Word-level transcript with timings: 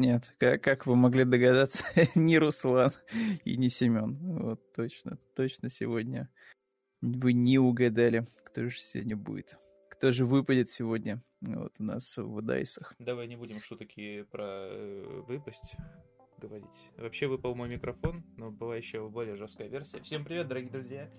Нет, 0.00 0.34
как, 0.38 0.62
как 0.62 0.86
вы 0.86 0.96
могли 0.96 1.24
догадаться, 1.24 1.84
не 2.14 2.38
Руслан 2.38 2.90
и 3.44 3.58
не 3.58 3.68
Семен. 3.68 4.16
Вот 4.22 4.72
точно, 4.72 5.18
точно 5.36 5.68
сегодня 5.68 6.30
вы 7.02 7.34
не 7.34 7.58
угадали, 7.58 8.24
кто 8.42 8.66
же 8.70 8.78
сегодня 8.78 9.14
будет. 9.14 9.58
Кто 9.90 10.10
же 10.10 10.24
выпадет 10.24 10.70
сегодня 10.70 11.22
вот 11.42 11.74
у 11.78 11.82
нас 11.82 12.16
в 12.16 12.40
дайсах. 12.40 12.94
Давай 12.98 13.28
не 13.28 13.36
будем 13.36 13.60
шутки 13.60 14.22
про 14.22 14.68
э, 14.70 15.22
выпасть 15.28 15.76
говорить. 16.38 16.88
Вообще 16.96 17.26
выпал 17.26 17.54
мой 17.54 17.68
микрофон, 17.68 18.24
но 18.38 18.50
была 18.50 18.76
еще 18.76 19.06
более 19.06 19.36
жесткая 19.36 19.68
версия. 19.68 20.00
Всем 20.00 20.24
привет, 20.24 20.48
дорогие 20.48 20.70
друзья! 20.70 21.10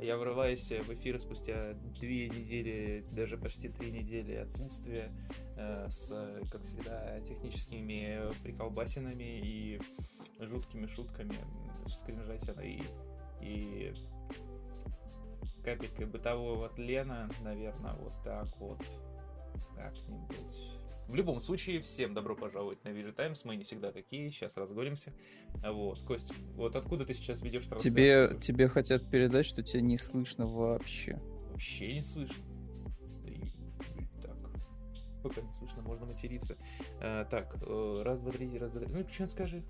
Я 0.00 0.16
врываюсь 0.16 0.68
в 0.68 0.92
эфир 0.92 1.18
спустя 1.20 1.74
две 2.00 2.28
недели, 2.28 3.04
даже 3.12 3.38
почти 3.38 3.68
три 3.68 3.90
недели 3.90 4.34
отсутствия, 4.34 5.10
э, 5.56 5.88
с, 5.88 6.08
как 6.50 6.62
всегда, 6.64 7.20
техническими 7.20 8.20
приколбасинами 8.42 9.40
и 9.40 9.80
жуткими 10.40 10.86
шутками 10.86 11.34
с 11.86 12.02
кринжатиной 12.02 12.82
и 13.40 13.94
капелькой 15.64 16.06
бытового 16.06 16.68
тлена, 16.70 17.28
наверное, 17.40 17.94
вот 17.94 18.12
так 18.22 18.48
вот 18.58 18.82
как-нибудь. 19.76 20.73
В 21.08 21.14
любом 21.14 21.40
случае, 21.40 21.80
всем 21.82 22.14
добро 22.14 22.34
пожаловать 22.34 22.82
на 22.84 22.88
Visual 22.88 23.12
Times. 23.12 23.44
Мы 23.44 23.56
не 23.56 23.64
всегда 23.64 23.92
такие, 23.92 24.30
сейчас 24.30 24.56
разгонимся. 24.56 25.12
Вот, 25.62 26.00
Кость, 26.00 26.32
вот 26.54 26.74
откуда 26.76 27.04
ты 27.04 27.14
сейчас 27.14 27.42
ведешь? 27.42 27.64
Тебе, 27.80 28.38
тебе 28.40 28.68
хотят 28.68 29.08
передать, 29.10 29.46
что 29.46 29.62
тебя 29.62 29.82
не 29.82 29.98
слышно 29.98 30.46
вообще. 30.46 31.20
Вообще 31.50 31.94
не 31.94 32.02
слышно. 32.02 32.42
Так, 34.22 34.36
пока 35.22 35.42
не 35.42 35.52
слышно, 35.52 35.82
можно 35.82 36.06
материться. 36.06 36.56
А, 37.00 37.26
так, 37.26 37.54
э, 37.60 38.02
раз, 38.02 38.20
два, 38.20 38.32
три, 38.32 38.58
раз, 38.58 38.72
два, 38.72 38.80
три. 38.80 38.92
Ну, 38.92 39.06
что 39.06 39.26
скажи. 39.28 39.62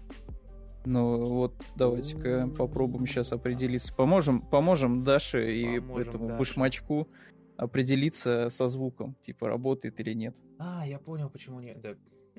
Ну 0.86 1.28
вот 1.30 1.54
давайте-ка 1.76 2.46
попробуем 2.48 3.06
сейчас 3.06 3.32
определиться. 3.32 3.92
Поможем, 3.94 4.40
поможем 4.42 5.02
Даше 5.02 5.50
и 5.52 5.80
поможем 5.80 6.08
этому 6.08 6.28
Даше. 6.28 6.38
башмачку 6.38 7.08
определиться 7.56 8.48
со 8.50 8.68
звуком, 8.68 9.16
типа 9.20 9.48
работает 9.48 10.00
или 10.00 10.12
нет. 10.12 10.36
А, 10.58 10.86
я 10.86 10.98
понял, 10.98 11.28
почему 11.28 11.60
нет. 11.60 11.80
Да. 11.80 11.94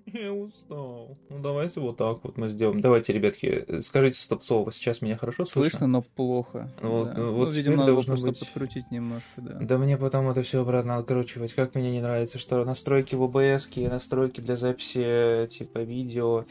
Я 0.13 0.33
устал. 0.33 1.17
Ну 1.29 1.39
давайте 1.39 1.79
вот 1.79 1.97
так 1.97 2.23
вот 2.23 2.37
мы 2.37 2.49
сделаем. 2.49 2.81
Давайте, 2.81 3.13
ребятки, 3.13 3.81
скажите 3.81 4.21
стоп-слово. 4.21 4.71
Сейчас 4.71 5.01
меня 5.01 5.17
хорошо 5.17 5.45
слышно? 5.45 5.61
Слышно, 5.61 5.87
но 5.87 6.01
плохо. 6.01 6.69
Ну, 6.81 7.05
да. 7.05 7.13
ну, 7.13 7.33
вот 7.33 7.45
ну, 7.45 7.51
видимо, 7.51 7.77
надо 7.77 7.93
просто 7.93 8.27
быть... 8.27 8.39
подкрутить 8.39 8.91
немножко, 8.91 9.41
да. 9.41 9.57
Да 9.59 9.77
мне 9.77 9.97
потом 9.97 10.29
это 10.29 10.43
все 10.43 10.61
обратно 10.61 10.97
откручивать. 10.97 11.53
Как 11.53 11.75
мне 11.75 11.91
не 11.91 12.01
нравится, 12.01 12.39
что 12.39 12.63
настройки 12.65 13.15
в 13.15 13.23
OBS, 13.23 13.89
настройки 13.89 14.41
для 14.41 14.55
записи 14.55 15.47
типа 15.47 15.79
видео. 15.79 16.45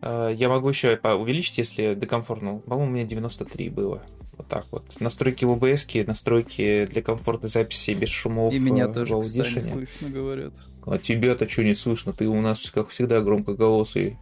Э, 0.00 0.30
я 0.34 0.48
могу 0.48 0.68
еще 0.68 0.96
увеличить, 0.96 1.58
если 1.58 1.94
декомфортно. 1.94 2.58
По-моему, 2.58 2.92
у 2.92 2.94
меня 2.94 3.04
93 3.04 3.68
было. 3.70 4.02
Вот 4.40 4.48
так 4.48 4.64
вот. 4.70 4.84
Настройки 5.00 5.44
в 5.44 5.50
OBS, 5.50 6.06
настройки 6.06 6.88
для 6.90 7.02
комфортной 7.02 7.50
записи 7.50 7.90
без 7.90 8.08
шумов. 8.08 8.54
И 8.54 8.58
меня 8.58 8.86
э, 8.86 8.92
тоже, 8.92 9.20
кстати, 9.20 9.56
не 9.56 9.62
слышно, 9.64 10.08
говорят. 10.08 10.54
А 10.86 10.96
тебя-то 10.96 11.46
что 11.46 11.62
не 11.62 11.74
слышно? 11.74 12.14
Ты 12.14 12.26
у 12.26 12.40
нас, 12.40 12.70
как 12.70 12.88
всегда, 12.88 13.20
громкоголосый. 13.20 14.16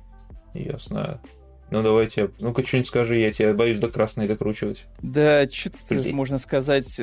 Ясно. 0.54 1.20
Ну 1.70 1.84
давайте, 1.84 2.32
ну-ка 2.40 2.66
что-нибудь 2.66 2.88
скажи, 2.88 3.18
я 3.20 3.32
тебя 3.32 3.54
боюсь 3.54 3.78
до 3.78 3.88
красной 3.90 4.26
докручивать. 4.26 4.86
Да, 5.02 5.48
что 5.48 5.70
тут 5.88 6.10
можно 6.10 6.40
сказать? 6.40 7.00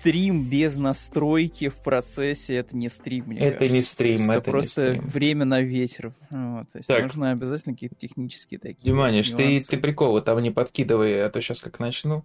Стрим 0.00 0.44
без 0.44 0.76
настройки 0.76 1.68
в 1.68 1.76
процессе 1.76 2.54
это 2.54 2.76
не 2.76 2.88
стрим, 2.88 3.24
мне 3.26 3.38
Это 3.38 3.58
кажется. 3.58 3.74
не 3.74 3.82
стрим, 3.82 4.30
это, 4.30 4.40
это 4.40 4.50
просто 4.50 4.90
не 4.90 4.96
стрим. 4.96 5.08
время 5.08 5.44
на 5.44 5.60
ветер. 5.60 6.12
Вот, 6.30 6.68
то 6.68 6.78
есть 6.78 6.88
так. 6.88 7.02
нужно 7.02 7.32
обязательно 7.32 7.74
какие-то 7.74 7.96
технические 7.96 8.60
такие. 8.60 8.78
Диманиш, 8.82 9.30
ты, 9.30 9.60
ты 9.60 9.76
приколы 9.76 10.22
там 10.22 10.40
не 10.40 10.50
подкидывай, 10.50 11.24
а 11.24 11.30
то 11.30 11.40
сейчас 11.40 11.60
как 11.60 11.78
начну. 11.80 12.24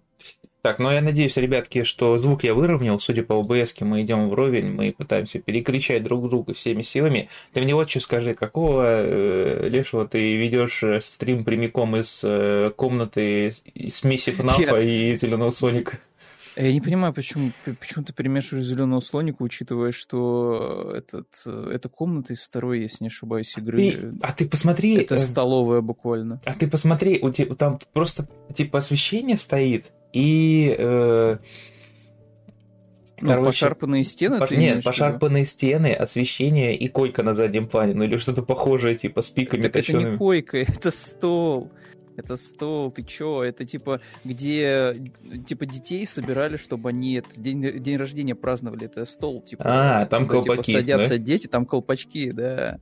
Так, 0.62 0.78
ну 0.78 0.92
я 0.92 1.00
надеюсь, 1.00 1.36
ребятки, 1.36 1.82
что 1.82 2.16
звук 2.18 2.44
я 2.44 2.54
выровнял. 2.54 3.00
Судя 3.00 3.24
по 3.24 3.34
ОБС, 3.34 3.74
мы 3.80 4.02
идем 4.02 4.28
вровень, 4.28 4.70
мы 4.70 4.92
пытаемся 4.92 5.40
перекричать 5.40 6.04
друг 6.04 6.28
друга 6.28 6.54
всеми 6.54 6.82
силами. 6.82 7.28
Ты 7.52 7.62
мне 7.62 7.74
вот 7.74 7.90
что 7.90 7.98
скажи, 7.98 8.34
какого 8.34 8.84
э, 8.86 9.68
лешего 9.68 10.06
ты 10.06 10.36
ведешь 10.36 10.84
э, 10.84 11.00
стрим 11.00 11.42
прямиком 11.44 11.96
из 11.96 12.20
э, 12.22 12.70
комнаты 12.76 13.54
из 13.74 13.96
смеси 13.96 14.30
ФНАФа 14.30 14.80
и 14.80 15.16
Зеленого 15.16 15.50
Соника? 15.50 15.98
Я 16.56 16.72
не 16.72 16.80
понимаю, 16.80 17.12
почему, 17.14 17.52
почему 17.64 18.04
ты 18.04 18.12
перемешиваешь 18.12 18.64
зеленого 18.64 19.00
слоника, 19.00 19.42
учитывая, 19.42 19.92
что 19.92 20.92
этот, 20.94 21.26
эта 21.46 21.88
комната 21.88 22.32
из 22.32 22.40
второй, 22.40 22.82
если 22.82 23.04
не 23.04 23.08
ошибаюсь, 23.08 23.56
игры. 23.56 23.78
Ты, 23.78 24.12
а 24.22 24.32
ты 24.32 24.48
посмотри. 24.48 24.96
Это 24.96 25.18
столовая 25.18 25.80
буквально. 25.80 26.40
А 26.44 26.52
ты 26.54 26.68
посмотри, 26.68 27.18
у 27.22 27.30
тебя, 27.30 27.54
там 27.54 27.78
просто 27.92 28.28
типа 28.54 28.78
освещение 28.78 29.36
стоит, 29.36 29.92
и... 30.12 30.74
Э, 30.78 31.38
ну, 33.20 33.28
короче, 33.28 33.46
пошарпанные 33.46 34.04
стены? 34.04 34.38
Пош... 34.40 34.50
Нет, 34.50 34.82
пошарпанные 34.82 35.44
стены, 35.44 35.94
освещение 35.94 36.76
и 36.76 36.88
койка 36.88 37.22
на 37.22 37.34
заднем 37.34 37.68
плане, 37.68 37.94
ну 37.94 38.02
или 38.02 38.16
что-то 38.16 38.42
похожее, 38.42 38.96
типа 38.96 39.22
с 39.22 39.30
пиками 39.30 39.62
так 39.62 39.72
точеными. 39.72 40.02
Это 40.02 40.10
не 40.12 40.18
койка, 40.18 40.58
это 40.68 40.90
стол. 40.90 41.70
Это 42.22 42.36
стол, 42.36 42.90
ты 42.90 43.02
чё? 43.02 43.42
Это 43.42 43.64
типа, 43.64 44.00
где 44.24 44.96
типа 45.46 45.66
детей 45.66 46.06
собирали, 46.06 46.56
чтобы 46.56 46.90
они 46.90 47.14
это, 47.14 47.28
день, 47.36 47.82
день 47.82 47.96
рождения 47.96 48.34
праздновали. 48.34 48.86
Это 48.86 49.04
стол, 49.06 49.42
типа. 49.42 49.64
А, 49.66 50.06
там 50.06 50.26
колпаки. 50.28 50.62
Типа, 50.62 50.78
садятся 50.78 51.10
да? 51.10 51.18
дети, 51.18 51.46
там 51.46 51.66
колпачки, 51.66 52.30
да. 52.32 52.78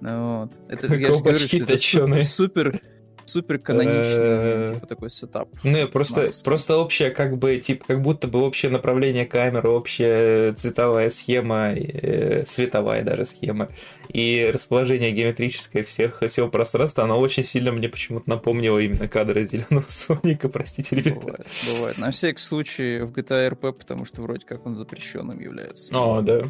Ну, 0.00 0.40
вот. 0.40 0.52
Это, 0.68 0.94
я 0.94 1.10
же 1.10 1.18
говорю, 1.18 1.38
что 1.38 1.56
это 1.56 2.22
супер, 2.22 2.80
супер 3.26 3.58
каноничный, 3.58 4.68
типа 4.74 4.86
такой 4.86 5.10
сетап. 5.10 5.48
Ну, 5.62 5.88
просто, 5.88 6.30
просто 6.44 6.78
общая, 6.78 7.10
как 7.10 7.38
бы, 7.38 7.58
типа, 7.58 7.84
как 7.86 8.02
будто 8.02 8.28
бы 8.28 8.40
общее 8.42 8.70
направление 8.70 9.26
камеры, 9.26 9.68
общая 9.68 10.52
цветовая 10.54 11.10
схема, 11.10 11.72
э, 11.74 12.44
световая 12.46 13.02
даже 13.02 13.26
схема, 13.26 13.68
и 14.08 14.50
расположение 14.52 15.12
геометрическое 15.12 15.82
всех, 15.82 16.22
всего 16.28 16.48
пространства, 16.48 17.04
оно 17.04 17.18
очень 17.18 17.44
сильно 17.44 17.72
мне 17.72 17.88
почему-то 17.88 18.28
напомнило 18.28 18.78
именно 18.78 19.08
кадры 19.08 19.44
зеленого 19.44 19.84
Соника, 19.88 20.48
простите, 20.48 20.96
ребята. 20.96 21.20
Бывает, 21.20 21.46
бывает. 21.74 21.98
На 21.98 22.10
всякий 22.10 22.40
случай 22.40 23.00
в 23.00 23.12
GTA 23.12 23.50
RP, 23.50 23.72
потому 23.72 24.04
что 24.04 24.22
вроде 24.22 24.46
как 24.46 24.66
он 24.66 24.74
запрещенным 24.76 25.40
является. 25.40 25.96
О, 25.98 26.20
да. 26.20 26.44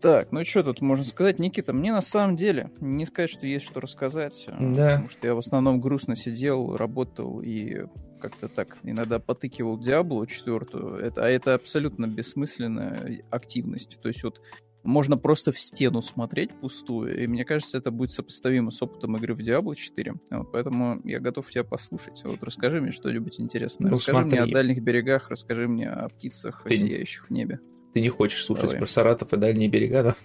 Так, 0.00 0.32
ну 0.32 0.44
что 0.44 0.62
тут 0.62 0.80
можно 0.80 1.04
сказать, 1.04 1.38
Никита? 1.38 1.72
Мне 1.72 1.92
на 1.92 2.02
самом 2.02 2.36
деле 2.36 2.70
не 2.80 3.06
сказать, 3.06 3.30
что 3.30 3.46
есть 3.46 3.66
что 3.66 3.80
рассказать. 3.80 4.44
А, 4.48 4.56
да. 4.60 4.90
Потому 4.92 5.08
что 5.08 5.26
я 5.26 5.34
в 5.34 5.38
основном 5.38 5.80
грустно 5.80 6.16
сидел, 6.16 6.76
работал 6.76 7.40
и 7.40 7.86
как-то 8.20 8.48
так 8.48 8.78
иногда 8.82 9.18
потыкивал 9.18 9.78
Диаблу 9.78 10.24
четвертую. 10.26 10.96
Это, 10.96 11.26
а 11.26 11.28
это 11.28 11.54
абсолютно 11.54 12.06
бессмысленная 12.06 13.22
активность. 13.30 13.98
То 14.00 14.08
есть 14.08 14.22
вот 14.24 14.40
можно 14.84 15.16
просто 15.16 15.50
в 15.50 15.58
стену 15.58 16.02
смотреть 16.02 16.50
пустую, 16.52 17.22
и 17.22 17.26
мне 17.26 17.44
кажется, 17.44 17.78
это 17.78 17.90
будет 17.90 18.12
сопоставимо 18.12 18.70
с 18.70 18.80
опытом 18.82 19.16
игры 19.16 19.34
в 19.34 19.40
Diablo 19.40 19.74
4. 19.74 20.14
Вот, 20.30 20.52
поэтому 20.52 21.00
я 21.04 21.20
готов 21.20 21.50
тебя 21.50 21.64
послушать. 21.64 22.22
Вот 22.24 22.42
расскажи 22.42 22.80
мне 22.80 22.92
что-нибудь 22.92 23.40
интересное. 23.40 23.90
Ну, 23.90 23.96
расскажи 23.96 24.20
смотри. 24.20 24.40
мне 24.40 24.50
о 24.50 24.54
дальних 24.54 24.82
берегах, 24.82 25.30
расскажи 25.30 25.66
мне 25.68 25.88
о 25.88 26.08
птицах, 26.08 26.62
Ты... 26.68 26.76
сияющих 26.76 27.28
в 27.28 27.30
небе. 27.30 27.60
Ты 27.94 28.00
не 28.00 28.08
хочешь 28.08 28.44
слушать 28.44 28.64
Давай. 28.64 28.78
про 28.78 28.86
Саратов 28.86 29.32
и 29.32 29.36
дальние 29.36 29.68
берега, 29.68 30.02
да? 30.02 30.16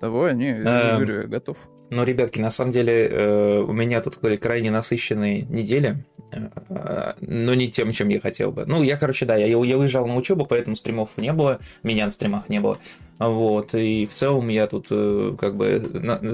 Давай, 0.00 0.34
не, 0.34 0.62
я 0.62 0.94
говорю, 0.94 1.22
я 1.22 1.26
готов. 1.26 1.58
Ну, 1.90 2.04
ребятки, 2.04 2.38
на 2.38 2.50
самом 2.50 2.70
деле 2.70 3.08
э, 3.08 3.60
у 3.60 3.72
меня 3.72 4.00
тут 4.00 4.20
были 4.20 4.36
крайне 4.36 4.70
насыщенные 4.70 5.42
недели, 5.42 6.04
э, 6.32 7.14
но 7.20 7.54
не 7.54 7.68
тем, 7.68 7.90
чем 7.90 8.08
я 8.08 8.20
хотел 8.20 8.52
бы. 8.52 8.64
Ну, 8.66 8.84
я, 8.84 8.96
короче, 8.96 9.26
да, 9.26 9.36
я, 9.36 9.46
я 9.46 9.58
уезжал 9.58 10.06
на 10.06 10.14
учебу, 10.14 10.46
поэтому 10.46 10.76
стримов 10.76 11.10
не 11.16 11.32
было, 11.32 11.58
меня 11.82 12.06
на 12.06 12.12
стримах 12.12 12.48
не 12.48 12.60
было. 12.60 12.78
Вот, 13.20 13.74
и 13.74 14.06
в 14.06 14.14
целом 14.14 14.48
я 14.48 14.66
тут 14.66 14.86
э, 14.90 15.34
как 15.38 15.54
бы 15.54 15.66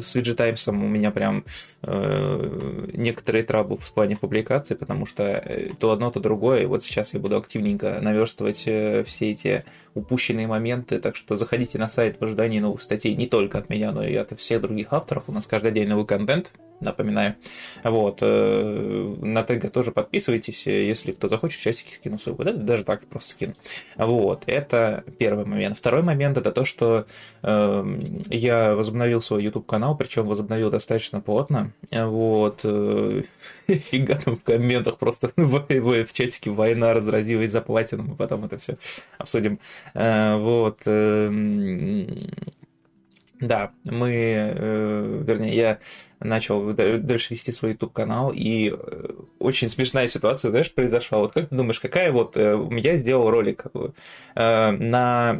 с 0.00 0.14
VG 0.14 0.34
Times 0.34 0.68
у 0.68 0.72
меня 0.72 1.10
прям 1.10 1.44
э, 1.82 2.88
некоторые 2.92 3.42
траблы 3.42 3.78
в 3.78 3.92
плане 3.92 4.16
публикации, 4.16 4.74
потому 4.74 5.04
что 5.04 5.24
э, 5.24 5.70
то 5.80 5.90
одно, 5.90 6.12
то 6.12 6.20
другое. 6.20 6.62
И 6.62 6.66
вот 6.66 6.84
сейчас 6.84 7.12
я 7.12 7.18
буду 7.18 7.38
активненько 7.38 7.98
наверстывать 8.00 8.62
э, 8.66 9.02
все 9.02 9.32
эти 9.32 9.64
упущенные 9.94 10.46
моменты, 10.46 11.00
так 11.00 11.16
что 11.16 11.36
заходите 11.36 11.76
на 11.76 11.88
сайт 11.88 12.20
в 12.20 12.24
ожидании 12.24 12.60
новых 12.60 12.80
статей 12.82 13.16
не 13.16 13.26
только 13.26 13.58
от 13.58 13.68
меня, 13.68 13.90
но 13.90 14.06
и 14.06 14.14
от 14.14 14.38
всех 14.38 14.60
других 14.60 14.92
авторов. 14.92 15.24
У 15.26 15.32
нас 15.32 15.46
каждый 15.46 15.72
день 15.72 15.88
новый 15.88 16.06
контент, 16.06 16.52
напоминаю. 16.80 17.36
Вот. 17.82 18.20
На 18.20 19.42
ТГ 19.42 19.70
тоже 19.70 19.92
подписывайтесь, 19.92 20.66
если 20.66 21.12
кто 21.12 21.28
захочет, 21.28 21.60
часики 21.60 21.94
скину 21.94 22.18
ссылку. 22.18 22.44
Да, 22.44 22.52
даже 22.52 22.84
так 22.84 23.06
просто 23.06 23.30
скину. 23.30 23.54
Вот. 23.96 24.42
Это 24.44 25.02
первый 25.18 25.46
момент. 25.46 25.78
Второй 25.78 26.02
момент 26.02 26.36
это 26.36 26.52
то, 26.52 26.66
что 26.66 26.75
что 26.76 27.06
э, 27.42 28.00
я 28.30 28.74
возобновил 28.74 29.22
свой 29.22 29.44
YouTube-канал, 29.44 29.96
причем 29.96 30.26
возобновил 30.26 30.70
достаточно 30.70 31.20
плотно. 31.20 31.72
Вот. 31.90 32.60
Э, 32.64 33.22
фига 33.66 34.16
там 34.16 34.36
в 34.36 34.42
комментах 34.42 34.98
просто 34.98 35.32
в, 35.36 36.12
чатике 36.12 36.50
война 36.50 36.92
разразилась 36.94 37.50
за 37.50 37.60
платину, 37.62 38.02
мы 38.04 38.16
потом 38.16 38.44
это 38.44 38.58
все 38.58 38.76
обсудим. 39.18 39.58
Э, 39.94 40.36
вот. 40.36 40.80
Э, 40.86 41.30
Да, 43.40 43.72
мы, 43.84 44.10
э, 44.14 45.22
вернее, 45.26 45.54
я 45.54 45.78
начал 46.20 46.72
дальше 46.72 47.34
вести 47.34 47.52
свой 47.52 47.72
YouTube-канал, 47.72 48.32
и 48.34 48.70
э, 48.74 49.08
очень 49.38 49.68
смешная 49.68 50.08
ситуация, 50.08 50.50
знаешь, 50.50 50.72
произошла. 50.72 51.18
Вот 51.18 51.32
как 51.34 51.48
ты 51.50 51.54
думаешь, 51.54 51.78
какая 51.78 52.12
вот... 52.12 52.36
Э, 52.38 52.58
я 52.70 52.96
сделал 52.96 53.30
ролик 53.30 53.66
э, 53.74 54.70
на 54.70 55.38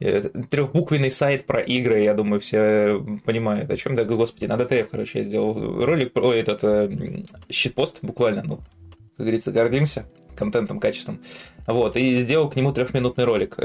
трехбуквенный 0.00 1.10
сайт 1.10 1.46
про 1.46 1.60
игры, 1.60 2.02
я 2.02 2.14
думаю, 2.14 2.40
все 2.40 3.04
понимают, 3.24 3.70
о 3.70 3.76
чем. 3.76 3.96
Да, 3.96 4.04
господи, 4.04 4.46
на 4.46 4.56
ДТФ, 4.56 4.88
короче, 4.90 5.18
я 5.20 5.24
сделал 5.24 5.84
ролик, 5.84 6.12
про 6.12 6.32
этот 6.32 6.64
э, 6.64 7.24
щитпост, 7.50 7.98
буквально, 8.00 8.42
ну, 8.42 8.56
как 9.16 9.26
говорится, 9.26 9.52
гордимся 9.52 10.06
контентом, 10.36 10.80
качеством. 10.80 11.20
Вот, 11.66 11.96
и 11.96 12.16
сделал 12.16 12.48
к 12.48 12.56
нему 12.56 12.72
трехминутный 12.72 13.24
ролик. 13.24 13.56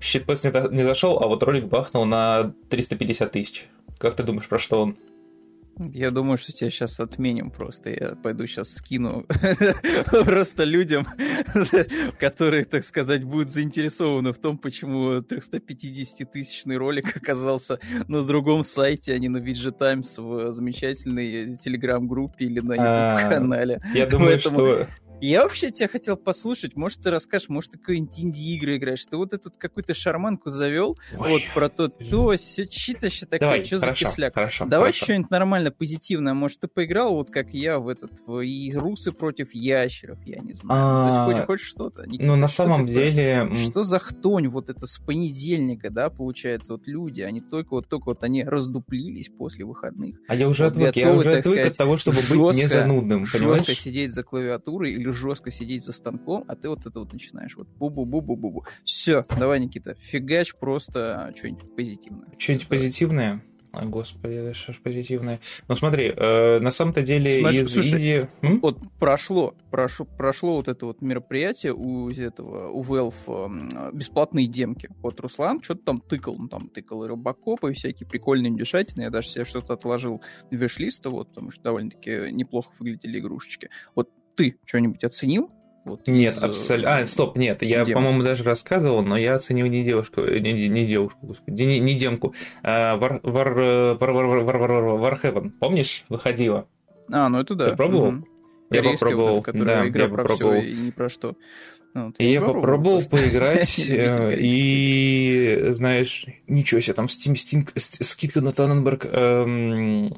Щитпост 0.00 0.44
не, 0.44 0.74
не 0.74 0.84
зашел, 0.84 1.18
а 1.18 1.26
вот 1.26 1.42
ролик 1.42 1.64
бахнул 1.64 2.04
на 2.04 2.52
350 2.70 3.32
тысяч. 3.32 3.66
Как 3.98 4.14
ты 4.14 4.22
думаешь, 4.22 4.46
про 4.46 4.60
что 4.60 4.82
он? 4.82 4.96
Я 5.78 6.10
думаю, 6.10 6.38
что 6.38 6.52
тебя 6.52 6.70
сейчас 6.70 6.98
отменим 7.00 7.50
просто. 7.50 7.90
Я 7.90 8.16
пойду 8.16 8.46
сейчас 8.46 8.74
скину 8.74 9.26
просто 10.24 10.64
людям, 10.64 11.06
которые, 12.18 12.64
так 12.64 12.84
сказать, 12.84 13.24
будут 13.24 13.50
заинтересованы 13.50 14.32
в 14.32 14.38
том, 14.38 14.58
почему 14.58 15.18
350-тысячный 15.18 16.76
ролик 16.76 17.16
оказался 17.16 17.78
на 18.08 18.24
другом 18.24 18.62
сайте, 18.62 19.14
а 19.14 19.18
не 19.18 19.28
на 19.28 19.38
VG 19.38 19.72
Times 19.78 20.18
в 20.18 20.52
замечательной 20.52 21.56
телеграм-группе 21.56 22.44
или 22.44 22.60
на 22.60 22.72
YouTube-канале. 22.72 23.80
Я 23.94 24.06
думаю, 24.06 24.40
что 24.40 24.86
я 25.20 25.42
вообще 25.42 25.70
тебя 25.70 25.88
хотел 25.88 26.16
послушать, 26.16 26.76
может, 26.76 27.02
ты 27.02 27.10
расскажешь, 27.10 27.48
может, 27.48 27.72
ты 27.72 27.78
какие-нибудь 27.78 28.18
инди-игры 28.18 28.76
играешь, 28.76 29.04
ты 29.04 29.16
вот 29.16 29.32
эту 29.32 29.50
какую-то 29.50 29.94
шарманку 29.94 30.50
завел, 30.50 30.98
Ой, 31.16 31.30
вот 31.30 31.42
про 31.54 31.68
то, 31.68 31.88
то, 31.88 32.36
чьи-то 32.36 33.08
такое, 33.26 33.64
что 33.64 33.78
за 33.78 33.92
кисляк. 33.92 34.34
Хорошо, 34.34 34.66
Давай 34.66 34.92
что-нибудь 34.92 35.30
нормально 35.30 35.70
позитивное, 35.70 36.34
может, 36.34 36.60
ты 36.60 36.68
поиграл, 36.68 37.14
вот 37.14 37.30
как 37.30 37.52
я, 37.52 37.78
в 37.78 37.88
этот, 37.88 38.12
в 38.26 38.42
русы 38.78 39.12
против 39.12 39.54
ящеров, 39.54 40.18
я 40.24 40.38
не 40.38 40.52
знаю. 40.52 40.80
А... 40.82 41.26
То 41.26 41.30
есть, 41.30 41.40
хоть, 41.40 41.46
хоть 41.46 41.60
что-то. 41.60 42.04
Ну, 42.06 42.36
на 42.36 42.48
самом 42.48 42.86
деле... 42.86 43.50
Что 43.56 43.82
за 43.82 43.98
хтонь 43.98 44.48
вот 44.48 44.70
это 44.70 44.86
с 44.86 44.98
понедельника, 44.98 45.90
да, 45.90 46.10
получается, 46.10 46.74
вот 46.74 46.86
люди, 46.86 47.22
они 47.22 47.40
только 47.40 47.74
вот, 47.74 47.88
только 47.88 48.06
вот 48.06 48.22
они 48.22 48.44
раздуплились 48.44 49.28
после 49.28 49.64
выходных. 49.64 50.16
А 50.28 50.34
я 50.34 50.48
уже 50.48 50.66
отвык, 50.66 50.94
я 50.96 51.12
уже 51.12 51.38
отвык 51.38 51.66
от 51.66 51.76
того, 51.76 51.96
чтобы 51.96 52.18
быть 52.18 52.56
не 52.56 52.66
занудным, 52.66 53.26
понимаешь? 53.30 53.66
Жестко 53.66 53.74
сидеть 53.74 54.14
за 54.14 54.22
клавиатурой 54.22 54.92
или 54.92 55.07
жестко 55.12 55.50
сидеть 55.50 55.84
за 55.84 55.92
станком, 55.92 56.44
а 56.48 56.56
ты 56.56 56.68
вот 56.68 56.86
это 56.86 56.98
вот 57.00 57.12
начинаешь. 57.12 57.56
Вот 57.56 57.68
бу-бу-бу-бу-бу-бу. 57.78 58.64
Все, 58.84 59.24
давай, 59.38 59.60
Никита, 59.60 59.94
фигач 59.94 60.54
просто 60.54 61.32
что-нибудь 61.36 61.74
позитивное. 61.74 62.28
Что-нибудь 62.38 62.68
позитивное? 62.68 63.42
О, 63.72 63.84
господи, 63.84 64.52
что 64.54 64.72
ж 64.72 64.80
позитивное. 64.82 65.40
Ну 65.68 65.74
смотри, 65.74 66.12
э, 66.16 66.58
на 66.58 66.70
самом-то 66.70 67.02
деле 67.02 67.40
Смотри, 67.40 67.60
из 67.60 67.72
слушай, 67.72 67.92
Индии... 67.92 68.28
М? 68.42 68.60
Вот 68.60 68.78
прошло, 68.98 69.54
прошло, 69.70 70.06
прошло 70.06 70.56
вот 70.56 70.68
это 70.68 70.86
вот 70.86 71.02
мероприятие 71.02 71.74
у 71.74 72.08
этого, 72.10 72.70
у 72.70 72.82
Valve 72.82 73.14
э, 73.26 73.90
бесплатные 73.92 74.46
демки. 74.46 74.88
Вот 75.02 75.20
Руслан 75.20 75.62
что-то 75.62 75.82
там 75.84 76.00
тыкал, 76.00 76.38
ну 76.38 76.48
там 76.48 76.68
тыкал 76.68 77.04
и 77.04 77.08
Робокопы, 77.08 77.72
и 77.72 77.74
всякие 77.74 78.08
прикольные 78.08 78.50
индюшатины. 78.50 79.02
Я 79.02 79.10
даже 79.10 79.28
себе 79.28 79.44
что-то 79.44 79.74
отложил 79.74 80.22
в 80.50 80.54
виш 80.54 80.78
вот, 81.04 81.28
потому 81.28 81.50
что 81.50 81.62
довольно-таки 81.62 82.32
неплохо 82.32 82.72
выглядели 82.78 83.18
игрушечки. 83.18 83.68
Вот 83.94 84.10
ты 84.38 84.56
что-нибудь 84.64 85.02
оценил? 85.02 85.50
Вот, 85.84 86.06
нет, 86.06 86.36
из... 86.36 86.42
Э, 86.42 86.46
абсолютно. 86.46 86.96
А, 86.98 87.06
стоп, 87.06 87.36
нет, 87.36 87.62
я, 87.62 87.84
Дем. 87.84 87.94
по-моему, 87.94 88.22
даже 88.22 88.44
рассказывал, 88.44 89.02
но 89.02 89.16
я 89.16 89.34
оценил 89.34 89.66
не 89.66 89.82
девушку, 89.82 90.20
э, 90.20 90.38
не, 90.38 90.68
не 90.68 90.86
девушку, 90.86 91.18
господи, 91.26 91.62
не, 91.62 91.80
не 91.80 91.94
демку. 91.94 92.34
А, 92.62 92.96
war, 92.96 93.20
war, 93.22 93.98
war, 93.98 95.18
Warhaven, 95.18 95.50
помнишь, 95.58 96.04
выходила? 96.08 96.68
А, 97.10 97.28
ну 97.28 97.40
это 97.40 97.54
да. 97.54 97.70
Ты 97.70 97.76
пробовал? 97.76 98.12
Mm-hmm. 98.12 98.24
Я 98.70 98.82
Корейская 98.82 99.06
попробовал, 99.06 99.36
вот 99.36 99.48
эта, 99.48 99.64
да, 99.64 99.88
игра 99.88 100.02
я 100.04 100.08
про 100.10 100.28
все 100.28 100.54
и 100.56 100.74
не 100.74 100.90
про 100.92 101.08
что. 101.08 101.36
Ну, 101.94 102.12
я 102.18 102.42
попробовал 102.42 103.02
поиграть, 103.02 103.78
э, 103.88 104.36
и, 104.38 105.68
знаешь, 105.70 106.26
ничего 106.46 106.80
себе, 106.80 106.94
там 106.94 107.06
Steam, 107.06 107.32
Steam, 107.32 107.66
скидка 108.04 108.40
на 108.40 108.52
Таненберг, 108.52 109.06
эм, 109.10 110.14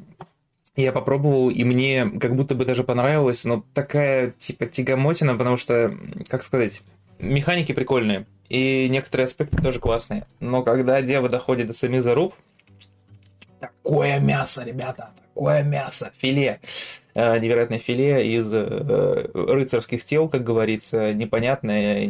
я 0.77 0.93
попробовал, 0.93 1.51
и 1.51 1.65
мне 1.65 2.11
как 2.21 2.37
будто 2.37 2.55
бы 2.55 2.65
даже 2.65 2.85
понравилось, 2.85 3.45
но 3.45 3.65
такая, 3.75 4.31
типа, 4.33 4.67
тягомотина, 4.67 5.37
потому 5.37 5.57
что, 5.57 5.97
как 6.29 6.43
сказать, 6.43 6.83
механики 7.19 7.73
прикольные, 7.73 8.27
и 8.49 8.89
некоторые 8.91 9.27
аспекты 9.27 9.63
тоже 9.63 9.81
классные. 9.81 10.27
Но 10.41 10.63
когда 10.63 11.01
дело 11.03 11.29
доходит 11.29 11.67
до 11.67 11.73
самих 11.73 12.03
заруб, 12.03 12.35
такое 13.59 14.19
мясо, 14.21 14.65
ребята, 14.65 15.11
такое 15.35 15.63
мясо, 15.63 16.13
филе. 16.17 16.61
Э, 17.15 17.39
невероятное 17.39 17.79
филе 17.79 18.37
из 18.37 18.53
э, 18.53 19.31
рыцарских 19.35 20.05
тел, 20.05 20.29
как 20.29 20.45
говорится, 20.45 21.13
непонятное. 21.13 22.09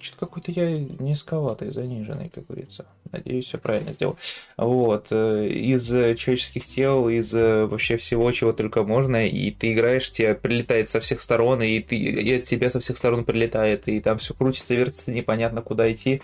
Что-то 0.00 0.26
какой-то 0.26 0.52
я 0.52 0.78
низковатый, 0.78 1.70
заниженный, 1.70 2.28
как 2.28 2.46
говорится. 2.46 2.86
Надеюсь, 3.10 3.46
все 3.46 3.58
правильно 3.58 3.92
сделал. 3.92 4.18
Вот. 4.58 5.06
Э, 5.10 5.46
из 5.48 5.86
человеческих 5.86 6.66
тел, 6.66 7.08
из 7.08 7.32
вообще 7.32 7.96
всего, 7.96 8.30
чего 8.32 8.52
только 8.52 8.82
можно, 8.82 9.26
и 9.26 9.50
ты 9.50 9.72
играешь, 9.72 10.10
тебе 10.10 10.34
прилетает 10.34 10.90
со 10.90 11.00
всех 11.00 11.22
сторон, 11.22 11.62
и, 11.62 11.80
ты, 11.80 11.96
и 11.96 12.34
от 12.34 12.44
тебя 12.44 12.70
со 12.70 12.80
всех 12.80 12.98
сторон 12.98 13.24
прилетает, 13.24 13.88
и 13.88 14.00
там 14.00 14.18
все 14.18 14.34
крутится, 14.34 14.74
вертится, 14.74 15.10
непонятно, 15.10 15.62
куда 15.62 15.90
идти 15.90 16.20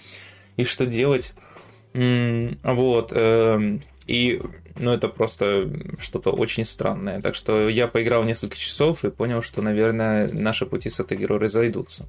и 0.57 0.65
что 0.65 0.85
делать. 0.85 1.33
Вот. 1.95 3.13
И, 4.07 4.41
ну, 4.79 4.93
это 4.93 5.09
просто 5.09 5.71
что-то 5.99 6.31
очень 6.31 6.65
странное. 6.65 7.21
Так 7.21 7.35
что 7.35 7.69
я 7.69 7.89
поиграл 7.89 8.25
несколько 8.25 8.57
часов 8.57 9.05
и 9.05 9.11
понял, 9.11 9.43
что, 9.43 9.63
наверное, 9.63 10.29
наши 10.33 10.67
пути 10.67 10.91
с 10.91 11.01
этой 11.01 11.17
игрой 11.17 11.39
разойдутся. 11.39 12.07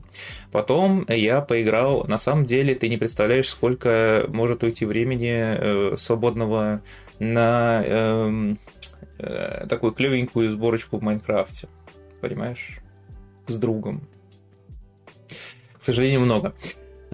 Потом 0.51 1.06
я 1.07 1.42
поиграл, 1.42 2.06
на 2.06 2.18
самом 2.18 2.45
деле, 2.45 2.75
ты 2.75 2.89
не 2.89 2.97
представляешь, 2.97 3.50
сколько 3.50 4.25
может 4.27 4.63
уйти 4.63 4.86
времени 4.86 5.33
э, 5.33 5.97
свободного 5.97 6.81
на 7.19 7.81
э, 7.86 8.56
э, 9.19 9.68
такую 9.68 9.94
клевенькую 9.94 10.51
сборочку 10.51 10.97
в 10.97 11.03
Майнкрафте. 11.03 11.69
Понимаешь? 12.19 12.80
С 13.47 13.56
другом. 13.57 14.07
К 15.80 15.83
сожалению, 15.83 16.21
много. 16.21 16.54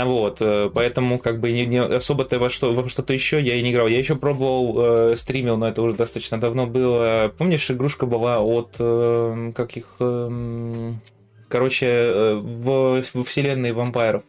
Вот, 0.05 0.41
э, 0.41 0.69
поэтому 0.73 1.19
как 1.19 1.39
бы 1.39 1.51
не, 1.51 1.65
не 1.65 1.81
особо-то 1.81 2.39
во, 2.39 2.49
что, 2.49 2.73
во 2.73 2.87
что-то 2.89 3.13
еще 3.13 3.41
я 3.41 3.55
и 3.55 3.61
не 3.61 3.71
играл. 3.71 3.87
Я 3.87 3.97
еще 3.97 4.15
пробовал, 4.15 5.11
э, 5.11 5.15
стримил, 5.17 5.57
но 5.57 5.67
это 5.67 5.81
уже 5.81 5.95
достаточно 5.95 6.39
давно 6.39 6.67
было. 6.67 7.33
Помнишь, 7.37 7.69
игрушка 7.69 8.05
была 8.05 8.39
от 8.41 8.75
э, 8.79 9.51
каких... 9.55 9.95
Э, 9.99 10.93
короче, 11.49 11.87
э, 11.87 12.35
в, 12.35 13.03
в 13.13 13.23
вселенной 13.25 13.71
вампиров. 13.73 14.23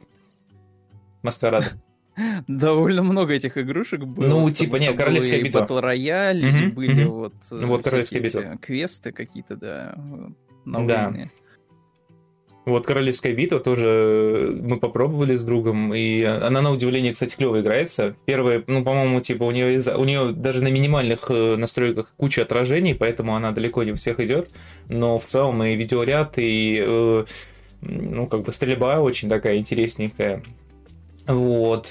Маскарад. 1.23 1.75
Довольно 2.47 3.03
много 3.03 3.33
этих 3.33 3.57
игрушек 3.57 4.01
было. 4.01 4.27
Ну, 4.27 4.51
типа, 4.51 4.77
нет, 4.77 4.97
Королевская 4.97 5.43
битва. 5.43 5.61
Батл 5.61 5.79
Рояль, 5.79 6.45
угу, 6.45 6.75
были 6.75 7.05
угу. 7.05 7.15
вот, 7.15 7.35
вот 7.51 7.85
Королевская 7.85 8.21
битва. 8.21 8.59
квесты 8.61 9.13
какие-то, 9.13 9.57
да, 9.57 9.95
новые. 10.65 10.89
Да. 10.89 11.29
Вот 12.65 12.87
Королевская 12.87 13.35
битва 13.35 13.59
тоже 13.59 14.57
мы 14.63 14.77
попробовали 14.77 15.35
с 15.35 15.43
другом, 15.43 15.93
и 15.93 16.23
она 16.23 16.63
на 16.63 16.71
удивление, 16.71 17.13
кстати, 17.13 17.35
клево 17.35 17.61
играется. 17.61 18.15
Первая, 18.25 18.63
ну, 18.69 18.85
по-моему, 18.85 19.21
типа 19.21 19.43
у 19.43 19.51
нее, 19.51 19.81
у 19.97 20.05
нее 20.05 20.33
даже 20.33 20.63
на 20.63 20.69
минимальных 20.69 21.27
э, 21.29 21.57
настройках 21.57 22.13
куча 22.17 22.43
отражений, 22.43 22.95
поэтому 22.95 23.35
она 23.35 23.51
далеко 23.51 23.83
не 23.83 23.93
у 23.93 23.97
всех 23.97 24.21
идет. 24.21 24.51
Но 24.89 25.19
в 25.19 25.27
целом 25.27 25.63
и 25.65 25.75
видеоряд, 25.75 26.35
и 26.37 26.81
э, 26.87 27.25
ну, 27.81 28.27
как 28.29 28.43
бы 28.43 28.53
стрельба 28.53 29.01
очень 29.01 29.29
такая 29.29 29.57
интересненькая. 29.57 30.43
Вот. 31.27 31.91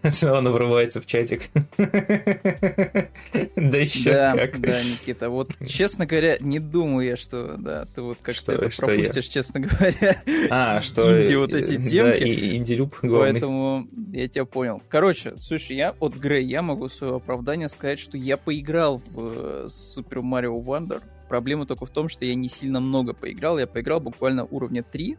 Э, 0.22 0.26
Она 0.26 0.50
врывается 0.50 1.00
в 1.00 1.06
чатик. 1.06 1.50
Да 3.56 3.78
еще 3.78 4.10
как. 4.10 4.60
Да, 4.60 4.82
Никита, 4.82 5.30
вот, 5.30 5.52
честно 5.66 6.06
говоря, 6.06 6.36
не 6.40 6.58
думаю 6.58 7.08
я, 7.08 7.16
что, 7.16 7.56
да, 7.58 7.86
ты 7.94 8.00
вот 8.02 8.18
как-то 8.22 8.52
это 8.52 8.70
пропустишь, 8.76 9.26
честно 9.26 9.60
говоря. 9.60 10.22
А, 10.50 10.80
что... 10.80 11.22
Инди 11.22 11.34
вот 11.34 11.52
эти 11.52 11.76
темки. 11.76 12.24
Да, 12.24 12.56
инди-люб 12.56 12.96
Поэтому 13.02 13.86
я 14.12 14.28
тебя 14.28 14.44
понял. 14.44 14.82
Короче, 14.88 15.34
слушай, 15.38 15.76
я 15.76 15.94
от 16.00 16.14
Грей, 16.14 16.46
я 16.46 16.62
могу 16.62 16.88
свое 16.88 17.16
оправдание 17.16 17.68
сказать, 17.68 17.98
что 17.98 18.16
я 18.16 18.36
поиграл 18.36 19.02
в 19.10 19.66
Super 19.66 20.22
Mario 20.22 20.62
Wonder. 20.62 21.02
Проблема 21.28 21.66
только 21.66 21.86
в 21.86 21.90
том, 21.90 22.08
что 22.08 22.24
я 22.24 22.34
не 22.34 22.48
сильно 22.48 22.80
много 22.80 23.12
поиграл. 23.12 23.58
Я 23.58 23.66
поиграл 23.66 24.00
буквально 24.00 24.44
уровня 24.44 24.82
3, 24.82 25.16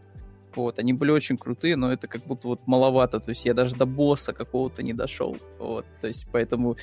вот, 0.55 0.79
они 0.79 0.93
были 0.93 1.12
очень 1.12 1.38
крутые, 1.38 1.75
но 1.75 1.91
это 1.91 2.08
как 2.08 2.24
будто 2.24 2.48
вот 2.48 2.67
маловато. 2.67 3.20
То 3.20 3.29
есть 3.29 3.46
я 3.46 3.53
даже 3.53 3.75
до 3.75 3.86
босса 3.86 4.34
какого-то 4.34 4.84
не 4.84 4.93
дошел. 4.93 5.38
Вот, 5.60 5.86
то 6.00 6.08
есть 6.08 6.27
поэтому 6.31 6.77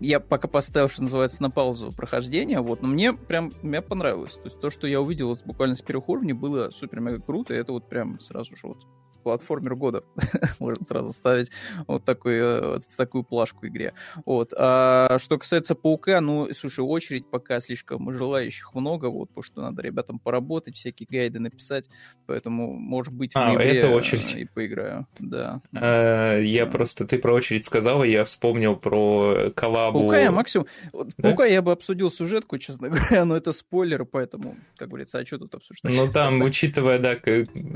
я 0.00 0.20
пока 0.20 0.48
поставил, 0.48 0.88
что 0.88 1.02
называется, 1.02 1.42
на 1.42 1.50
паузу 1.50 1.92
прохождение, 1.92 2.60
вот, 2.60 2.82
но 2.82 2.88
мне 2.88 3.12
прям, 3.12 3.52
мне 3.62 3.80
понравилось. 3.80 4.34
То 4.34 4.44
есть 4.44 4.60
то, 4.60 4.70
что 4.70 4.86
я 4.86 5.00
увидел 5.00 5.28
вот, 5.28 5.44
буквально 5.44 5.76
с 5.76 5.82
первых 5.82 6.08
уровней, 6.08 6.32
было 6.32 6.70
супер-мега 6.70 7.20
круто, 7.20 7.54
и 7.54 7.56
это 7.56 7.72
вот 7.72 7.88
прям 7.88 8.20
сразу 8.20 8.56
же 8.56 8.66
вот 8.66 8.78
платформер 9.24 9.74
года. 9.74 10.04
Можно 10.60 10.84
сразу 10.84 11.12
ставить 11.12 11.50
вот, 11.88 12.04
такой, 12.04 12.36
э, 12.36 12.66
вот 12.74 12.82
такую 12.96 13.24
плашку 13.24 13.66
игре. 13.66 13.94
Вот. 14.24 14.52
А 14.56 15.18
что 15.18 15.38
касается 15.38 15.74
Паука, 15.74 16.20
ну, 16.20 16.48
слушай, 16.54 16.80
очередь 16.80 17.28
пока 17.28 17.60
слишком 17.60 18.14
желающих 18.14 18.74
много, 18.74 19.06
вот, 19.06 19.30
потому 19.30 19.42
что 19.42 19.62
надо 19.62 19.82
ребятам 19.82 20.18
поработать, 20.18 20.76
всякие 20.76 21.08
гайды 21.10 21.40
написать, 21.40 21.86
поэтому, 22.26 22.72
может 22.74 23.12
быть, 23.12 23.34
в 23.34 23.38
а, 23.38 23.54
это 23.60 23.88
очередь. 23.88 24.34
и 24.36 24.44
поиграю. 24.44 25.06
Да. 25.18 25.62
А, 25.74 26.38
я 26.38 26.66
просто, 26.66 27.06
ты 27.06 27.18
про 27.18 27.32
очередь 27.32 27.64
сказал, 27.64 28.04
и 28.04 28.10
я 28.10 28.24
вспомнил 28.24 28.76
про 28.76 29.50
коллабу. 29.56 30.00
Паука 30.00 30.18
я 30.20 30.30
максимум... 30.30 30.66
Да? 30.92 31.06
Паука 31.16 31.46
я 31.46 31.62
бы 31.62 31.72
обсудил 31.72 32.10
сюжетку, 32.10 32.58
честно 32.58 32.90
говоря, 32.90 33.24
но 33.24 33.36
это 33.36 33.52
спойлер, 33.52 34.04
поэтому, 34.04 34.56
как 34.76 34.88
говорится, 34.88 35.18
а 35.18 35.26
что 35.26 35.38
тут 35.38 35.54
обсуждать? 35.54 35.94
Ну 35.96 36.12
там, 36.12 36.42
учитывая, 36.42 36.98
да, 36.98 37.16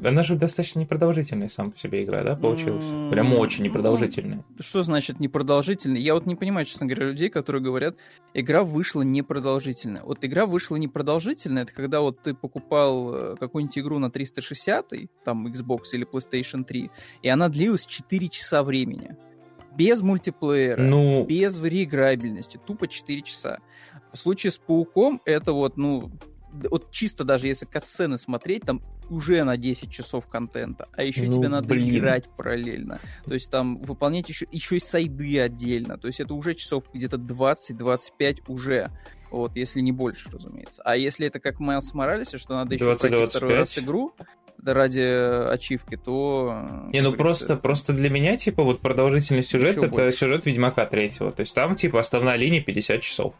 она 0.04 0.22
же 0.22 0.34
достаточно 0.34 0.80
непродолжительная 0.80 1.37
сам 1.46 1.70
по 1.70 1.78
себе 1.78 2.02
игра, 2.02 2.24
да, 2.24 2.34
получилась? 2.34 3.12
Прям 3.12 3.32
очень 3.34 3.64
непродолжительная. 3.64 4.44
Что 4.58 4.82
значит 4.82 5.20
непродолжительная? 5.20 6.00
Я 6.00 6.14
вот 6.14 6.26
не 6.26 6.34
понимаю, 6.34 6.66
честно 6.66 6.86
говоря, 6.86 7.06
людей, 7.06 7.30
которые 7.30 7.62
говорят, 7.62 7.96
игра 8.34 8.64
вышла 8.64 9.02
непродолжительная. 9.02 10.02
Вот 10.02 10.24
игра 10.24 10.46
вышла 10.46 10.76
непродолжительная, 10.76 11.62
это 11.62 11.72
когда 11.72 12.00
вот 12.00 12.20
ты 12.22 12.34
покупал 12.34 13.14
э, 13.14 13.36
какую-нибудь 13.38 13.78
игру 13.78 13.98
на 14.00 14.10
360, 14.10 14.92
там 15.24 15.46
Xbox 15.46 15.82
или 15.92 16.04
PlayStation 16.04 16.64
3, 16.64 16.90
и 17.22 17.28
она 17.28 17.48
длилась 17.48 17.86
4 17.86 18.28
часа 18.28 18.64
времени. 18.64 19.16
Без 19.76 20.00
мультиплеера, 20.00 20.82
ну... 20.82 21.24
без 21.24 21.62
реиграбельности, 21.62 22.58
тупо 22.66 22.88
4 22.88 23.22
часа. 23.22 23.60
В 24.12 24.16
случае 24.16 24.50
с 24.50 24.58
Пауком 24.58 25.20
это 25.24 25.52
вот, 25.52 25.76
ну, 25.76 26.10
вот 26.52 26.90
чисто 26.90 27.24
даже 27.24 27.46
если 27.46 27.66
катсцены 27.66 28.18
смотреть, 28.18 28.62
там 28.62 28.82
уже 29.10 29.44
на 29.44 29.56
10 29.56 29.90
часов 29.90 30.26
контента, 30.26 30.88
а 30.92 31.02
еще 31.02 31.26
ну, 31.26 31.38
тебе 31.38 31.48
надо 31.48 31.68
блин. 31.68 31.96
играть 31.96 32.28
параллельно. 32.36 33.00
То 33.24 33.34
есть 33.34 33.50
там 33.50 33.78
выполнять 33.78 34.28
еще, 34.28 34.46
еще 34.50 34.76
и 34.76 34.80
сайды 34.80 35.40
отдельно. 35.40 35.98
То 35.98 36.06
есть 36.06 36.20
это 36.20 36.34
уже 36.34 36.54
часов 36.54 36.84
где-то 36.92 37.16
20-25 37.16 38.42
уже. 38.48 38.90
Вот, 39.30 39.56
если 39.56 39.80
не 39.80 39.92
больше, 39.92 40.30
разумеется. 40.30 40.80
А 40.84 40.96
если 40.96 41.26
это 41.26 41.38
как 41.38 41.60
Майлз 41.60 41.92
Моралеса, 41.92 42.38
что 42.38 42.54
надо 42.54 42.74
еще 42.74 42.96
пройти 42.96 43.26
второй 43.26 43.54
раз 43.56 43.76
игру, 43.78 44.14
ради 44.64 45.50
ачивки, 45.52 45.96
то... 45.96 46.88
Не, 46.92 47.00
ну 47.00 47.12
просто, 47.12 47.56
просто 47.56 47.92
для 47.92 48.10
меня, 48.10 48.36
типа, 48.36 48.62
вот 48.62 48.80
продолжительный 48.80 49.42
сюжет, 49.42 49.76
это 49.76 49.88
больше. 49.88 50.16
сюжет 50.16 50.46
Ведьмака 50.46 50.86
третьего. 50.86 51.30
То 51.30 51.40
есть 51.40 51.54
там, 51.54 51.76
типа, 51.76 52.00
основная 52.00 52.36
линия 52.36 52.60
50 52.60 53.02
часов. 53.02 53.34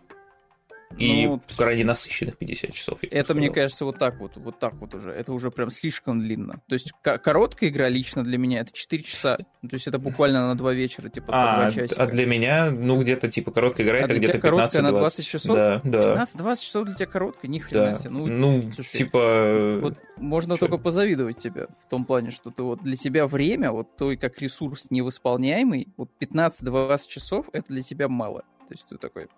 И 0.97 1.27
ну, 1.27 1.41
крайне 1.57 1.85
насыщенных 1.85 2.39
50 2.39 2.73
часов. 2.73 2.99
Это, 3.11 3.35
мне 3.35 3.51
кажется, 3.51 3.85
вот 3.85 3.99
так 3.99 4.19
вот, 4.19 4.33
вот 4.37 4.59
так 4.59 4.75
вот 4.75 4.95
уже. 4.95 5.11
Это 5.11 5.33
уже 5.33 5.51
прям 5.51 5.71
слишком 5.71 6.21
длинно. 6.21 6.61
То 6.67 6.75
есть 6.75 6.93
короткая 7.03 7.71
игра 7.71 7.89
лично 7.89 8.25
для 8.25 8.39
меня 8.39 8.61
это 8.61 8.73
4 8.73 9.03
часа. 9.03 9.37
То 9.37 9.69
есть 9.73 9.87
это 9.87 9.99
буквально 9.99 10.49
на 10.49 10.57
два 10.57 10.73
вечера, 10.73 11.09
типа 11.09 11.27
а, 11.33 11.57
по 11.57 11.63
2 11.63 11.71
часика. 11.71 12.03
А 12.03 12.07
для 12.07 12.27
меня, 12.27 12.71
ну, 12.71 13.01
где-то 13.01 13.29
типа 13.29 13.51
короткая 13.51 13.87
игра, 13.87 13.99
а 13.99 14.01
это 14.01 14.15
где-то 14.15 14.39
15-20. 14.39 14.41
короткая 14.41 14.83
на 14.83 14.93
20 14.93 15.27
часов? 15.27 15.57
Да, 15.57 15.81
да. 15.85 16.27
15-20 16.37 16.61
часов 16.61 16.85
для 16.87 16.95
тебя 16.95 17.07
короткая? 17.07 17.51
Ни 17.51 17.59
хрена 17.59 17.93
да. 17.93 17.95
себе. 17.95 18.11
Ну, 18.11 18.27
ну 18.27 18.73
слушай, 18.73 18.93
типа... 18.97 19.79
Вот 19.83 19.99
можно 20.17 20.57
Что? 20.57 20.67
только 20.67 20.83
позавидовать 20.83 21.39
тебе 21.39 21.69
в 21.85 21.91
том 21.91 22.05
плане, 22.05 22.31
что 22.31 22.51
ты 22.51 22.63
вот 22.63 22.83
для 22.83 22.97
тебя 22.97 23.27
время, 23.27 23.73
вот 23.73 23.97
той 23.97 24.17
как 24.17 24.41
ресурс 24.41 24.87
невосполняемый, 24.91 25.89
вот 25.97 26.11
15-20 26.21 27.01
часов 27.09 27.47
это 27.53 27.73
для 27.73 27.83
тебя 27.83 28.09
мало. 28.09 28.45
То 28.69 28.75
есть 28.75 28.87
ты 28.87 28.99
такой 28.99 29.29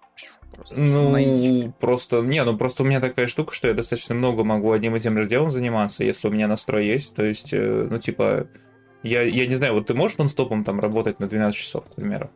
просто 0.53 0.81
Ну, 0.81 1.73
просто, 1.79 2.21
не, 2.23 2.43
ну 2.45 2.59
просто 2.59 2.83
у 2.83 2.87
меня 2.87 3.01
такая 3.01 3.29
штука, 3.29 3.55
что 3.55 3.69
я 3.69 3.75
достаточно 3.75 4.15
много 4.15 4.43
могу 4.43 4.73
одним 4.73 4.97
и 4.97 5.01
тем 5.01 5.17
же 5.17 5.27
делом 5.27 5.53
заниматься, 5.53 6.03
если 6.03 6.27
у 6.27 6.33
меня 6.33 6.49
настрой 6.49 6.87
есть. 6.87 7.15
То 7.15 7.25
есть, 7.25 7.53
э, 7.53 7.87
ну, 7.89 8.01
типа, 8.01 8.49
я, 9.05 9.23
я 9.23 9.47
не 9.47 9.55
знаю, 9.55 9.75
вот 9.75 9.87
ты 9.87 9.95
можешь 9.95 10.19
нон-стопом 10.19 10.65
там 10.65 10.81
работать 10.81 11.21
на 11.21 11.29
12 11.29 11.57
часов, 11.57 11.85
к 11.85 11.95
примеру? 11.95 12.31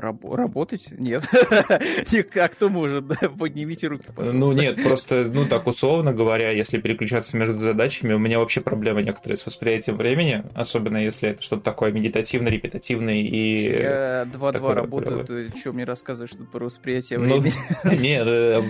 Раб- 0.00 0.24
работать? 0.24 0.88
Нет. 0.98 1.22
а 2.34 2.48
кто 2.48 2.68
может? 2.68 3.06
Да? 3.06 3.16
Поднимите 3.38 3.86
руки, 3.88 4.06
пожалуйста. 4.14 4.32
Ну 4.32 4.52
нет, 4.52 4.82
просто, 4.82 5.24
ну 5.24 5.46
так 5.46 5.66
условно 5.66 6.12
говоря, 6.12 6.50
если 6.50 6.78
переключаться 6.78 7.36
между 7.36 7.60
задачами, 7.60 8.14
у 8.14 8.18
меня 8.18 8.38
вообще 8.38 8.60
проблемы 8.60 9.02
некоторые 9.02 9.36
с 9.36 9.44
восприятием 9.44 9.96
времени, 9.96 10.42
особенно 10.54 10.96
если 10.96 11.30
это 11.30 11.42
что-то 11.42 11.62
такое 11.62 11.92
медитативно-репетативное 11.92 13.22
и... 13.22 13.62
Я 13.62 14.28
2-2 14.32 14.72
работаю, 14.74 15.24
ты 15.24 15.56
что 15.56 15.72
мне 15.72 15.84
рассказываешь 15.84 16.30
тут 16.30 16.50
про 16.50 16.64
восприятие 16.64 17.18
ну, 17.18 17.38
времени? 17.38 17.52
Ну, 17.84 17.92
нет, 18.00 18.26
э, 18.26 18.62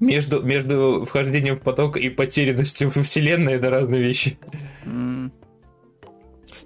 между, 0.00 0.42
между 0.42 1.04
вхождением 1.06 1.56
в 1.56 1.60
поток 1.60 1.96
и 1.96 2.08
потерянностью 2.08 2.90
в 2.90 3.02
вселенной 3.02 3.54
это 3.54 3.70
разные 3.70 4.02
вещи. 4.02 4.38
Mm 4.84 5.30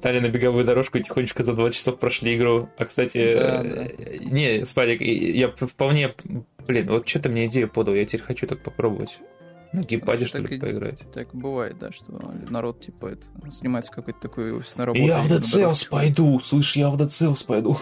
встали 0.02 0.18
на 0.18 0.28
беговую 0.28 0.64
дорожку 0.64 0.98
и 0.98 1.02
тихонечко 1.02 1.44
за 1.44 1.52
два 1.52 1.70
часов 1.70 2.00
прошли 2.00 2.36
игру. 2.36 2.68
А, 2.76 2.86
кстати, 2.86 3.36
да, 3.36 3.62
да. 3.62 3.86
не, 4.18 4.66
Спарик, 4.66 5.00
я 5.00 5.48
вполне... 5.48 6.10
Блин, 6.66 6.88
вот 6.88 7.08
что-то 7.08 7.28
мне 7.28 7.46
идею 7.46 7.70
подал, 7.70 7.94
я 7.94 8.04
теперь 8.04 8.22
хочу 8.22 8.48
так 8.48 8.64
попробовать. 8.64 9.20
На 9.72 9.82
геймпаде, 9.82 10.26
что 10.26 10.38
ли, 10.38 10.56
и, 10.56 10.58
поиграть. 10.58 10.98
Так 11.12 11.32
бывает, 11.32 11.78
да, 11.78 11.92
что 11.92 12.20
народ, 12.50 12.80
типа, 12.80 13.06
это, 13.06 13.28
снимается 13.48 13.92
какой-то 13.92 14.18
такой 14.18 14.52
офисной 14.52 14.86
работой. 14.86 15.06
Я 15.06 15.22
в 15.22 15.30
Cells 15.30 15.88
пойду, 15.88 16.40
слышь, 16.40 16.74
я 16.74 16.90
в 16.90 17.00
Cells 17.00 17.46
пойду. 17.46 17.78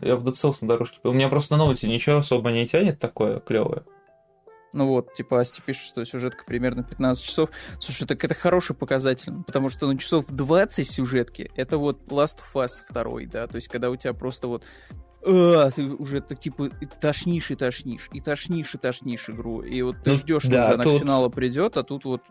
Я 0.00 0.16
в 0.16 0.26
Cells 0.28 0.56
на 0.62 0.68
дорожке. 0.68 0.98
У 1.04 1.12
меня 1.12 1.28
просто 1.28 1.58
на 1.58 1.64
ноуте 1.64 1.88
ничего 1.88 2.16
особо 2.16 2.50
не 2.52 2.66
тянет 2.66 2.98
такое 2.98 3.38
клевое. 3.40 3.82
Ну 4.74 4.88
вот, 4.88 5.14
типа 5.14 5.40
Асти 5.40 5.62
пишет, 5.64 5.84
что 5.84 6.04
сюжетка 6.04 6.44
примерно 6.44 6.82
15 6.82 7.24
часов. 7.24 7.50
Слушай, 7.80 8.06
так 8.06 8.24
это 8.24 8.34
хороший 8.34 8.74
показатель, 8.74 9.32
потому 9.46 9.70
что 9.70 9.86
ну 9.86 9.96
часов 9.96 10.26
20 10.28 10.90
сюжетки, 10.90 11.50
это 11.54 11.78
вот 11.78 12.02
Last 12.08 12.38
of 12.38 12.64
Us 12.64 12.82
2, 12.90 13.30
да, 13.30 13.46
то 13.46 13.56
есть 13.56 13.68
когда 13.68 13.90
у 13.90 13.96
тебя 13.96 14.12
просто 14.12 14.48
вот 14.48 14.64
а, 15.24 15.70
ты 15.70 15.86
уже 15.86 16.20
так 16.20 16.40
типа 16.40 16.70
тошнишь 17.00 17.50
и 17.50 17.54
тошнишь, 17.54 18.10
и 18.12 18.20
тошнишь 18.20 18.74
и 18.74 18.78
тошнишь 18.78 19.30
игру, 19.30 19.62
и 19.62 19.80
вот 19.82 20.02
ты 20.02 20.10
ну, 20.10 20.16
ждешь, 20.16 20.42
что 20.42 20.50
да, 20.50 20.64
уже 20.66 20.74
она 20.74 20.84
тут... 20.84 20.96
к 20.96 21.02
финалу 21.02 21.30
придет, 21.30 21.76
а 21.76 21.84
тут 21.84 22.04
вот 22.04 22.22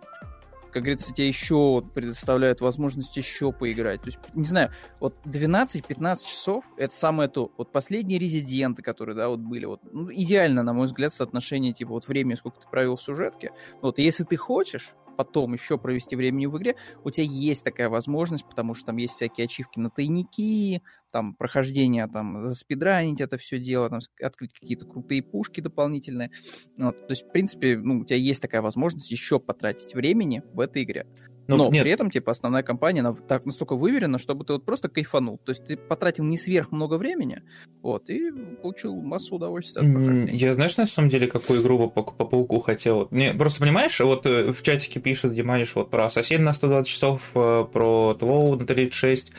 как 0.73 0.83
говорится, 0.83 1.13
тебе 1.13 1.27
еще 1.27 1.81
предоставляют 1.93 2.59
возможность 2.61 3.15
еще 3.15 3.51
поиграть. 3.51 4.01
То 4.01 4.07
есть, 4.07 4.19
не 4.33 4.45
знаю, 4.45 4.71
вот 4.99 5.15
12-15 5.25 6.25
часов— 6.25 6.65
это 6.77 6.93
самое 6.95 7.29
то. 7.29 7.51
Вот 7.57 7.71
последние 7.71 8.19
резиденты, 8.19 8.81
которые, 8.81 9.15
да, 9.15 9.29
вот 9.29 9.39
были, 9.39 9.65
вот, 9.65 9.81
ну, 9.91 10.11
идеально, 10.11 10.63
на 10.63 10.73
мой 10.73 10.87
взгляд, 10.87 11.13
соотношение, 11.13 11.73
типа, 11.73 11.91
вот 11.91 12.07
времени, 12.07 12.35
сколько 12.35 12.59
ты 12.59 12.67
провел 12.67 12.95
в 12.95 13.01
сюжетке. 13.01 13.51
Вот, 13.81 13.99
если 13.99 14.23
ты 14.23 14.35
хочешь, 14.35 14.93
потом 15.15 15.53
еще 15.53 15.77
провести 15.77 16.15
времени 16.15 16.45
в 16.45 16.57
игре, 16.57 16.75
у 17.03 17.11
тебя 17.11 17.25
есть 17.25 17.63
такая 17.63 17.89
возможность, 17.89 18.45
потому 18.45 18.75
что 18.75 18.87
там 18.87 18.97
есть 18.97 19.15
всякие 19.15 19.45
ачивки 19.45 19.79
на 19.79 19.89
тайники, 19.89 20.81
там 21.11 21.35
прохождение, 21.35 22.07
там 22.07 22.37
заспидранить 22.49 23.21
это 23.21 23.37
все 23.37 23.59
дело, 23.59 23.89
там 23.89 23.99
открыть 24.21 24.53
какие-то 24.53 24.85
крутые 24.85 25.21
пушки 25.21 25.61
дополнительные. 25.61 26.31
Вот. 26.77 26.97
То 26.97 27.11
есть, 27.11 27.23
в 27.23 27.31
принципе, 27.31 27.77
ну, 27.77 27.99
у 27.99 28.05
тебя 28.05 28.17
есть 28.17 28.41
такая 28.41 28.61
возможность 28.61 29.11
еще 29.11 29.39
потратить 29.39 29.93
времени 29.93 30.43
в 30.53 30.59
этой 30.59 30.83
игре. 30.83 31.05
Ну, 31.47 31.57
Но 31.57 31.69
нет. 31.69 31.83
при 31.83 31.91
этом, 31.91 32.09
типа, 32.09 32.31
основная 32.31 32.63
компания 32.63 33.01
она 33.01 33.13
так 33.13 33.45
настолько 33.45 33.75
выверена, 33.75 34.17
чтобы 34.17 34.45
ты 34.45 34.53
вот 34.53 34.65
просто 34.65 34.87
кайфанул. 34.87 35.37
То 35.37 35.51
есть 35.51 35.65
ты 35.65 35.75
потратил 35.75 36.23
не 36.23 36.37
сверх 36.37 36.71
много 36.71 36.97
времени, 36.97 37.41
вот, 37.81 38.09
и 38.09 38.31
получил 38.61 38.95
массу 38.95 39.35
удовольствия 39.35 39.81
от 39.81 39.91
прохождения. 39.91 40.33
Я 40.33 40.53
знаешь, 40.53 40.77
на 40.77 40.85
самом 40.85 41.09
деле, 41.09 41.27
какую 41.27 41.61
игру 41.61 41.89
по, 41.89 42.03
по 42.03 42.25
пауку 42.25 42.59
хотел? 42.59 43.07
Не, 43.11 43.33
просто 43.33 43.59
понимаешь, 43.59 43.99
вот 43.99 44.25
э, 44.25 44.51
в 44.51 44.61
чатике 44.61 44.99
пишет 44.99 45.33
Диманиш 45.33 45.75
вот 45.75 45.89
про 45.89 46.05
Ассасин 46.05 46.43
на 46.43 46.53
120 46.53 46.89
часов, 46.89 47.31
э, 47.35 47.65
про 47.71 48.13
Твоу 48.13 48.55
на 48.55 48.65
36, 48.65 49.31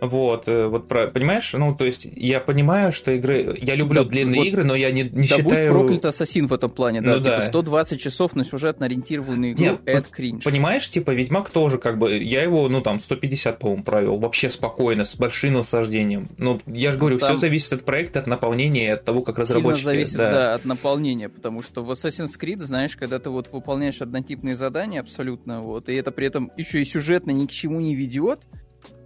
вот, 0.00 0.48
э, 0.48 0.66
вот 0.66 0.88
про, 0.88 1.08
понимаешь, 1.08 1.52
ну, 1.52 1.74
то 1.74 1.84
есть 1.84 2.04
я 2.04 2.40
понимаю, 2.40 2.92
что 2.92 3.12
игры, 3.12 3.56
я 3.60 3.74
люблю 3.74 4.04
да, 4.04 4.10
длинные 4.10 4.40
вот, 4.40 4.46
игры, 4.46 4.64
но 4.64 4.74
я 4.74 4.90
не, 4.90 5.04
не 5.04 5.28
да 5.28 5.36
считаю... 5.36 5.72
Да 5.72 5.78
проклят 5.78 6.04
Ассасин 6.04 6.46
в 6.48 6.52
этом 6.52 6.70
плане, 6.70 7.00
да, 7.00 7.12
ну, 7.12 7.18
типа 7.18 7.36
да. 7.36 7.42
120 7.42 8.00
часов 8.00 8.34
на 8.34 8.44
сюжетно 8.44 8.86
ориентированную 8.86 9.52
игру, 9.52 9.64
Нет, 9.64 9.80
это 9.86 10.08
кринж. 10.10 10.44
Понимаешь, 10.44 10.88
типа 10.88 11.10
Ведьмак 11.10 11.50
тоже 11.50 11.78
как 11.78 11.98
бы, 11.98 12.16
я 12.18 12.42
его, 12.42 12.68
ну, 12.68 12.80
там, 12.80 13.00
150, 13.00 13.58
по-моему, 13.58 13.82
провел, 13.82 14.18
вообще 14.18 14.50
спокойно, 14.50 15.04
с 15.04 15.16
большим 15.16 15.54
наслаждением. 15.54 16.26
Ну, 16.38 16.60
я 16.66 16.92
же 16.92 16.98
говорю, 16.98 17.18
там 17.18 17.30
все 17.30 17.38
зависит 17.38 17.72
от 17.72 17.84
проекта, 17.84 18.20
от 18.20 18.26
наполнения, 18.26 18.94
от 18.94 19.04
того, 19.04 19.22
как 19.22 19.38
разработчики... 19.38 19.80
Сильно 19.80 19.92
зависит, 19.92 20.16
да. 20.16 20.30
да, 20.30 20.54
от 20.54 20.64
наполнения, 20.64 21.28
потому 21.28 21.62
что 21.62 21.82
в 21.82 21.90
Assassin's 21.90 22.38
Creed, 22.38 22.62
знаешь, 22.62 22.96
когда 22.96 23.18
ты 23.18 23.30
вот 23.30 23.48
выполняешь 23.52 24.00
однотипные 24.00 24.56
задания 24.56 25.00
абсолютно, 25.00 25.60
вот, 25.60 25.88
и 25.88 25.94
это 25.94 26.12
при 26.12 26.26
этом 26.26 26.50
еще 26.56 26.80
и 26.80 26.84
сюжетно 26.84 27.30
ни 27.30 27.46
к 27.46 27.50
чему 27.50 27.80
не 27.80 27.94
ведет, 27.94 28.40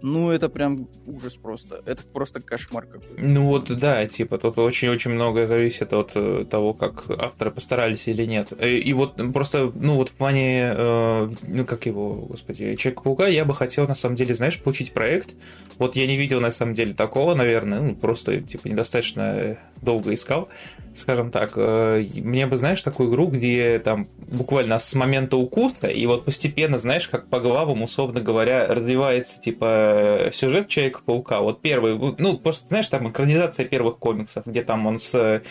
ну, 0.01 0.31
это 0.31 0.49
прям 0.49 0.87
ужас 1.05 1.35
просто. 1.35 1.81
Это 1.85 2.03
просто 2.03 2.41
кошмар 2.41 2.85
какой-то. 2.85 3.13
Ну 3.17 3.45
вот, 3.45 3.77
да, 3.77 4.05
типа, 4.07 4.37
тут 4.37 4.57
очень-очень 4.57 5.11
многое 5.11 5.47
зависит 5.47 5.93
от 5.93 6.11
э, 6.15 6.45
того, 6.49 6.73
как 6.73 7.09
авторы 7.09 7.51
постарались 7.51 8.07
или 8.07 8.25
нет. 8.25 8.51
И, 8.61 8.77
и 8.77 8.93
вот 8.93 9.15
просто, 9.33 9.71
ну 9.75 9.93
вот 9.93 10.09
в 10.09 10.13
плане, 10.13 10.73
э, 10.75 11.29
ну 11.43 11.65
как 11.65 11.85
его, 11.85 12.13
господи, 12.13 12.75
Человека-паука, 12.75 13.27
я 13.27 13.45
бы 13.45 13.53
хотел, 13.53 13.87
на 13.87 13.95
самом 13.95 14.15
деле, 14.15 14.33
знаешь, 14.33 14.59
получить 14.59 14.93
проект. 14.93 15.35
Вот 15.77 15.95
я 15.95 16.07
не 16.07 16.17
видел, 16.17 16.41
на 16.41 16.51
самом 16.51 16.73
деле, 16.73 16.93
такого, 16.93 17.35
наверное, 17.35 17.81
ну 17.81 17.95
просто, 17.95 18.41
типа, 18.41 18.67
недостаточно 18.67 19.57
долго 19.81 20.13
искал 20.13 20.49
скажем 20.95 21.31
так, 21.31 21.53
э, 21.55 22.05
мне 22.15 22.45
бы, 22.45 22.57
знаешь, 22.57 22.81
такую 22.81 23.09
игру, 23.09 23.27
где 23.27 23.79
там 23.79 24.05
буквально 24.17 24.79
с 24.79 24.93
момента 24.93 25.37
укуса, 25.37 25.87
и 25.87 26.05
вот 26.05 26.25
постепенно, 26.25 26.79
знаешь, 26.79 27.07
как 27.07 27.27
по 27.27 27.39
главам, 27.39 27.81
условно 27.81 28.21
говоря, 28.21 28.67
развивается, 28.67 29.39
типа, 29.39 29.90
сюжет 30.33 30.67
Человека-паука. 30.67 31.41
Вот 31.41 31.61
первый, 31.61 31.97
ну, 32.17 32.37
просто, 32.37 32.67
знаешь, 32.67 32.87
там 32.87 33.09
экранизация 33.09 33.65
первых 33.65 33.97
комиксов, 33.97 34.45
где 34.45 34.63
там 34.63 34.87
он 34.87 34.99
с 34.99 35.41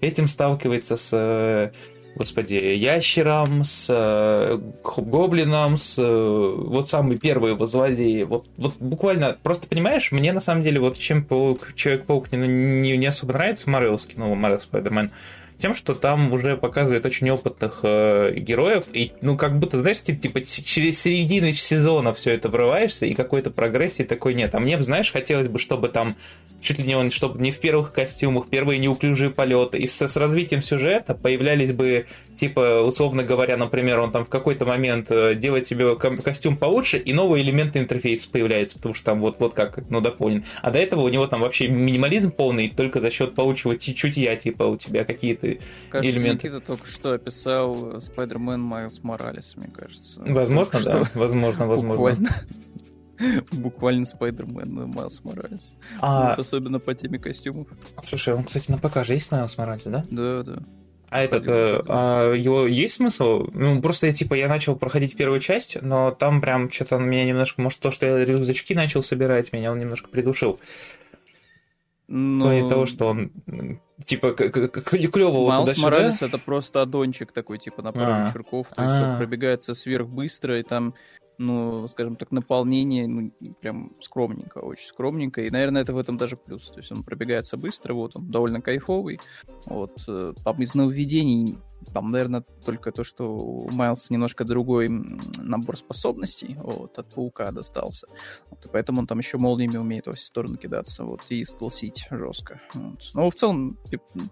этим 0.00 0.26
сталкивается, 0.26 0.96
с 0.96 1.72
господи, 2.14 2.54
ящером, 2.54 3.64
с 3.64 3.86
э, 3.88 4.58
гоблином, 4.82 5.76
с 5.76 5.96
э, 5.98 6.54
вот 6.56 6.88
самые 6.88 7.18
первые 7.18 7.54
его 7.54 7.66
злодеи. 7.66 8.24
Вот, 8.24 8.46
вот 8.56 8.74
буквально, 8.78 9.36
просто 9.42 9.66
понимаешь, 9.66 10.10
мне 10.12 10.32
на 10.32 10.40
самом 10.40 10.62
деле 10.62 10.80
вот 10.80 10.98
чем 10.98 11.24
паук, 11.24 11.72
Человек-паук 11.74 12.32
не, 12.32 12.38
не, 12.46 12.96
не 12.96 13.06
особо 13.06 13.32
нравится 13.32 13.70
Марвелский, 13.70 14.14
ну, 14.16 14.34
Марвел 14.34 14.60
Спайдермен, 14.60 15.10
тем, 15.60 15.74
что 15.74 15.94
там 15.94 16.32
уже 16.32 16.56
показывают 16.56 17.04
очень 17.06 17.30
опытных 17.30 17.80
э, 17.82 18.34
героев, 18.36 18.84
и, 18.92 19.12
ну, 19.20 19.36
как 19.36 19.58
будто, 19.58 19.78
знаешь, 19.78 20.00
типа, 20.00 20.20
типа 20.20 20.40
через 20.42 21.00
середину 21.00 21.52
сезона 21.52 22.12
все 22.12 22.32
это 22.32 22.48
врываешься, 22.48 23.06
и 23.06 23.14
какой-то 23.14 23.50
прогрессии 23.50 24.02
такой 24.02 24.34
нет. 24.34 24.54
А 24.54 24.60
мне 24.60 24.76
бы, 24.76 24.82
знаешь, 24.82 25.12
хотелось 25.12 25.48
бы, 25.48 25.58
чтобы 25.58 25.88
там 25.88 26.16
чуть 26.60 26.78
ли 26.78 26.84
не 26.84 26.94
он, 26.94 27.10
чтобы 27.10 27.40
не 27.40 27.50
в 27.50 27.58
первых 27.58 27.92
костюмах, 27.92 28.48
первые 28.48 28.78
неуклюжие 28.78 29.30
полеты, 29.30 29.78
и 29.78 29.86
с, 29.86 30.00
с 30.00 30.16
развитием 30.16 30.62
сюжета 30.62 31.14
появлялись 31.14 31.72
бы, 31.72 32.06
типа, 32.38 32.82
условно 32.82 33.22
говоря, 33.22 33.56
например, 33.56 33.98
он 34.00 34.12
там 34.12 34.24
в 34.24 34.28
какой-то 34.28 34.66
момент 34.66 35.10
э, 35.10 35.34
делает 35.34 35.66
себе 35.66 35.96
костюм 35.96 36.56
получше, 36.56 36.98
и 36.98 37.12
новые 37.12 37.42
элементы 37.42 37.78
интерфейса 37.78 38.28
появляются, 38.30 38.76
потому 38.76 38.94
что 38.94 39.04
там 39.04 39.20
вот, 39.20 39.36
вот 39.38 39.54
как, 39.54 39.88
ну, 39.90 40.00
дополнен. 40.00 40.44
А 40.62 40.70
до 40.70 40.78
этого 40.78 41.02
у 41.02 41.08
него 41.08 41.26
там 41.26 41.40
вообще 41.40 41.68
минимализм 41.68 42.30
полный, 42.30 42.68
только 42.68 43.00
за 43.00 43.10
счет 43.10 43.34
получего 43.34 43.76
чутья, 43.76 44.36
типа, 44.36 44.64
у 44.64 44.76
тебя 44.76 45.04
какие-то 45.04 45.49
кажется, 45.90 46.16
элементы. 46.18 46.48
Никита 46.48 46.60
только 46.60 46.86
что 46.86 47.12
описал 47.14 48.00
Спайдермен 48.00 48.60
Майлз 48.60 49.02
Моралес, 49.02 49.56
мне 49.56 49.68
кажется. 49.68 50.20
Возможно, 50.20 50.72
Только 50.72 50.90
да, 50.90 51.04
что. 51.04 51.18
возможно, 51.18 51.66
возможно. 51.66 51.94
Буквально. 51.96 52.30
Буквально 53.52 54.04
Спайдермен 54.04 54.90
Майлз 54.90 55.24
Моралес. 55.24 55.74
А, 56.00 56.30
Вот 56.30 56.38
особенно 56.38 56.78
по 56.80 56.94
теме 56.94 57.18
костюмов. 57.18 57.68
слушай, 58.02 58.34
он, 58.34 58.44
кстати, 58.44 58.70
на 58.70 58.78
ПК 58.78 59.04
же 59.04 59.14
есть 59.14 59.30
Майлз 59.30 59.58
Моралес, 59.58 59.82
да? 59.84 60.04
Да, 60.10 60.42
да. 60.42 60.62
А 61.10 61.22
этот, 61.22 61.44
э, 61.48 61.80
а 61.88 62.32
его 62.34 62.68
есть 62.68 62.94
смысл? 62.94 63.48
Ну, 63.52 63.82
просто 63.82 64.06
я, 64.06 64.12
типа, 64.12 64.34
я 64.34 64.46
начал 64.46 64.76
проходить 64.76 65.16
первую 65.16 65.40
часть, 65.40 65.76
но 65.82 66.12
там 66.12 66.40
прям 66.40 66.70
что-то 66.70 66.96
он 66.96 67.10
меня 67.10 67.24
немножко, 67.24 67.60
может, 67.60 67.80
то, 67.80 67.90
что 67.90 68.06
я 68.06 68.24
рюкзачки 68.24 68.76
начал 68.76 69.02
собирать, 69.02 69.52
меня 69.52 69.72
он 69.72 69.78
немножко 69.80 70.08
придушил. 70.08 70.60
Ну, 72.06 72.38
В 72.38 72.42
плане 72.42 72.68
того, 72.68 72.86
что 72.86 73.06
он, 73.08 73.32
типа, 74.04 74.32
клево 74.32 75.46
Майлз 75.46 75.62
туда-сюда. 75.62 75.82
Моралес 75.90 76.22
это 76.22 76.38
просто 76.38 76.82
аддончик 76.82 77.32
такой, 77.32 77.58
типа 77.58 77.82
на 77.82 77.92
пару 77.92 78.12
А. 78.12 78.26
вечерков. 78.26 78.68
То 78.74 78.82
есть 78.82 78.94
он 78.94 79.10
А. 79.10 79.18
пробегается 79.18 79.74
сверхбыстро, 79.74 80.58
и 80.58 80.62
там, 80.62 80.92
ну, 81.38 81.88
скажем 81.88 82.16
так, 82.16 82.32
наполнение, 82.32 83.06
ну, 83.06 83.32
прям 83.60 83.92
скромненько, 84.00 84.58
очень 84.58 84.86
скромненько. 84.86 85.42
И, 85.42 85.50
наверное, 85.50 85.82
это 85.82 85.92
в 85.92 85.98
этом 85.98 86.16
даже 86.16 86.36
плюс. 86.36 86.70
То 86.70 86.78
есть 86.78 86.92
он 86.92 87.02
пробегается 87.02 87.56
быстро, 87.56 87.94
вот 87.94 88.16
он 88.16 88.30
довольно 88.30 88.60
кайфовый. 88.60 89.20
Вот, 89.66 90.02
э, 90.08 90.34
там 90.44 90.60
из 90.60 90.74
нововведений, 90.74 91.58
там, 91.92 92.10
наверное, 92.10 92.42
только 92.64 92.92
то, 92.92 93.04
что 93.04 93.32
у 93.34 93.70
Майлса 93.70 94.12
немножко 94.12 94.44
другой 94.44 94.88
набор 95.38 95.76
способностей, 95.76 96.56
вот, 96.58 96.98
от 96.98 97.08
Паука 97.14 97.50
достался. 97.50 98.06
Вот, 98.50 98.64
и 98.64 98.68
поэтому 98.68 99.00
он 99.00 99.06
там 99.06 99.18
еще 99.18 99.38
молниями 99.38 99.76
умеет 99.76 100.06
во 100.06 100.14
все 100.14 100.26
стороны 100.26 100.56
кидаться, 100.56 101.04
вот, 101.04 101.22
и 101.28 101.44
столсить 101.44 102.06
жестко. 102.10 102.60
Вот. 102.74 103.10
Но 103.14 103.30
в 103.30 103.34
целом, 103.34 103.78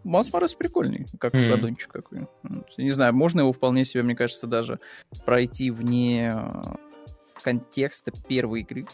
Майлз 0.05 0.33
Моралес 0.33 0.55
прикольный, 0.55 1.07
как 1.19 1.35
Мгм. 1.35 1.52
аддончик 1.52 1.93
какой. 1.93 2.26
Вот. 2.43 2.67
Не 2.76 2.93
знаю, 2.93 3.14
можно 3.14 3.40
его 3.40 3.52
вполне 3.52 3.85
себе, 3.85 4.02
мне 4.02 4.14
кажется, 4.14 4.47
даже 4.47 4.78
пройти 5.25 5.71
вне 5.71 6.35
э, 6.35 6.62
контекста 7.43 8.12
первой 8.29 8.61
игры. 8.61 8.87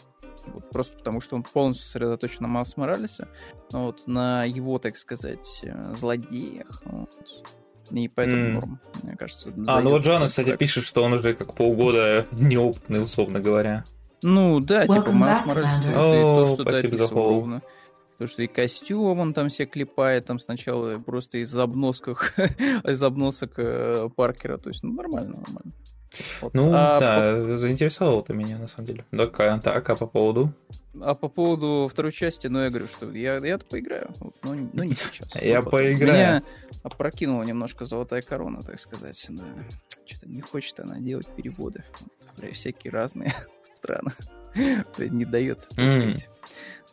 Вот, 0.47 0.69
просто 0.69 0.95
потому, 0.97 1.21
что 1.21 1.35
он 1.35 1.43
полностью 1.43 1.87
сосредоточен 1.87 2.37
на 2.41 2.47
Майлз 2.47 2.77
Моралесе, 2.77 3.27
ну 3.71 3.85
вот, 3.85 4.05
на 4.05 4.43
его, 4.45 4.77
так 4.77 4.95
сказать, 4.95 5.61
э, 5.63 5.95
злодеях. 5.95 6.83
Вот. 6.85 7.09
И 7.91 8.07
поэтому 8.07 8.37
М. 8.37 8.53
норм, 8.55 8.79
мне 9.03 9.15
кажется. 9.15 9.53
А, 9.67 9.81
ну 9.81 9.91
вот 9.91 10.03
Джона, 10.03 10.21
как- 10.21 10.29
кстати, 10.29 10.49
как- 10.49 10.59
пишет, 10.59 10.83
что 10.85 11.03
он 11.03 11.13
уже 11.13 11.33
как 11.33 11.53
полгода 11.53 12.25
неопытный, 12.31 13.03
условно 13.03 13.39
говоря. 13.39 13.85
Ну, 14.23 14.59
да, 14.59 14.87
типа 14.87 14.93
Welcome 15.09 15.11
Майлз 15.13 15.39
back, 15.39 15.47
Моралес, 15.47 15.83
то, 15.93 16.47
что 16.47 16.63
спасибо 16.63 16.97
за 16.97 17.07
ровно. 17.09 17.61
То, 18.17 18.27
что 18.27 18.41
и 18.43 18.47
костюм 18.47 19.19
он 19.19 19.33
там 19.33 19.49
все 19.49 19.65
клепает, 19.65 20.25
там 20.25 20.39
сначала 20.39 20.97
просто 20.99 21.39
из 21.39 21.53
обносках, 21.55 22.33
из 22.85 23.03
обносок 23.03 23.53
э, 23.57 24.09
Паркера, 24.15 24.57
то 24.57 24.69
есть, 24.69 24.83
ну, 24.83 24.93
нормально, 24.93 25.37
нормально. 25.37 25.73
Вот. 26.41 26.53
Ну, 26.53 26.71
а, 26.73 26.99
да, 26.99 27.57
заинтересовал 27.57 28.21
ты 28.23 28.33
меня, 28.33 28.57
на 28.57 28.67
самом 28.67 28.87
деле. 28.87 29.05
Так, 29.11 29.39
а, 29.39 29.59
так, 29.59 29.89
а 29.89 29.95
по 29.95 30.07
поводу? 30.07 30.53
по, 30.93 31.09
а 31.11 31.15
по 31.15 31.27
поводу 31.29 31.89
второй 31.91 32.11
части, 32.11 32.47
ну, 32.47 32.61
я 32.63 32.69
говорю, 32.69 32.87
что 32.87 33.11
я, 33.11 33.37
я-то 33.37 33.65
поиграю, 33.65 34.11
вот, 34.19 34.35
но, 34.43 34.55
не- 34.55 34.69
но 34.73 34.83
не 34.83 34.95
сейчас. 34.95 35.33
Я 35.41 35.57
Ну, 35.59 35.65
потом. 35.65 35.71
поиграю. 35.71 36.13
Меня 36.13 36.43
опрокинула 36.83 37.43
немножко 37.43 37.85
золотая 37.85 38.21
корона, 38.21 38.63
так 38.63 38.79
сказать, 38.79 39.25
да. 39.29 39.43
Что-то 40.05 40.29
не 40.29 40.41
хочет 40.41 40.79
она 40.79 40.99
делать 40.99 41.27
переводы. 41.35 41.83
Вот, 42.37 42.53
всякие 42.53 42.91
разные 42.91 43.33
страны. 43.75 44.11
Не 44.97 45.25
дает, 45.25 45.67
так 45.69 45.79
М. 45.79 45.89
сказать, 45.89 46.29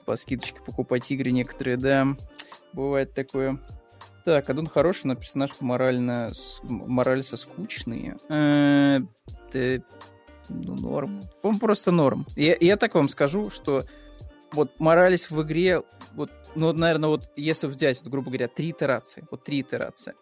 по 0.04 0.16
скидочке 0.16 0.60
покупать 0.64 1.08
игры 1.12 1.30
некоторые, 1.30 1.76
да. 1.76 2.06
Бывает 2.72 3.14
такое. 3.14 3.58
Так, 4.24 4.48
Адун 4.50 4.68
хороший, 4.68 5.06
но 5.06 5.16
персонаж 5.16 5.50
морально, 5.60 6.30
с- 6.32 6.60
м- 6.62 6.84
морально 6.88 7.24
скучный. 7.24 8.14
Э, 8.28 9.00
да, 9.52 9.84
ну, 10.48 10.74
норм. 10.76 11.22
Он 11.42 11.58
просто 11.58 11.90
норм. 11.90 12.26
Я, 12.36 12.56
я 12.60 12.76
так 12.76 12.94
вам 12.94 13.08
скажу, 13.08 13.50
что 13.50 13.84
вот 14.52 14.78
Моралес 14.78 15.30
в 15.30 15.42
игре, 15.42 15.82
вот, 16.14 16.30
ну, 16.54 16.72
наверное, 16.72 17.08
вот 17.08 17.32
если 17.36 17.66
взять, 17.66 18.00
вот, 18.02 18.10
грубо 18.10 18.30
говоря, 18.30 18.48
три 18.48 18.70
итерации, 18.70 19.26
вот 19.30 19.44
три 19.44 19.60
итерации. 19.62 20.14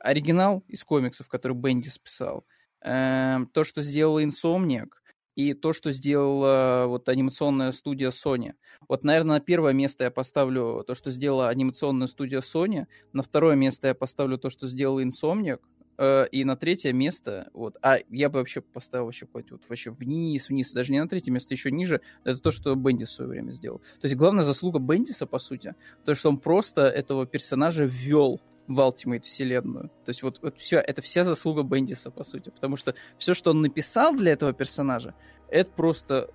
Оригинал 0.00 0.62
из 0.68 0.84
комиксов, 0.84 1.28
который 1.28 1.56
Бендис 1.56 1.98
писал, 1.98 2.44
эм, 2.82 3.46
то, 3.46 3.64
что 3.64 3.82
сделал 3.82 4.20
Insomniac, 4.20 4.88
и 5.36 5.54
то, 5.54 5.72
что 5.72 5.92
сделала 5.92 6.84
вот 6.86 7.08
анимационная 7.08 7.72
студия 7.72 8.10
Sony. 8.10 8.52
Вот, 8.88 9.04
наверное, 9.04 9.36
на 9.36 9.40
первое 9.40 9.72
место 9.72 10.04
я 10.04 10.10
поставлю 10.10 10.84
то, 10.86 10.94
что 10.94 11.10
сделала 11.10 11.48
анимационная 11.48 12.06
студия 12.06 12.40
Sony, 12.40 12.86
на 13.12 13.22
второе 13.22 13.56
место 13.56 13.88
я 13.88 13.94
поставлю 13.94 14.38
то, 14.38 14.50
что 14.50 14.66
сделал 14.66 15.00
Insomniac, 15.00 15.60
э, 15.98 16.26
и 16.30 16.44
на 16.44 16.56
третье 16.56 16.92
место, 16.92 17.48
вот, 17.54 17.76
а 17.82 17.98
я 18.10 18.28
бы 18.28 18.40
вообще 18.40 18.60
поставил 18.60 19.06
вообще 19.06 19.26
хоть 19.32 19.50
вот 19.50 19.62
вообще 19.68 19.90
вниз, 19.90 20.48
вниз, 20.48 20.72
даже 20.72 20.92
не 20.92 21.00
на 21.00 21.08
третье 21.08 21.30
место, 21.30 21.54
еще 21.54 21.70
ниже, 21.70 22.00
это 22.24 22.40
то, 22.40 22.52
что 22.52 22.74
Бендис 22.74 23.08
в 23.08 23.12
свое 23.12 23.30
время 23.30 23.52
сделал. 23.52 23.78
То 24.00 24.06
есть 24.06 24.16
главная 24.16 24.44
заслуга 24.44 24.78
Бендиса, 24.78 25.26
по 25.26 25.38
сути, 25.38 25.74
то, 26.04 26.14
что 26.14 26.28
он 26.28 26.38
просто 26.38 26.82
этого 26.82 27.26
персонажа 27.26 27.84
ввел 27.84 28.40
в 28.68 28.78
Ultimate 28.80 29.22
вселенную. 29.22 29.88
То 30.04 30.10
есть 30.10 30.22
вот, 30.22 30.38
вот 30.42 30.58
все, 30.58 30.78
это 30.78 31.02
вся 31.02 31.24
заслуга 31.24 31.62
Бендиса, 31.62 32.10
по 32.10 32.24
сути, 32.24 32.50
потому 32.50 32.76
что 32.76 32.94
все, 33.18 33.34
что 33.34 33.50
он 33.50 33.62
написал 33.62 34.14
для 34.14 34.32
этого 34.32 34.52
персонажа, 34.52 35.14
это 35.48 35.70
просто 35.70 36.30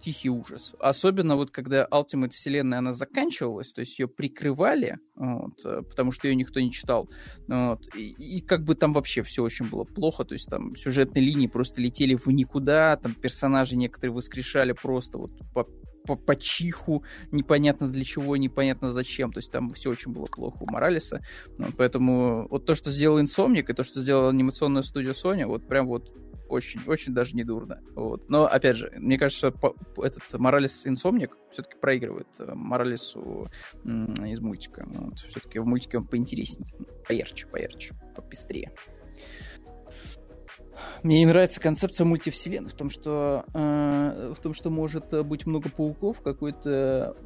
тихий 0.00 0.30
ужас. 0.30 0.74
Особенно 0.78 1.36
вот 1.36 1.50
когда 1.50 1.86
Ultimate 1.90 2.30
вселенная, 2.30 2.78
она 2.78 2.92
заканчивалась, 2.92 3.72
то 3.72 3.80
есть 3.80 3.98
ее 3.98 4.08
прикрывали, 4.08 4.98
вот, 5.14 5.64
э, 5.64 5.82
потому 5.82 6.12
что 6.12 6.28
ее 6.28 6.34
никто 6.34 6.60
не 6.60 6.72
читал. 6.72 7.08
Вот, 7.46 7.86
и, 7.94 8.10
и 8.12 8.40
как 8.40 8.64
бы 8.64 8.74
там 8.74 8.92
вообще 8.92 9.22
все 9.22 9.42
очень 9.42 9.66
было 9.66 9.84
плохо, 9.84 10.24
то 10.24 10.34
есть 10.34 10.48
там 10.48 10.76
сюжетные 10.76 11.24
линии 11.24 11.46
просто 11.46 11.80
летели 11.80 12.14
в 12.14 12.26
никуда, 12.28 12.96
там 12.96 13.14
персонажи 13.14 13.76
некоторые 13.76 14.12
воскрешали 14.12 14.72
просто 14.72 15.18
вот 15.18 15.32
по, 15.52 15.66
по, 16.06 16.16
по 16.16 16.36
чиху, 16.36 17.04
непонятно 17.30 17.88
для 17.88 18.04
чего, 18.04 18.36
непонятно 18.36 18.92
зачем, 18.92 19.32
то 19.32 19.38
есть 19.38 19.50
там 19.50 19.72
все 19.72 19.90
очень 19.90 20.12
было 20.12 20.26
плохо 20.26 20.58
у 20.60 20.70
Моралеса. 20.70 21.20
Вот, 21.58 21.74
поэтому 21.76 22.48
вот 22.48 22.66
то, 22.66 22.74
что 22.74 22.90
сделал 22.90 23.20
Insomniac 23.20 23.66
и 23.68 23.74
то, 23.74 23.84
что 23.84 24.00
сделала 24.00 24.30
анимационная 24.30 24.82
студия 24.82 25.12
Sony, 25.12 25.46
вот 25.46 25.66
прям 25.66 25.86
вот 25.86 26.10
очень, 26.48 26.80
очень 26.86 27.14
даже 27.14 27.34
не 27.36 27.44
дурно. 27.44 27.80
Вот. 27.94 28.28
Но, 28.28 28.44
опять 28.46 28.76
же, 28.76 28.92
мне 28.96 29.18
кажется, 29.18 29.50
по- 29.50 29.74
этот 30.02 30.22
Моралес 30.34 30.86
Инсомник 30.86 31.36
все-таки 31.50 31.76
проигрывает 31.78 32.28
э, 32.38 32.52
Моралесу 32.54 33.48
м, 33.84 34.12
из 34.24 34.40
мультика. 34.40 34.84
Вот. 34.86 35.18
Все-таки 35.20 35.58
в 35.58 35.66
мультике 35.66 35.98
он 35.98 36.06
поинтереснее, 36.06 36.70
поярче, 37.06 37.46
поярче, 37.46 37.94
попестрее. 38.14 38.72
Мне 41.02 41.20
не 41.20 41.26
нравится 41.26 41.60
концепция 41.60 42.04
мультивселенной 42.04 42.68
в 42.68 42.74
том, 42.74 42.90
что 42.90 43.44
э, 43.54 44.32
в 44.36 44.40
том, 44.40 44.54
что 44.54 44.70
может 44.70 45.12
э, 45.12 45.22
быть 45.22 45.46
много 45.46 45.68
пауков, 45.70 46.20
какое-то 46.22 47.16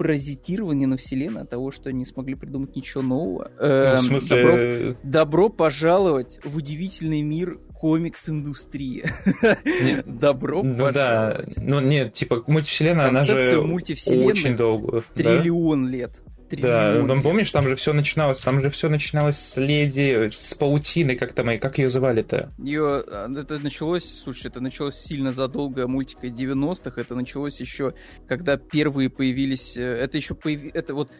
паразитирование 0.00 0.88
на 0.88 0.96
вселенной 0.96 1.42
от 1.42 1.50
того, 1.50 1.70
что 1.70 1.92
не 1.92 2.06
смогли 2.06 2.34
придумать 2.34 2.74
ничего 2.74 3.02
нового. 3.02 3.50
Ну, 3.60 3.66
Эм, 3.66 3.96
в 3.96 4.00
смысле, 4.00 4.42
добро- 4.42 4.56
э, 4.56 4.94
Добро 5.02 5.48
пожаловать 5.50 6.40
в 6.42 6.56
удивительный 6.56 7.20
мир 7.20 7.58
комикс-индустрии. 7.78 9.04
Добро 10.06 10.62
ну 10.62 10.90
да, 10.90 11.32
пожаловать. 11.36 11.54
ну 11.58 11.80
нет, 11.80 12.14
типа 12.14 12.42
мультивселенная, 12.46 13.08
она 13.08 13.18
Концепция 13.26 13.54
же 13.56 13.60
мультивселенных 13.62 14.26
очень 14.28 14.56
долго. 14.56 15.02
да? 15.14 15.22
Триллион 15.22 15.88
лет. 15.88 16.12
Да, 16.50 16.94
ну, 17.06 17.20
помнишь, 17.20 17.50
там 17.50 17.68
же 17.68 17.76
все 17.76 17.92
начиналось, 17.92 18.40
там 18.40 18.60
же 18.60 18.70
все 18.70 18.88
начиналось 18.88 19.38
с 19.38 19.56
леди, 19.56 20.28
с 20.28 20.54
паутиной, 20.54 21.16
как 21.16 21.32
там, 21.32 21.58
как 21.58 21.78
ее 21.78 21.90
звали-то? 21.90 22.52
Ее, 22.58 23.02
а, 23.06 23.28
это 23.36 23.58
началось, 23.58 24.04
слушай, 24.22 24.46
это 24.46 24.60
началось 24.60 24.96
сильно 24.96 25.32
задолго 25.32 25.86
мультика 25.86 26.26
90-х, 26.26 27.00
это 27.00 27.14
началось 27.14 27.60
еще, 27.60 27.94
когда 28.26 28.56
первые 28.56 29.10
появились, 29.10 29.76
э, 29.76 29.80
это 29.80 30.16
еще 30.16 30.34
появ... 30.34 30.62
это 30.74 30.94
вот 30.94 31.10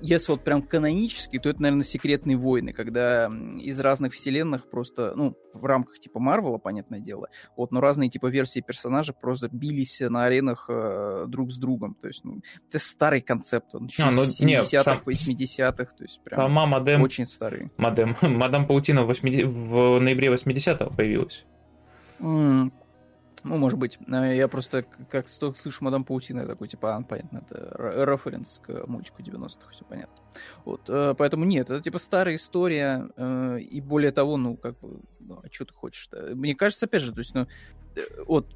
если 0.00 0.32
вот 0.32 0.42
прям 0.42 0.62
канонически, 0.62 1.38
то 1.38 1.50
это, 1.50 1.62
наверное, 1.62 1.84
секретные 1.84 2.36
войны, 2.36 2.72
когда 2.72 3.30
из 3.60 3.78
разных 3.80 4.14
вселенных 4.14 4.68
просто, 4.70 5.12
ну, 5.14 5.36
в 5.52 5.64
рамках 5.64 5.98
типа 5.98 6.20
Марвела, 6.20 6.58
понятное 6.58 7.00
дело, 7.00 7.28
вот, 7.56 7.70
но 7.70 7.80
разные 7.80 8.10
типа 8.10 8.26
версии 8.26 8.60
персонажей 8.60 9.14
просто 9.18 9.48
бились 9.52 10.00
на 10.00 10.24
аренах 10.24 10.66
э, 10.68 11.24
друг 11.28 11.52
с 11.52 11.58
другом. 11.58 11.94
То 11.94 12.08
есть, 12.08 12.24
ну, 12.24 12.40
это 12.68 12.78
старый 12.78 13.20
концепт, 13.20 13.74
он 13.74 13.86
еще 13.86 14.04
а, 14.04 14.10
ну, 14.10 14.22
70-х, 14.22 15.02
80-х, 15.04 15.84
то 15.96 16.02
есть 16.02 16.20
прям 16.22 16.40
Сама 16.40 16.66
модем, 16.66 17.02
очень 17.02 17.26
старый. 17.26 17.70
Модем, 17.76 18.16
мадам 18.22 18.66
Паутина 18.66 19.04
в, 19.04 19.06
80, 19.06 19.46
в 19.46 19.98
ноябре 20.00 20.28
80-го 20.28 20.94
появилась. 20.94 21.44
Mm, 22.20 22.72
ну, 23.44 23.58
может 23.58 23.78
быть. 23.78 23.98
Э, 24.08 24.34
я 24.34 24.48
просто, 24.48 24.84
как 25.10 25.28
слышу 25.28 25.84
Мадам 25.84 26.04
Паутина, 26.04 26.40
я 26.40 26.46
такой, 26.46 26.68
типа, 26.68 26.96
а, 26.96 27.02
понятно, 27.02 27.42
это 27.46 28.04
референс 28.04 28.60
к 28.66 28.86
мультику 28.86 29.22
90-х, 29.22 29.70
все 29.70 29.84
понятно. 29.84 30.16
Вот, 30.64 30.88
э, 30.88 31.14
поэтому 31.16 31.44
нет, 31.44 31.70
это, 31.70 31.82
типа, 31.82 31.98
старая 31.98 32.36
история, 32.36 33.08
э, 33.16 33.60
и 33.60 33.80
более 33.80 34.12
того, 34.12 34.36
ну, 34.36 34.56
как 34.56 34.78
бы, 34.80 35.00
ну, 35.20 35.40
а 35.42 35.48
что 35.52 35.66
ты 35.66 35.74
хочешь-то? 35.74 36.34
Мне 36.34 36.54
кажется, 36.54 36.86
опять 36.86 37.02
же, 37.02 37.12
то 37.12 37.20
есть, 37.20 37.34
ну, 37.34 37.46
вот, 38.26 38.54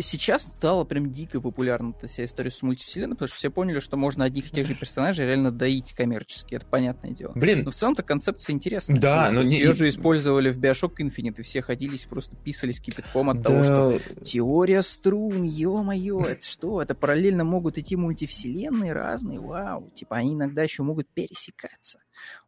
сейчас 0.00 0.42
стала 0.42 0.84
прям 0.84 1.10
дико 1.10 1.40
популярна 1.40 1.94
эта 1.96 2.08
вся 2.08 2.24
история 2.24 2.50
с 2.50 2.62
мультивселенной, 2.62 3.14
потому 3.14 3.28
что 3.28 3.36
все 3.36 3.50
поняли, 3.50 3.80
что 3.80 3.96
можно 3.96 4.24
одних 4.24 4.48
и 4.48 4.50
тех 4.50 4.66
же 4.66 4.74
персонажей 4.74 5.26
реально 5.26 5.50
доить 5.50 5.92
коммерчески, 5.92 6.54
это 6.54 6.66
понятное 6.66 7.10
дело. 7.10 7.32
Блин. 7.34 7.62
Но 7.64 7.70
в 7.70 7.74
целом-то 7.74 8.02
концепция 8.02 8.54
интересная. 8.54 8.98
Да, 8.98 9.30
но 9.30 9.42
не... 9.42 9.58
Ее 9.58 9.72
же 9.72 9.88
использовали 9.88 10.50
в 10.50 10.58
Bioshock 10.58 10.96
Infinite, 10.98 11.40
и 11.40 11.42
все 11.42 11.62
ходились, 11.62 12.04
просто 12.04 12.36
писались 12.36 12.80
кипятком 12.80 13.30
от 13.30 13.42
да. 13.42 13.50
того, 13.50 13.64
что 13.64 14.00
теория 14.22 14.82
струн, 14.82 15.42
ё-моё, 15.42 16.22
это 16.22 16.44
что? 16.44 16.80
Это 16.82 16.94
параллельно 16.94 17.44
могут 17.44 17.78
идти 17.78 17.96
мультивселенные 17.96 18.92
разные, 18.92 19.40
вау, 19.40 19.90
типа 19.94 20.16
они 20.16 20.34
иногда 20.34 20.62
еще 20.62 20.82
могут 20.82 21.08
пересекаться. 21.08 21.98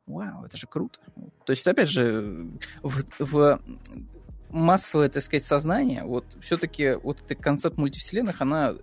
Вау, 0.07 0.45
это 0.45 0.57
же 0.57 0.67
круто. 0.67 0.99
То 1.47 1.53
есть, 1.53 1.67
опять 1.67 1.89
же, 1.89 2.51
в, 2.83 3.05
в 3.19 3.61
массовое, 4.55 5.09
так 5.09 5.23
сказать, 5.23 5.45
сознание, 5.45 6.05
вот 6.05 6.25
все-таки 6.41 6.95
вот 7.03 7.21
этот 7.21 7.43
концепт 7.43 7.77
мультивселенных, 7.77 8.41
она 8.41 8.75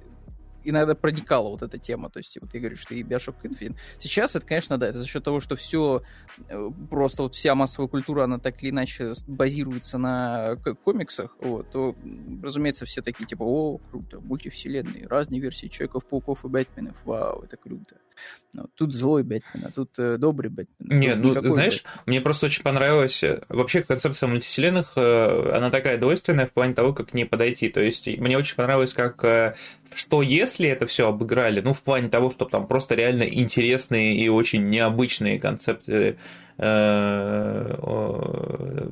иногда 0.63 0.95
проникала 0.95 1.49
вот 1.49 1.61
эта 1.61 1.77
тема. 1.77 2.09
То 2.09 2.19
есть, 2.19 2.37
вот 2.39 2.53
я 2.53 2.59
говорю, 2.59 2.75
что 2.75 2.93
и 2.93 3.03
Bioshock 3.03 3.35
Infinite. 3.43 3.77
Сейчас 3.99 4.35
это, 4.35 4.45
конечно, 4.45 4.77
да, 4.77 4.87
это 4.87 4.99
за 4.99 5.07
счет 5.07 5.23
того, 5.23 5.39
что 5.39 5.55
все, 5.55 6.03
э, 6.49 6.69
просто 6.89 7.23
вот 7.23 7.35
вся 7.35 7.55
массовая 7.55 7.87
культура, 7.87 8.25
она 8.25 8.37
так 8.37 8.61
или 8.61 8.69
иначе 8.69 9.13
базируется 9.27 9.97
на 9.97 10.57
комиксах, 10.83 11.35
вот, 11.39 11.71
то, 11.71 11.95
разумеется, 12.43 12.85
все 12.85 13.01
такие, 13.01 13.25
типа, 13.25 13.43
о, 13.43 13.79
круто, 13.89 14.19
мультивселенные, 14.19 15.07
разные 15.07 15.39
версии 15.39 15.67
Человеков-пауков 15.67 16.45
и 16.45 16.47
Бэтменов, 16.47 16.95
вау, 17.05 17.43
это 17.43 17.57
круто. 17.57 17.95
Ну, 18.53 18.65
тут 18.75 18.93
злой 18.93 19.23
Бэтмен, 19.23 19.65
а 19.65 19.71
тут 19.71 19.97
э, 19.97 20.17
добрый 20.17 20.49
Бэтмен. 20.49 20.99
Нет, 20.99 21.19
ну, 21.21 21.33
знаешь, 21.41 21.83
Бэтмен. 21.83 22.03
мне 22.05 22.21
просто 22.21 22.47
очень 22.47 22.63
понравилось, 22.63 23.23
э, 23.23 23.43
вообще 23.47 23.81
концепция 23.81 24.27
мультивселенных, 24.27 24.93
э, 24.97 25.51
она 25.55 25.69
такая 25.69 25.97
двойственная 25.97 26.47
в 26.47 26.51
плане 26.51 26.73
того, 26.73 26.91
как 26.91 27.11
к 27.11 27.13
ней 27.13 27.23
подойти. 27.23 27.69
То 27.69 27.79
есть, 27.79 28.07
мне 28.07 28.37
очень 28.37 28.55
понравилось, 28.57 28.93
как 28.93 29.23
э, 29.23 29.55
что 29.95 30.21
если 30.21 30.67
это 30.67 30.85
все 30.85 31.07
обыграли, 31.07 31.61
ну, 31.61 31.71
в 31.73 31.81
плане 31.81 32.09
того, 32.09 32.29
что 32.29 32.43
там 32.43 32.67
просто 32.67 32.95
реально 32.95 33.23
интересные 33.23 34.17
и 34.17 34.27
очень 34.27 34.69
необычные 34.69 35.39
концепты 35.39 36.17
э, 36.57 37.77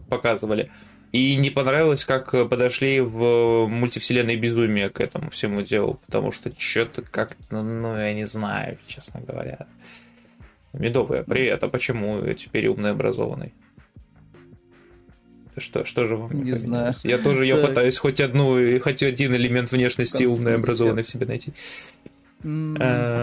показывали. 0.09 0.71
И 1.11 1.35
не 1.37 1.49
понравилось, 1.49 2.05
как 2.05 2.31
подошли 2.49 3.01
в 3.01 3.67
мультивселенной 3.67 4.35
безумие 4.35 4.89
к 4.89 5.01
этому 5.01 5.31
всему 5.31 5.63
делу, 5.63 5.99
потому 6.05 6.31
что 6.31 6.51
что-то 6.55 7.01
как-то, 7.01 7.61
ну, 7.61 7.97
я 7.97 8.13
не 8.13 8.27
знаю, 8.27 8.77
честно 8.85 9.19
говоря. 9.21 9.65
Медовая, 10.73 11.23
привет, 11.23 11.63
а 11.63 11.67
почему 11.67 12.21
теперь 12.33 12.67
умный 12.67 12.91
образованный? 12.91 13.53
Что, 15.57 15.83
что 15.83 16.05
же 16.05 16.15
вам 16.15 16.43
не, 16.43 16.51
знаю. 16.51 16.93
Я 17.03 17.17
тоже 17.17 17.45
я 17.45 17.57
пытаюсь 17.57 17.97
хоть 17.97 18.21
одну, 18.21 18.79
хоть 18.79 19.01
один 19.01 19.33
элемент 19.35 19.71
внешности 19.71 20.23
умной 20.23 20.55
образованной 20.55 21.03
в 21.03 21.09
себе 21.09 21.25
найти. 21.25 21.53
Эм. 22.43 22.77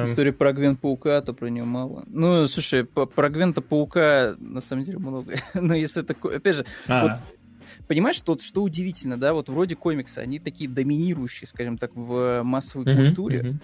История 0.05 0.33
про 0.33 0.53
Гвен 0.53 0.77
Паука, 0.77 1.20
то 1.22 1.33
про 1.33 1.46
нее 1.46 1.64
мало. 1.64 2.05
Ну, 2.09 2.46
слушай, 2.49 2.85
про 2.85 3.31
Гвента 3.31 3.62
Паука 3.62 4.35
на 4.38 4.61
самом 4.61 4.85
деле 4.85 4.99
много. 4.99 5.37
Но 5.55 5.75
если 5.75 6.03
такое, 6.03 6.37
опять 6.37 6.57
же, 6.57 6.66
а. 6.87 7.03
вот 7.03 7.12
понимаешь, 7.87 8.20
тут 8.20 8.42
что 8.42 8.62
удивительно, 8.62 9.18
да, 9.18 9.33
вот 9.33 9.48
вроде 9.48 9.76
комиксы, 9.76 10.18
они 10.18 10.38
такие 10.38 10.68
доминирующие, 10.68 11.46
скажем 11.46 11.79
так, 11.79 11.94
в 11.94 12.42
массовой 12.42 12.85
культуре. 12.85 13.59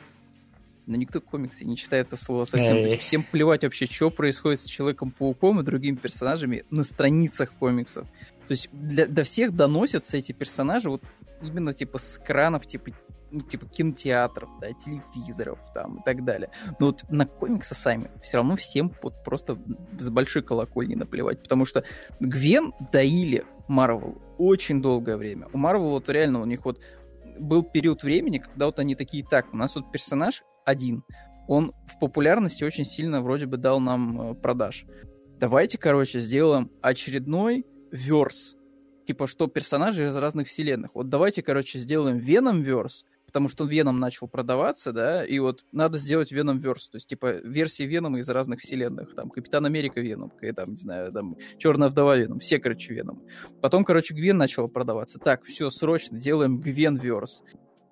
Но 0.86 0.96
никто 0.96 1.20
комиксы 1.20 1.64
не 1.64 1.76
читает 1.76 2.08
это 2.08 2.16
слово 2.16 2.44
совсем. 2.44 2.80
То 2.80 2.88
есть 2.88 3.02
всем 3.02 3.22
плевать 3.22 3.62
вообще, 3.62 3.86
что 3.86 4.10
происходит 4.10 4.60
с 4.60 4.64
Человеком-пауком 4.64 5.60
и 5.60 5.62
другими 5.62 5.94
персонажами 5.94 6.64
на 6.70 6.82
страницах 6.82 7.52
комиксов. 7.52 8.08
То 8.48 8.52
есть 8.52 8.68
для, 8.72 9.06
до 9.06 9.22
всех 9.22 9.54
доносятся 9.54 10.16
эти 10.16 10.32
персонажи 10.32 10.90
вот 10.90 11.02
именно 11.40 11.72
типа 11.72 11.98
с 11.98 12.18
экранов, 12.18 12.66
типа 12.66 12.90
ну, 13.32 13.40
типа 13.40 13.66
кинотеатров, 13.66 14.50
да, 14.60 14.72
телевизоров 14.72 15.58
там 15.74 15.96
и 15.96 16.02
так 16.04 16.24
далее. 16.24 16.50
Но 16.78 16.86
вот 16.86 17.04
на 17.08 17.26
комиксы 17.26 17.74
сами 17.74 18.10
все 18.22 18.36
равно 18.36 18.56
всем 18.56 18.92
вот 19.02 19.24
просто 19.24 19.58
с 19.98 20.08
большой 20.10 20.42
колокольни 20.42 20.94
наплевать, 20.94 21.42
потому 21.42 21.64
что 21.64 21.82
Гвен 22.20 22.74
доили 22.92 23.44
Марвел 23.68 24.20
очень 24.38 24.82
долгое 24.82 25.16
время. 25.16 25.48
У 25.52 25.58
Марвел 25.58 25.90
вот 25.90 26.08
реально 26.08 26.40
у 26.40 26.44
них 26.44 26.64
вот 26.64 26.80
был 27.38 27.62
период 27.62 28.02
времени, 28.02 28.38
когда 28.38 28.66
вот 28.66 28.78
они 28.78 28.94
такие, 28.94 29.24
так, 29.24 29.52
у 29.52 29.56
нас 29.56 29.74
вот 29.74 29.90
персонаж 29.92 30.42
один, 30.64 31.04
он 31.48 31.72
в 31.86 31.98
популярности 31.98 32.64
очень 32.64 32.84
сильно 32.84 33.22
вроде 33.22 33.46
бы 33.46 33.56
дал 33.56 33.80
нам 33.80 34.20
э, 34.20 34.34
продаж. 34.34 34.86
Давайте, 35.38 35.76
короче, 35.78 36.20
сделаем 36.20 36.70
очередной 36.82 37.66
верс. 37.90 38.56
Типа, 39.04 39.26
что 39.26 39.48
персонажи 39.48 40.06
из 40.06 40.14
разных 40.14 40.46
вселенных. 40.46 40.94
Вот 40.94 41.08
давайте, 41.08 41.42
короче, 41.42 41.78
сделаем 41.78 42.18
Веном 42.18 42.62
верс, 42.62 43.04
потому 43.32 43.48
что 43.48 43.64
Веном 43.64 43.98
начал 43.98 44.28
продаваться, 44.28 44.92
да, 44.92 45.24
и 45.24 45.38
вот 45.38 45.64
надо 45.72 45.96
сделать 45.96 46.30
Веном 46.32 46.58
верс, 46.58 46.90
то 46.90 46.96
есть, 46.96 47.08
типа, 47.08 47.38
версии 47.42 47.84
Венома 47.84 48.18
из 48.18 48.28
разных 48.28 48.60
вселенных, 48.60 49.14
там, 49.14 49.30
Капитан 49.30 49.64
Америка 49.64 50.02
Веном, 50.02 50.30
и 50.42 50.52
там, 50.52 50.72
не 50.72 50.76
знаю, 50.76 51.10
там, 51.12 51.36
Черная 51.56 51.88
вдова 51.88 52.18
Веном, 52.18 52.40
все, 52.40 52.58
короче, 52.58 52.92
Веном. 52.92 53.22
Потом, 53.62 53.84
короче, 53.84 54.12
Гвен 54.12 54.36
начал 54.36 54.68
продаваться. 54.68 55.18
Так, 55.18 55.44
все, 55.44 55.70
срочно, 55.70 56.18
делаем 56.18 56.60
Гвен 56.60 56.98
верс 56.98 57.42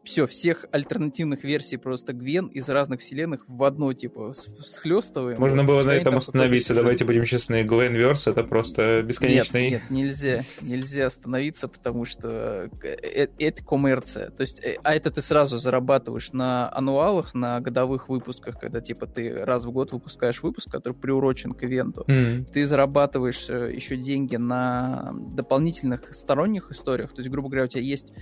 все, 0.02 0.26
всех 0.26 0.64
альтернативных 0.72 1.44
версий 1.44 1.76
просто 1.76 2.12
Гвен 2.12 2.46
из 2.46 2.68
разных 2.68 3.00
вселенных 3.00 3.44
в 3.46 3.62
одно, 3.64 3.92
типа, 3.92 4.32
схлестываем. 4.64 5.38
Можно 5.38 5.64
было 5.64 5.82
на 5.82 5.90
этом 5.90 6.16
остановиться, 6.16 6.74
давайте 6.74 7.04
будем 7.04 7.24
честны, 7.24 7.62
Гвен 7.62 7.94
Верс 7.94 8.26
это 8.26 8.44
просто 8.44 9.02
бесконечный... 9.02 9.70
Нет, 9.70 9.82
нет, 9.82 9.90
нельзя, 9.90 10.44
нельзя 10.62 11.06
остановиться, 11.06 11.68
потому 11.68 12.04
что 12.04 12.70
э, 12.82 12.96
э, 13.02 13.28
это 13.38 13.62
коммерция. 13.62 14.30
То 14.30 14.40
есть, 14.40 14.60
э, 14.64 14.78
а 14.82 14.94
это 14.94 15.10
ты 15.10 15.20
сразу 15.22 15.58
зарабатываешь 15.58 16.32
на 16.32 16.72
ануалах, 16.74 17.34
на 17.34 17.60
годовых 17.60 18.08
выпусках, 18.08 18.58
когда, 18.58 18.80
типа, 18.80 19.06
ты 19.06 19.34
раз 19.34 19.64
в 19.64 19.70
год 19.70 19.92
выпускаешь 19.92 20.42
выпуск, 20.42 20.70
который 20.70 20.94
приурочен 20.94 21.52
к 21.52 21.62
ивенту. 21.62 22.04
Mm-hmm. 22.08 22.44
Ты 22.52 22.66
зарабатываешь 22.66 23.48
еще 23.48 23.96
деньги 23.96 24.36
на 24.36 25.12
дополнительных 25.12 26.14
сторонних 26.14 26.70
историях. 26.70 27.10
То 27.10 27.18
есть, 27.18 27.30
грубо 27.30 27.48
говоря, 27.48 27.64
у 27.64 27.68
тебя 27.68 27.82
есть 27.82 28.12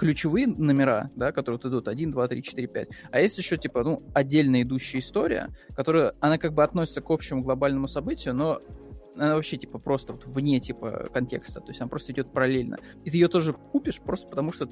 ключевые 0.00 0.46
номера, 0.46 1.10
да, 1.14 1.30
которые 1.30 1.60
идут 1.60 1.86
1, 1.86 2.10
2, 2.10 2.28
3, 2.28 2.42
4, 2.42 2.68
5. 2.68 2.88
А 3.12 3.20
есть 3.20 3.36
еще, 3.36 3.58
типа, 3.58 3.84
ну, 3.84 4.02
отдельная 4.14 4.62
идущая 4.62 5.00
история, 5.00 5.50
которая, 5.76 6.14
она 6.20 6.38
как 6.38 6.54
бы 6.54 6.64
относится 6.64 7.02
к 7.02 7.10
общему 7.10 7.42
глобальному 7.42 7.86
событию, 7.86 8.32
но 8.32 8.62
она 9.16 9.34
вообще, 9.34 9.56
типа, 9.56 9.78
просто 9.78 10.12
вот 10.12 10.26
вне, 10.26 10.60
типа, 10.60 11.08
контекста, 11.12 11.60
то 11.60 11.68
есть 11.68 11.80
она 11.80 11.88
просто 11.88 12.12
идет 12.12 12.32
параллельно. 12.32 12.78
И 13.04 13.10
ты 13.10 13.16
ее 13.16 13.28
тоже 13.28 13.52
купишь 13.52 14.00
просто 14.00 14.28
потому, 14.28 14.52
что, 14.52 14.68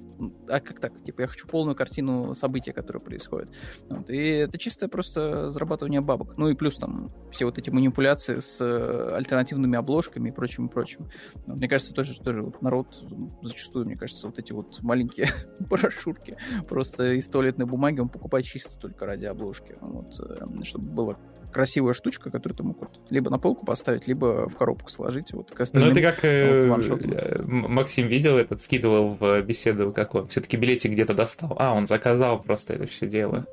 а 0.49 0.61
как 0.61 0.81
так, 0.81 1.03
типа, 1.03 1.23
я 1.23 1.27
хочу 1.27 1.47
полную 1.47 1.75
картину 1.75 2.35
события, 2.35 2.73
которое 2.73 3.01
происходит. 3.01 3.51
Вот. 3.89 4.09
И 4.11 4.17
это 4.17 4.59
чистое 4.59 4.89
просто 4.89 5.51
зарабатывание 5.51 6.01
бабок. 6.01 6.37
Ну 6.37 6.49
и 6.49 6.55
плюс 6.55 6.77
там 6.77 7.13
все 7.31 7.45
вот 7.45 7.59
эти 7.59 7.71
манипуляции 7.71 8.41
с 8.41 8.61
э, 8.61 9.15
альтернативными 9.17 9.77
обложками 9.77 10.29
и 10.29 10.33
прочим, 10.33 10.67
и 10.67 10.71
прочим. 10.71 11.09
Мне 11.47 11.69
кажется, 11.69 11.93
тоже, 11.95 12.19
тоже 12.21 12.43
вот 12.43 12.63
народ 12.63 13.05
зачастую, 13.43 13.87
мне 13.87 13.97
кажется, 13.97 14.27
вот 14.27 14.39
эти 14.39 14.53
вот 14.53 14.81
маленькие 14.83 15.29
брошюрки 15.61 16.37
просто 16.69 17.15
из 17.15 17.29
туалетной 17.29 17.67
бумаги 17.67 18.01
он 18.01 18.09
покупает 18.09 18.45
чисто 18.45 18.79
только 18.79 19.07
ради 19.07 19.27
обложки, 19.27 19.77
вот, 19.81 20.19
э, 20.21 20.65
чтобы 20.65 20.87
было 20.87 21.19
красивая 21.53 21.95
штучка, 21.95 22.31
которую 22.31 22.57
ты 22.57 22.63
мог 22.63 22.81
вот 22.81 23.01
либо 23.11 23.31
на 23.31 23.39
полку 23.39 23.67
поставить, 23.67 24.07
либо 24.07 24.49
в 24.49 24.57
коробку 24.57 24.91
сложить. 24.91 25.33
Вот 25.33 25.51
к 25.51 25.65
Ну, 25.73 25.87
это 25.87 26.01
как 26.01 26.25
э, 26.25 26.69
вот, 26.69 27.03
э, 27.03 27.43
Максим 27.43 28.07
видел 28.09 28.37
этот, 28.37 28.63
скидывал 28.63 29.17
в 29.19 29.43
беседу, 29.43 29.93
как 29.93 30.15
он 30.15 30.29
все-таки 30.29 30.57
билетик 30.57 30.93
где-то 30.93 31.15
достал. 31.15 31.57
А, 31.59 31.75
он 31.75 31.87
заказал 31.87 32.43
просто 32.43 32.75
это 32.75 32.87
все 32.87 33.07
дело. 33.07 33.47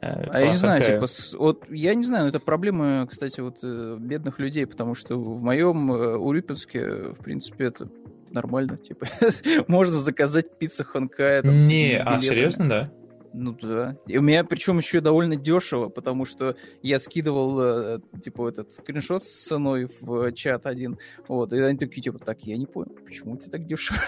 Э, 0.00 0.28
а 0.30 0.40
я 0.40 0.52
не 0.52 0.58
знаю, 0.58 0.84
типа, 0.84 1.06
вот 1.38 1.64
я 1.70 1.94
не 1.94 2.04
знаю, 2.04 2.28
это 2.28 2.40
проблема, 2.40 3.06
кстати, 3.08 3.40
вот 3.40 3.58
э, 3.62 3.96
бедных 3.98 4.38
людей, 4.38 4.66
потому 4.66 4.94
что 4.94 5.16
в 5.18 5.42
моем 5.42 5.92
э, 5.92 6.16
Урюпинске, 6.16 7.12
в 7.12 7.18
принципе, 7.22 7.66
это 7.66 7.88
нормально, 8.30 8.76
типа, 8.76 9.06
можно 9.68 9.94
заказать 9.94 10.58
пиццу 10.58 10.84
Ханкая. 10.84 11.42
Не, 11.42 11.98
а 11.98 12.20
серьезно, 12.20 12.68
да? 12.68 12.90
Ну 13.38 13.56
да. 13.60 13.96
И 14.06 14.16
у 14.16 14.22
меня 14.22 14.44
причем 14.44 14.78
еще 14.78 15.00
довольно 15.00 15.36
дешево, 15.36 15.88
потому 15.88 16.24
что 16.24 16.56
я 16.82 16.98
скидывал, 16.98 18.00
типа, 18.22 18.48
этот 18.48 18.72
скриншот 18.72 19.22
с 19.22 19.46
ценой 19.46 19.88
в 20.00 20.32
чат 20.32 20.66
один. 20.66 20.98
Вот, 21.28 21.52
и 21.52 21.58
они 21.58 21.78
такие, 21.78 22.02
типа, 22.02 22.18
так, 22.18 22.42
я 22.44 22.56
не 22.56 22.66
понял, 22.66 22.96
почему 23.04 23.34
у 23.34 23.36
тебя 23.36 23.50
так 23.50 23.66
дешево? 23.66 24.00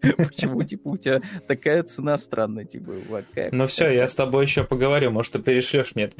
Почему, 0.16 0.62
типа, 0.62 0.88
у 0.88 0.96
тебя 0.96 1.20
такая 1.46 1.82
цена 1.82 2.16
странная, 2.16 2.64
типа, 2.64 2.94
какая? 3.10 3.50
Ну 3.52 3.66
все, 3.66 3.90
я 3.90 4.08
с 4.08 4.14
тобой 4.14 4.44
еще 4.44 4.64
поговорю, 4.64 5.10
может, 5.10 5.32
ты 5.32 5.38
перешлешь 5.40 5.94
мне 5.94 6.04
это 6.04 6.16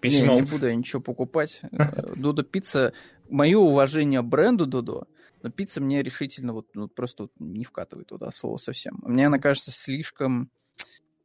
письмо. 0.00 0.34
Не, 0.34 0.40
не 0.40 0.42
буду 0.42 0.66
я 0.66 0.74
ничего 0.74 1.00
покупать. 1.00 1.60
Додо 2.16 2.42
пицца, 2.42 2.92
мое 3.28 3.58
уважение 3.58 4.22
бренду 4.22 4.66
Додо, 4.66 5.06
но 5.42 5.50
пицца 5.50 5.80
мне 5.80 6.02
решительно 6.02 6.52
вот 6.52 6.66
ну, 6.74 6.88
просто 6.88 7.24
вот 7.24 7.32
не 7.38 7.64
вкатывает 7.64 8.12
от 8.12 8.34
слова 8.34 8.58
совсем. 8.58 8.98
Мне 9.02 9.26
она 9.26 9.38
кажется 9.38 9.70
слишком, 9.70 10.50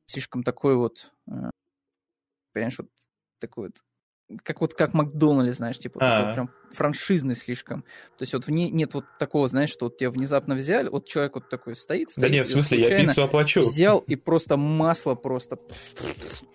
слишком 0.07 0.43
такой 0.43 0.75
вот, 0.75 1.11
э, 1.27 1.49
понимаешь, 2.53 2.77
вот 2.77 2.89
такой 3.39 3.67
вот 3.67 3.77
как 4.43 4.61
вот 4.61 4.73
как 4.73 4.93
Макдональдс, 4.93 5.57
знаешь, 5.57 5.79
типа 5.79 5.99
такой 5.99 6.33
прям 6.33 6.49
франшизный 6.71 7.35
слишком. 7.35 7.83
То 8.17 8.23
есть 8.23 8.33
вот 8.33 8.45
в 8.45 8.49
ней 8.49 8.69
нет 8.69 8.93
вот 8.93 9.05
такого, 9.19 9.47
знаешь, 9.47 9.69
что 9.69 9.85
вот 9.85 9.97
тебя 9.97 10.11
внезапно 10.11 10.55
взяли, 10.55 10.89
вот 10.89 11.07
человек 11.07 11.35
вот 11.35 11.49
такой 11.49 11.75
стоит, 11.75 12.09
стоит 12.09 12.21
Да 12.21 12.29
нет, 12.29 12.47
в 12.47 12.51
смысле, 12.51 12.81
я 12.81 13.05
пиццу 13.05 13.23
оплачу. 13.23 13.61
Взял 13.61 13.99
и 13.99 14.15
просто 14.15 14.57
масло 14.57 15.15
просто 15.15 15.57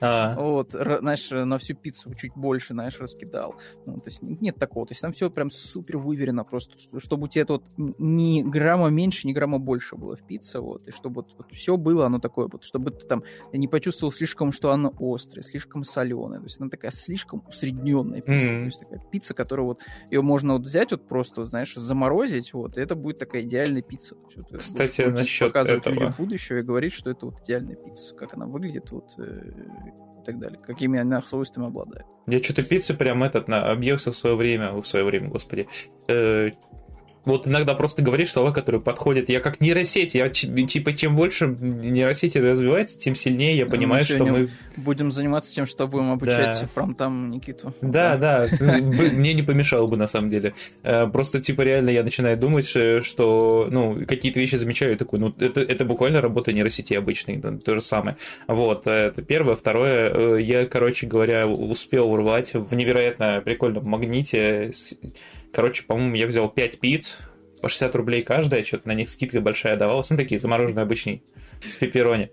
а. 0.00 0.34
вот, 0.36 0.72
знаешь, 0.72 1.28
на 1.30 1.58
всю 1.58 1.74
пиццу 1.74 2.14
чуть 2.14 2.32
больше, 2.34 2.74
знаешь, 2.74 2.98
раскидал. 2.98 3.56
Ну, 3.86 3.94
то 4.00 4.10
есть 4.10 4.20
нет 4.22 4.56
такого. 4.56 4.86
То 4.86 4.92
есть 4.92 5.02
там 5.02 5.12
все 5.12 5.30
прям 5.30 5.50
супер 5.50 5.98
выверено 5.98 6.44
просто, 6.44 6.76
чтобы 6.98 7.24
у 7.24 7.28
тебя 7.28 7.42
это 7.42 7.54
вот 7.54 7.64
ни 7.76 8.42
грамма 8.42 8.88
меньше, 8.88 9.26
ни 9.26 9.32
грамма 9.32 9.58
больше 9.58 9.96
было 9.96 10.16
в 10.16 10.26
пицце, 10.26 10.60
вот, 10.60 10.88
и 10.88 10.92
чтобы 10.92 11.22
вот, 11.22 11.34
вот 11.36 11.52
все 11.52 11.76
было 11.76 12.06
оно 12.06 12.18
такое, 12.18 12.48
вот, 12.50 12.64
чтобы 12.64 12.90
ты 12.90 13.06
там 13.06 13.22
не 13.52 13.68
почувствовал 13.68 14.12
слишком, 14.12 14.52
что 14.52 14.72
оно 14.72 14.92
острое, 14.98 15.42
слишком 15.42 15.84
соленое. 15.84 16.40
То 16.40 16.46
есть 16.46 16.60
она 16.60 16.70
такая 16.70 16.90
слишком 16.90 17.44
усредненная 17.48 18.20
пицца. 18.20 18.52
Mm-hmm. 18.52 18.60
То 18.60 18.64
есть 18.64 18.80
такая 18.80 19.00
пицца, 19.10 19.34
которая 19.34 19.66
вот 19.66 19.82
ее 20.10 20.22
можно 20.22 20.54
вот 20.54 20.62
взять 20.62 20.90
вот 20.90 21.06
просто, 21.06 21.46
знаешь, 21.46 21.74
заморозить, 21.74 22.52
вот, 22.52 22.76
и 22.76 22.80
это 22.80 22.94
будет 22.94 23.18
такая 23.18 23.42
идеальная 23.42 23.82
пицца. 23.82 24.16
Вот, 24.16 24.60
Кстати, 24.60 25.02
насчет 25.02 25.48
показывать 25.48 25.82
этого. 25.82 25.94
людям 25.94 26.14
будущего 26.16 26.58
и 26.58 26.62
говорить, 26.62 26.92
что 26.92 27.10
это 27.10 27.26
вот 27.26 27.40
идеальная 27.42 27.76
пицца, 27.76 28.14
как 28.14 28.34
она 28.34 28.46
выглядит, 28.46 28.90
вот, 28.90 29.14
э, 29.18 29.52
и 30.20 30.24
так 30.24 30.38
далее, 30.38 30.58
какими 30.64 30.98
она 31.00 31.20
свойствами 31.20 31.66
обладает. 31.66 32.06
Я 32.26 32.42
что-то 32.42 32.62
пиццы 32.62 32.94
прям 32.94 33.24
этот 33.24 33.48
на 33.48 33.70
объелся 33.70 34.12
в 34.12 34.16
свое 34.16 34.36
время, 34.36 34.72
в 34.72 34.86
свое 34.86 35.04
время, 35.04 35.28
господи, 35.28 35.68
э, 36.08 36.50
вот 37.24 37.46
иногда 37.46 37.74
просто 37.74 38.02
говоришь 38.02 38.32
слова, 38.32 38.52
которые 38.52 38.80
подходят. 38.80 39.28
Я 39.28 39.40
как 39.40 39.60
нейросеть, 39.60 40.14
я 40.14 40.28
типа 40.28 40.92
чем 40.92 41.16
больше 41.16 41.46
нейросети 41.46 42.38
развивается, 42.38 42.98
тем 42.98 43.14
сильнее 43.14 43.56
я 43.56 43.66
понимаю, 43.66 44.04
мы 44.08 44.14
что 44.14 44.24
мы... 44.24 44.48
Будем 44.76 45.12
заниматься 45.12 45.54
тем, 45.54 45.66
что 45.66 45.86
будем 45.86 46.10
обучать 46.10 46.60
да. 46.62 46.68
прям 46.74 46.94
там 46.94 47.30
Никиту. 47.30 47.74
Да, 47.80 48.16
да, 48.16 48.48
мне 48.60 49.34
не 49.34 49.42
помешало 49.42 49.86
бы 49.86 49.96
на 49.96 50.06
самом 50.06 50.30
деле. 50.30 50.54
Э, 50.82 51.06
просто 51.06 51.40
типа 51.40 51.62
реально 51.62 51.90
я 51.90 52.02
начинаю 52.02 52.36
думать, 52.36 52.70
э, 52.74 53.02
что 53.02 53.68
ну 53.70 54.04
какие-то 54.06 54.40
вещи 54.40 54.56
замечаю, 54.56 54.96
такой, 54.96 55.18
ну 55.20 55.32
это, 55.38 55.60
это 55.60 55.84
буквально 55.84 56.20
работа 56.20 56.52
нейросети 56.52 56.94
обычной, 56.94 57.40
то 57.40 57.74
же 57.74 57.82
самое. 57.82 58.16
Вот, 58.48 58.86
э, 58.86 59.08
это 59.08 59.22
первое. 59.22 59.56
Второе, 59.56 60.38
я, 60.38 60.66
короче 60.66 61.06
говоря, 61.06 61.46
успел 61.46 62.10
урвать 62.10 62.54
в 62.54 62.74
невероятно 62.74 63.42
прикольном 63.44 63.84
магните 63.84 64.72
Короче, 65.52 65.84
по-моему, 65.84 66.14
я 66.14 66.26
взял 66.26 66.48
5 66.48 66.80
пиц, 66.80 67.18
по 67.60 67.68
60 67.68 67.94
рублей 67.94 68.22
каждая, 68.22 68.64
что-то 68.64 68.88
на 68.88 68.94
них 68.94 69.08
скидка 69.08 69.40
большая 69.40 69.76
давалась. 69.76 70.10
Ну, 70.10 70.16
такие 70.16 70.40
замороженные 70.40 70.82
обычные, 70.82 71.22
с 71.62 71.76
пепперони. 71.76 72.30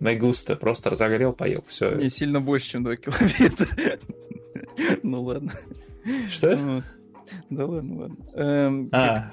Майгуста 0.00 0.56
просто 0.56 0.90
разогрел, 0.90 1.32
поел, 1.32 1.64
все. 1.68 1.94
Не 1.94 2.10
сильно 2.10 2.40
больше, 2.40 2.70
чем 2.70 2.84
2 2.84 2.96
километра. 2.96 3.68
Ну 5.02 5.22
ладно. 5.22 5.52
Что? 6.30 6.82
Да 7.50 7.66
ладно, 7.66 8.00
ладно. 8.00 8.16
Эм, 8.34 8.88
а, 8.92 9.30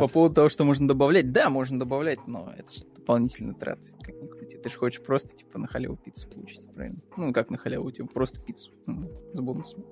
по 0.00 0.08
поводу 0.08 0.34
того, 0.36 0.48
что 0.48 0.64
можно 0.64 0.86
добавлять. 0.86 1.32
Да, 1.32 1.50
можно 1.50 1.78
добавлять, 1.78 2.20
но 2.26 2.52
это 2.56 2.70
же 2.70 2.84
дополнительные 2.96 3.54
траты. 3.54 3.90
Как 4.00 4.14
ни 4.22 4.26
крути. 4.26 4.56
Ты 4.56 4.68
же 4.68 4.76
хочешь 4.76 5.02
просто, 5.02 5.36
типа, 5.36 5.58
на 5.58 5.66
халяву 5.66 5.96
пиццу 5.96 6.28
получить, 6.28 6.66
правильно? 6.74 7.00
Ну, 7.16 7.32
как 7.32 7.50
на 7.50 7.58
халяву, 7.58 7.90
типа, 7.90 8.08
просто 8.08 8.40
пиццу. 8.40 8.70
Ну, 8.86 9.10
с 9.32 9.40
бонусом. 9.40 9.84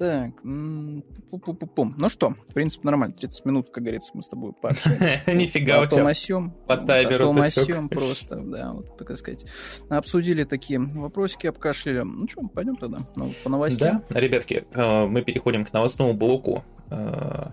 Так, 0.00 0.32
пу-пу-пу-пум. 0.42 1.92
Ну 1.98 2.08
что, 2.08 2.30
в 2.48 2.54
принципе, 2.54 2.86
нормально. 2.86 3.14
30 3.14 3.44
минут, 3.44 3.68
как 3.70 3.84
говорится, 3.84 4.12
мы 4.14 4.22
с 4.22 4.30
тобой 4.30 4.54
пообщаемся. 4.54 5.22
Нифига 5.30 5.82
у 5.82 5.86
тебя. 5.86 6.06
Осем, 6.06 6.52
по 6.66 6.78
таймеру 6.78 7.38
осем 7.38 7.90
просто, 7.90 8.36
да, 8.36 8.72
вот, 8.72 8.96
так 8.96 9.14
сказать. 9.18 9.44
Обсудили 9.90 10.44
такие 10.44 10.78
вопросики, 10.80 11.48
обкашляли. 11.48 12.00
Ну 12.00 12.26
что, 12.26 12.40
пойдем 12.48 12.76
тогда 12.76 13.00
ну, 13.14 13.34
по 13.44 13.50
новостям. 13.50 14.02
Да, 14.08 14.18
ребятки, 14.18 14.64
э, 14.72 15.04
мы 15.04 15.20
переходим 15.20 15.66
к 15.66 15.72
новостному 15.74 16.14
блоку. 16.14 16.64
Э, 16.88 17.50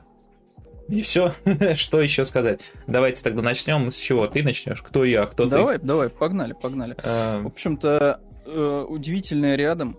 и 0.87 1.01
все. 1.01 1.33
что 1.75 1.99
еще 1.99 2.23
сказать? 2.23 2.61
Давайте 2.87 3.23
тогда 3.23 3.41
начнем. 3.41 3.91
С 3.91 3.97
чего 3.97 4.25
ты 4.25 4.41
начнешь? 4.41 4.81
Кто 4.81 5.03
я, 5.03 5.25
кто 5.25 5.47
давай, 5.47 5.79
ты? 5.79 5.85
Давай, 5.85 6.07
давай, 6.07 6.09
погнали, 6.09 6.53
погнали. 6.53 6.95
А... 7.03 7.41
В 7.41 7.47
общем-то, 7.47 8.21
э, 8.45 8.85
удивительное 8.87 9.57
рядом 9.57 9.97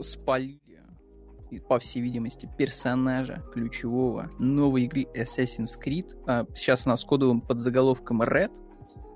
спалили 0.00 0.67
по 1.68 1.78
всей 1.78 2.00
видимости, 2.00 2.48
персонажа 2.58 3.42
ключевого 3.52 4.30
новой 4.38 4.84
игры 4.84 5.06
Assassin's 5.14 5.78
Creed. 5.82 6.06
А, 6.26 6.46
сейчас 6.54 6.86
она 6.86 6.96
с 6.96 7.04
кодовым 7.04 7.40
подзаголовком 7.40 8.22
Red, 8.22 8.52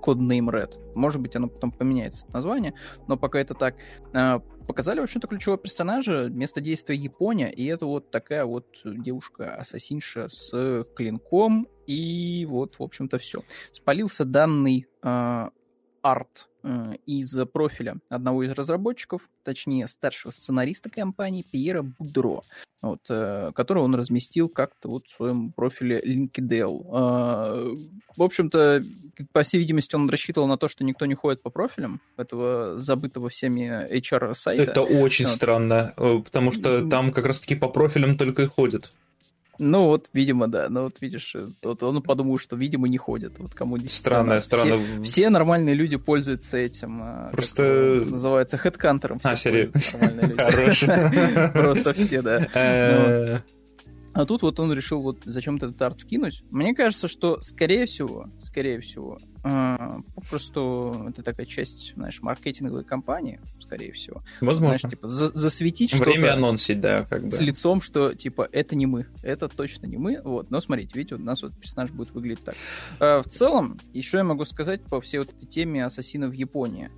коднейм 0.01 0.49
Red. 0.49 0.93
Может 0.95 1.21
быть, 1.21 1.35
оно 1.35 1.47
потом 1.47 1.71
поменяется 1.71 2.25
название, 2.33 2.73
но 3.07 3.17
пока 3.17 3.39
это 3.39 3.53
так. 3.53 3.75
А, 4.13 4.39
показали, 4.67 4.99
в 4.99 5.03
общем-то, 5.03 5.27
ключевого 5.27 5.57
персонажа, 5.57 6.29
место 6.29 6.61
действия 6.61 6.95
Япония, 6.95 7.49
и 7.51 7.65
это 7.65 7.85
вот 7.85 8.11
такая 8.11 8.45
вот 8.45 8.67
девушка-ассасинша 8.83 10.29
с 10.29 10.85
клинком, 10.95 11.67
и 11.87 12.45
вот, 12.49 12.75
в 12.79 12.83
общем-то, 12.83 13.17
все. 13.17 13.43
Спалился 13.71 14.25
данный 14.25 14.87
э, 15.01 15.49
арт 16.03 16.47
Э, 16.65 16.93
из 17.05 17.35
профиля 17.51 17.97
одного 18.09 18.43
из 18.43 18.51
разработчиков, 18.53 19.29
точнее 19.43 19.85
старшего 19.89 20.31
сценариста 20.31 20.89
компании 20.89 21.43
Пьера 21.43 21.81
Будро, 21.81 22.43
вот, 22.81 23.01
э, 23.09 23.51
которого 23.53 23.83
он 23.83 23.95
разместил 23.95 24.47
как-то 24.47 24.87
вот 24.87 25.07
в 25.07 25.11
своем 25.11 25.51
профиле 25.51 25.99
LinkedIn. 25.99 26.85
Э, 26.87 27.75
в 28.15 28.23
общем-то, 28.23 28.81
по 29.33 29.43
всей 29.43 29.57
видимости, 29.57 29.95
он 29.95 30.09
рассчитывал 30.09 30.47
на 30.47 30.57
то, 30.57 30.69
что 30.69 30.85
никто 30.85 31.05
не 31.05 31.15
ходит 31.15 31.41
по 31.41 31.49
профилям 31.49 31.99
этого 32.15 32.79
забытого 32.79 33.27
всеми 33.27 33.85
HR-сайта. 33.99 34.63
Это 34.63 34.83
очень 34.83 35.25
вот. 35.25 35.35
странно, 35.35 35.93
потому 35.97 36.53
что 36.53 36.87
там 36.87 37.11
как 37.11 37.25
раз-таки 37.25 37.55
по 37.55 37.67
профилям 37.67 38.17
только 38.17 38.43
и 38.43 38.45
ходят. 38.47 38.93
Ну 39.63 39.85
вот, 39.85 40.09
видимо, 40.13 40.47
да. 40.47 40.67
Ну 40.69 40.83
вот 40.83 40.97
видишь, 40.99 41.33
э, 41.35 41.49
вот 41.63 41.81
он 41.83 42.01
подумал, 42.01 42.37
что, 42.37 42.55
видимо, 42.55 42.87
не 42.87 42.97
ходят. 42.97 43.39
Вот 43.39 43.53
кому 43.53 43.79
Странно, 43.79 44.41
странно. 44.41 44.77
Все, 44.77 45.03
все 45.03 45.29
нормальные 45.29 45.75
люди 45.75 45.95
пользуются 45.97 46.57
этим. 46.57 46.99
А, 47.01 47.29
Просто... 47.31 48.03
называется 48.05 48.57
хедкантером. 48.57 49.19
А, 49.23 49.35
серьезно? 49.35 49.81
Хорошо. 50.37 50.87
Просто 51.53 51.93
все, 51.93 52.21
да. 52.21 52.47
Э, 52.53 53.39
а 54.13 54.25
тут 54.25 54.43
вот 54.43 54.59
он 54.59 54.71
решил 54.73 55.01
вот 55.01 55.19
зачем-то 55.25 55.67
этот 55.67 55.81
арт 55.81 56.01
вкинуть. 56.01 56.43
Мне 56.51 56.75
кажется, 56.75 57.07
что 57.07 57.41
скорее 57.41 57.85
всего, 57.85 58.27
скорее 58.39 58.79
всего, 58.81 59.17
э, 59.19 59.32
попросту 59.43 61.05
это 61.09 61.21
такая 61.21 61.45
часть, 61.45 61.93
знаешь, 61.95 62.21
маркетинговой 62.21 62.85
кампании, 62.85 63.41
скорее 63.61 63.91
всего. 63.91 64.23
Возможно. 64.39 64.79
Знаешь, 64.79 64.91
типа 64.93 65.07
за 65.07 65.27
засветить 65.37 65.89
что-то. 65.89 66.05
Время 66.05 66.33
анонсить, 66.33 66.79
да, 66.79 67.03
как 67.03 67.23
бы. 67.23 67.31
С 67.31 67.39
лицом, 67.39 67.81
что 67.81 68.13
типа 68.13 68.47
это 68.51 68.75
не 68.75 68.85
мы, 68.85 69.07
это 69.21 69.49
точно 69.49 69.87
не 69.87 69.97
мы. 69.97 70.21
Вот, 70.23 70.49
но 70.49 70.61
смотрите, 70.61 70.91
видите, 70.95 71.15
у 71.15 71.19
нас 71.19 71.41
вот 71.43 71.57
персонаж 71.59 71.91
будет 71.91 72.11
выглядеть 72.11 72.43
так. 72.45 72.55
Э, 72.99 73.21
в 73.21 73.25
целом, 73.25 73.79
еще 73.93 74.17
я 74.17 74.23
могу 74.23 74.45
сказать 74.45 74.81
по 74.83 75.01
всей 75.01 75.17
вот 75.17 75.29
этой 75.29 75.45
теме 75.45 75.85
ассасина 75.85 76.27
в 76.29 76.33
Японии. 76.33 76.89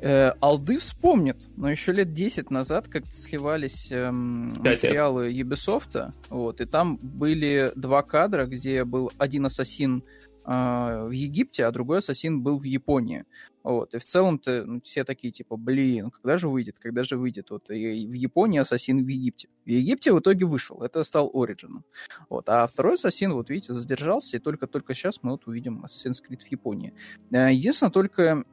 Э, 0.00 0.32
Алды 0.40 0.78
вспомнит, 0.78 1.48
но 1.56 1.70
еще 1.70 1.92
лет 1.92 2.12
10 2.12 2.50
назад 2.50 2.86
как 2.86 3.06
сливались 3.10 3.88
эм, 3.90 4.54
материалы 4.58 5.32
Ubisoft, 5.32 6.12
вот, 6.30 6.60
и 6.60 6.66
там 6.66 6.98
были 7.02 7.72
два 7.74 8.02
кадра, 8.02 8.44
где 8.44 8.84
был 8.84 9.10
один 9.18 9.46
ассасин 9.46 10.04
в 10.48 11.10
Египте, 11.10 11.66
а 11.66 11.70
другой 11.70 11.98
ассасин 11.98 12.42
был 12.42 12.58
в 12.58 12.62
Японии. 12.62 13.24
Вот, 13.62 13.92
и 13.92 13.98
в 13.98 14.04
целом-то 14.04 14.64
ну, 14.64 14.80
все 14.80 15.04
такие, 15.04 15.30
типа, 15.30 15.58
блин, 15.58 16.10
когда 16.10 16.38
же 16.38 16.48
выйдет, 16.48 16.78
когда 16.78 17.04
же 17.04 17.18
выйдет? 17.18 17.50
Вот, 17.50 17.68
и 17.70 18.06
в 18.06 18.12
Японии 18.14 18.58
ассасин 18.58 19.04
в 19.04 19.08
Египте. 19.08 19.48
В 19.66 19.68
Египте 19.68 20.10
в 20.10 20.20
итоге 20.20 20.46
вышел, 20.46 20.82
это 20.82 21.04
стал 21.04 21.30
Origin. 21.34 21.82
Вот, 22.30 22.48
а 22.48 22.66
второй 22.66 22.94
ассасин, 22.94 23.34
вот 23.34 23.50
видите, 23.50 23.74
задержался, 23.74 24.38
и 24.38 24.40
только-только 24.40 24.94
сейчас 24.94 25.18
мы 25.22 25.32
вот 25.32 25.46
увидим 25.46 25.84
Assassin's 25.84 26.22
Creed 26.26 26.40
в 26.40 26.50
Японии. 26.50 26.94
Э, 27.30 27.52
единственное, 27.52 27.92
только 27.92 28.44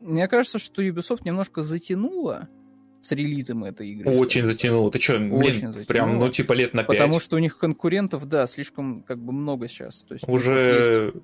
мне 0.00 0.26
кажется, 0.26 0.58
что 0.58 0.82
Ubisoft 0.82 1.20
немножко 1.24 1.62
затянула 1.62 2.48
с 3.00 3.12
релизом 3.12 3.64
этой 3.64 3.90
игры. 3.90 4.10
Очень 4.16 4.44
затянуло. 4.44 4.90
Ты 4.90 4.98
что, 4.98 5.18
блин, 5.18 5.54
затянуло, 5.54 5.84
прям, 5.84 6.18
ну, 6.18 6.30
типа 6.30 6.52
лет 6.54 6.74
на 6.74 6.82
5. 6.82 6.88
Потому 6.88 7.20
что 7.20 7.36
у 7.36 7.38
них 7.38 7.58
конкурентов, 7.58 8.26
да, 8.26 8.46
слишком 8.46 9.02
как 9.02 9.18
бы 9.18 9.32
много 9.32 9.68
сейчас. 9.68 10.02
То 10.02 10.14
есть 10.14 10.26
уже... 10.26 11.14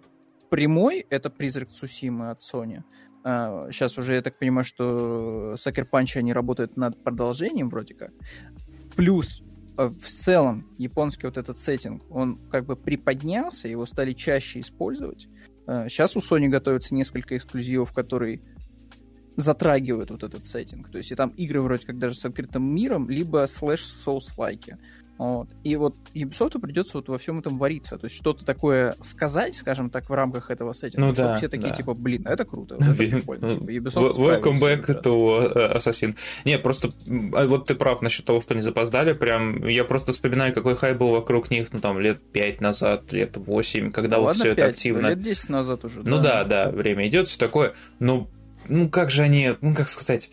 Прямой, 0.50 1.06
это 1.10 1.30
призрак 1.30 1.70
Цусимы 1.70 2.30
от 2.30 2.40
Sony. 2.40 2.82
А, 3.22 3.68
сейчас 3.70 3.96
уже, 3.98 4.14
я 4.14 4.22
так 4.22 4.38
понимаю, 4.38 4.64
что 4.64 5.54
Sucker 5.54 5.86
Punch, 5.90 6.18
они 6.18 6.32
работают 6.32 6.76
над 6.76 7.02
продолжением 7.02 7.70
вроде 7.70 7.94
как. 7.94 8.10
Плюс 8.96 9.42
э, 9.78 9.86
в 9.86 10.08
целом 10.08 10.66
японский 10.76 11.26
вот 11.26 11.36
этот 11.36 11.56
сеттинг, 11.56 12.02
он 12.10 12.38
как 12.50 12.66
бы 12.66 12.76
приподнялся, 12.76 13.68
его 13.68 13.86
стали 13.86 14.12
чаще 14.12 14.60
использовать. 14.60 15.28
Сейчас 15.66 16.16
а, 16.16 16.18
у 16.18 16.22
Sony 16.22 16.48
готовится 16.48 16.94
несколько 16.94 17.36
эксклюзивов, 17.36 17.92
которые 17.92 18.42
затрагивают 19.36 20.10
вот 20.10 20.22
этот 20.22 20.44
сеттинг. 20.44 20.90
То 20.90 20.98
есть 20.98 21.12
и 21.12 21.14
там 21.14 21.30
игры 21.30 21.62
вроде 21.62 21.86
как 21.86 21.98
даже 21.98 22.16
с 22.16 22.24
открытым 22.24 22.62
миром, 22.74 23.08
либо 23.08 23.46
слэш 23.46 23.84
соус 23.84 24.36
лайки. 24.36 24.78
Вот. 25.20 25.50
И 25.64 25.76
вот 25.76 25.94
Ubisoft 26.14 26.58
придется 26.60 26.96
вот 26.96 27.10
во 27.10 27.18
всем 27.18 27.40
этом 27.40 27.58
вариться. 27.58 27.98
То 27.98 28.06
есть 28.06 28.16
что-то 28.16 28.46
такое 28.46 28.94
сказать, 29.02 29.54
скажем 29.54 29.90
так, 29.90 30.08
в 30.08 30.14
рамках 30.14 30.50
этого 30.50 30.72
сеттинга, 30.72 31.08
ну, 31.08 31.12
чтобы 31.12 31.28
да, 31.28 31.36
все 31.36 31.48
такие, 31.50 31.68
да. 31.68 31.74
типа, 31.74 31.92
блин, 31.92 32.26
это 32.26 32.46
круто. 32.46 32.76
Это 32.80 32.94
прикольно. 32.94 33.52
Типа, 33.52 33.70
Ubisoft 33.70 34.16
Welcome 34.16 34.58
back 34.58 34.86
to 35.02 35.52
uh, 35.52 35.76
Assassin. 35.76 36.16
Не, 36.46 36.58
просто 36.58 36.88
а 37.34 37.46
вот 37.46 37.66
ты 37.66 37.74
прав 37.74 38.00
насчет 38.00 38.24
того, 38.24 38.40
что 38.40 38.54
они 38.54 38.62
запоздали. 38.62 39.12
Прям 39.12 39.66
я 39.66 39.84
просто 39.84 40.14
вспоминаю, 40.14 40.54
какой 40.54 40.74
хай 40.74 40.94
был 40.94 41.10
вокруг 41.10 41.50
них, 41.50 41.70
ну 41.70 41.80
там 41.80 42.00
лет 42.00 42.22
5 42.32 42.62
назад, 42.62 43.12
лет 43.12 43.36
8, 43.36 43.92
когда 43.92 44.16
ну, 44.16 44.22
вот 44.22 44.28
ладно, 44.28 44.44
все 44.44 44.54
5, 44.54 44.58
это 44.58 44.70
активно. 44.70 45.08
Лет 45.08 45.20
10 45.20 45.48
назад 45.50 45.84
уже. 45.84 46.00
Ну 46.00 46.16
да, 46.22 46.44
да, 46.44 46.64
да 46.64 46.70
время 46.70 47.06
идет, 47.06 47.28
все 47.28 47.38
такое. 47.38 47.74
Ну, 47.98 48.30
ну 48.68 48.88
как 48.88 49.10
же 49.10 49.20
они, 49.20 49.50
ну 49.60 49.74
как 49.74 49.90
сказать 49.90 50.30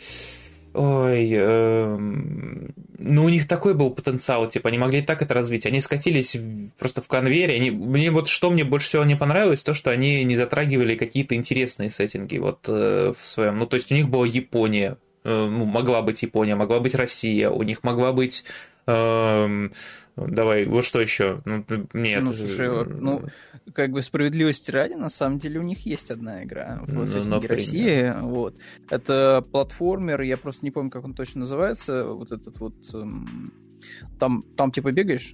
Ой, 0.78 1.32
э, 1.34 1.98
ну 1.98 3.24
у 3.24 3.30
них 3.30 3.48
такой 3.48 3.74
был 3.74 3.90
потенциал, 3.90 4.48
типа, 4.48 4.70
они 4.70 4.78
могли 4.78 5.02
так 5.02 5.24
это 5.24 5.34
развить. 5.34 5.66
Они 5.66 5.82
скатились 5.82 6.38
просто 6.78 7.02
в 7.02 7.08
конвейере. 7.08 7.56
Они, 7.56 7.72
мне 7.72 8.12
вот 8.12 8.28
что 8.28 8.52
мне 8.52 8.64
больше 8.64 8.90
всего 8.90 9.04
не 9.04 9.16
понравилось, 9.16 9.64
то, 9.64 9.74
что 9.74 9.90
они 9.90 10.24
не 10.24 10.36
затрагивали 10.36 10.96
какие-то 10.96 11.34
интересные 11.34 11.90
сеттинги 11.90 12.38
вот 12.38 12.60
э, 12.68 13.12
в 13.20 13.26
своем. 13.26 13.58
Ну, 13.58 13.66
то 13.66 13.76
есть 13.76 13.92
у 13.92 13.96
них 13.96 14.08
была 14.08 14.28
Япония, 14.28 15.00
э, 15.24 15.48
ну, 15.50 15.66
могла 15.66 16.04
быть 16.04 16.22
Япония, 16.22 16.54
могла 16.54 16.80
быть 16.80 16.94
Россия, 16.94 17.50
у 17.50 17.64
них 17.64 17.84
могла 17.84 18.14
быть 18.14 18.44
э, 18.86 19.70
Давай, 20.18 20.66
вот 20.66 20.84
что 20.84 21.00
еще? 21.00 21.42
Ну, 21.46 21.64
нет. 21.94 22.24
Ну, 22.24 22.34
слушай, 22.34 22.86
ну, 22.86 23.24
как 23.74 23.92
бы 23.92 24.02
справедливости 24.02 24.72
ради, 24.72 24.94
на 24.94 25.10
самом 25.10 25.38
деле 25.38 25.60
у 25.60 25.64
них 25.64 25.86
есть 25.86 26.10
одна 26.10 26.44
игра 26.44 26.80
в 26.82 26.94
ну, 26.94 27.48
России. 27.48 28.14
Вот. 28.22 28.56
Это 28.90 29.46
платформер, 29.52 30.22
я 30.22 30.38
просто 30.38 30.66
не 30.66 30.72
помню, 30.72 30.90
как 30.90 31.04
он 31.06 31.14
точно 31.14 31.42
называется. 31.42 32.06
Вот 32.06 32.32
этот 32.32 32.60
вот... 32.60 32.76
Эм, 32.94 33.54
там, 34.20 34.44
там 34.56 34.72
типа 34.72 34.92
бегаешь 34.92 35.34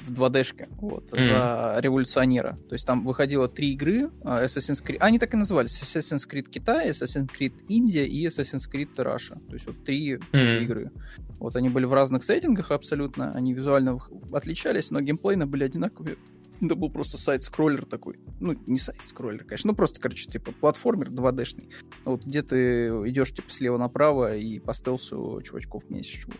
в 0.00 0.12
2D-шке 0.12 0.68
вот, 0.78 1.12
mm. 1.12 1.22
за 1.22 1.76
революционера. 1.80 2.58
То 2.68 2.74
есть 2.74 2.86
там 2.86 3.04
выходило 3.04 3.48
три 3.48 3.72
игры 3.72 4.10
а, 4.22 4.44
Assassin's 4.44 4.84
Creed... 4.84 4.98
Они 5.00 5.18
так 5.18 5.34
и 5.34 5.36
назывались. 5.36 5.80
Assassin's 5.80 6.28
Creed 6.28 6.48
Китай, 6.48 6.90
Assassin's 6.90 7.28
Creed 7.28 7.52
Индия 7.68 8.06
и 8.06 8.26
Assassin's 8.26 8.70
Creed 8.70 8.94
Russia. 8.96 9.38
То 9.48 9.54
есть 9.54 9.66
вот 9.66 9.84
три 9.84 10.14
mm. 10.14 10.62
игры. 10.62 10.90
Вот 11.38 11.56
они 11.56 11.68
были 11.68 11.84
в 11.84 11.92
разных 11.92 12.24
сеттингах 12.24 12.70
абсолютно, 12.70 13.32
они 13.32 13.52
визуально 13.52 13.98
отличались, 14.32 14.90
но 14.90 15.00
геймплейно 15.00 15.46
были 15.46 15.64
одинаковые. 15.64 16.16
Это 16.60 16.74
был 16.74 16.90
просто 16.90 17.18
сайт-скроллер 17.18 17.84
такой. 17.84 18.18
Ну, 18.40 18.56
не 18.66 18.78
сайт-скроллер, 18.78 19.44
конечно, 19.44 19.68
ну 19.68 19.76
просто, 19.76 20.00
короче, 20.00 20.30
типа 20.30 20.52
платформер 20.52 21.10
2D-шный. 21.10 21.70
Вот 22.04 22.24
где 22.24 22.42
ты 22.42 22.88
идешь 23.08 23.32
типа 23.32 23.50
слева 23.50 23.78
направо 23.78 24.36
и 24.36 24.58
по 24.58 24.74
стелсу 24.74 25.40
чувачков 25.44 25.88
месишь. 25.90 26.26
Вот. 26.26 26.36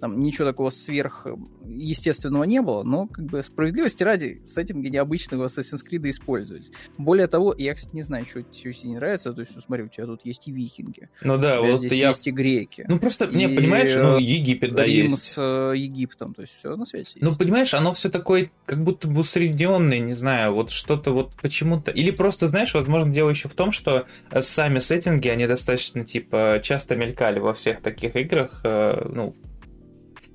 Там 0.00 0.20
ничего 0.20 0.46
такого 0.46 0.70
сверх 0.70 1.26
естественного 1.64 2.44
не 2.44 2.62
было, 2.62 2.82
но 2.82 3.06
как 3.06 3.24
бы 3.26 3.42
справедливости 3.42 4.02
ради 4.02 4.40
сеттинги 4.44 4.88
необычного 4.88 5.46
Assassin's 5.46 5.82
Creed 5.88 6.08
использовались. 6.10 6.70
Более 6.98 7.26
того, 7.26 7.54
я, 7.56 7.74
кстати, 7.74 7.94
не 7.94 8.02
знаю, 8.02 8.26
что, 8.26 8.40
что 8.40 8.72
тебе 8.72 8.90
не 8.90 8.96
нравится, 8.96 9.32
то 9.32 9.40
есть, 9.40 9.54
ну, 9.54 9.62
смотри, 9.62 9.84
у 9.84 9.88
тебя 9.88 10.06
тут 10.06 10.24
есть 10.24 10.46
и 10.48 10.52
викинги. 10.52 11.08
Ну 11.22 11.38
да, 11.38 11.60
вот 11.60 11.78
здесь 11.78 11.92
я... 11.92 12.08
есть 12.08 12.26
и 12.26 12.30
греки. 12.30 12.84
Ну 12.88 12.98
просто, 12.98 13.26
не, 13.26 13.48
понимаешь, 13.48 13.94
ну 13.94 14.18
Египет, 14.18 14.74
да, 14.74 14.84
Рим 14.84 15.12
есть. 15.12 15.32
с 15.32 15.38
э, 15.38 15.76
Египтом, 15.76 16.34
то 16.34 16.42
есть 16.42 16.56
все 16.58 16.76
на 16.76 16.84
свете 16.84 17.10
ну, 17.20 17.28
есть. 17.28 17.38
Понимаешь, 17.38 17.74
оно 17.74 17.92
все 17.92 18.08
такое, 18.08 18.50
как 18.64 18.82
будто 18.82 19.08
бы 19.08 19.22
усредненное, 19.56 19.98
не 19.98 20.14
знаю, 20.14 20.54
вот 20.54 20.70
что-то 20.70 21.12
вот 21.12 21.32
почему-то... 21.40 21.90
Или 21.90 22.10
просто, 22.10 22.48
знаешь, 22.48 22.74
возможно, 22.74 23.12
дело 23.12 23.30
еще 23.30 23.48
в 23.48 23.54
том, 23.54 23.72
что 23.72 24.06
сами 24.40 24.78
сеттинги, 24.78 25.28
они 25.28 25.46
достаточно, 25.46 26.04
типа, 26.04 26.60
часто 26.62 26.96
мелькали 26.96 27.38
во 27.38 27.54
всех 27.54 27.80
таких 27.80 28.16
играх, 28.16 28.60
э, 28.64 29.08
ну, 29.10 29.34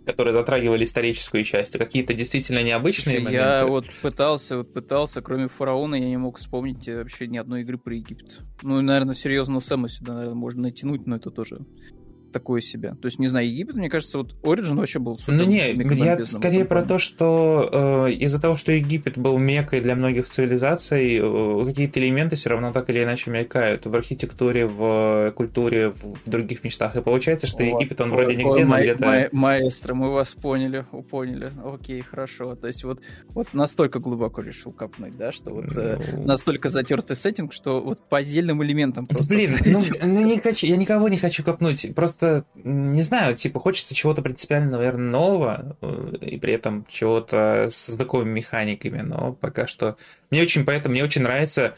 которые 0.05 0.33
затрагивали 0.33 0.83
историческую 0.83 1.43
часть, 1.43 1.75
а 1.75 1.79
какие-то 1.79 2.13
действительно 2.13 2.63
необычные 2.63 3.19
Слушай, 3.19 3.23
моменты. 3.23 3.47
Я 3.47 3.65
вот 3.65 3.85
пытался, 4.01 4.57
вот 4.57 4.73
пытался, 4.73 5.21
кроме 5.21 5.47
фараона, 5.47 5.95
я 5.95 6.07
не 6.07 6.17
мог 6.17 6.39
вспомнить 6.39 6.87
вообще 6.87 7.27
ни 7.27 7.37
одной 7.37 7.61
игры 7.61 7.77
про 7.77 7.93
Египет. 7.93 8.39
Ну, 8.63 8.81
наверное, 8.81 9.15
серьезного 9.15 9.61
Сэма 9.61 9.89
сюда, 9.89 10.13
наверное, 10.13 10.35
можно 10.35 10.63
натянуть, 10.63 11.05
но 11.05 11.17
это 11.17 11.29
тоже 11.29 11.59
такое 12.31 12.61
себе. 12.61 12.95
То 13.01 13.07
есть, 13.07 13.19
не 13.19 13.27
знаю, 13.27 13.47
Египет, 13.47 13.75
мне 13.75 13.89
кажется, 13.89 14.17
вот 14.17 14.35
Origin 14.43 14.75
вообще 14.75 14.99
был 14.99 15.17
супер. 15.17 15.33
Ну 15.33 15.43
не, 15.43 15.73
я 15.73 16.25
скорее 16.25 16.65
про 16.65 16.83
то, 16.83 16.99
что 16.99 18.07
э, 18.07 18.11
из-за 18.13 18.39
того, 18.39 18.55
что 18.55 18.71
Египет 18.71 19.17
был 19.17 19.37
мекой 19.37 19.81
для 19.81 19.95
многих 19.95 20.29
цивилизаций, 20.29 21.19
э, 21.21 21.65
какие-то 21.65 21.99
элементы 21.99 22.35
все 22.35 22.49
равно 22.49 22.71
так 22.71 22.89
или 22.89 23.03
иначе 23.03 23.31
мелькают 23.31 23.85
в 23.85 23.95
архитектуре, 23.95 24.67
в 24.67 25.33
культуре, 25.35 25.89
в 25.89 26.29
других 26.29 26.63
местах. 26.63 26.95
И 26.95 27.01
получается, 27.01 27.47
что 27.47 27.63
вот, 27.63 27.81
Египет, 27.81 28.01
он 28.01 28.11
вроде 28.11 28.35
нигде, 28.35 28.65
но 28.65 28.79
где-то... 28.79 29.05
Ма- 29.05 29.29
маэстро, 29.31 29.93
мы 29.93 30.11
вас 30.11 30.33
поняли, 30.33 30.85
поняли. 31.09 31.51
Окей, 31.63 32.01
хорошо. 32.01 32.55
То 32.55 32.67
есть 32.67 32.83
вот, 32.83 32.99
вот 33.29 33.53
настолько 33.53 33.99
глубоко 33.99 34.41
решил 34.41 34.71
копнуть, 34.71 35.17
да, 35.17 35.31
что 35.31 35.51
вот 35.51 35.65
э, 35.75 35.99
ну... 36.13 36.23
настолько 36.23 36.69
затертый 36.69 37.15
сеттинг, 37.15 37.53
что 37.53 37.81
вот 37.81 38.07
по 38.07 38.17
отдельным 38.17 38.63
элементам 38.63 39.07
просто... 39.07 39.33
Блин, 39.33 39.57
ну, 39.65 39.79
ну 40.01 40.25
не 40.25 40.39
хочу, 40.39 40.67
я 40.67 40.77
никого 40.77 41.07
не 41.07 41.17
хочу 41.17 41.43
копнуть. 41.43 41.93
Просто 41.95 42.20
просто, 42.21 42.45
не 42.55 43.01
знаю, 43.01 43.35
типа 43.35 43.59
хочется 43.59 43.95
чего-то 43.95 44.21
принципиально, 44.21 44.71
наверное, 44.71 45.09
нового, 45.09 45.75
э, 45.81 46.17
и 46.21 46.37
при 46.37 46.53
этом 46.53 46.85
чего-то 46.87 47.69
с 47.71 47.87
знакомыми 47.87 48.29
механиками, 48.29 49.01
но 49.01 49.33
пока 49.33 49.67
что... 49.67 49.97
Мне 50.29 50.43
очень, 50.43 50.63
поэтому 50.63 50.93
мне 50.93 51.03
очень 51.03 51.23
нравится 51.23 51.75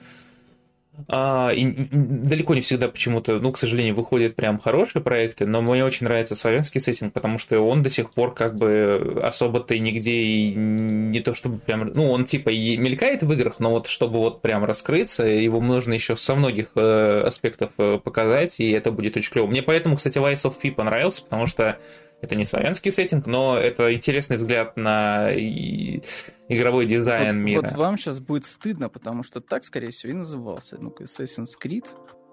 а, 1.08 1.52
и, 1.52 1.66
далеко 1.66 2.54
не 2.54 2.62
всегда 2.62 2.88
почему-то, 2.88 3.40
ну, 3.40 3.52
к 3.52 3.58
сожалению, 3.58 3.96
выходят 3.96 4.36
прям 4.36 4.60
хорошие 4.60 5.02
проекты, 5.02 5.48
но 5.48 5.62
мне 5.62 5.84
очень 5.84 6.06
нравится 6.06 6.36
славянский 6.36 6.80
сеттинг, 6.80 7.14
потому 7.14 7.38
что 7.38 7.60
он 7.60 7.82
до 7.82 7.90
сих 7.90 8.12
пор 8.12 8.34
как 8.34 8.56
бы 8.56 9.20
особо-то 9.24 9.78
нигде 9.78 10.12
и 10.12 10.54
не 10.54 11.20
то 11.22 11.34
чтобы 11.34 11.58
прям, 11.60 11.88
ну, 11.94 12.12
он 12.12 12.26
типа 12.26 12.50
и 12.50 12.78
мелькает 12.78 13.24
в 13.24 13.32
играх, 13.34 13.56
но 13.60 13.72
вот 13.72 13.88
чтобы 13.88 14.20
вот 14.20 14.42
прям 14.42 14.64
раскрыться, 14.66 15.24
его 15.24 15.60
нужно 15.60 15.94
еще 15.94 16.16
со 16.16 16.36
многих 16.36 16.70
э, 16.76 17.24
аспектов 17.26 17.72
э, 17.80 18.00
показать, 18.04 18.60
и 18.60 18.70
это 18.70 18.92
будет 18.92 19.18
очень 19.18 19.32
клево. 19.32 19.48
Мне 19.48 19.64
поэтому, 19.64 19.96
кстати, 19.96 20.20
Lies 20.20 20.44
of 20.44 20.56
P 20.62 20.72
понравился, 20.72 21.24
потому 21.24 21.48
что 21.48 21.80
это 22.24 22.36
не 22.36 22.46
славянский 22.46 22.90
сеттинг, 22.90 23.28
но 23.28 23.58
это 23.58 23.94
интересный 23.94 24.38
взгляд 24.38 24.78
на 24.78 25.30
игровой 25.34 26.86
дизайн 26.86 27.36
вот, 27.36 27.44
мира. 27.44 27.62
Вот 27.62 27.72
вам 27.74 27.98
сейчас 27.98 28.20
будет 28.20 28.46
стыдно, 28.46 28.88
потому 28.88 29.24
что 29.24 29.42
так, 29.42 29.66
скорее 29.66 29.92
всего, 29.92 30.14
и 30.14 30.16
назывался. 30.16 30.78
Ну-ка, 30.80 31.04
Assassin's 31.04 31.52
Creed. 31.62 31.86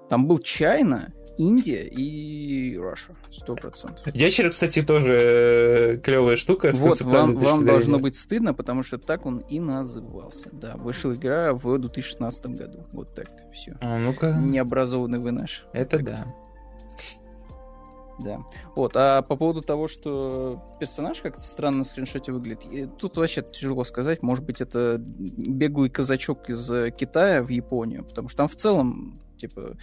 Там 0.08 0.28
был 0.28 0.38
Чайна, 0.38 1.12
Индия 1.38 1.88
и 1.88 2.76
Russia. 2.76 3.16
Сто 3.32 3.56
процентов. 3.56 4.06
Ящер, 4.14 4.50
кстати, 4.50 4.80
тоже 4.80 5.12
э, 5.12 5.96
клевая 5.98 6.36
штука. 6.36 6.70
Вот, 6.74 7.00
вам, 7.00 7.34
вам 7.34 7.66
должно 7.66 7.98
быть 7.98 8.16
стыдно, 8.16 8.54
потому 8.54 8.84
что 8.84 8.96
так 8.98 9.26
он 9.26 9.38
и 9.38 9.58
назывался. 9.58 10.50
Да, 10.52 10.76
вышла 10.76 11.14
игра 11.14 11.52
в 11.52 11.78
2016 11.78 12.46
году. 12.46 12.86
Вот 12.92 13.12
так-то 13.14 13.50
все. 13.52 13.76
А, 13.80 13.98
ну-ка. 13.98 14.34
Необразованный 14.34 15.18
вы 15.18 15.32
наш. 15.32 15.64
Это 15.72 15.96
так 15.96 16.04
да. 16.04 16.34
Да. 18.22 18.40
Вот, 18.74 18.92
а 18.96 19.22
по 19.22 19.36
поводу 19.36 19.62
того, 19.62 19.88
что 19.88 20.62
персонаж 20.78 21.20
как-то 21.20 21.40
странно 21.40 21.78
на 21.78 21.84
скриншоте 21.84 22.32
выглядит, 22.32 22.96
тут 22.98 23.16
вообще 23.16 23.42
тяжело 23.42 23.84
сказать. 23.84 24.22
Может 24.22 24.44
быть, 24.44 24.60
это 24.60 24.96
беглый 24.98 25.90
казачок 25.90 26.48
из 26.50 26.70
э, 26.70 26.90
Китая 26.90 27.42
в 27.42 27.48
Японию, 27.48 28.04
потому 28.04 28.28
что 28.28 28.38
там 28.38 28.48
в 28.48 28.56
целом, 28.56 29.20
типа, 29.38 29.76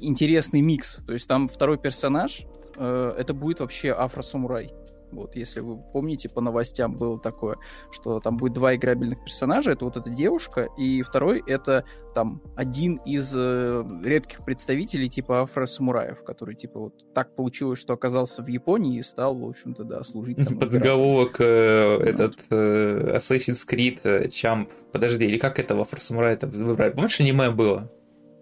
интересный 0.00 0.60
микс. 0.60 0.98
То 1.06 1.12
есть 1.12 1.26
там 1.26 1.48
второй 1.48 1.78
персонаж, 1.78 2.44
э, 2.76 3.14
это 3.18 3.34
будет 3.34 3.60
вообще 3.60 3.92
афросамурай. 3.92 4.72
Вот, 5.12 5.36
если 5.36 5.60
вы 5.60 5.76
помните, 5.76 6.28
по 6.28 6.40
новостям 6.40 6.96
было 6.96 7.18
такое, 7.18 7.58
что 7.90 8.20
там 8.20 8.36
будет 8.36 8.54
два 8.54 8.74
играбельных 8.74 9.22
персонажа. 9.22 9.72
Это 9.72 9.84
вот 9.84 9.96
эта 9.96 10.10
девушка, 10.10 10.68
и 10.78 11.02
второй 11.02 11.42
это 11.46 11.84
там 12.14 12.42
один 12.56 12.96
из 13.04 13.32
э, 13.34 13.84
редких 14.02 14.44
представителей 14.44 15.08
типа 15.08 15.42
афросамураев, 15.42 16.24
который 16.24 16.54
типа 16.54 16.80
вот 16.80 17.14
так 17.14 17.34
получилось, 17.36 17.78
что 17.78 17.92
оказался 17.92 18.42
в 18.42 18.48
Японии 18.48 18.98
и 18.98 19.02
стал, 19.02 19.36
в 19.36 19.48
общем-то, 19.48 19.84
да, 19.84 20.02
служить 20.02 20.36
там. 20.36 20.58
Подзаголовок 20.58 21.40
э, 21.40 21.98
этот 22.04 22.36
э, 22.50 23.16
Assassin's 23.16 23.66
Creed 23.68 24.00
э, 24.04 24.26
Champ. 24.28 24.68
Подожди, 24.92 25.24
или 25.24 25.38
как 25.38 25.58
это 25.58 25.74
в 25.74 25.80
афросамурае 25.80 26.38
выбрать? 26.42 26.94
Помнишь, 26.94 27.20
аниме 27.20 27.50
было? 27.50 27.90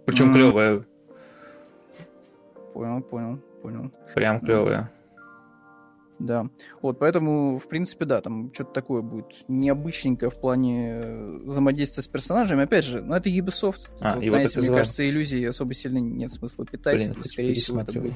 Причем 0.07 0.31
mm. 0.31 0.35
клевое. 0.35 0.85
Понял, 2.75 3.03
понял, 3.03 3.39
понял. 3.63 3.93
Прям 4.15 4.41
клевое. 4.41 4.91
Да. 6.21 6.49
Вот, 6.83 6.99
поэтому, 6.99 7.59
в 7.59 7.67
принципе, 7.67 8.05
да, 8.05 8.21
там 8.21 8.53
что-то 8.53 8.73
такое 8.73 9.03
будет 9.03 9.27
необычненькое 9.49 10.31
в 10.31 10.39
плане 10.39 10.91
э, 10.93 11.39
взаимодействия 11.45 12.03
с 12.03 12.09
персонажами. 12.09 12.65
Опять 12.65 12.85
же, 12.85 13.03
ну 13.03 13.15
это 13.15 13.31
Ubisoft. 13.31 13.89
А, 14.01 14.15
Тут, 14.15 14.23
и 14.23 14.29
вот 14.29 14.35
знаете, 14.37 14.53
это 14.53 14.59
мне 14.59 14.67
звал. 14.67 14.79
кажется, 14.79 15.09
иллюзий 15.09 15.45
особо 15.47 15.75
сильно 15.75 15.99
нет 15.99 16.31
смысла 16.31 16.67
питать. 16.67 16.97
Блин, 16.97 17.15
хоть 17.15 17.33
скорее 17.33 17.55
всего, 17.55 17.81
это 17.81 17.93
будет 17.99 18.13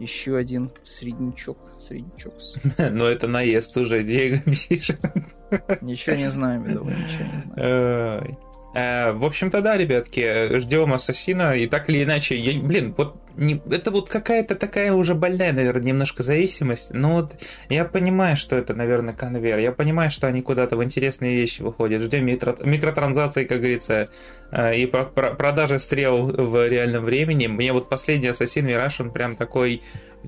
еще 0.00 0.36
один 0.36 0.72
среднячок. 0.82 1.56
Среднячок. 1.78 2.34
Но 2.78 3.06
это 3.06 3.28
наезд 3.28 3.76
уже, 3.76 4.02
Диего. 4.02 4.42
Ничего 5.80 6.16
не 6.16 6.28
знаем, 6.28 6.68
Медовый, 6.68 6.94
ничего 6.96 7.24
не 7.32 7.40
знаем. 7.40 8.36
Э, 8.76 9.12
В 9.12 9.24
общем-то, 9.24 9.62
да, 9.62 9.78
ребятки, 9.78 10.58
ждем 10.58 10.92
Ассасина, 10.92 11.56
и 11.56 11.66
так 11.66 11.88
или 11.88 12.02
иначе, 12.04 12.36
я- 12.36 12.60
блин, 12.60 12.92
вот 12.98 13.16
не- 13.34 13.58
это 13.70 13.90
вот 13.90 14.10
какая-то 14.10 14.54
такая 14.54 14.92
уже 14.92 15.14
больная, 15.14 15.52
наверное, 15.52 15.82
немножко 15.82 16.22
зависимость, 16.22 16.92
но 16.92 17.14
вот 17.14 17.34
я 17.70 17.86
понимаю, 17.86 18.36
что 18.36 18.54
это, 18.54 18.74
наверное, 18.74 19.14
конвейер, 19.14 19.58
я 19.60 19.72
понимаю, 19.72 20.10
что 20.10 20.26
они 20.26 20.42
куда-то 20.42 20.76
в 20.76 20.84
интересные 20.84 21.34
вещи 21.36 21.62
выходят, 21.62 22.02
ждем 22.02 22.26
микро- 22.26 22.68
микротранзакции, 22.68 23.44
как 23.44 23.58
говорится, 23.60 24.08
э, 24.52 24.76
и 24.76 24.84
про- 24.86 25.04
про- 25.04 25.34
продажи 25.34 25.78
стрел 25.78 26.26
в 26.26 26.68
реальном 26.68 27.04
времени. 27.04 27.46
Мне 27.46 27.72
вот 27.72 27.88
последний 27.88 28.28
Ассасин 28.28 28.66
Мираж, 28.66 29.00
он 29.00 29.10
прям 29.10 29.36
такой... 29.36 29.80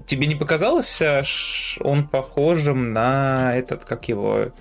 Тебе 0.06 0.26
не 0.26 0.36
показалось, 0.36 1.02
э, 1.02 1.22
он 1.80 2.08
похожим 2.08 2.94
на 2.94 3.54
этот, 3.58 3.84
как 3.84 4.08
его... 4.08 4.52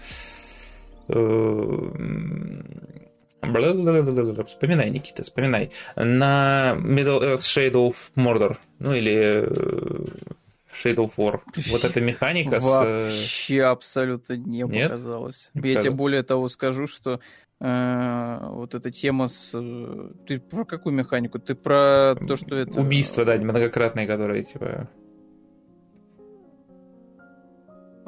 э. 1.08 1.92
Вспоминай, 3.42 4.90
Никита, 4.90 5.24
вспоминай. 5.24 5.72
На 5.96 6.76
Middle 6.80 7.22
Earth 7.22 7.40
Shadow 7.42 7.90
of 7.92 7.96
Mordor. 8.16 8.58
Ну 8.80 8.94
или 8.94 9.14
э, 9.14 10.06
Shadow 10.74 11.10
of 11.10 11.14
War. 11.18 11.40
Вот 11.72 11.84
эта 11.84 12.02
механика 12.02 12.60
с... 12.60 12.66
э, 12.66 13.04
Вообще 13.04 13.64
абсолютно 13.64 14.34
не 14.34 14.64
Нет? 14.64 14.92
показалось. 14.92 15.50
Не 15.54 15.62
Я 15.62 15.62
тебе 15.62 15.76
показалось? 15.76 15.98
более 15.98 16.24
того 16.24 16.50
скажу, 16.50 16.88
что 16.88 17.20
э, 17.60 18.38
вот 18.42 18.74
эта 18.76 18.92
тема 18.92 19.28
с... 19.28 19.52
э, 19.54 20.10
Ты 20.28 20.40
про 20.40 20.66
какую 20.66 20.94
механику? 20.94 21.40
Ты 21.40 21.56
про 21.56 22.16
то, 22.16 22.38
что 22.38 22.56
это... 22.56 22.80
Убийства, 22.80 23.26
да, 23.26 23.36
многократные, 23.36 24.08
которые, 24.08 24.44
типа... 24.44 24.90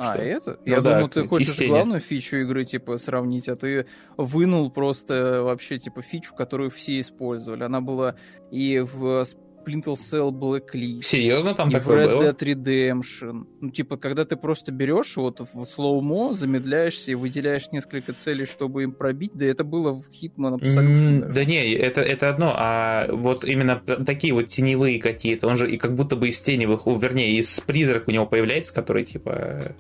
А, 0.02 0.14
Что? 0.14 0.24
это? 0.24 0.52
Ну 0.52 0.72
Я 0.72 0.80
да, 0.80 0.94
думал, 0.96 1.10
ты 1.10 1.28
хочешь 1.28 1.58
тени. 1.58 1.68
главную 1.68 2.00
фичу 2.00 2.38
игры, 2.38 2.64
типа, 2.64 2.98
сравнить, 2.98 3.50
а 3.50 3.58
ты 3.58 3.86
вынул 4.16 4.72
просто 4.72 5.44
вообще, 5.44 5.78
типа, 5.78 6.02
фичу, 6.02 6.34
которую 6.34 6.70
все 6.72 7.02
использовали. 7.02 7.64
Она 7.64 7.82
была 7.82 8.16
и 8.50 8.80
в 8.80 9.26
Splinter 9.70 9.94
Cell 9.96 10.32
Blacklist, 10.32 11.04
Серьезно 11.04 11.54
там 11.54 11.70
и 11.70 11.72
в 11.72 11.74
такое 11.74 12.08
Red 12.08 12.18
было? 12.18 12.24
Dead 12.32 12.38
Redemption. 12.38 13.46
Ну, 13.62 13.72
типа, 13.72 13.98
когда 13.98 14.26
ты 14.26 14.36
просто 14.36 14.72
берешь 14.72 15.16
вот 15.18 15.40
в 15.54 15.66
слоумо, 15.66 16.34
замедляешься 16.34 17.12
и 17.12 17.16
выделяешь 17.16 17.72
несколько 17.72 18.14
целей, 18.14 18.46
чтобы 18.46 18.84
им 18.84 18.92
пробить, 18.92 19.32
да 19.34 19.46
это 19.46 19.64
было 19.64 19.92
в 19.94 20.10
Hitman 20.10 20.60
Absolution. 20.60 21.20
даже. 21.22 21.34
Да 21.34 21.46
не, 21.46 21.72
это, 21.74 22.02
это 22.02 22.30
одно, 22.30 22.54
а 22.56 23.08
вот 23.12 23.44
именно 23.46 23.80
такие 24.06 24.34
вот 24.34 24.48
теневые 24.48 25.00
какие-то, 25.00 25.48
он 25.48 25.56
же 25.56 25.72
и 25.72 25.78
как 25.78 25.96
будто 25.96 26.16
бы 26.16 26.30
из 26.30 26.42
тени 26.42 26.66
выходит, 26.66 27.02
вернее, 27.04 27.32
из 27.38 27.60
призрак 27.62 28.08
у 28.08 28.12
него 28.12 28.26
появляется, 28.26 28.74
который 28.74 29.06
типа 29.06 29.76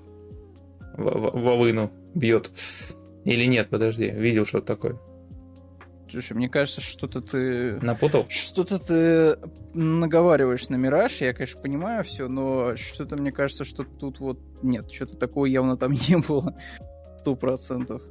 в- 0.97 1.03
в- 1.03 1.41
волыну 1.41 1.91
бьет. 2.13 2.51
Или 3.25 3.45
нет, 3.45 3.69
подожди, 3.69 4.09
видел 4.09 4.45
что-то 4.45 4.65
такое. 4.67 4.99
Слушай, 6.09 6.33
мне 6.33 6.49
кажется, 6.49 6.81
что-то 6.81 7.21
ты... 7.21 7.79
Напутал? 7.81 8.25
Что-то 8.29 8.79
ты 8.79 9.37
наговариваешь 9.73 10.69
на 10.69 10.75
Мираж, 10.75 11.21
я, 11.21 11.33
конечно, 11.33 11.61
понимаю 11.61 12.03
все, 12.03 12.27
но 12.27 12.75
что-то 12.75 13.15
мне 13.15 13.31
кажется, 13.31 13.63
что 13.63 13.83
тут 13.83 14.19
вот 14.19 14.39
нет, 14.63 14.91
что-то 14.91 15.17
такого 15.17 15.45
явно 15.45 15.77
там 15.77 15.91
не 16.09 16.17
было. 16.17 16.55
Сто 17.17 17.35
процентов. 17.35 18.01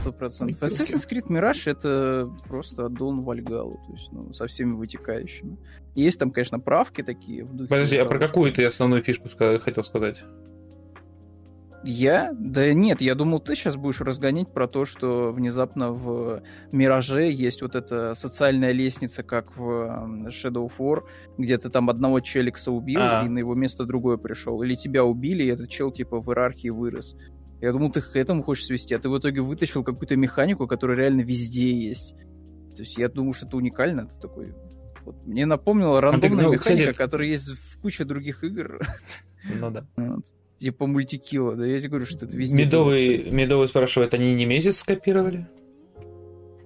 Сто 0.00 0.12
процентов. 0.12 0.62
Assassin's 0.62 1.08
Creed 1.08 1.28
Mirage 1.28 1.70
это 1.70 2.30
просто 2.46 2.86
аддон 2.86 3.22
Вальгалу, 3.22 3.80
то 3.86 3.92
есть, 3.92 4.12
ну, 4.12 4.32
со 4.32 4.46
всеми 4.46 4.74
вытекающими. 4.74 5.58
Есть 5.94 6.18
там, 6.18 6.30
конечно, 6.30 6.58
правки 6.58 7.02
такие 7.02 7.44
в 7.44 7.54
духе... 7.54 7.68
Подожди, 7.68 7.96
а 7.96 8.04
про 8.04 8.18
какую 8.18 8.52
ты 8.52 8.64
основную 8.64 9.02
фишку 9.02 9.28
хотел 9.28 9.82
сказать? 9.84 10.24
Я? 11.84 12.32
Да 12.32 12.72
нет, 12.72 13.00
я 13.00 13.14
думал, 13.14 13.40
ты 13.40 13.54
сейчас 13.54 13.76
будешь 13.76 14.00
разгонять 14.00 14.52
про 14.52 14.66
то, 14.66 14.84
что 14.84 15.32
внезапно 15.32 15.92
в 15.92 16.42
Мираже 16.72 17.30
есть 17.30 17.62
вот 17.62 17.74
эта 17.74 18.14
социальная 18.14 18.72
лестница, 18.72 19.22
как 19.22 19.56
в 19.56 20.28
Shadow 20.28 20.68
of 20.68 20.72
War, 20.78 21.02
где 21.38 21.58
ты 21.58 21.68
там 21.68 21.90
одного 21.90 22.20
челикса 22.20 22.70
убил, 22.72 23.00
А. 23.02 23.24
и 23.24 23.28
на 23.28 23.38
его 23.38 23.54
место 23.54 23.84
другой 23.84 24.18
пришел. 24.18 24.62
Или 24.62 24.74
тебя 24.74 25.04
убили, 25.04 25.44
и 25.44 25.48
этот 25.48 25.68
чел 25.68 25.90
типа 25.90 26.20
в 26.20 26.28
иерархии 26.28 26.68
вырос. 26.70 27.16
Я 27.60 27.72
думал, 27.72 27.90
ты 27.90 28.02
к 28.02 28.16
этому 28.16 28.42
хочешь 28.42 28.66
свести, 28.66 28.94
а 28.94 28.98
ты 28.98 29.08
в 29.08 29.18
итоге 29.18 29.40
вытащил 29.40 29.84
какую-то 29.84 30.16
механику, 30.16 30.66
которая 30.66 30.96
реально 30.96 31.22
везде 31.22 31.72
есть. 31.72 32.14
То 32.74 32.82
есть 32.82 32.98
я 32.98 33.08
думаю, 33.08 33.32
что 33.32 33.46
это 33.46 33.56
уникально. 33.56 34.06
Ты 34.06 34.18
такой... 34.20 34.54
Вот, 35.04 35.26
мне 35.26 35.46
напомнила 35.46 36.00
рандомная 36.00 36.46
ну, 36.46 36.52
механика, 36.52 36.90
кстати- 36.92 36.96
которая 36.96 37.28
есть 37.28 37.48
в 37.48 37.80
куче 37.80 38.04
других 38.04 38.42
игр. 38.42 38.80
Ну 39.44 39.70
да. 39.70 39.86
Вот. 39.96 40.24
Типа 40.56 40.86
мультикила. 40.86 41.56
Да 41.56 41.66
я 41.66 41.78
тебе 41.78 41.90
говорю, 41.90 42.06
что 42.06 42.26
это 42.26 42.36
везде. 42.36 42.54
Медовый. 42.54 43.30
Медовый 43.30 43.68
спрашивает, 43.68 44.14
они 44.14 44.34
не 44.34 44.46
Мезис 44.46 44.78
скопировали? 44.78 45.46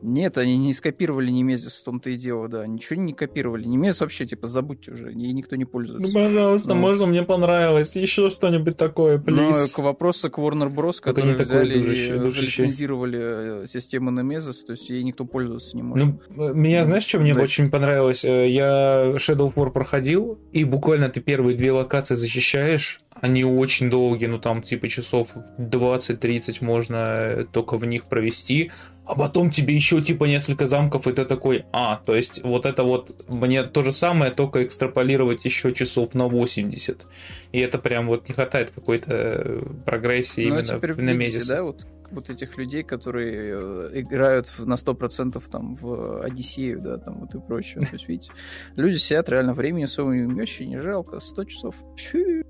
Нет, 0.03 0.39
они 0.39 0.57
не 0.57 0.73
скопировали 0.75 1.31
Немезис, 1.31 1.75
в 1.75 1.85
том-то 1.85 2.11
и 2.11 2.17
дело, 2.17 2.49
да. 2.49 2.67
Ничего 2.67 3.01
не 3.01 3.13
копировали. 3.13 3.65
Немезис 3.65 4.01
вообще, 4.01 4.27
типа, 4.27 4.47
забудьте 4.47 4.93
уже, 4.93 5.11
ей 5.13 5.33
никто 5.33 5.57
не 5.57 5.65
пользуется. 5.65 6.13
пожалуйста, 6.13 6.69
Ну. 6.71 6.75
можно, 6.77 7.07
мне 7.07 7.23
понравилось. 7.23 7.97
Еще 7.97 8.31
что-нибудь 8.31 8.77
такое, 8.77 9.23
Но 9.27 9.53
к 9.75 9.79
вопросу 9.79 10.31
к 10.31 10.39
Warner 10.39 10.73
Bros., 10.73 11.01
которые 11.01 11.35
взяли 11.37 11.79
душище- 11.81 12.17
и 12.17 12.19
душище. 12.19 12.41
залицензировали 12.63 13.19
э, 13.63 13.67
систему 13.67 14.11
Немезис, 14.11 14.65
то 14.65 14.73
есть 14.73 14.89
ей 14.89 15.03
никто 15.03 15.25
пользоваться 15.25 15.77
не 15.77 15.83
может. 15.83 16.07
Ну, 16.31 16.55
меня, 16.55 16.85
знаешь, 16.85 17.05
что 17.07 17.19
мне 17.19 17.35
Да. 17.35 17.43
очень 17.43 17.71
понравилось? 17.71 18.25
Э, 18.25 18.49
Я 18.49 19.13
Shadow 19.17 19.53
of 19.53 19.55
War 19.55 19.71
проходил, 19.71 20.39
и 20.53 20.65
буквально 20.65 21.09
ты 21.09 21.21
первые 21.21 21.57
две 21.57 21.73
локации 21.73 22.15
защищаешь, 22.15 23.01
они 23.21 23.45
очень 23.45 23.91
долгие, 23.91 24.27
ну 24.27 24.39
там 24.39 24.63
типа 24.63 24.89
часов 24.89 25.31
20-30 25.59 26.59
можно 26.65 26.97
э, 26.97 27.45
только 27.51 27.77
в 27.77 27.85
них 27.85 28.05
провести, 28.05 28.71
а 29.09 29.15
потом 29.15 29.51
тебе 29.51 29.75
еще 29.75 30.03
типа 30.03 30.25
несколько 30.25 30.67
замков, 30.67 31.07
и 31.07 31.13
ты 31.15 31.25
такой, 31.25 31.65
а, 31.73 31.97
то 32.05 32.15
есть 32.15 32.43
вот 32.45 32.67
это 32.67 32.83
вот 32.83 33.27
мне 33.27 33.63
то 33.63 33.83
же 33.83 33.95
самое, 33.95 34.31
только 34.31 34.63
экстраполировать 34.65 35.47
еще 35.47 35.73
часов 35.73 36.13
на 36.13 36.29
80. 36.29 37.07
И 37.53 37.59
это 37.59 37.79
прям 37.79 38.07
вот 38.07 38.29
не 38.29 38.35
хватает 38.35 38.71
какой-то 38.71 39.11
э, 39.11 39.63
прогрессии 39.87 40.43
Ну, 40.43 40.57
а 40.57 40.61
именно 40.61 40.77
теперь 40.77 40.93
в 40.93 41.01
Немезисе. 41.01 41.49
да, 41.49 41.63
вот, 41.63 41.87
вот 42.11 42.29
этих 42.29 42.59
людей, 42.59 42.83
которые 42.83 43.55
э, 43.55 43.91
играют 43.95 44.53
на 44.59 44.75
100% 44.75 45.43
там 45.51 45.77
в 45.77 46.23
Одиссею, 46.23 46.79
да, 46.83 46.99
там 46.99 47.21
вот 47.21 47.35
и 47.35 47.41
прочее. 47.41 47.87
То 47.87 47.95
есть, 47.95 48.09
видите, 48.09 48.31
люди 48.77 48.99
сидят, 48.99 49.31
реально 49.31 49.55
времени 49.55 49.87
своего 49.87 50.13
им 50.13 50.37
вообще 50.37 50.67
не 50.67 50.83
жалко, 50.83 51.21
100 51.21 51.45
часов. 51.45 51.77
Фью. 51.97 52.45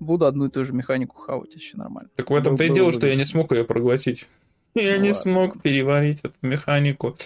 Буду 0.00 0.26
одну 0.26 0.46
и 0.46 0.50
ту 0.50 0.64
же 0.64 0.72
механику 0.72 1.18
хавать, 1.18 1.54
еще 1.54 1.76
нормально. 1.76 2.10
Так 2.16 2.30
в 2.30 2.34
этом-то 2.34 2.64
и 2.64 2.70
дело, 2.70 2.90
что 2.92 3.06
я 3.06 3.14
не 3.14 3.26
смог 3.26 3.52
ее 3.52 3.62
проглотить. 3.62 4.26
Я 4.74 4.96
Ну 4.98 5.02
не 5.04 5.14
смог 5.14 5.62
переварить 5.62 6.20
эту 6.20 6.34
механику. 6.42 7.16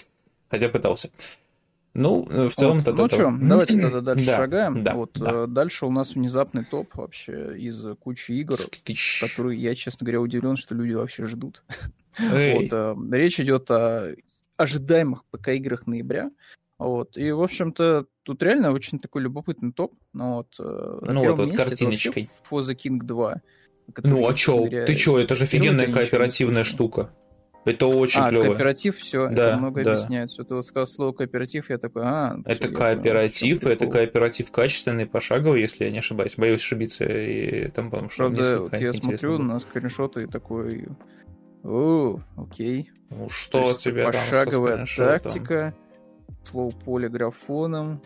Хотя 0.49 0.69
пытался. 0.69 1.09
Ну, 1.95 2.27
э, 2.29 2.47
в 2.49 2.55
целом 2.55 2.79
Вот. 2.79 2.95
Ну 2.97 3.07
что, 3.09 3.33
давайте 3.41 3.81
тогда 3.81 4.01
дальше 4.01 4.25
Да, 4.25 4.35
шагаем. 4.37 4.83
да, 4.83 4.93
вот 4.95 5.11
да. 5.15 5.31
э, 5.31 5.47
дальше 5.47 5.85
у 5.87 5.91
нас 5.91 6.13
внезапный 6.15 6.63
топ 6.63 6.95
вообще 6.95 7.57
из 7.57 7.83
кучи 7.99 8.31
игр, 8.33 8.59
которые 9.19 9.59
я, 9.59 9.73
честно 9.75 10.05
говоря, 10.05 10.21
удивлен, 10.21 10.55
что 10.55 10.75
люди 10.75 10.93
вообще 10.93 11.25
ждут. 11.25 11.63
Эй, 12.19 12.53
Вот, 12.53 12.67
э, 12.71 12.95
речь 13.17 13.39
идет 13.39 13.69
о 13.71 14.13
ожидаемых 14.57 15.23
ПК-играх 15.31 15.87
ноября. 15.87 16.31
Вот. 16.77 17.17
И, 17.17 17.31
в 17.31 17.41
общем-то, 17.41 18.05
тут 18.23 18.43
реально 18.43 18.71
очень 18.71 18.99
такой 18.99 19.23
любопытный 19.23 19.71
топ. 19.73 19.93
Ну, 20.13 20.35
вот, 20.35 20.55
э, 20.59 20.99
на 21.01 21.13
Ну, 21.13 21.21
первом 21.21 21.37
вот, 21.37 21.43
вот 21.45 21.45
месте 21.53 21.55
это 21.61 21.69
картиночкой. 21.69 22.29
вообще 22.49 22.55
For 22.55 22.61
the 22.61 22.75
King 22.75 22.99
2. 23.03 23.41
который, 23.93 24.11
Ну, 24.11 24.27
а 24.27 24.33
чё? 24.35 24.57
говоря, 24.57 24.85
Ты 24.85 24.95
чё? 24.95 25.17
Это 25.17 25.33
же 25.35 25.45
офигенная 25.45 25.91
кооперативная 25.91 26.63
штука. 26.63 27.09
Это 27.65 27.87
очень 27.87 28.21
а, 28.21 28.29
клево. 28.29 28.45
кооператив, 28.45 28.97
все, 28.97 29.27
Да, 29.29 29.49
это 29.49 29.57
много 29.57 29.83
да. 29.83 29.91
объясняет. 29.93 30.29
Всё, 30.29 30.43
Ты 30.43 30.55
вот 30.55 30.65
сказал 30.65 30.87
слово 30.87 31.11
кооператив, 31.11 31.69
я 31.69 31.77
такой, 31.77 32.03
а, 32.05 32.37
Это 32.45 32.67
я 32.67 32.69
понял, 32.69 32.69
в 32.69 32.71
чём 32.71 33.03
кооператив, 33.03 33.65
это 33.67 33.87
кооператив 33.87 34.51
качественный, 34.51 35.05
пошаговый, 35.05 35.61
если 35.61 35.85
я 35.85 35.91
не 35.91 35.99
ошибаюсь. 35.99 36.35
Боюсь 36.37 36.61
ошибиться, 36.61 37.05
и 37.05 37.67
там, 37.69 37.91
потому 37.91 38.09
что 38.09 38.23
Правда, 38.23 38.61
вот 38.61 38.79
я 38.79 38.93
смотрю 38.93 39.37
было. 39.37 39.43
на 39.43 39.59
скриншоты 39.59 40.23
и 40.23 40.25
такой, 40.25 40.87
о, 41.63 42.19
окей. 42.37 42.91
Ну, 43.09 43.25
То 43.27 43.29
что 43.29 43.59
есть 43.69 43.83
тебе 43.83 44.03
там 44.03 44.13
со 44.13 44.19
Пошаговая 44.19 44.85
тактика, 44.95 45.75
слоу 46.43 46.71
поле 46.71 47.09
графоном. 47.09 48.01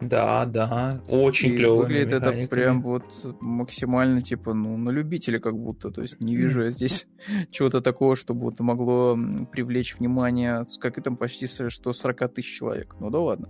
Да, 0.00 0.46
да, 0.46 1.02
очень 1.08 1.56
клево. 1.56 1.82
выглядит 1.82 2.12
это 2.12 2.46
прям 2.48 2.82
вот 2.82 3.04
максимально 3.40 4.22
типа, 4.22 4.54
ну, 4.54 4.76
на 4.76 4.90
любителя 4.90 5.40
как 5.40 5.56
будто. 5.58 5.90
То 5.90 6.02
есть 6.02 6.20
не 6.20 6.36
вижу 6.36 6.62
я 6.62 6.70
здесь 6.70 7.08
чего-то 7.50 7.80
такого, 7.80 8.14
чтобы 8.14 8.42
вот 8.42 8.60
могло 8.60 9.18
привлечь 9.50 9.96
внимание, 9.98 10.62
как 10.80 10.98
и 10.98 11.00
там 11.00 11.16
почти 11.16 11.46
что 11.46 11.92
40 11.92 12.34
тысяч 12.34 12.56
человек. 12.56 12.94
Ну 13.00 13.10
да 13.10 13.18
ладно. 13.18 13.48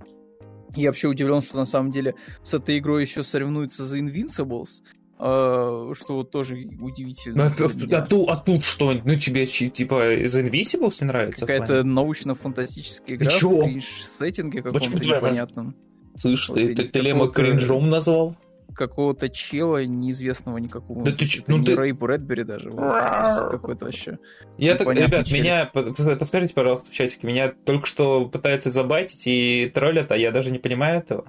Я 0.74 0.90
вообще 0.90 1.08
удивлен, 1.08 1.42
что 1.42 1.56
на 1.56 1.66
самом 1.66 1.90
деле 1.90 2.14
с 2.42 2.54
этой 2.54 2.78
игрой 2.78 3.02
еще 3.02 3.24
соревнуются 3.24 3.86
за 3.86 3.98
Invincibles. 3.98 4.82
а, 5.18 5.92
что 5.94 6.16
вот 6.16 6.30
тоже 6.30 6.56
удивительно. 6.80 7.46
А, 7.46 7.46
а, 7.48 8.00
тут, 8.02 8.28
а 8.28 8.36
тут 8.36 8.64
что? 8.64 8.92
Ну, 8.92 9.18
тебе 9.18 9.46
типа 9.46 10.14
из 10.14 10.34
Invisibles 10.36 10.96
не 11.00 11.06
нравится? 11.08 11.40
Какая-то 11.40 11.82
научно-фантастическая 11.84 13.16
игра 13.16 13.30
ты 13.30 13.46
в 13.46 13.62
кринж-сеттинге 13.64 14.62
каком-то 14.62 15.04
непонятном. 15.04 15.74
Слышь, 16.16 16.48
вот, 16.48 16.56
ты, 16.56 16.74
ты, 16.74 16.84
ты 16.84 17.00
Лема 17.00 17.28
кринжом 17.28 17.88
назвал? 17.90 18.36
какого-то 18.78 19.28
чела 19.28 19.84
неизвестного 19.84 20.58
никакого. 20.58 21.04
Да 21.04 21.12
ты 21.12 21.26
ч... 21.26 21.42
ну, 21.46 21.58
не 21.58 21.66
ты... 21.66 21.74
Рэй 21.74 21.92
Брэдбери 21.92 22.44
даже. 22.44 22.70
какой-то 22.70 23.86
вообще. 23.86 24.18
Я 24.56 24.76
так, 24.76 24.88
ребят, 24.94 25.26
челик. 25.26 25.42
меня, 25.42 25.66
подскажите, 25.66 26.54
пожалуйста, 26.54 26.90
в 26.90 26.94
чатике, 26.94 27.26
меня 27.26 27.52
только 27.64 27.86
что 27.86 28.26
пытаются 28.26 28.70
забайтить 28.70 29.26
и 29.26 29.70
троллят, 29.74 30.12
а 30.12 30.16
я 30.16 30.30
даже 30.30 30.50
не 30.50 30.58
понимаю 30.58 31.00
этого. 31.00 31.26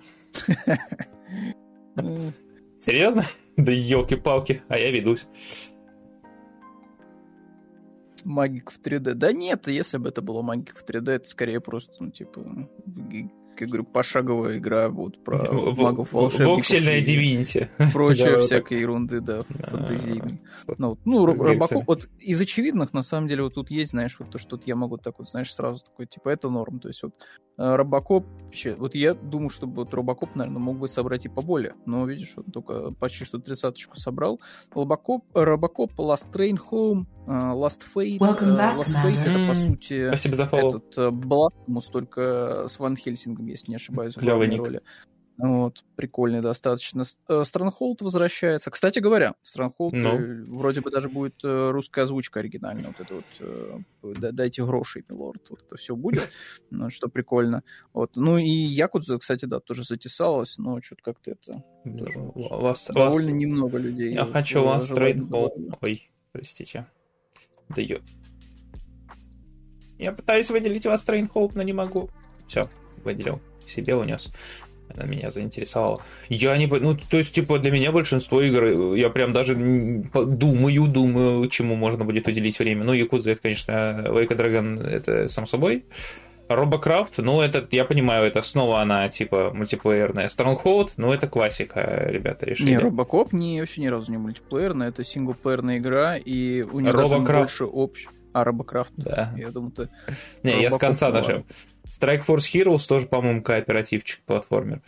Серьезно? 2.79 3.25
Да 3.57 3.71
елки-палки, 3.71 4.61
а 4.69 4.77
я 4.77 4.91
ведусь. 4.91 5.25
Магик 8.23 8.71
в 8.71 8.79
3D. 8.79 9.15
Да 9.15 9.31
нет, 9.33 9.67
если 9.67 9.97
бы 9.97 10.09
это 10.09 10.21
было 10.21 10.41
магик 10.41 10.77
в 10.77 10.85
3D, 10.87 11.11
это 11.11 11.27
скорее 11.27 11.59
просто, 11.61 11.93
ну, 11.99 12.11
типа, 12.11 12.41
я 13.61 13.67
говорю, 13.67 13.83
пошаговая 13.83 14.57
игра 14.57 14.89
вот 14.89 15.23
про 15.23 15.51
магов 15.77 16.13
волшебников. 16.13 16.57
Воксельная 16.57 17.01
Дивинити. 17.01 17.69
Прочая 17.93 18.39
всякой 18.39 18.79
ерунды, 18.79 19.21
да, 19.21 19.43
фантазийной. 19.49 20.39
Ну, 20.77 20.97
ну 21.05 21.25
Робокоп, 21.25 21.83
вот 21.87 22.09
из 22.19 22.39
очевидных, 22.41 22.93
на 22.93 23.03
самом 23.03 23.27
деле, 23.27 23.43
вот 23.43 23.55
тут 23.55 23.71
есть, 23.71 23.91
знаешь, 23.91 24.17
вот 24.19 24.29
то, 24.29 24.37
что 24.37 24.59
я 24.65 24.75
могу 24.75 24.97
так 24.97 25.19
вот, 25.19 25.27
знаешь, 25.27 25.53
сразу 25.53 25.83
такой, 25.83 26.05
типа, 26.05 26.29
это 26.29 26.49
норм. 26.49 26.79
То 26.79 26.87
есть 26.87 27.03
вот 27.03 27.15
э, 27.57 27.75
Робокоп, 27.75 28.25
вот 28.77 28.95
я 28.95 29.13
думаю, 29.13 29.49
что 29.49 29.67
вот 29.67 29.93
Робокоп, 29.93 30.35
наверное, 30.35 30.59
мог 30.59 30.77
бы 30.77 30.87
собрать 30.87 31.25
и 31.25 31.29
поболее, 31.29 31.75
но, 31.85 32.05
видишь, 32.05 32.33
он 32.35 32.45
только 32.45 32.91
почти 32.91 33.25
что 33.25 33.39
тридцаточку 33.39 33.97
собрал. 33.97 34.39
Робокоп, 34.73 35.25
Робокоп, 35.33 35.93
Last 35.93 36.31
Train 36.31 36.57
Home, 36.71 37.05
э, 37.27 37.31
Last 37.31 37.81
Fate. 37.93 38.19
Last 38.19 38.93
Fate 39.03 39.19
это, 39.25 39.47
по 39.47 39.55
сути, 39.55 40.07
Спасибо 40.07 40.35
за 40.35 40.43
этот 40.43 41.15
Бластмус, 41.15 41.87
только 41.87 42.67
с 42.69 42.79
Ван 42.79 42.95
Хельсингом 42.95 43.48
если 43.51 43.71
не 43.71 43.75
ошибаюсь, 43.75 44.15
в 44.15 44.21
главной 44.21 44.55
роли. 44.55 44.81
Вот, 45.39 45.85
прикольный 45.95 46.41
достаточно. 46.41 47.05
Странхолд 47.05 48.01
возвращается. 48.01 48.71
Кстати 48.71 48.99
говоря, 48.99 49.35
Странхолд. 49.41 49.93
Ну. 49.93 50.43
вроде 50.49 50.81
бы 50.81 50.91
даже 50.91 51.07
будет 51.07 51.35
э, 51.45 51.69
русская 51.71 52.01
озвучка 52.01 52.41
оригинальная. 52.41 52.87
Вот 52.87 52.99
это 52.99 53.15
вот 53.15 53.25
э, 53.39 54.31
«Дайте 54.33 54.65
гроши, 54.65 55.05
милорд». 55.07 55.49
Вот 55.49 55.63
это 55.65 55.77
все 55.77 55.95
будет, 55.95 56.29
ну, 56.71 56.89
что 56.89 57.07
прикольно. 57.07 57.63
Вот. 57.93 58.17
Ну 58.17 58.37
и 58.37 58.49
Якудза, 58.49 59.17
кстати, 59.17 59.45
да, 59.45 59.61
тоже 59.61 59.85
затесалась, 59.85 60.57
но 60.57 60.81
что-то 60.81 61.03
как-то 61.03 61.31
это... 61.31 61.63
Тоже, 61.85 62.19
вас, 62.35 62.87
довольно 62.93 63.31
вас... 63.31 63.39
немного 63.39 63.77
людей. 63.77 64.13
Я 64.15 64.25
хочу 64.25 64.61
Last 64.61 64.87
Train 64.87 65.15
Home... 65.15 65.53
Ой, 65.79 66.11
простите. 66.33 66.85
Да 67.69 67.81
ё... 67.81 68.01
Я 69.97 70.11
пытаюсь 70.11 70.51
выделить 70.51 70.85
Last 70.85 71.01
Train 71.01 71.28
Home, 71.28 71.55
но 71.55 71.61
не 71.61 71.73
могу. 71.73 72.09
Все 72.45 72.69
выделил, 73.03 73.39
себе 73.67 73.95
унес. 73.95 74.31
Она 74.95 75.05
меня 75.05 75.29
заинтересовала. 75.29 76.01
Я 76.29 76.57
не... 76.57 76.65
Ну, 76.65 76.95
то 76.95 77.17
есть, 77.17 77.31
типа, 77.31 77.59
для 77.59 77.69
меня 77.69 77.91
большинство 77.91 78.41
игр, 78.41 78.95
я 78.95 79.09
прям 79.09 79.33
даже 79.33 79.53
думаю, 79.55 80.87
думаю, 80.87 81.47
чему 81.49 81.75
можно 81.75 82.05
будет 82.05 82.27
уделить 82.27 82.57
время. 82.57 82.83
Ну, 82.83 82.93
Якудза, 82.93 83.31
это, 83.31 83.41
конечно, 83.41 83.71
Wake 84.07 84.35
Dragon, 84.35 84.83
это 84.83 85.29
сам 85.29 85.45
собой. 85.45 85.85
Робокрафт, 86.47 87.19
ну, 87.19 87.41
это, 87.41 87.67
я 87.69 87.85
понимаю, 87.85 88.25
это 88.25 88.41
снова 88.41 88.81
она, 88.81 89.07
типа, 89.09 89.51
мультиплеерная. 89.53 90.27
Stronghold, 90.29 90.93
ну, 90.97 91.13
это 91.13 91.27
классика, 91.27 92.07
ребята 92.09 92.47
решили. 92.47 92.71
Не, 92.71 92.79
Робокоп 92.79 93.33
не, 93.33 93.59
вообще 93.59 93.81
ни 93.81 93.87
разу 93.87 94.09
не 94.09 94.17
мультиплеерная, 94.17 94.89
это 94.89 95.03
синглплеерная 95.03 95.77
игра, 95.77 96.17
и 96.17 96.63
у 96.63 96.79
нее 96.79 96.91
даже 96.91 97.19
больше 97.19 97.67
общего. 97.71 98.11
А, 98.33 98.43
Робокрафт? 98.43 98.91
Да. 98.97 99.31
Я 99.37 99.51
думаю, 99.51 99.71
ты... 99.73 99.89
Не, 100.41 100.53
Робокоп, 100.53 100.63
я 100.63 100.71
с 100.71 100.77
конца 100.79 101.11
даже... 101.11 101.43
Strike 101.91 102.25
Force 102.25 102.51
Heroes 102.53 102.87
тоже, 102.87 103.07
по-моему, 103.07 103.41
кооперативчик, 103.41 104.21
платформер. 104.25 104.81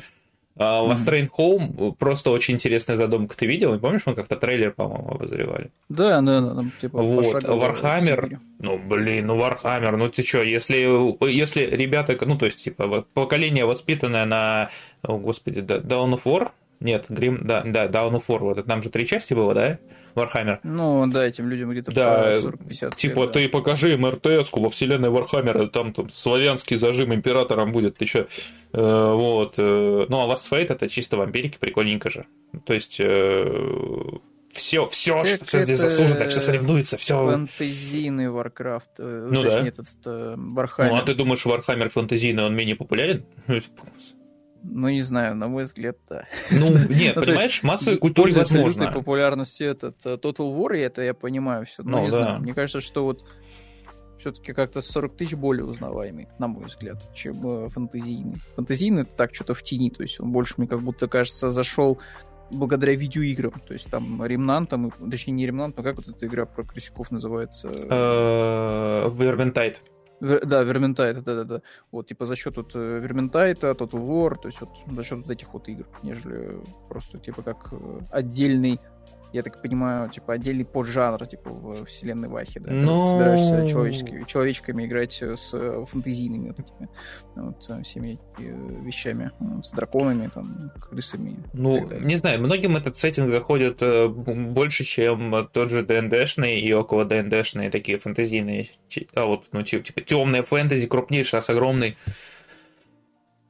А 0.57 0.85
Last 0.85 1.07
Train 1.07 1.29
Home 1.37 1.95
просто 1.97 2.29
очень 2.29 2.55
интересная 2.55 2.95
задумка. 2.95 3.37
Ты 3.37 3.45
видел? 3.45 3.79
Помнишь, 3.79 4.01
мы 4.05 4.13
как-то 4.13 4.35
трейлер, 4.35 4.71
по-моему, 4.73 5.11
обозревали? 5.11 5.71
Да, 5.89 6.21
да, 6.21 6.41
да. 6.41 6.55
Там, 6.55 6.71
типа, 6.79 7.01
вот, 7.01 7.43
Warhammer. 7.43 8.37
Ну, 8.59 8.77
блин, 8.77 9.27
ну 9.27 9.37
Warhammer, 9.37 9.95
ну 9.95 10.09
ты 10.09 10.23
что, 10.23 10.43
если, 10.43 10.87
если 11.31 11.65
ребята, 11.65 12.17
ну, 12.25 12.37
то 12.37 12.45
есть, 12.45 12.63
типа, 12.63 13.05
поколение 13.13 13.65
воспитанное 13.65 14.25
на, 14.25 14.69
о, 15.01 15.17
господи, 15.17 15.59
Dawn 15.59 16.13
of 16.13 16.23
War, 16.25 16.51
нет, 16.79 17.05
Грим, 17.09 17.39
да, 17.43 17.63
да, 17.65 17.87
Dawn 17.87 18.13
of 18.13 18.25
War, 18.27 18.39
вот, 18.39 18.65
там 18.65 18.83
же 18.83 18.89
три 18.89 19.07
части 19.07 19.33
было, 19.33 19.53
да? 19.53 19.79
Warhammer. 20.15 20.59
Ну, 20.63 21.05
да, 21.07 21.27
этим 21.27 21.49
людям 21.49 21.71
где-то 21.71 21.91
да, 21.91 22.37
40-50 22.37 22.95
Типа, 22.95 23.21
лет, 23.21 23.31
ты 23.33 23.43
да. 23.43 23.49
покажи 23.49 23.93
им 23.93 24.05
РТС 24.05 24.51
во 24.51 24.69
вселенной 24.69 25.09
Warhammer, 25.09 25.67
там, 25.67 25.93
там 25.93 26.09
славянский 26.09 26.77
зажим 26.77 27.13
императором 27.13 27.71
будет, 27.71 27.97
ты 27.97 28.05
что? 28.05 28.27
Э, 28.73 29.13
вот. 29.13 29.55
Э, 29.57 30.05
ну, 30.07 30.19
а 30.19 30.33
Last 30.33 30.49
Fate 30.49 30.73
это 30.73 30.87
чисто 30.87 31.17
вампирики, 31.17 31.57
прикольненько 31.59 32.09
же. 32.09 32.25
То 32.65 32.73
есть... 32.73 32.97
Э, 32.99 33.45
все, 34.53 34.85
все, 34.87 35.23
что 35.23 35.45
все 35.45 35.61
здесь 35.61 35.79
засужено, 35.79 36.27
все 36.27 36.41
соревнуется, 36.41 36.97
все. 36.97 37.25
Фэнтезийный 37.25 38.25
Warcraft. 38.25 38.83
Э, 38.99 39.27
ну 39.31 39.43
точнее, 39.43 39.61
да. 39.61 39.67
Этот, 39.67 39.87
э, 40.05 40.35
Warhammer. 40.37 40.89
Ну, 40.89 40.95
а 40.95 41.01
ты 41.03 41.15
думаешь, 41.15 41.45
Warhammer 41.45 41.89
фэнтезийный, 41.89 42.43
он 42.43 42.55
менее 42.55 42.75
популярен? 42.75 43.25
Ну, 44.63 44.89
не 44.89 45.01
знаю, 45.01 45.35
на 45.35 45.47
мой 45.47 45.63
взгляд, 45.63 45.97
да. 46.09 46.25
Ну, 46.51 46.69
нет, 46.89 47.15
ну, 47.15 47.23
понимаешь, 47.23 47.63
массовой 47.63 47.97
культуре 47.97 48.33
возможно. 48.33 48.91
популярностью 48.91 49.69
этот 49.69 49.97
э, 50.05 50.15
Total 50.15 50.55
War, 50.55 50.77
и 50.77 50.81
это 50.81 51.01
я 51.01 51.13
понимаю 51.13 51.65
все. 51.65 51.83
Но 51.83 51.97
ну, 51.97 52.05
не 52.05 52.11
да. 52.11 52.21
знаю, 52.21 52.41
мне 52.41 52.53
кажется, 52.53 52.79
что 52.79 53.03
вот 53.03 53.25
все-таки 54.19 54.53
как-то 54.53 54.81
40 54.81 55.17
тысяч 55.17 55.33
более 55.33 55.65
узнаваемый, 55.65 56.27
на 56.37 56.47
мой 56.47 56.65
взгляд, 56.65 57.11
чем 57.15 57.65
э, 57.65 57.69
фэнтезийный. 57.69 58.37
Фэнтезийный 58.55 59.01
это 59.03 59.15
так 59.15 59.33
что-то 59.33 59.55
в 59.55 59.63
тени, 59.63 59.89
то 59.89 60.03
есть 60.03 60.19
он 60.19 60.31
больше 60.31 60.55
мне 60.57 60.67
как 60.67 60.81
будто, 60.81 61.07
кажется, 61.07 61.51
зашел 61.51 61.99
благодаря 62.51 62.93
видеоиграм. 62.93 63.53
То 63.67 63.73
есть 63.73 63.89
там 63.89 64.23
Ремнантом, 64.23 64.91
точнее 65.09 65.33
не 65.33 65.47
Ремнант, 65.47 65.77
но 65.77 65.83
как 65.83 65.95
вот 65.95 66.07
эта 66.07 66.27
игра 66.27 66.45
про 66.45 66.63
крысяков 66.63 67.09
называется? 67.09 67.67
Vermintide. 67.67 69.77
Вер, 70.21 70.45
да, 70.45 70.63
Верментайт, 70.63 71.23
да-да-да. 71.23 71.61
Вот, 71.91 72.07
типа 72.07 72.25
за 72.27 72.35
счет 72.35 72.55
вот 72.55 72.71
э, 72.75 72.99
Верментайта, 72.99 73.71
Total 73.71 73.99
War, 73.99 74.37
то 74.39 74.47
есть 74.47 74.61
вот 74.61 74.69
за 74.95 75.03
счет 75.03 75.17
вот 75.17 75.31
этих 75.31 75.53
вот 75.53 75.67
игр, 75.67 75.87
нежели 76.03 76.59
просто 76.89 77.17
типа 77.17 77.41
как 77.41 77.69
э, 77.71 77.99
отдельный 78.11 78.79
я 79.33 79.43
так 79.43 79.61
понимаю, 79.61 80.09
типа 80.09 80.33
отдельный 80.33 80.65
поджанр, 80.65 81.25
типа 81.25 81.49
в 81.49 81.85
вселенной 81.85 82.27
Вахи, 82.27 82.59
да? 82.59 82.71
Но... 82.71 83.01
ты 83.01 83.07
собираешься 83.09 83.67
человеческими, 83.67 84.23
человечками 84.23 84.85
играть 84.85 85.21
с 85.21 85.53
э, 85.53 85.85
фантазийными 85.87 86.49
вот 86.49 86.59
этими 86.59 86.89
вот, 87.35 87.65
э, 87.69 87.83
всеми 87.83 88.19
э, 88.39 88.83
вещами, 88.83 89.31
с 89.63 89.71
драконами, 89.71 90.29
там, 90.33 90.71
крысами. 90.81 91.37
Ну, 91.53 91.87
не 91.99 92.15
знаю, 92.15 92.39
многим 92.39 92.75
этот 92.75 92.97
сеттинг 92.97 93.31
заходит 93.31 93.81
больше, 93.81 94.83
чем 94.83 95.49
тот 95.51 95.69
же 95.69 95.83
ДНДшный 95.83 96.59
и 96.59 96.73
около 96.73 97.05
ДНДшные 97.05 97.69
такие 97.69 97.97
фантазийные, 97.97 98.69
а 99.13 99.25
вот, 99.25 99.45
ну, 99.51 99.63
типа, 99.63 99.83
типа 99.83 100.01
темная 100.01 100.43
фэнтези, 100.43 100.87
крупнейшая, 100.87 101.41
с 101.41 101.49
огромной 101.49 101.97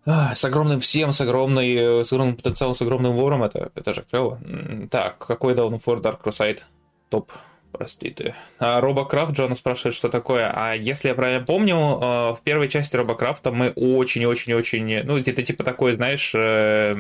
а, 0.06 0.36
с 0.36 0.44
огромным 0.44 0.80
всем, 0.80 1.12
с, 1.12 1.22
огромной, 1.22 1.76
э, 1.76 2.04
с 2.04 2.12
огромным 2.12 2.36
потенциалом, 2.36 2.74
с 2.74 2.82
огромным 2.82 3.16
вором, 3.16 3.44
это, 3.44 3.72
это 3.76 3.94
же 3.94 4.04
клево. 4.10 4.40
Так, 4.90 5.20
какой 5.20 5.54
War 5.54 6.02
Dark 6.02 6.22
Crusade? 6.24 6.60
Топ, 7.10 7.32
прости 7.72 8.10
ты. 8.10 8.34
А, 8.58 8.82
Робокрафт, 8.82 9.34
Джона 9.34 9.54
спрашивает, 9.54 9.96
что 9.96 10.10
такое. 10.10 10.52
А 10.56 10.74
если 10.74 11.10
я 11.10 11.16
правильно 11.16 11.46
помню, 11.46 11.76
э, 11.76 12.34
в 12.34 12.40
первой 12.44 12.68
части 12.68 12.96
Робокрафта 12.96 13.52
мы 13.52 13.70
очень-очень-очень... 13.70 15.04
Ну, 15.04 15.18
это 15.18 15.44
типа 15.44 15.64
такой, 15.64 15.92
знаешь, 15.92 16.32
э, 16.34 16.96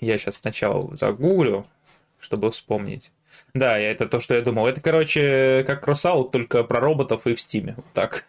я 0.00 0.18
сейчас 0.18 0.36
сначала 0.36 0.94
загуглю, 0.94 1.64
чтобы 2.20 2.52
вспомнить. 2.52 3.10
Да, 3.52 3.78
это 3.78 4.06
то, 4.06 4.20
что 4.20 4.34
я 4.34 4.42
думал. 4.42 4.66
Это, 4.68 4.80
короче, 4.80 5.64
как 5.66 5.86
Crossout, 5.86 6.30
только 6.30 6.62
про 6.62 6.78
роботов 6.78 7.26
и 7.26 7.34
в 7.34 7.40
Стиме. 7.40 7.74
Вот 7.76 7.86
так 7.92 8.26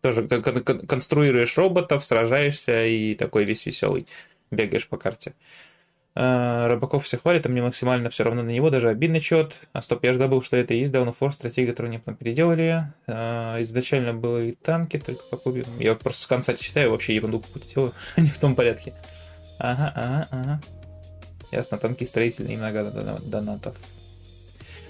тоже 0.00 0.26
конструируешь 0.26 1.56
роботов, 1.56 2.04
сражаешься 2.04 2.86
и 2.86 3.14
такой 3.14 3.44
весь 3.44 3.66
веселый 3.66 4.06
бегаешь 4.50 4.88
по 4.88 4.96
карте. 4.96 5.34
А, 6.14 6.66
Рыбаков 6.68 7.04
все 7.04 7.16
хвалит, 7.16 7.46
а 7.46 7.48
мне 7.48 7.62
максимально 7.62 8.10
все 8.10 8.24
равно 8.24 8.42
на 8.42 8.50
него, 8.50 8.70
даже 8.70 8.88
обидный 8.88 9.20
счет. 9.20 9.54
А 9.72 9.82
стоп, 9.82 10.02
я 10.04 10.12
же 10.12 10.18
забыл, 10.18 10.42
что 10.42 10.56
это 10.56 10.74
и 10.74 10.80
есть 10.80 10.92
Dawn 10.92 11.08
of 11.08 11.16
War, 11.20 11.32
стратегия, 11.32 11.70
которую 11.70 11.90
они 11.90 11.98
потом 11.98 12.16
переделали. 12.16 12.92
А, 13.06 13.62
изначально 13.62 14.14
были 14.14 14.56
танки, 14.60 14.98
только 14.98 15.22
по 15.30 15.36
клубе. 15.36 15.64
Я 15.78 15.94
просто 15.94 16.22
с 16.22 16.26
конца 16.26 16.54
читаю, 16.54 16.90
вообще 16.90 17.14
ерунду 17.14 17.40
какую-то 17.40 17.72
делаю, 17.72 17.92
не 18.16 18.30
в 18.30 18.38
том 18.38 18.54
порядке. 18.54 18.94
Ага, 19.58 19.92
ага, 19.94 20.28
ага. 20.30 20.60
Ясно, 21.52 21.78
танки 21.78 22.04
строительные, 22.04 22.58
много 22.58 23.20
донатов. 23.24 23.76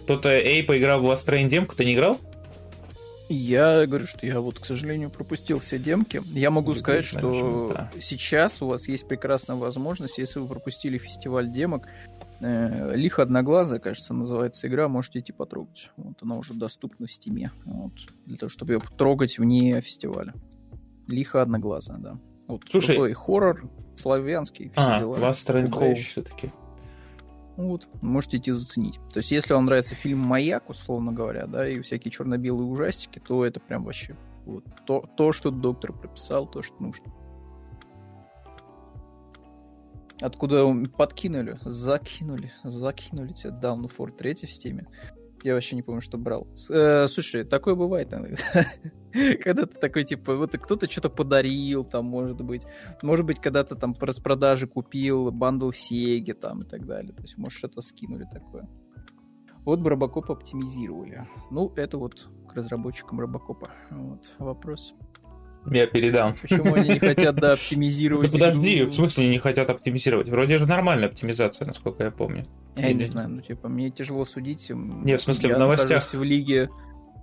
Кто-то 0.04 0.30
Эй 0.30 0.62
поиграл 0.62 1.00
в 1.00 1.04
Last 1.04 1.26
Train 1.26 1.48
демку, 1.48 1.76
ты 1.76 1.84
не 1.84 1.94
играл? 1.94 2.18
Я 3.28 3.86
говорю, 3.86 4.06
что 4.06 4.24
я 4.24 4.40
вот, 4.40 4.58
к 4.58 4.64
сожалению, 4.64 5.10
пропустил 5.10 5.60
все 5.60 5.78
демки. 5.78 6.22
Я 6.26 6.50
могу 6.50 6.70
Люблю, 6.70 6.80
сказать, 6.80 7.04
что 7.04 7.72
да. 7.74 7.90
сейчас 8.00 8.62
у 8.62 8.66
вас 8.66 8.88
есть 8.88 9.06
прекрасная 9.06 9.56
возможность, 9.56 10.18
если 10.18 10.38
вы 10.38 10.48
пропустили 10.48 10.98
фестиваль 10.98 11.50
демок, 11.50 11.86
Э, 12.40 12.94
Лихо 12.94 13.22
одноглазая, 13.22 13.80
кажется, 13.80 14.14
называется 14.14 14.68
игра, 14.68 14.88
можете 14.88 15.20
идти 15.20 15.32
потрогать. 15.32 15.90
Вот 15.96 16.22
она 16.22 16.36
уже 16.36 16.54
доступна 16.54 17.06
в 17.06 17.12
стиме. 17.12 17.50
Вот, 17.64 17.92
для 18.26 18.36
того, 18.36 18.48
чтобы 18.48 18.74
ее 18.74 18.80
трогать 18.96 19.38
вне 19.38 19.80
фестиваля. 19.80 20.34
Лихо 21.08 21.42
одноглазая, 21.42 21.98
да. 21.98 22.18
Вот 22.46 22.62
Слушай, 22.70 22.94
крутой 22.96 23.12
хоррор, 23.14 23.70
славянский, 23.96 24.72
А. 24.76 25.00
Last 25.02 25.70
Пугающий. 25.70 26.10
все-таки. 26.10 26.52
Вот, 27.58 27.88
можете 28.02 28.36
идти 28.36 28.52
заценить. 28.52 29.00
То 29.12 29.18
есть, 29.18 29.32
если 29.32 29.52
вам 29.52 29.64
нравится 29.64 29.96
фильм 29.96 30.20
«Маяк», 30.20 30.70
условно 30.70 31.12
говоря, 31.12 31.48
да, 31.48 31.68
и 31.68 31.80
всякие 31.80 32.12
черно-белые 32.12 32.68
ужастики, 32.68 33.18
то 33.18 33.44
это 33.44 33.58
прям 33.58 33.82
вообще 33.82 34.14
вот 34.46 34.64
то, 34.86 35.04
то, 35.16 35.32
что 35.32 35.50
доктор 35.50 35.92
прописал, 35.92 36.46
то, 36.46 36.62
что 36.62 36.80
нужно. 36.80 37.12
Откуда 40.20 40.72
подкинули, 40.96 41.58
закинули, 41.64 42.52
закинули 42.62 43.32
тебе 43.32 43.50
Down 43.50 43.90
for 43.90 44.12
3 44.12 44.46
в 44.46 44.52
стиме. 44.52 44.86
Я 45.42 45.54
вообще 45.54 45.76
не 45.76 45.82
помню, 45.82 46.00
что 46.00 46.18
брал. 46.18 46.46
Э, 46.68 47.08
слушай, 47.08 47.44
такое 47.44 47.74
бывает 47.74 48.12
иногда. 48.12 48.66
Когда 49.42 49.66
ты 49.66 49.78
такой, 49.78 50.04
типа, 50.04 50.36
вот 50.36 50.56
кто-то 50.56 50.90
что-то 50.90 51.10
подарил, 51.10 51.84
там, 51.84 52.06
может 52.06 52.40
быть. 52.42 52.62
Может 53.02 53.24
быть, 53.24 53.40
когда-то 53.40 53.74
там 53.74 53.94
по 53.94 54.06
распродаже 54.06 54.66
купил 54.66 55.30
бандл 55.30 55.70
Сеги, 55.72 56.32
там, 56.32 56.62
и 56.62 56.64
так 56.64 56.86
далее. 56.86 57.12
То 57.12 57.22
есть, 57.22 57.38
может, 57.38 57.58
что-то 57.58 57.80
скинули 57.80 58.26
такое. 58.32 58.68
Вот 59.64 59.86
Робокоп 59.86 60.30
оптимизировали. 60.30 61.28
Ну, 61.50 61.72
это 61.76 61.98
вот 61.98 62.28
к 62.48 62.54
разработчикам 62.54 63.20
Робокопа. 63.20 63.70
Вот 63.90 64.32
вопрос. 64.38 64.94
Я 65.66 65.86
передам. 65.86 66.36
Почему 66.40 66.74
они 66.74 66.90
не 66.90 66.98
хотят, 66.98 67.34
да, 67.36 67.48
Да 67.48 67.52
оптимизировать 67.52 68.32
подожди, 68.32 68.84
в 68.84 68.92
смысле 68.92 69.28
не 69.28 69.38
хотят 69.38 69.68
оптимизировать? 69.70 70.28
Вроде 70.28 70.58
же 70.58 70.66
нормальная 70.66 71.08
оптимизация, 71.08 71.66
насколько 71.66 72.04
я 72.04 72.10
помню. 72.10 72.46
Я 72.76 72.92
не 72.92 73.04
знаю, 73.04 73.28
ну, 73.28 73.40
типа, 73.40 73.68
мне 73.68 73.90
тяжело 73.90 74.24
судить. 74.24 74.70
Не, 74.70 75.16
в 75.16 75.20
смысле, 75.20 75.54
в 75.54 75.58
новостях. 75.58 76.14
в 76.14 76.22
лиге 76.22 76.70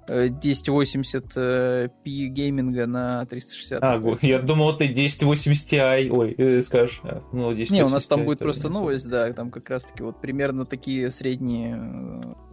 э, 0.07 0.25
1080 0.27 1.25
э, 1.35 1.89
p 2.03 2.09
гейминга 2.27 2.85
на 2.87 3.25
360. 3.25 3.83
А, 3.83 4.01
я 4.21 4.39
думал, 4.39 4.75
ты 4.77 4.85
1080 4.85 5.73
Ti, 5.73 6.09
ой, 6.09 6.35
э, 6.37 6.61
скажешь. 6.63 7.01
Ну, 7.03 7.49
1080 7.49 7.71
Не, 7.71 7.83
у 7.83 7.89
нас 7.89 8.05
там 8.07 8.25
будет 8.25 8.39
просто 8.39 8.69
новость, 8.69 9.07
да, 9.07 9.31
там 9.33 9.51
как 9.51 9.69
раз-таки 9.69 10.03
вот 10.03 10.21
примерно 10.21 10.65
такие 10.65 11.11
средние 11.11 11.77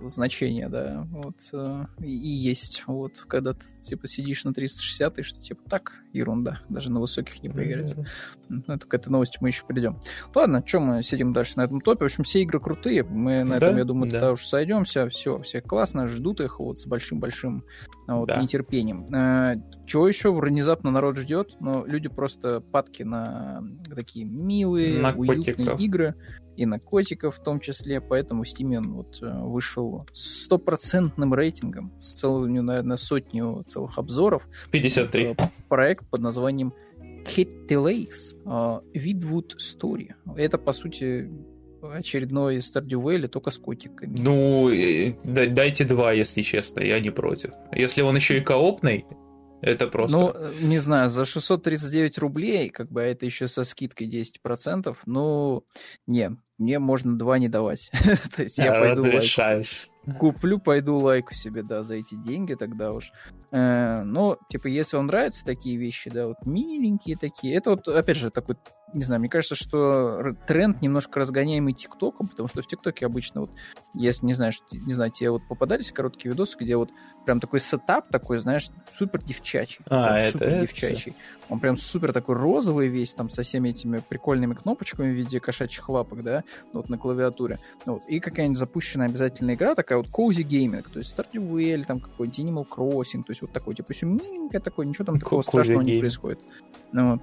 э, 0.03 0.09
значения, 0.09 0.69
да, 0.69 1.07
вот, 1.11 1.37
э, 1.53 1.85
и, 2.01 2.11
есть, 2.11 2.85
вот, 2.87 3.25
когда 3.29 3.55
ты, 3.55 3.65
типа, 3.81 4.07
сидишь 4.09 4.45
на 4.45 4.53
360, 4.53 5.19
и 5.19 5.23
что, 5.23 5.41
типа, 5.41 5.63
так, 5.69 5.93
ерунда, 6.13 6.61
даже 6.69 6.91
на 6.91 7.01
высоких 7.01 7.43
не 7.43 7.49
поиграть. 7.49 7.95
Ну, 8.49 8.63
это 8.67 8.87
к 8.87 8.93
этой 8.93 9.09
новости 9.09 9.39
мы 9.41 9.49
еще 9.49 9.65
придем. 9.65 9.99
Ладно, 10.35 10.63
что 10.67 10.81
мы 10.81 11.03
сидим 11.03 11.33
дальше 11.33 11.55
на 11.57 11.63
этом 11.65 11.81
топе? 11.81 12.05
В 12.05 12.07
общем, 12.07 12.25
все 12.25 12.43
игры 12.43 12.61
крутые. 12.61 13.03
Мы 13.03 13.45
на 13.45 13.59
Да, 13.59 13.69
этом, 13.69 13.79
я 13.79 13.85
думаю, 13.85 14.11
да. 14.11 14.19
тогда 14.19 14.33
уж 14.33 14.45
сойдемся. 14.45 15.09
Все, 15.09 15.41
все 15.41 15.63
классно, 15.63 16.07
ждут 16.09 16.41
их 16.41 16.61
вот 16.61 16.79
с 16.79 16.87
большим-большим 16.87 17.42
а, 18.07 18.19
вот, 18.19 18.29
Да. 18.29 18.41
нетерпением. 18.41 19.05
Э, 19.15 19.57
чего 19.87 20.09
еще 20.09 20.33
внезапно 20.33 20.91
народ 20.91 21.17
ждет? 21.17 21.57
Но 21.61 21.85
люди 21.87 22.09
просто 22.09 22.61
падки 22.61 23.03
на 23.03 23.63
такие 23.95 24.25
милые, 24.25 25.01
На 25.01 25.13
уютные 25.15 25.55
котиков. 25.55 25.81
игры. 25.81 26.15
И 26.55 26.67
на 26.67 26.79
котиков 26.79 27.37
в 27.37 27.43
том 27.43 27.61
числе. 27.61 28.01
Поэтому 28.03 28.43
Steam 28.43 28.77
он 28.77 28.93
вот 28.93 29.19
э, 29.23 29.41
вышел 29.43 30.07
с 30.13 30.45
стопроцентным 30.45 31.33
рейтингом, 31.33 31.93
с 31.99 32.13
целую, 32.13 32.63
наверное, 32.63 32.99
сотню 32.99 33.63
целых 33.65 33.97
обзоров 33.99 34.47
53. 34.71 35.25
э, 35.25 35.35
проект 35.69 36.07
под 36.11 36.21
названием 36.21 36.75
Lace 37.25 38.37
э, 38.45 38.81
Видвуд 38.99 39.57
Story. 39.59 40.11
Это, 40.37 40.59
по 40.59 40.73
сути, 40.73 41.31
очередной 41.83 42.59
Valley, 42.59 43.29
только 43.29 43.51
с 43.51 43.59
котиками. 43.59 44.19
Ну, 44.19 44.71
да- 45.25 45.47
дайте 45.47 45.85
два, 45.85 46.13
если 46.13 46.43
честно, 46.43 46.81
я 46.81 47.01
не 47.01 47.11
против. 47.11 47.53
Если 47.75 48.03
он 48.03 48.17
еще 48.17 48.39
и 48.39 48.41
коопный, 48.41 49.05
это 49.63 49.87
просто... 49.87 50.17
Ну, 50.17 50.35
не 50.61 50.79
знаю, 50.79 51.09
за 51.09 51.25
639 51.25 52.19
рублей, 52.19 52.69
как 52.69 52.91
бы, 52.91 53.03
а 53.03 53.07
это 53.07 53.27
еще 53.27 53.47
со 53.49 53.65
скидкой 53.65 54.09
10%, 54.09 54.97
ну, 55.07 55.65
не, 56.07 56.37
мне 56.59 56.79
можно 56.79 57.19
два 57.19 57.39
не 57.39 57.49
давать. 57.49 57.91
То 58.37 58.43
есть 58.43 58.59
я 58.59 58.75
А, 58.77 58.81
пойду. 58.81 59.03
Куплю, 60.19 60.59
пойду 60.59 60.97
лайку 60.99 61.33
себе, 61.33 61.63
да, 61.63 61.85
за 61.85 61.95
эти 61.95 62.17
деньги 62.17 62.55
тогда 62.55 62.91
уж. 62.91 63.13
Э, 63.53 64.03
но, 64.03 64.37
типа, 64.51 64.67
если 64.67 64.97
вам 64.97 65.07
нравятся 65.07 65.45
такие 65.45 65.77
вещи, 65.77 66.11
да, 66.11 66.27
вот 66.27 66.39
миленькие 66.45 67.17
такие, 67.17 67.55
это 67.55 67.71
вот, 67.71 67.87
опять 67.87 68.17
же, 68.17 68.31
такой, 68.31 68.57
не 68.95 69.05
знаю, 69.05 69.21
мне 69.21 69.29
кажется, 69.29 69.55
что 69.55 70.35
тренд 70.49 70.83
немножко 70.83 71.21
разгоняемый 71.21 71.73
ТикТоком, 71.73 72.27
потому 72.27 72.49
что 72.49 72.63
в 72.63 72.67
ТикТоке 72.67 73.07
обычно 73.07 73.43
вот, 73.43 73.51
если, 73.95 74.27
не 74.27 74.35
знаешь, 74.35 74.59
не 74.73 74.93
знаю, 74.93 75.13
тебе 75.13 75.31
вот 75.31 75.43
попадались 75.49 75.93
короткие 75.93 76.33
видосы, 76.33 76.57
где 76.59 76.77
вот 76.77 76.91
прям 77.25 77.39
такой 77.39 77.61
сетап 77.61 78.09
такой, 78.11 78.39
знаешь, 78.39 78.71
супер 78.93 79.23
девчачий. 79.23 79.85
А, 79.89 80.19
это- 80.19 80.33
супер 80.33 80.61
девчачий. 80.63 81.15
Он 81.49 81.61
прям 81.61 81.77
супер 81.77 82.13
такой 82.13 82.35
розовый 82.35 82.89
весь, 82.89 83.15
там, 83.15 83.29
со 83.31 83.43
всеми 83.45 83.69
этими 83.69 83.99
прикольными 84.09 84.55
кнопочками 84.55 85.11
в 85.13 85.15
виде 85.15 85.39
кошачьих 85.39 85.89
лапок, 85.89 86.23
да, 86.25 86.43
вот 86.73 86.89
на 86.89 86.99
клавиатуре. 86.99 87.59
Вот. 87.87 88.03
И 88.09 88.21
какая-нибудь 88.21 88.59
запущенная 88.59 89.07
обязательная 89.09 89.55
игра, 89.55 89.75
такая 89.75 89.99
вот 89.99 90.09
cozy 90.09 90.43
gaming, 90.43 90.85
то 90.93 90.99
есть 90.99 91.17
Stardew 91.17 91.49
Valley, 91.51 91.85
там 91.85 92.01
какой-нибудь 92.01 92.39
Animal 92.39 92.67
Crossing, 92.69 93.23
то 93.25 93.31
есть 93.31 93.43
вот 93.43 93.53
такой, 93.53 93.75
типа, 93.75 93.93
все 93.93 94.07
миленькое 94.07 94.61
такое, 94.61 94.87
ничего 94.87 95.05
там 95.05 95.19
такого 95.19 95.41
Cozy 95.41 95.45
страшного 95.45 95.81
не 95.83 95.93
gaming. 95.95 96.01
происходит. 96.01 96.41
Ну, 96.93 97.13
вот. 97.13 97.21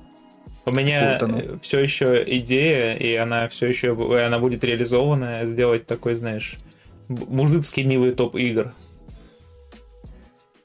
У 0.65 0.71
меня 0.71 1.19
Вот 1.21 1.29
оно. 1.29 1.59
все 1.61 1.79
еще 1.79 2.23
идея, 2.25 2.95
и 2.95 3.13
она 3.15 3.47
все 3.49 3.67
еще 3.67 3.91
она 4.25 4.39
будет 4.39 4.63
реализована, 4.63 5.45
сделать 5.45 5.85
такой, 5.85 6.15
знаешь, 6.15 6.57
мужицкий 7.07 7.83
милый 7.83 8.11
топ 8.13 8.35
игр. 8.35 8.73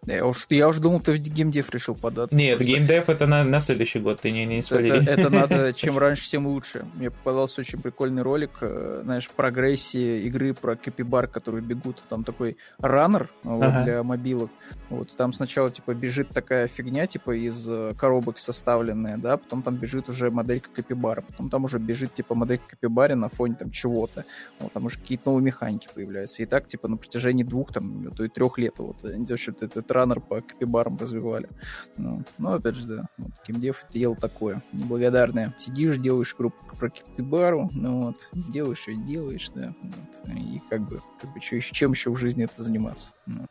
Я 0.07 0.27
уж, 0.27 0.47
я 0.51 0.69
уж 0.69 0.79
думал, 0.79 1.01
ты 1.01 1.13
в 1.13 1.17
геймдев 1.19 1.71
решил 1.71 1.95
податься. 1.95 2.37
Нет, 2.37 2.59
Просто 2.59 2.73
геймдев 2.73 3.09
это 3.09 3.27
на, 3.27 3.45
на 3.45 3.61
следующий 3.61 4.01
год, 4.01 4.21
ты 4.21 4.31
не, 4.31 4.45
не 4.45 4.59
это, 4.59 4.67
спойлери. 4.67 5.07
это 5.07 5.31
надо, 5.31 5.73
чем 5.73 5.99
раньше, 5.99 6.31
тем 6.31 6.47
лучше. 6.47 6.85
Мне 6.95 7.11
попадался 7.11 7.61
очень 7.61 7.81
прикольный 7.81 8.23
ролик, 8.23 8.51
э, 8.61 9.01
знаешь, 9.05 9.31
прогрессии 9.31 10.23
игры 10.23 10.55
про 10.55 10.77
капибар, 10.77 11.27
которые 11.27 11.63
бегут. 11.63 12.03
Там 12.09 12.25
такой 12.25 12.57
раннер 12.79 13.31
вот, 13.43 13.65
Ага. 13.65 13.85
для 13.85 14.03
мобилок. 14.03 14.51
Вот, 14.91 15.17
там 15.17 15.33
сначала, 15.33 15.71
типа, 15.71 15.95
бежит 15.95 16.29
такая 16.29 16.69
фигня, 16.69 17.07
типа, 17.07 17.37
из 17.37 17.65
э, 17.67 17.95
коробок 17.99 18.39
составленная, 18.39 19.17
да, 19.17 19.37
потом 19.39 19.63
там 19.63 19.77
бежит 19.77 20.09
уже 20.09 20.31
моделька 20.31 20.69
капибара, 20.75 21.23
потом 21.23 21.49
там 21.49 21.65
уже 21.65 21.79
бежит, 21.79 22.15
типа, 22.15 22.35
моделька 22.35 22.65
капибари 22.71 23.15
на 23.15 23.29
фоне 23.29 23.55
там 23.55 23.71
чего-то. 23.71 24.25
Вот, 24.61 24.73
там 24.73 24.85
уже 24.87 24.99
какие-то 24.99 25.31
новые 25.31 25.45
механики 25.45 25.89
появляются. 25.95 26.43
И 26.43 26.47
так, 26.47 26.69
типа, 26.69 26.89
на 26.89 26.97
протяжении 26.97 27.45
двух, 27.45 27.73
там, 27.73 28.07
а 28.07 28.15
то 28.15 28.25
и 28.25 28.29
трех 28.29 28.59
лет 28.59 28.79
вот, 28.79 28.99
что-то 29.37 29.65
этот 29.65 29.91
раннер 29.95 30.21
по 30.21 30.41
капибарам 30.41 30.97
развивали. 30.97 31.49
Ну, 31.97 32.23
ну, 32.39 32.53
опять 32.53 32.75
же, 32.75 32.87
да, 32.87 33.07
вот, 33.17 33.31
геймдев 33.47 33.85
дело 33.91 34.17
такое, 34.17 34.63
неблагодарное. 34.73 35.55
Сидишь, 35.59 35.99
делаешь 35.99 36.35
группу 36.37 36.77
про 36.77 36.91
капибару, 36.91 37.71
ну 37.73 38.05
вот, 38.05 38.29
делаешь 38.33 38.87
и 38.89 38.95
делаешь, 38.95 39.51
да, 39.55 39.73
вот, 39.83 40.37
и 40.37 40.61
как 40.69 40.83
бы, 40.83 41.01
как 41.21 41.33
бы 41.33 41.41
чё 41.41 41.61
чем 41.61 41.93
еще 41.93 42.11
в 42.11 42.17
жизни 42.17 42.45
это 42.45 42.63
заниматься? 42.63 43.11
Ну. 43.27 43.47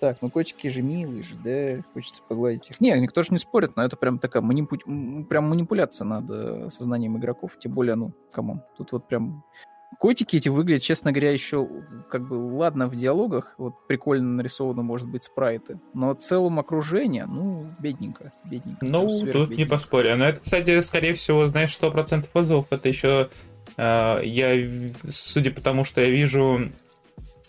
Так, 0.00 0.22
ну 0.22 0.30
котики 0.30 0.66
же 0.68 0.80
милые 0.80 1.22
же, 1.22 1.34
да, 1.44 1.82
хочется 1.92 2.22
погладить 2.26 2.70
их. 2.70 2.80
Не, 2.80 2.98
никто 2.98 3.22
же 3.22 3.32
не 3.32 3.38
спорит, 3.38 3.76
но 3.76 3.84
это 3.84 3.96
прям 3.96 4.18
такая 4.18 4.42
манипу... 4.42 4.78
прям 5.28 5.50
манипуляция 5.50 6.06
над 6.06 6.24
э, 6.30 6.70
сознанием 6.70 7.18
игроков, 7.18 7.58
тем 7.58 7.72
более, 7.72 7.96
ну, 7.96 8.12
come 8.32 8.49
on, 8.49 8.62
тут 8.78 8.92
вот 8.92 9.06
прям 9.08 9.44
Котики 10.00 10.36
эти 10.36 10.48
выглядят, 10.48 10.82
честно 10.82 11.12
говоря, 11.12 11.30
еще 11.30 11.68
как 12.08 12.26
бы 12.26 12.32
ладно 12.56 12.88
в 12.88 12.96
диалогах, 12.96 13.52
вот 13.58 13.74
прикольно 13.86 14.36
нарисованы, 14.36 14.82
может 14.82 15.06
быть, 15.06 15.24
спрайты, 15.24 15.78
но 15.92 16.14
в 16.14 16.16
целом 16.16 16.58
окружение, 16.58 17.26
ну, 17.26 17.70
бедненько, 17.78 18.32
бедненько. 18.46 18.78
Ну, 18.80 19.10
тут 19.30 19.50
не 19.50 19.66
поспорю. 19.66 20.16
Но 20.16 20.24
это, 20.24 20.40
кстати, 20.40 20.80
скорее 20.80 21.12
всего, 21.12 21.46
знаешь, 21.48 21.76
100% 21.78 22.26
отзывов. 22.32 22.68
Это 22.70 22.88
еще, 22.88 23.28
э, 23.76 24.20
я, 24.24 24.90
судя 25.10 25.50
по 25.50 25.60
тому, 25.60 25.84
что 25.84 26.00
я 26.00 26.08
вижу, 26.08 26.72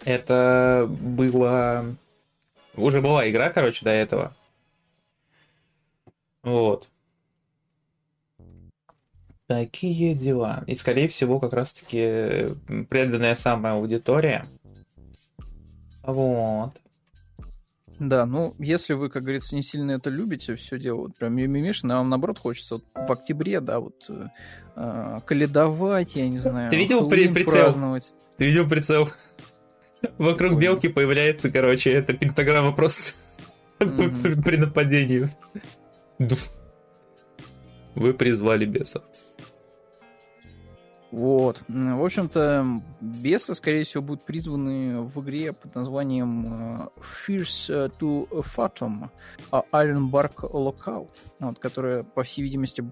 это 0.03 0.89
было... 0.89 1.95
Уже 2.75 2.99
была 2.99 3.29
игра, 3.29 3.49
короче, 3.49 3.85
до 3.85 3.91
этого. 3.91 4.35
Вот. 6.43 6.89
Такие 9.51 10.13
дела. 10.13 10.63
И, 10.65 10.75
скорее 10.75 11.09
всего, 11.09 11.39
как 11.39 11.51
раз-таки 11.51 12.55
преданная 12.89 13.35
самая 13.35 13.73
аудитория. 13.73 14.45
Вот. 16.03 16.71
Да, 17.99 18.25
ну, 18.25 18.55
если 18.59 18.93
вы, 18.93 19.09
как 19.09 19.23
говорится, 19.23 19.53
не 19.53 19.61
сильно 19.61 19.91
это 19.91 20.09
любите, 20.09 20.55
все 20.55 20.79
дело, 20.79 21.01
вот 21.01 21.17
прям 21.17 21.35
мимимишно, 21.35 21.95
а 21.95 21.97
вам, 21.97 22.09
наоборот, 22.09 22.39
хочется 22.39 22.75
вот 22.75 22.83
в 22.95 23.11
октябре, 23.11 23.59
да, 23.59 23.79
вот 23.81 24.05
э, 24.09 24.27
э, 24.77 25.19
каледовать, 25.25 26.15
я 26.15 26.27
не 26.29 26.39
знаю, 26.39 26.71
Ты 26.71 26.77
видел 26.77 27.07
при- 27.09 27.27
прицел? 27.27 27.51
праздновать. 27.53 28.11
Ты 28.37 28.45
видел 28.45 28.67
прицел? 28.67 29.09
Вокруг 30.17 30.53
Ой. 30.53 30.59
белки 30.61 30.87
появляется, 30.87 31.51
короче, 31.51 31.91
эта 31.91 32.13
пентаграмма 32.13 32.71
просто 32.71 33.11
при 33.77 34.55
нападении. 34.55 35.29
Вы 37.93 38.13
призвали 38.13 38.65
бесов. 38.65 39.03
Вот. 41.11 41.61
В 41.67 42.05
общем-то, 42.05 42.81
бесы, 43.01 43.53
скорее 43.53 43.83
всего, 43.83 44.01
будут 44.01 44.25
призваны 44.25 45.01
в 45.01 45.21
игре 45.21 45.51
под 45.51 45.75
названием 45.75 46.89
Fierce 47.27 47.91
to 47.99 48.29
Fathom 48.55 49.09
Ironbark 49.51 50.49
Lockout, 50.51 51.09
вот, 51.39 51.59
которая, 51.59 52.03
по 52.03 52.23
всей 52.23 52.43
видимости, 52.43 52.83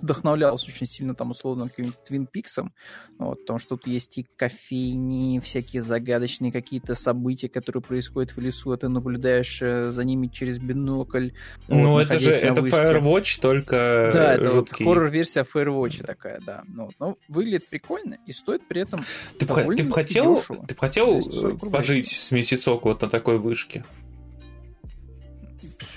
вдохновлялся 0.00 0.66
очень 0.70 0.86
сильно 0.86 1.14
там 1.14 1.30
условно 1.30 1.68
каким-нибудь 1.68 2.04
Твин 2.04 2.26
Пиксом, 2.26 2.72
вот, 3.18 3.40
потому 3.40 3.58
что 3.58 3.76
тут 3.76 3.86
есть 3.86 4.18
и 4.18 4.26
кофейни, 4.36 5.40
всякие 5.40 5.82
загадочные 5.82 6.52
какие-то 6.52 6.94
события, 6.94 7.48
которые 7.48 7.82
происходят 7.82 8.36
в 8.36 8.40
лесу, 8.40 8.72
а 8.72 8.76
ты 8.76 8.88
наблюдаешь 8.88 9.58
э, 9.62 9.90
за 9.90 10.04
ними 10.04 10.28
через 10.28 10.58
бинокль. 10.58 11.30
Ну, 11.68 11.92
вот, 11.92 12.02
это 12.10 12.18
же 12.18 12.30
это 12.32 12.60
вышке. 12.60 12.76
Firewatch, 12.76 13.40
только 13.40 14.10
Да, 14.12 14.34
это 14.34 14.50
жуткий. 14.50 14.84
вот 14.84 14.94
хоррор-версия 14.94 15.44
Firewatch 15.44 16.04
такая, 16.04 16.40
да. 16.44 16.62
Ну, 16.68 16.90
но 16.98 17.16
выглядит 17.28 17.68
прикольно 17.68 18.18
и 18.26 18.32
стоит 18.32 18.66
при 18.66 18.82
этом 18.82 19.04
Ты, 19.38 19.46
ты 19.46 19.84
бы 19.84 19.92
хотел, 19.92 20.42
ты 20.66 20.74
бы 20.74 20.80
хотел 20.80 21.22
пожить 21.70 22.12
с 22.12 22.30
месяцок 22.30 22.84
вот 22.84 23.02
на 23.02 23.08
такой 23.08 23.38
вышке? 23.38 23.84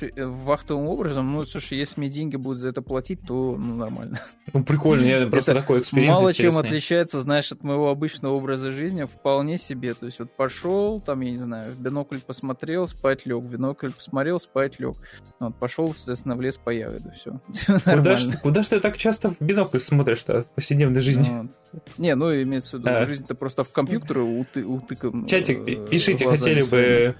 Э, 0.02 0.26
вахтовым 0.26 0.88
образом, 0.88 1.32
ну, 1.32 1.45
слушай, 1.45 1.78
если 1.78 2.00
мне 2.00 2.10
деньги 2.10 2.36
будут 2.36 2.60
за 2.60 2.70
это 2.70 2.82
платить, 2.82 3.20
то 3.28 3.58
ну, 3.62 3.76
нормально. 3.76 4.20
Ну, 4.52 4.64
прикольно, 4.64 5.06
я 5.06 5.28
просто 5.28 5.52
это 5.52 5.62
такой 5.62 5.82
эксперимент 5.82 6.16
Мало 6.16 6.30
интересный. 6.32 6.52
чем 6.52 6.66
отличается, 6.66 7.22
знаешь, 7.22 7.52
от 7.52 7.62
моего 7.62 7.89
обычного 7.89 8.34
образа 8.34 8.72
жизни, 8.72 9.04
вполне 9.04 9.60
себе. 9.60 9.93
То 9.93 10.08
есть 10.08 10.18
вот 10.18 10.36
пошел, 10.36 11.00
там, 11.00 11.20
я 11.22 11.30
не 11.30 11.38
знаю, 11.38 11.72
в 11.72 11.80
бинокль 11.80 12.18
посмотрел, 12.18 12.88
спать 12.88 13.28
лег, 13.28 13.43
в 13.43 13.47
бинокль 13.47 13.91
посмотрел, 13.91 14.39
спать 14.39 14.80
лег. 14.80 14.95
Вот, 15.39 15.56
пошел, 15.60 15.93
соответственно, 15.93 16.36
в 16.36 16.41
лес 16.41 16.58
по 16.58 16.72
ягоду, 16.72 17.12
все. 17.16 17.39
Куда 17.84 18.18
ж, 18.18 18.38
куда 18.41 18.64
ж 18.64 18.68
ты 18.68 18.80
так 18.80 18.97
часто 18.97 19.30
в 19.30 19.39
бинокль 19.39 19.80
смотришь-то 19.80 20.43
в 20.43 20.47
повседневной 20.47 21.02
жизни? 21.02 21.50
Вот. 21.72 21.84
Не, 22.00 22.16
ну, 22.16 22.34
имеется 22.41 22.78
в 22.78 22.80
виду, 22.80 22.89
а. 22.89 23.06
жизнь-то 23.06 23.36
просто 23.36 23.64
в 23.64 23.72
компьютере 23.72 24.22
уты, 24.22 24.66
утыком. 24.66 25.28
Чатик, 25.28 25.60
э, 25.68 25.88
пишите, 25.89 26.28
хотели 26.28 26.64
бы 26.64 27.16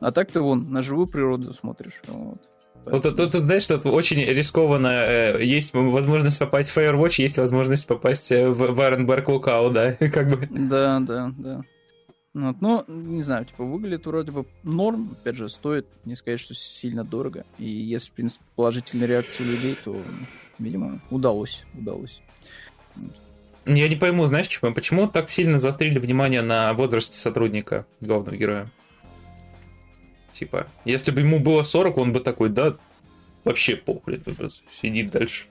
а 0.00 0.12
так 0.12 0.30
ты 0.30 0.40
вон 0.40 0.70
на 0.70 0.82
живую 0.82 1.06
природу 1.06 1.52
смотришь. 1.52 2.00
Вот. 2.06 2.38
Вот 2.84 3.02
тут, 3.02 3.16
тут, 3.16 3.42
знаешь, 3.42 3.64
что 3.64 3.76
очень 3.90 4.20
рискованно. 4.20 4.86
Э, 4.86 5.44
есть 5.44 5.74
возможность 5.74 6.38
попасть 6.38 6.70
в 6.70 6.78
Firewatch, 6.78 7.14
есть 7.18 7.36
возможность 7.36 7.86
попасть 7.86 8.30
э, 8.30 8.48
в 8.48 8.74
Варенберг 8.74 9.28
Лукау, 9.28 9.70
да, 9.70 9.92
как 10.12 10.30
бы. 10.30 10.46
Да, 10.50 11.00
да, 11.00 11.32
да. 11.36 11.62
Вот. 12.32 12.56
Ну, 12.60 12.84
не 12.86 13.22
знаю, 13.22 13.46
типа, 13.46 13.64
выглядит 13.64 14.06
вроде 14.06 14.30
бы 14.30 14.46
норм, 14.62 15.16
опять 15.20 15.36
же, 15.36 15.48
стоит, 15.48 15.86
не 16.04 16.14
сказать, 16.14 16.38
что 16.38 16.54
сильно 16.54 17.02
дорого. 17.02 17.44
И 17.58 17.64
если, 17.64 18.10
в 18.10 18.12
принципе, 18.12 18.44
положительная 18.54 19.08
реакция 19.08 19.46
людей, 19.46 19.76
то, 19.84 19.96
видимо, 20.58 21.00
удалось, 21.10 21.64
удалось. 21.74 22.20
Я 23.64 23.88
не 23.88 23.96
пойму, 23.96 24.26
знаешь, 24.26 24.46
почему, 24.46 24.74
почему 24.74 25.08
так 25.08 25.28
сильно 25.28 25.58
заострили 25.58 25.98
внимание 25.98 26.42
на 26.42 26.72
возрасте 26.74 27.18
сотрудника 27.18 27.84
главного 28.00 28.36
героя? 28.36 28.70
Типа, 30.38 30.66
если 30.84 31.12
бы 31.12 31.20
ему 31.20 31.38
было 31.38 31.62
40, 31.62 31.96
он 31.96 32.12
бы 32.12 32.20
такой, 32.20 32.50
да, 32.50 32.76
вообще 33.44 33.76
похуй, 33.76 34.20
сидит 34.82 35.10
дальше. 35.10 35.46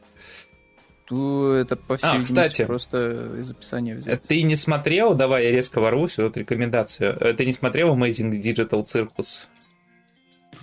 То 1.05 1.53
это 1.53 1.75
по 1.75 1.97
всей 1.97 2.19
а, 2.19 2.21
кстати, 2.21 2.65
просто 2.65 3.37
из 3.39 3.51
описания 3.51 3.95
взять. 3.95 4.27
Ты 4.27 4.41
не 4.41 4.55
смотрел, 4.55 5.13
давай 5.13 5.45
я 5.45 5.51
резко 5.51 5.79
ворвусь, 5.79 6.17
вот 6.17 6.35
рекомендацию. 6.35 7.15
Э, 7.19 7.33
ты 7.33 7.45
не 7.45 7.51
смотрел 7.51 7.95
Amazing 7.95 8.41
Digital 8.41 8.83
Circus? 8.83 9.45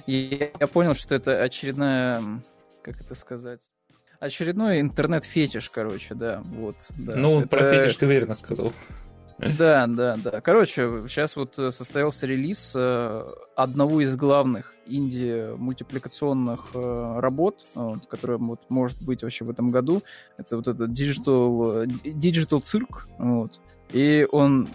Я, 0.06 0.50
я 0.58 0.66
понял, 0.66 0.94
что 0.94 1.14
это 1.14 1.42
очередная, 1.42 2.22
как 2.82 3.00
это 3.00 3.14
сказать, 3.14 3.60
очередной 4.18 4.80
интернет-фетиш, 4.80 5.70
короче, 5.70 6.14
да, 6.14 6.42
вот. 6.44 6.76
Да. 6.90 7.14
Ну, 7.16 7.40
это... 7.40 7.48
про 7.48 7.70
фетиш 7.70 7.96
ты 7.96 8.06
верно 8.06 8.34
сказал. 8.34 8.72
Да, 9.58 9.86
да, 9.86 10.16
да. 10.16 10.40
Короче, 10.40 11.04
сейчас 11.08 11.36
вот 11.36 11.58
э, 11.58 11.70
состоялся 11.70 12.26
релиз 12.26 12.72
э, 12.74 13.24
одного 13.56 14.00
из 14.00 14.14
главных 14.14 14.74
инди-мультипликационных 14.86 16.66
э, 16.74 17.20
работ, 17.20 17.66
вот, 17.74 18.06
которая 18.06 18.38
вот, 18.38 18.60
может 18.68 19.02
быть 19.02 19.22
вообще 19.22 19.44
в 19.44 19.50
этом 19.50 19.70
году. 19.70 20.02
Это 20.36 20.56
вот 20.56 20.68
этот 20.68 20.90
Digital, 20.90 21.86
Digital 22.04 22.62
Circ. 22.62 23.02
Вот. 23.18 23.60
И 23.92 24.26
он 24.30 24.68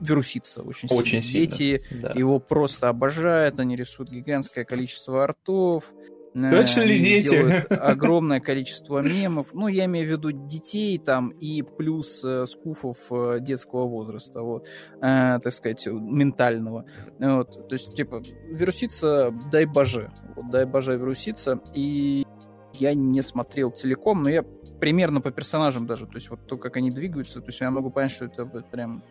вирусится 0.00 0.62
очень, 0.62 0.88
очень 0.90 1.22
сильно. 1.22 1.56
Дети 1.56 1.82
да. 1.90 2.12
его 2.14 2.38
просто 2.38 2.88
обожают, 2.88 3.60
они 3.60 3.76
рисуют 3.76 4.10
гигантское 4.10 4.64
количество 4.64 5.24
артов, 5.24 5.92
Точно 6.34 6.80
ли 6.82 6.98
дети? 6.98 7.36
огромное 7.72 8.40
количество 8.40 9.00
мемов. 9.00 9.52
Ну, 9.52 9.68
я 9.68 9.84
имею 9.84 10.08
в 10.08 10.10
виду 10.10 10.32
детей 10.32 10.98
там 10.98 11.28
и 11.28 11.62
плюс 11.62 12.24
э, 12.24 12.46
скуфов 12.46 12.96
э, 13.10 13.38
детского 13.40 13.86
возраста, 13.86 14.40
вот, 14.42 14.66
э, 15.02 15.38
так 15.42 15.52
сказать, 15.52 15.86
ментального. 15.86 16.86
Вот, 17.18 17.68
то 17.68 17.74
есть, 17.74 17.94
типа, 17.94 18.22
вируситься, 18.48 19.32
дай 19.50 19.66
боже. 19.66 20.10
Вот, 20.34 20.50
дай 20.50 20.64
боже 20.64 20.96
вируситься. 20.96 21.60
И 21.74 22.26
я 22.72 22.94
не 22.94 23.22
смотрел 23.22 23.70
целиком, 23.70 24.22
но 24.22 24.30
я 24.30 24.42
примерно 24.80 25.20
по 25.20 25.30
персонажам 25.30 25.86
даже, 25.86 26.06
то 26.06 26.14
есть 26.14 26.30
вот 26.30 26.46
то, 26.46 26.56
как 26.56 26.76
они 26.76 26.90
двигаются, 26.90 27.40
то 27.40 27.48
есть 27.48 27.60
я 27.60 27.70
могу 27.70 27.90
понять, 27.90 28.12
что 28.12 28.24
это 28.24 28.46
прям 28.46 29.04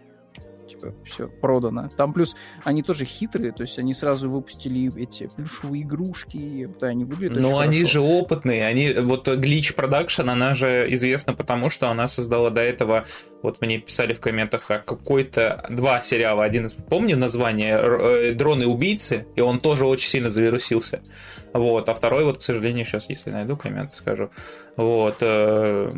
типа, 0.72 0.93
все, 1.05 1.28
продано. 1.28 1.89
Там 1.95 2.13
плюс 2.13 2.36
они 2.63 2.84
тоже 2.84 3.05
хитрые, 3.05 3.51
то 3.51 3.63
есть 3.63 3.78
они 3.80 3.93
сразу 3.93 4.30
выпустили 4.30 4.91
эти 5.01 5.30
плюшевые 5.36 5.84
игрушки, 5.84 6.69
да, 6.80 6.88
они 6.88 7.05
выглядят 7.05 7.39
Ну, 7.39 7.57
они 7.59 7.80
хорошо. 7.80 7.93
же 7.93 7.99
опытные, 8.01 8.65
они, 8.65 8.93
вот 8.93 9.28
Glitch 9.28 9.76
Production, 9.76 10.30
она 10.30 10.53
же 10.55 10.88
известна 10.93 11.34
потому, 11.34 11.69
что 11.69 11.89
она 11.89 12.07
создала 12.07 12.49
до 12.49 12.61
этого, 12.61 13.05
вот 13.41 13.61
мне 13.61 13.80
писали 13.80 14.13
в 14.13 14.19
комментах, 14.19 14.69
а 14.69 14.80
какой-то, 14.80 15.65
два 15.69 16.01
сериала, 16.01 16.43
один, 16.43 16.69
помню 16.89 17.17
название, 17.17 17.80
э, 17.82 18.34
Дроны-убийцы, 18.34 19.28
и 19.36 19.41
он 19.41 19.59
тоже 19.59 19.86
очень 19.86 20.09
сильно 20.09 20.30
завирусился. 20.30 21.01
Вот, 21.53 21.89
а 21.89 21.93
второй, 21.93 22.24
вот, 22.24 22.38
к 22.38 22.41
сожалению, 22.41 22.86
сейчас, 22.86 23.09
если 23.09 23.30
найду 23.30 23.57
коммент, 23.57 23.93
скажу. 23.95 24.30
Вот, 24.78 25.17
э, 25.22 25.91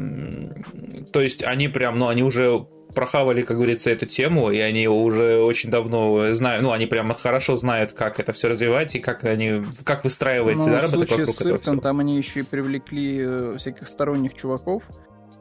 то 1.12 1.22
есть 1.22 1.44
они 1.44 1.68
прям, 1.68 2.00
ну, 2.00 2.08
они 2.08 2.24
уже 2.24 2.66
прохавали, 2.94 3.42
как 3.42 3.58
говорится, 3.58 3.92
эту 3.92 4.06
тему, 4.06 4.52
и 4.52 4.60
они 4.60 4.88
уже 4.88 5.42
очень 5.42 5.70
давно 5.70 6.34
знают, 6.34 6.64
ну, 6.64 6.72
они 6.72 6.86
прямо 6.86 7.14
хорошо 7.14 7.56
знают, 7.56 7.94
как 7.94 8.20
это 8.20 8.34
все 8.34 8.48
развивать 8.48 8.96
и 8.96 9.00
как 9.00 9.24
они, 9.24 9.64
как 9.84 10.04
выстраивать 10.04 10.58
ну, 10.58 10.66
заработок 10.66 10.90
в 10.90 11.08
случае 11.08 11.26
с 11.26 11.36
Цирком, 11.36 11.80
там 11.80 12.00
они 12.00 12.18
еще 12.18 12.42
и 12.42 12.44
привлекли 12.44 13.20
э, 13.22 13.56
всяких 13.58 13.88
сторонних 13.88 14.34
чуваков, 14.34 14.84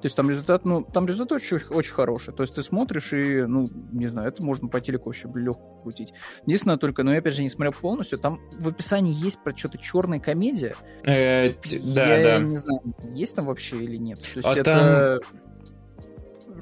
то 0.02 0.06
есть 0.06 0.16
там 0.16 0.28
результат, 0.28 0.64
ну, 0.64 0.82
там 0.82 1.06
результат 1.06 1.30
очень, 1.30 1.58
очень 1.70 1.94
хороший. 1.94 2.34
То 2.34 2.42
есть 2.42 2.56
ты 2.56 2.62
смотришь 2.64 3.12
и, 3.12 3.42
ну, 3.42 3.68
не 3.92 4.08
знаю, 4.08 4.28
это 4.30 4.42
можно 4.42 4.66
по 4.66 4.80
телеку 4.80 5.08
вообще 5.08 5.28
легко 5.32 5.80
крутить. 5.80 6.12
Единственное 6.44 6.76
только, 6.76 7.04
ну, 7.04 7.12
я 7.12 7.18
опять 7.18 7.34
же 7.34 7.42
не 7.42 7.48
смотрел 7.48 7.72
полностью, 7.72 8.18
там 8.18 8.40
в 8.58 8.66
описании 8.66 9.14
есть 9.14 9.38
про 9.44 9.56
что-то 9.56 9.78
черная 9.78 10.18
комедия. 10.18 10.74
Э, 11.04 11.52
да, 11.70 12.16
я 12.16 12.38
да. 12.38 12.44
не 12.44 12.56
знаю, 12.56 12.80
есть 13.14 13.36
там 13.36 13.46
вообще 13.46 13.76
или 13.76 13.96
нет. 13.96 14.20
То 14.22 14.38
есть 14.38 14.48
а 14.48 14.52
это... 14.54 15.20
Там 15.22 15.41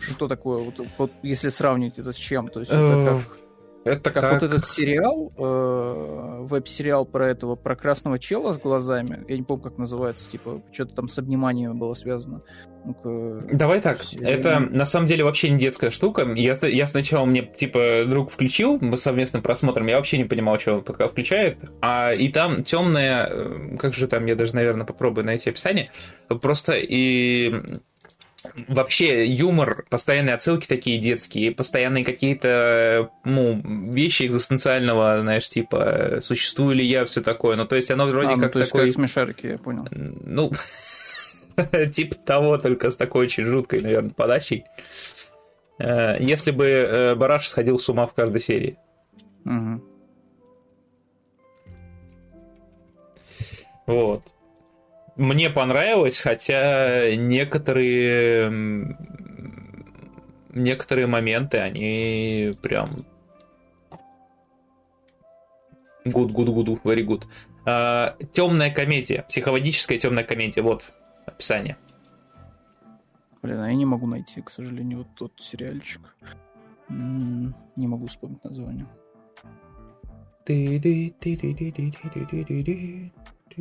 что 0.01 0.29
такое, 0.29 0.59
вот, 0.59 0.75
вот 0.99 1.13
если 1.23 1.49
сравнивать 1.49 1.99
это 1.99 2.13
с 2.13 2.17
чем? 2.17 2.49
То 2.49 2.61
есть 2.61 2.73
это 2.73 3.23
как 3.25 3.41
это 3.85 4.11
как, 4.11 4.23
как 4.23 4.33
вот 4.35 4.43
этот 4.43 4.67
сериал, 4.67 5.33
э, 5.39 6.39
веб-сериал 6.43 7.07
про 7.07 7.29
этого, 7.29 7.57
про 7.57 7.77
красного 7.77 8.19
чела 8.19 8.53
с 8.53 8.59
глазами. 8.59 9.25
Я 9.27 9.39
не 9.39 9.43
помню, 9.43 9.63
как 9.65 9.79
называется, 9.79 10.29
типа, 10.29 10.63
что-то 10.71 10.97
там 10.97 11.09
с 11.09 11.19
обниманием 11.19 11.79
было 11.79 11.95
связано. 11.95 12.43
ну 12.85 13.43
Давай 13.53 13.81
так, 13.81 14.03
сериал. 14.03 14.31
это 14.31 14.61
на 14.61 14.85
самом 14.85 15.07
деле 15.07 15.25
вообще 15.25 15.49
не 15.49 15.59
детская 15.59 15.91
штука. 15.91 16.31
Я, 16.35 16.57
я 16.63 16.87
сначала 16.87 17.25
мне, 17.25 17.43
типа, 17.43 18.05
друг 18.07 18.31
включил, 18.31 18.79
совместным 18.97 19.43
просмотром, 19.43 19.87
я 19.87 19.97
вообще 19.97 20.19
не 20.19 20.25
понимал, 20.25 20.59
что 20.61 20.75
он 20.75 20.83
пока 20.83 21.09
включает. 21.09 21.57
А 21.81 22.13
и 22.13 22.29
там 22.29 22.65
темная, 22.65 23.29
э, 23.31 23.77
как 23.79 23.95
же 23.95 24.07
там, 24.09 24.27
я 24.27 24.37
даже, 24.37 24.55
наверное, 24.55 24.85
попробую 24.85 25.25
найти 25.25 25.49
описание. 25.49 25.89
Просто 26.29 26.75
и 26.75 27.63
вообще 28.69 29.27
юмор, 29.27 29.85
постоянные 29.91 30.35
отсылки 30.35 30.67
такие 30.67 30.99
детские, 30.99 31.53
постоянные 31.53 32.05
какие-то 32.05 33.11
ну, 33.25 33.61
вещи 33.93 34.25
экзистенциального, 34.25 35.21
знаешь, 35.21 35.49
типа, 35.49 36.19
существую 36.21 36.77
ли 36.77 36.87
я, 36.87 37.05
все 37.05 37.21
такое. 37.21 37.57
Ну, 37.57 37.67
то 37.67 37.77
есть 37.77 37.91
оно 37.91 38.07
вроде 38.07 38.31
а, 38.31 38.37
ну, 38.37 38.43
как 38.43 38.53
то 38.53 38.59
есть 38.61 38.73
такой... 38.73 38.87
как 38.87 38.95
смешарики, 38.95 39.47
я 39.47 39.59
понял. 39.59 39.87
Ну, 39.91 40.53
типа 41.93 42.17
того, 42.17 42.59
только 42.59 42.91
с 42.91 42.97
такой 42.97 43.27
очень 43.27 43.45
жуткой, 43.45 43.83
наверное, 43.83 44.11
подачей. 44.11 44.65
Э, 45.79 46.17
если 46.21 46.51
бы 46.51 46.67
э, 46.67 47.15
Бараш 47.15 47.49
сходил 47.49 47.79
с 47.79 47.89
ума 47.89 48.07
в 48.07 48.15
каждой 48.15 48.41
серии. 48.41 48.79
Угу. 49.45 49.85
Вот 53.87 54.30
мне 55.17 55.51
понравилось, 55.51 56.19
хотя 56.21 57.15
некоторые 57.15 58.97
некоторые 60.53 61.07
моменты, 61.07 61.59
они 61.59 62.53
прям 62.63 62.91
good, 66.05 66.33
good, 66.33 66.47
good, 66.47 66.83
very 66.83 67.05
good. 67.05 67.25
А, 67.67 68.17
темная 68.33 68.71
комедия, 68.71 69.25
психологическая 69.29 69.99
темная 69.99 70.25
комедия, 70.25 70.63
вот 70.63 70.93
описание. 71.27 71.77
Блин, 73.43 73.61
а 73.61 73.69
я 73.69 73.75
не 73.75 73.87
могу 73.87 74.07
найти, 74.07 74.43
к 74.43 74.51
сожалению, 74.51 74.99
вот 74.99 75.09
тот 75.17 75.41
сериальчик. 75.41 76.15
Не 76.89 77.87
могу 77.87 78.07
вспомнить 78.07 78.43
название. 78.45 78.87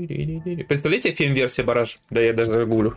Представляете 0.08 1.14
фильм-версия 1.14 1.64
Бараж? 1.64 2.00
Да 2.10 2.22
я 2.22 2.34
даже 2.34 2.66
гуглю. 2.66 2.96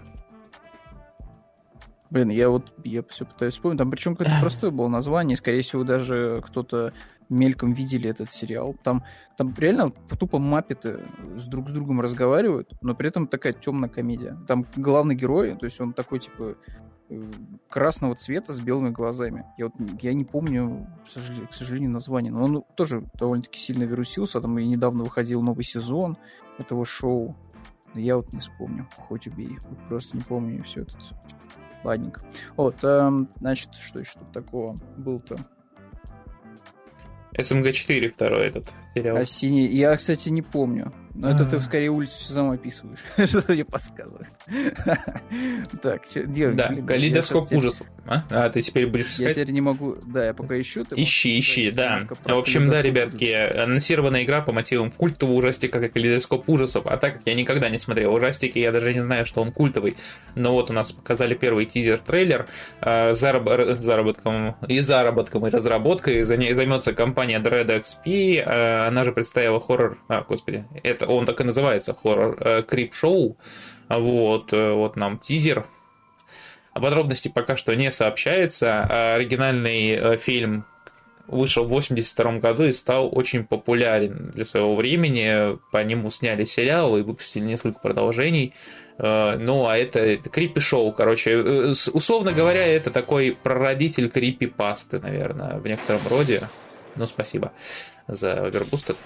Блин, 2.10 2.28
я 2.28 2.50
вот 2.50 2.74
я 2.84 3.02
все 3.08 3.24
пытаюсь 3.24 3.54
вспомнить. 3.54 3.78
Там 3.78 3.90
причем 3.90 4.14
какое-то 4.14 4.38
простое 4.40 4.70
было 4.70 4.88
название. 4.88 5.36
Скорее 5.36 5.62
всего, 5.62 5.82
даже 5.82 6.42
кто-то 6.46 6.92
мельком 7.30 7.72
видели 7.72 8.10
этот 8.10 8.30
сериал. 8.30 8.76
Там, 8.82 9.02
там 9.36 9.54
реально 9.56 9.90
тупо 10.18 10.38
маппеты 10.38 11.00
с 11.36 11.48
друг 11.48 11.70
с 11.70 11.72
другом 11.72 12.00
разговаривают, 12.00 12.70
но 12.82 12.94
при 12.94 13.08
этом 13.08 13.26
такая 13.26 13.54
темная 13.54 13.88
комедия. 13.88 14.36
Там 14.46 14.66
главный 14.76 15.14
герой, 15.14 15.56
то 15.56 15.64
есть 15.64 15.80
он 15.80 15.94
такой, 15.94 16.20
типа, 16.20 16.56
красного 17.68 18.14
цвета 18.14 18.52
с 18.52 18.60
белыми 18.60 18.90
глазами. 18.90 19.46
Я 19.58 19.66
вот 19.66 19.74
я 20.00 20.14
не 20.14 20.24
помню, 20.24 20.86
к 21.50 21.54
сожалению, 21.54 21.90
название, 21.90 22.32
но 22.32 22.44
он 22.44 22.64
тоже 22.76 23.04
довольно-таки 23.14 23.58
сильно 23.58 23.84
вирусился. 23.84 24.40
Там 24.40 24.58
и 24.58 24.66
недавно 24.66 25.04
выходил 25.04 25.42
новый 25.42 25.64
сезон 25.64 26.16
этого 26.58 26.84
шоу. 26.84 27.36
Я 27.94 28.16
вот 28.16 28.32
не 28.32 28.40
вспомню, 28.40 28.88
хоть 29.08 29.26
убей. 29.26 29.58
Просто 29.88 30.16
не 30.16 30.22
помню 30.22 30.62
все 30.64 30.82
это. 30.82 30.96
Ладненько. 31.84 32.22
Вот, 32.56 32.76
эм, 32.84 33.28
значит, 33.40 33.74
что 33.74 33.98
еще 33.98 34.18
тут 34.18 34.32
такого 34.32 34.76
был-то? 34.96 35.36
СМГ-4 37.36 38.08
второй 38.08 38.46
этот 38.46 38.72
сериал. 38.94 39.16
А 39.16 39.24
синий... 39.24 39.66
Я, 39.68 39.96
кстати, 39.96 40.28
не 40.28 40.42
помню. 40.42 40.92
Но 41.14 41.28
это 41.30 41.44
ты 41.44 41.56
А. 41.56 41.60
скорее 41.60 41.90
улицу 41.90 42.14
Сезам 42.18 42.50
описываешь. 42.52 42.98
Что 43.28 43.52
мне 43.52 43.64
подсказывает. 43.66 44.28
Так, 45.82 46.02
где? 46.14 46.50
Да, 46.50 46.68
калейдоскоп 46.86 47.52
ужасов. 47.52 47.86
А? 48.06 48.24
А, 48.30 48.48
ты 48.50 48.62
теперь 48.62 48.86
будешь 48.86 49.16
те- 49.16 49.24
Я 49.24 49.30
искать? 49.30 49.42
теперь 49.44 49.54
не 49.54 49.60
могу... 49.60 49.96
Да, 50.06 50.26
я 50.26 50.34
пока 50.34 50.60
ищу. 50.60 50.84
Ищи, 50.96 51.38
ищи, 51.38 51.70
да. 51.70 52.00
В 52.24 52.32
общем, 52.38 52.68
да, 52.68 52.82
ребятки, 52.82 53.24
ужасов. 53.24 53.62
анонсирована 53.62 54.24
игра 54.24 54.40
по 54.40 54.52
мотивам 54.52 54.90
культового 54.90 55.36
ужастика, 55.36 55.80
как 55.80 55.92
калейдоскоп 55.92 56.48
ужасов. 56.48 56.86
А 56.86 56.96
так 56.96 57.14
как 57.14 57.22
я 57.26 57.34
никогда 57.34 57.68
не 57.68 57.78
смотрел 57.78 58.14
ужастики, 58.14 58.58
я 58.58 58.72
даже 58.72 58.92
не 58.94 59.00
знаю, 59.00 59.26
что 59.26 59.40
он 59.42 59.50
культовый. 59.52 59.96
Но 60.34 60.52
вот 60.52 60.70
у 60.70 60.72
нас 60.72 60.92
показали 60.92 61.34
первый 61.34 61.66
тизер-трейлер. 61.66 62.46
э, 62.80 63.12
заработком 63.14 64.56
и 64.66 64.80
заработком, 64.80 65.46
и 65.46 65.50
разработкой 65.50 66.24
займется 66.24 66.92
компания 66.92 67.38
Dread 67.38 67.82
XP. 67.82 68.42
Она 68.86 69.04
же 69.04 69.12
представила 69.12 69.60
хоррор... 69.60 69.98
А, 70.08 70.22
господи, 70.22 70.64
это 70.82 71.06
он 71.06 71.26
так 71.26 71.40
и 71.40 71.44
называется, 71.44 71.94
хоррор 71.94 72.36
э, 72.40 72.62
Крип-шоу. 72.62 73.36
Вот, 73.88 74.52
э, 74.52 74.72
вот 74.72 74.96
нам 74.96 75.18
тизер. 75.18 75.66
А 76.72 76.80
подробностей 76.80 77.30
пока 77.30 77.56
что 77.56 77.74
не 77.74 77.90
сообщается. 77.90 78.86
А 78.88 79.14
Оригинальный 79.14 79.90
э, 79.90 80.16
фильм 80.16 80.64
вышел 81.26 81.64
в 81.64 81.68
82 81.68 82.38
году 82.38 82.64
и 82.64 82.72
стал 82.72 83.08
очень 83.10 83.44
популярен 83.44 84.30
для 84.34 84.44
своего 84.44 84.74
времени. 84.74 85.58
По 85.70 85.82
нему 85.82 86.10
сняли 86.10 86.44
сериал 86.44 86.96
и 86.96 87.02
выпустили 87.02 87.44
несколько 87.44 87.78
продолжений. 87.78 88.54
Ну, 88.98 89.66
а 89.66 89.76
это, 89.76 90.00
это 90.00 90.28
крипи-шоу, 90.28 90.92
короче. 90.92 91.38
Условно 91.92 92.32
говоря, 92.32 92.66
это 92.66 92.90
такой 92.90 93.36
прародитель 93.42 94.10
крипи-пасты, 94.10 95.00
наверное, 95.00 95.58
в 95.58 95.66
некотором 95.66 96.02
роде. 96.08 96.42
Ну, 96.96 97.06
спасибо 97.06 97.52
за 98.14 98.46
Overboosted. 98.46 98.96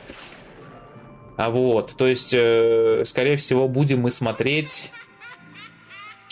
А 1.36 1.50
вот, 1.50 1.94
то 1.96 2.07
есть, 2.07 2.32
э, 2.32 3.04
скорее 3.04 3.36
всего, 3.36 3.68
будем 3.68 4.00
мы 4.00 4.11
смотреть... 4.11 4.90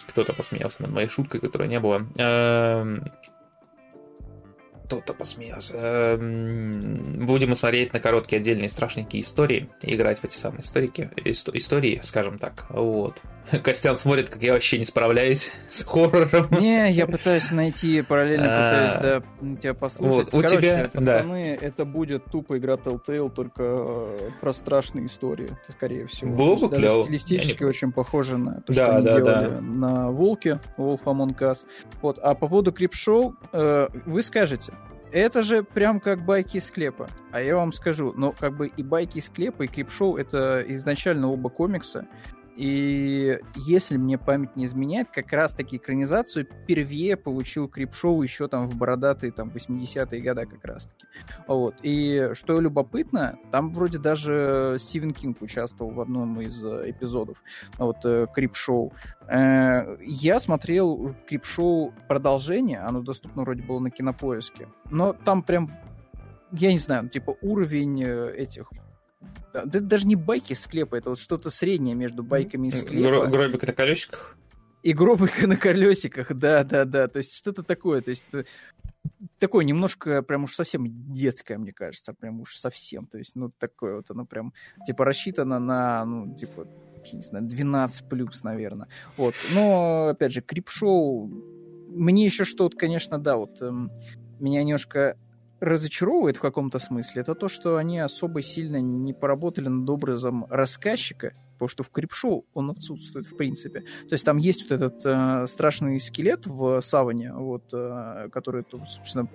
Кто-то 0.09 0.33
посмеялся 0.33 0.81
над 0.81 0.93
моей 0.93 1.09
шуткой, 1.09 1.41
которой 1.41 1.67
не 1.67 1.81
было. 1.81 2.07
Эм, 2.17 3.11
кто-то 4.85 5.13
посмеялся. 5.13 5.75
Эм, 5.77 7.27
Будем 7.27 7.51
мы 7.51 7.57
смотреть 7.57 7.93
на 7.93 8.01
короткие 8.01 8.39
отдельные 8.39 8.69
страшненькие 8.69 9.23
истории, 9.23 9.69
играть 9.83 10.21
в 10.21 10.25
эти 10.25 10.37
самые 10.37 10.61
историки, 10.61 11.11
исто- 11.17 11.51
истории, 11.55 12.01
скажем 12.03 12.39
так. 12.39 12.67
Вот. 12.71 13.21
Костян 13.63 13.97
смотрит, 13.97 14.31
как 14.31 14.43
я 14.43 14.53
вообще 14.55 14.79
не 14.79 14.85
справляюсь 14.85 15.53
с 15.69 15.85
хоррором. 15.85 16.49
Не, 16.59 16.91
я 16.93 17.07
пытаюсь 17.07 17.51
найти, 17.51 18.01
параллельно 18.03 18.47
А. 18.49 18.71
пытаюсь, 18.71 19.23
да, 19.43 19.57
тебя 19.61 19.75
послушать. 19.75 20.15
Вот, 20.15 20.29
у 20.29 20.41
Короче, 20.47 20.57
тебя- 20.59 20.91
да. 20.95 21.01
пацаны, 21.19 21.59
это 21.61 21.85
будет 21.85 22.25
тупо 22.25 22.57
игра 22.59 22.75
Telltale, 22.75 23.31
только 23.31 23.63
э, 23.63 24.31
про 24.41 24.53
страшные 24.53 25.07
истории, 25.07 25.51
скорее 25.69 26.07
всего. 26.07 26.35
Было 26.35 26.55
бы 26.57 26.69
даже 26.69 26.81
клёво. 26.87 27.03
стилистически 27.05 27.63
не- 27.63 27.69
очень 27.69 27.93
похоже 27.93 28.39
на 28.39 28.61
то, 28.63 28.73
Да, 28.73 28.73
что 28.73 28.97
они 28.97 29.05
да, 29.07 29.17
делали 29.17 29.49
да. 29.49 29.61
на 29.61 30.11
Волке, 30.11 30.61
Wolf 30.79 31.03
Among 31.05 31.37
Us. 31.39 31.59
Вот. 32.01 32.19
А 32.19 32.35
по 32.35 32.49
поводу 32.49 32.73
Крипшоу, 32.73 33.37
э, 33.53 33.89
вы 34.07 34.23
скажете, 34.23 34.73
это 35.13 35.43
же 35.43 35.63
прям 35.63 36.01
как 36.01 36.25
байки 36.25 36.57
из 36.57 36.65
склепа. 36.67 37.09
А 37.31 37.41
я 37.41 37.57
вам 37.57 37.73
скажу, 37.73 38.13
ну, 38.17 38.35
как 38.37 38.57
бы 38.57 38.69
и 38.69 38.83
байки 38.83 39.19
из 39.19 39.27
склепа, 39.27 39.63
и 39.63 39.67
Крипшоу— 39.69 40.17
это 40.19 40.65
изначально 40.67 41.31
оба 41.31 41.51
комикса. 41.51 42.07
И 42.57 43.41
если 43.57 43.97
мне 43.97 44.17
память 44.17 44.55
не 44.55 44.67
изменяет, 44.67 45.11
как 45.11 45.33
раз-таки 45.33 45.77
экранизацию 45.77 46.47
впервые 46.47 47.17
получил 47.17 47.69
Крипшоу 47.69 48.23
еще 48.23 48.47
там 48.49 48.69
в 48.69 48.77
бородатые 48.77 49.33
там 49.33 49.49
80-е 49.49 50.21
годы 50.21 50.47
как 50.47 50.65
раз-таки. 50.65 51.07
Вот. 51.49 51.75
И 51.83 52.31
что 52.35 52.61
любопытно, 52.61 53.39
там 53.51 53.73
вроде 53.73 53.99
даже 53.99 54.77
Стивен 54.79 55.13
Кинг 55.13 55.43
участвовал 55.43 55.93
в 55.93 56.01
одном 56.01 56.41
из 56.41 56.65
э, 56.65 56.91
эпизодов 56.91 57.43
вот, 57.79 57.97
э, 58.05 58.27
Крипшоу. 58.33 58.93
Э, 59.29 59.97
Я 60.01 60.39
смотрел 60.39 61.15
Крипшоу 61.27 61.93
продолжение, 62.09 62.81
оно 62.81 63.01
доступно 63.01 63.43
вроде 63.43 63.63
было 63.63 63.81
на 63.81 63.91
Кинопоиске, 63.91 64.69
но 64.91 65.13
там 65.13 65.43
прям, 65.43 65.71
я 66.53 66.73
не 66.73 66.79
знаю, 66.79 67.05
ну, 67.05 67.09
типа 67.09 67.37
уровень 67.43 68.03
этих 68.03 68.71
это 69.53 69.81
даже 69.81 70.07
не 70.07 70.17
байки 70.17 70.53
из 70.53 70.61
склепа, 70.61 70.97
это 70.97 71.11
вот 71.11 71.19
что-то 71.19 71.51
среднее 71.51 71.95
между 71.95 72.23
байками 72.23 72.69
из 72.69 72.81
склепа 72.81 73.27
Гро- 73.27 73.31
Гробик 73.31 73.67
на 73.67 73.73
колесиках. 73.73 74.37
и 74.83 74.93
гробик 74.93 75.47
на 75.47 75.57
колесиках, 75.57 76.35
да, 76.35 76.65
да, 76.65 76.85
да. 76.85 77.09
То 77.09 77.19
есть 77.19 77.35
что-то 77.37 77.63
такое. 77.63 78.01
То 78.03 78.11
есть 78.11 78.27
такое 79.39 79.65
немножко 79.65 80.23
прям 80.23 80.45
уж 80.45 80.55
совсем 80.55 80.87
детское, 81.15 81.59
мне 81.59 81.73
кажется, 81.73 82.15
прям 82.15 82.41
уж 82.41 82.57
совсем. 82.57 83.07
То 83.07 83.19
есть, 83.19 83.37
ну, 83.37 83.51
такое 83.59 83.97
вот 83.97 84.11
оно 84.11 84.27
прям, 84.27 84.53
типа, 84.87 85.05
рассчитано 85.05 85.59
на, 85.59 86.05
ну, 86.05 86.35
типа, 86.35 86.67
я 87.05 87.13
не 87.19 87.23
знаю, 87.23 87.47
12 87.47 88.09
плюс, 88.09 88.43
наверное. 88.43 88.89
Вот. 89.17 89.35
Но, 89.55 90.09
опять 90.09 90.33
же, 90.33 90.41
крипшоу, 90.41 91.27
мне 91.89 92.25
еще 92.25 92.45
что-то, 92.45 92.77
конечно, 92.77 93.19
да, 93.19 93.37
вот 93.37 93.61
эм, 93.63 93.91
меня 94.41 94.63
немножко 94.65 95.17
разочаровывает 95.65 96.37
в 96.37 96.41
каком-то 96.41 96.79
смысле, 96.79 97.23
это 97.23 97.35
то, 97.35 97.49
что 97.49 97.77
они 97.77 97.99
особо 97.99 98.43
сильно 98.43 98.81
не 98.81 99.13
поработали 99.13 99.69
над 99.69 99.89
образом 99.89 100.47
рассказчика, 100.51 101.35
потому 101.55 101.69
что 101.69 101.83
в 101.83 101.91
крипшоу 101.91 102.45
он 102.55 102.71
отсутствует 102.71 103.27
в 103.27 103.37
принципе. 103.37 103.81
То 103.81 104.13
есть 104.13 104.25
там 104.25 104.37
есть 104.37 104.69
вот 104.69 104.73
этот 104.73 105.03
э, 105.05 105.47
страшный 105.49 105.99
скелет 106.01 106.47
в 106.47 106.81
саване, 106.81 107.33
вот, 107.33 107.65
э, 107.73 108.29
который, 108.33 108.63
то, 108.65 108.85
собственно, 108.87 109.29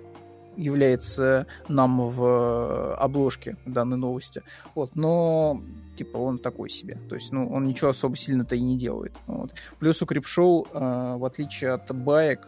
является 0.56 1.46
нам 1.68 2.08
в 2.08 2.94
обложке 2.96 3.56
данной 3.66 3.96
новости. 3.96 4.42
Вот, 4.74 4.96
но 4.96 5.60
типа 5.96 6.16
он 6.16 6.38
такой 6.38 6.70
себе. 6.70 6.96
То 7.08 7.14
есть, 7.14 7.32
ну, 7.32 7.48
он 7.48 7.66
ничего 7.66 7.90
особо 7.90 8.16
сильно-то 8.16 8.54
и 8.54 8.60
не 8.60 8.76
делает. 8.76 9.12
Вот. 9.26 9.54
Плюс 9.78 10.00
у 10.02 10.06
Крипшоу, 10.06 10.66
э, 10.72 11.16
в 11.16 11.24
отличие 11.24 11.72
от 11.72 11.94
баек, 11.94 12.46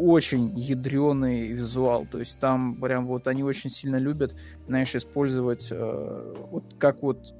очень 0.00 0.58
ядреный 0.58 1.48
визуал. 1.48 2.06
То 2.06 2.18
есть 2.18 2.38
там 2.38 2.76
прям 2.76 3.06
вот 3.06 3.26
они 3.26 3.42
очень 3.42 3.70
сильно 3.70 3.96
любят, 3.96 4.34
знаешь, 4.66 4.94
использовать 4.94 5.68
э, 5.70 6.34
вот 6.50 6.74
как 6.78 7.02
вот 7.02 7.34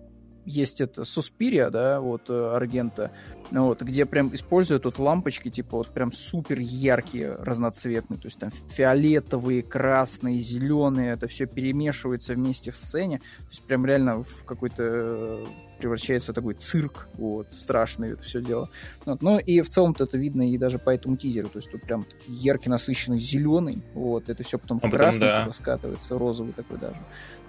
есть 0.44 0.80
это 0.80 1.04
Суспирия, 1.04 1.70
да, 1.70 2.00
вот 2.00 2.28
э, 2.28 2.54
Аргента, 2.54 3.12
вот, 3.50 3.82
где 3.82 4.06
прям 4.06 4.34
используют 4.34 4.84
вот 4.84 4.98
лампочки, 4.98 5.50
типа 5.50 5.78
вот 5.78 5.88
прям 5.88 6.12
супер 6.12 6.58
яркие, 6.58 7.34
разноцветные, 7.34 8.18
то 8.18 8.26
есть 8.26 8.38
там 8.38 8.50
фиолетовые, 8.70 9.62
красные, 9.62 10.38
зеленые, 10.38 11.12
это 11.12 11.28
все 11.28 11.46
перемешивается 11.46 12.34
вместе 12.34 12.70
в 12.70 12.76
сцене, 12.76 13.18
то 13.18 13.48
есть 13.50 13.62
прям 13.62 13.86
реально 13.86 14.22
в 14.22 14.44
какой-то 14.44 14.82
э, 14.82 15.44
превращается 15.80 16.32
в 16.32 16.34
такой 16.34 16.54
цирк, 16.54 17.08
вот, 17.14 17.48
страшный 17.52 18.12
это 18.12 18.22
все 18.22 18.40
дело. 18.40 18.70
Вот. 19.04 19.22
Ну 19.22 19.38
и 19.38 19.60
в 19.62 19.68
целом-то 19.68 20.04
это 20.04 20.18
видно 20.18 20.48
и 20.48 20.58
даже 20.58 20.78
по 20.78 20.90
этому 20.90 21.16
тизеру, 21.16 21.48
то 21.48 21.58
есть 21.58 21.70
тут 21.70 21.82
прям 21.82 22.06
яркий, 22.28 22.68
насыщенный 22.68 23.18
зеленый, 23.18 23.82
вот, 23.94 24.28
это 24.28 24.44
все 24.44 24.58
потом 24.58 24.78
в 24.78 24.84
А 24.84 24.90
красный 24.90 25.20
да. 25.26 25.42
типа, 25.42 25.54
скатывается, 25.54 26.18
розовый 26.18 26.52
такой 26.52 26.78
даже. 26.78 26.98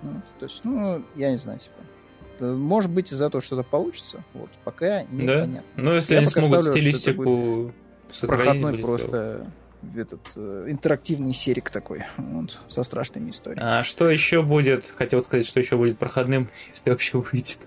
Вот, 0.02 0.24
то 0.40 0.46
есть, 0.46 0.64
ну, 0.64 1.04
я 1.16 1.32
не 1.32 1.38
знаю, 1.38 1.60
типа, 1.60 2.46
может 2.46 2.90
быть, 2.90 3.12
из-за 3.12 3.26
этого 3.26 3.44
что-то 3.44 3.64
получится, 3.64 4.24
вот, 4.34 4.50
пока 4.64 5.04
Да? 5.04 5.08
непонятно. 5.12 5.64
Ну, 5.76 5.94
если 5.94 6.14
Я 6.14 6.20
они 6.20 6.28
смогут 6.28 6.62
ставлю, 6.62 6.80
стилистику 6.80 7.74
Проходной 8.22 8.78
просто 8.80 9.48
этот 9.96 10.34
э, 10.36 10.66
интерактивный 10.68 11.34
серик 11.34 11.70
такой, 11.70 12.04
вот, 12.18 12.60
со 12.70 12.84
страшными 12.84 13.32
историями. 13.32 13.64
А 13.64 13.84
что 13.84 14.10
еще 14.10 14.42
будет? 14.42 14.94
Хотел 14.96 15.22
сказать, 15.22 15.46
что 15.46 15.60
еще 15.60 15.78
будет 15.78 15.98
проходным, 15.98 16.50
если 16.70 16.90
вообще 16.90 17.18
выйдет. 17.18 17.60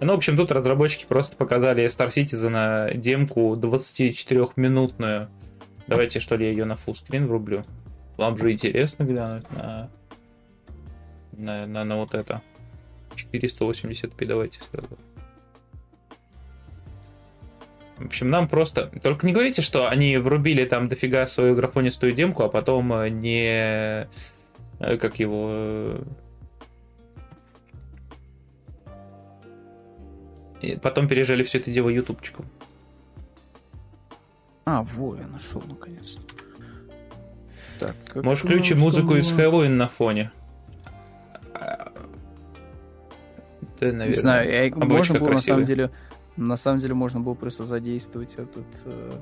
Ну, 0.00 0.12
в 0.12 0.16
общем, 0.16 0.36
тут 0.36 0.52
разработчики 0.52 1.06
просто 1.06 1.36
показали 1.36 1.86
Star 1.86 2.08
Citizen 2.08 2.94
демку 2.96 3.54
24-минутную 3.56 5.28
Давайте, 5.86 6.18
что 6.18 6.36
ли, 6.36 6.46
я 6.46 6.50
ее 6.50 6.64
на 6.64 6.76
фуллскрин 6.76 7.26
врублю. 7.26 7.62
Вам 8.16 8.36
же 8.38 8.52
интересно 8.52 9.04
глянуть 9.04 9.48
на, 9.50 9.90
на, 11.32 11.66
на, 11.66 11.84
на 11.84 11.96
вот 11.96 12.14
это. 12.14 12.42
480p 13.14 14.26
давайте 14.26 14.58
сразу. 14.70 14.98
В 17.98 18.06
общем, 18.06 18.28
нам 18.28 18.48
просто... 18.48 18.90
Только 19.02 19.26
не 19.26 19.32
говорите, 19.32 19.62
что 19.62 19.88
они 19.88 20.18
врубили 20.18 20.64
там 20.64 20.88
дофига 20.88 21.26
свою 21.26 21.54
графонистую 21.54 22.12
демку, 22.12 22.42
а 22.42 22.48
потом 22.48 22.92
э, 22.92 23.08
не... 23.08 24.08
Э, 24.80 24.98
как 24.98 25.18
его... 25.18 25.98
и 30.60 30.76
потом 30.76 31.08
пережили 31.08 31.42
все 31.42 31.58
это 31.58 31.70
дело 31.70 31.88
ютубчиком. 31.88 32.46
А, 34.64 34.82
во, 34.82 35.16
я 35.16 35.26
нашел 35.28 35.62
наконец. 35.66 36.16
Так, 37.78 37.94
Можешь 38.14 38.44
включить 38.44 38.76
музыку 38.76 39.16
из 39.16 39.30
Хэллоуин 39.30 39.76
на 39.76 39.88
фоне. 39.88 40.32
Это, 43.78 43.92
наверное, 43.92 44.08
не 44.08 44.14
знаю, 44.14 44.50
я, 44.50 44.74
можно 44.74 45.20
было 45.20 45.28
красивая. 45.28 45.34
на 45.34 45.40
самом 45.42 45.64
деле 45.64 45.90
на 46.36 46.56
самом 46.56 46.78
деле 46.80 46.94
можно 46.94 47.20
было 47.20 47.34
просто 47.34 47.64
задействовать 47.64 48.34
этот, 48.34 48.66
э, 48.84 49.12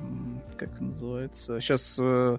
как 0.57 0.79
называется, 0.79 1.59
сейчас 1.61 1.97
э, 1.99 2.37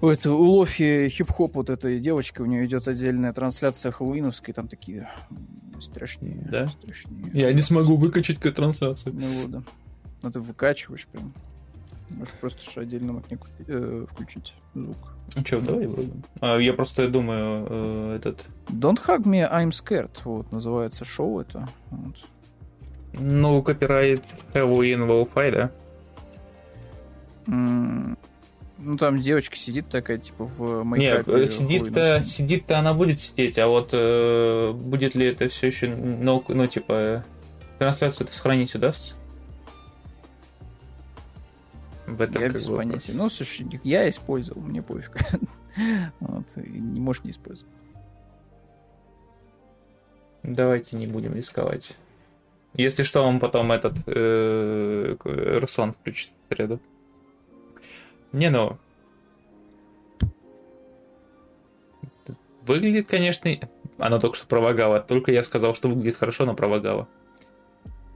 это, 0.00 0.32
у 0.32 0.44
Лофи 0.44 1.08
хип-хоп 1.08 1.56
вот 1.56 1.70
этой 1.70 1.98
девочки, 1.98 2.40
у 2.40 2.46
нее 2.46 2.66
идет 2.66 2.86
отдельная 2.86 3.32
трансляция 3.32 3.92
хэллоуиновской, 3.92 4.54
там 4.54 4.68
такие 4.68 5.10
страшнее. 5.82 6.46
Да? 6.50 6.68
Страшнее. 6.68 7.30
Я 7.32 7.52
не 7.52 7.60
смогу 7.60 7.96
выкачать 7.96 8.38
к 8.38 8.50
трансляцию. 8.50 9.14
Ну 9.14 9.26
вот, 9.26 9.50
да. 9.50 9.62
Ну 10.22 10.30
ты 10.30 10.40
выкачиваешь 10.40 11.06
прям. 11.06 11.32
Можешь 12.10 12.34
просто 12.40 12.70
же 12.70 12.80
отдельно 12.80 13.14
магнит 13.14 13.40
э, 13.66 14.06
включить 14.10 14.54
звук. 14.74 14.96
Ну 15.34 15.44
что, 15.44 15.60
давай 15.60 15.86
вроде. 15.86 16.12
А, 16.40 16.58
я 16.58 16.72
просто 16.74 17.08
думаю, 17.08 17.66
э, 17.68 18.16
этот... 18.16 18.44
Don't 18.68 19.00
hug 19.06 19.24
me, 19.24 19.50
I'm 19.50 19.70
scared. 19.70 20.10
Вот, 20.24 20.52
называется 20.52 21.04
шоу 21.04 21.40
это. 21.40 21.68
Вот. 21.90 22.16
Ну, 23.14 23.62
копирайт 23.62 24.22
Halloween 24.52 25.06
Wolfy, 25.06 25.50
да? 25.50 25.70
Mm. 27.46 28.18
Ну, 28.84 28.96
там 28.96 29.20
девочка 29.20 29.56
сидит 29.56 29.88
такая, 29.88 30.18
типа, 30.18 30.44
в 30.44 30.84
Нет, 30.96 31.26
сидит-то, 31.52 32.20
сидит-то 32.22 32.78
она 32.78 32.94
будет 32.94 33.20
сидеть, 33.20 33.58
а 33.58 33.68
вот 33.68 33.90
э, 33.92 34.72
будет 34.72 35.14
ли 35.14 35.26
это 35.26 35.48
все 35.48 35.68
еще, 35.68 35.88
ну, 35.88 36.44
ну 36.48 36.66
типа, 36.66 37.24
трансляцию 37.78 38.26
это 38.26 38.36
сохранить 38.36 38.74
удастся? 38.74 39.14
В 42.06 42.20
этом 42.20 42.42
я 42.42 42.48
без 42.48 42.66
вопрос. 42.66 42.86
понятия. 42.86 43.12
Ну, 43.14 43.28
слушай, 43.28 43.66
я 43.84 44.08
использовал, 44.08 44.60
мне 44.62 44.82
пофиг. 44.82 45.16
вот, 46.20 46.46
не 46.56 47.00
можешь 47.00 47.22
не 47.22 47.30
использовать. 47.30 47.72
Давайте 50.42 50.96
не 50.96 51.06
будем 51.06 51.34
рисковать. 51.34 51.96
Если 52.74 53.04
что, 53.04 53.22
он 53.22 53.38
потом 53.38 53.70
этот 53.70 53.94
э, 54.06 55.14
Руслан 55.60 55.92
включит 55.92 56.30
среду. 56.48 56.80
Не, 58.32 58.50
ну... 58.50 58.78
Выглядит, 62.66 63.08
конечно... 63.08 63.50
Оно 63.98 64.18
только 64.18 64.36
что 64.36 64.46
провагало. 64.46 65.00
Только 65.00 65.32
я 65.32 65.42
сказал, 65.42 65.74
что 65.74 65.88
выглядит 65.88 66.16
хорошо, 66.16 66.44
но 66.44 66.54
провагало. 66.54 67.08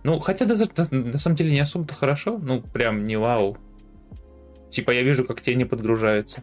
Ну, 0.03 0.19
хотя 0.21 0.45
даже, 0.47 0.69
на 0.91 1.19
самом 1.19 1.37
деле 1.37 1.53
не 1.53 1.61
особо-то 1.61 1.95
хорошо. 1.95 2.39
Ну, 2.39 2.61
прям 2.63 3.05
не 3.05 3.17
вау. 3.17 3.59
Типа 4.71 4.91
я 4.91 5.03
вижу, 5.03 5.25
как 5.25 5.41
тени 5.41 5.65
подгружаются. 5.65 6.43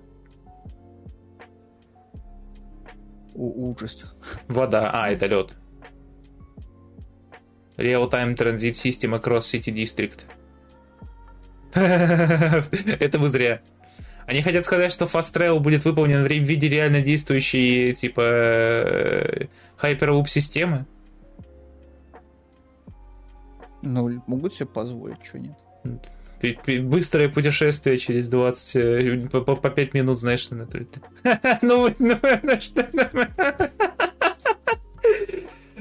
У 3.33 3.71
ужас. 3.71 4.13
Вода. 4.47 4.91
А, 4.93 5.09
это 5.09 5.25
лед. 5.25 5.55
Real-Time 7.77 8.35
Transit 8.35 8.73
System 8.73 9.19
Across 9.19 9.53
City 9.53 9.73
District. 9.73 10.19
Это 12.99 13.19
вы 13.19 13.29
зря. 13.29 13.61
Они 14.25 14.41
хотят 14.41 14.65
сказать, 14.65 14.93
что 14.93 15.05
Fast 15.05 15.33
Travel 15.33 15.59
будет 15.59 15.85
выполнен 15.85 16.23
в 16.23 16.27
виде 16.27 16.69
реально 16.69 17.01
действующей, 17.01 17.93
типа, 17.93 18.21
э, 18.21 19.47
Hyperloop 19.81 20.27
системы? 20.27 20.85
Ну, 23.81 24.23
могут 24.27 24.53
себе 24.53 24.65
позволить, 24.65 25.17
что 25.25 25.39
нет. 25.39 25.57
Быстрое 26.83 27.29
путешествие 27.29 27.97
через 27.97 28.29
20, 28.29 28.75
э, 28.75 29.27
по, 29.29 29.41
по 29.41 29.69
5 29.69 29.93
минут, 29.93 30.19
знаешь, 30.19 30.49
на 30.49 30.67
Ну, 31.61 31.89
ну, 31.99 32.19
ну, 32.43 32.61
что? 32.61 32.81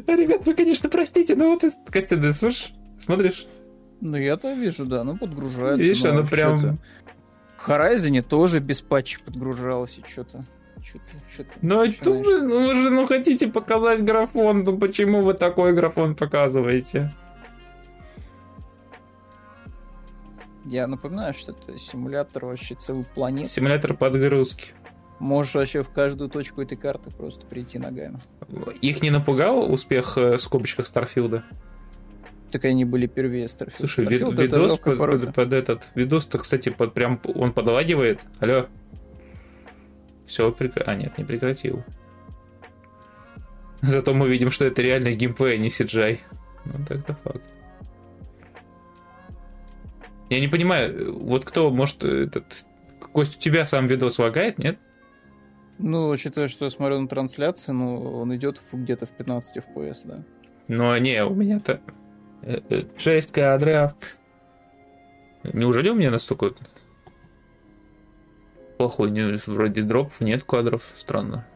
Ребят, 0.06 0.46
вы, 0.46 0.54
конечно, 0.54 0.88
простите, 0.88 1.34
но 1.36 1.50
вот, 1.50 1.64
Костя, 1.92 2.16
ты 2.16 2.32
слышишь? 2.32 2.72
Смотришь? 3.00 3.46
Ну, 4.04 4.16
я-то 4.16 4.52
вижу, 4.52 4.84
да, 4.84 5.04
ну, 5.04 5.16
подгружается. 5.16 5.80
Видишь, 5.80 6.04
оно 6.04 6.26
прям... 6.26 6.78
В 7.56 7.68
Horizon 7.68 8.20
тоже 8.22 8.58
без 8.58 8.80
патча 8.80 9.20
подгружалось 9.24 9.96
и 9.98 10.10
что-то. 10.10 10.44
Что-то, 10.82 11.12
что-то 11.32 11.50
ну, 11.62 11.82
а 11.82 11.92
что 11.92 12.10
вы, 12.10 12.42
ну, 12.42 12.66
вы 12.66 12.74
же 12.74 12.90
ну, 12.90 13.06
хотите 13.06 13.46
показать 13.46 14.04
графон, 14.04 14.64
ну 14.64 14.76
почему 14.76 15.22
вы 15.22 15.34
такой 15.34 15.72
графон 15.72 16.16
показываете? 16.16 17.14
Я 20.64 20.88
напоминаю, 20.88 21.32
что 21.34 21.52
это 21.52 21.78
симулятор 21.78 22.46
вообще 22.46 22.74
целой 22.74 23.04
планеты. 23.04 23.48
Симулятор 23.48 23.94
подгрузки. 23.94 24.72
Можешь 25.20 25.54
вообще 25.54 25.84
в 25.84 25.90
каждую 25.90 26.28
точку 26.28 26.62
этой 26.62 26.76
карты 26.76 27.12
просто 27.12 27.46
прийти 27.46 27.78
ногами. 27.78 28.20
Их 28.80 29.00
не 29.00 29.10
напугал 29.10 29.72
успех 29.72 30.18
э, 30.18 30.38
в 30.38 30.42
скобочках 30.42 30.88
Старфилда? 30.88 31.44
Так 32.52 32.66
они 32.66 32.84
были 32.84 33.06
первее 33.06 33.48
Старфилда. 33.48 33.78
Слушай, 33.78 34.04
Starfield 34.04 34.42
видос 34.42 34.78
под, 34.78 34.98
под, 34.98 35.34
под 35.34 35.52
этот... 35.54 35.88
Видос-то, 35.94 36.38
кстати, 36.38 36.68
под, 36.68 36.92
прям 36.92 37.18
он 37.34 37.54
подлагивает. 37.54 38.20
Алло. 38.40 38.66
Все, 40.26 40.52
прекра... 40.52 40.84
А, 40.86 40.94
нет, 40.94 41.16
не 41.16 41.24
прекратил. 41.24 41.82
Зато 43.80 44.12
мы 44.12 44.28
видим, 44.28 44.50
что 44.50 44.66
это 44.66 44.82
реально 44.82 45.12
геймплей, 45.12 45.54
а 45.54 45.56
не 45.56 45.68
CGI. 45.68 46.18
Ну, 46.66 46.72
так-то 46.86 47.14
факт. 47.24 47.42
Я 50.28 50.38
не 50.38 50.48
понимаю, 50.48 51.18
вот 51.18 51.46
кто, 51.46 51.70
может, 51.70 52.04
этот... 52.04 52.44
Кость, 53.00 53.38
у 53.38 53.40
тебя 53.40 53.64
сам 53.64 53.86
видос 53.86 54.18
лагает, 54.18 54.58
нет? 54.58 54.78
Ну, 55.78 56.10
учитывая, 56.10 56.48
что 56.48 56.66
я 56.66 56.70
смотрю 56.70 57.00
на 57.00 57.08
трансляции, 57.08 57.72
ну, 57.72 57.98
он 57.98 58.34
идет 58.36 58.60
где-то 58.72 59.06
в 59.06 59.10
15 59.10 59.56
FPS, 59.56 59.96
да. 60.04 60.22
Ну, 60.68 60.96
не, 60.98 61.24
у 61.24 61.34
меня-то 61.34 61.80
6 62.42 62.66
э, 62.68 62.84
э, 63.06 63.32
кадров. 63.32 63.92
Неужели 65.44 65.90
у 65.90 65.94
меня 65.94 66.10
настолько 66.10 66.54
плохой? 68.78 69.10
Не, 69.10 69.36
вроде 69.46 69.82
дропов 69.82 70.20
нет 70.20 70.44
кадров, 70.44 70.82
странно. 70.96 71.46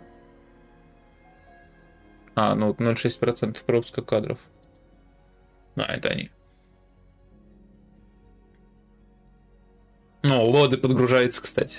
А, 2.35 2.55
ну 2.55 2.73
0,6% 2.73 3.65
пропуска 3.65 4.03
кадров. 4.03 4.39
А, 5.77 5.83
это 5.83 6.11
они. 6.11 6.31
Ну, 10.23 10.45
лоды 10.45 10.77
подгружается, 10.77 11.41
кстати. 11.41 11.79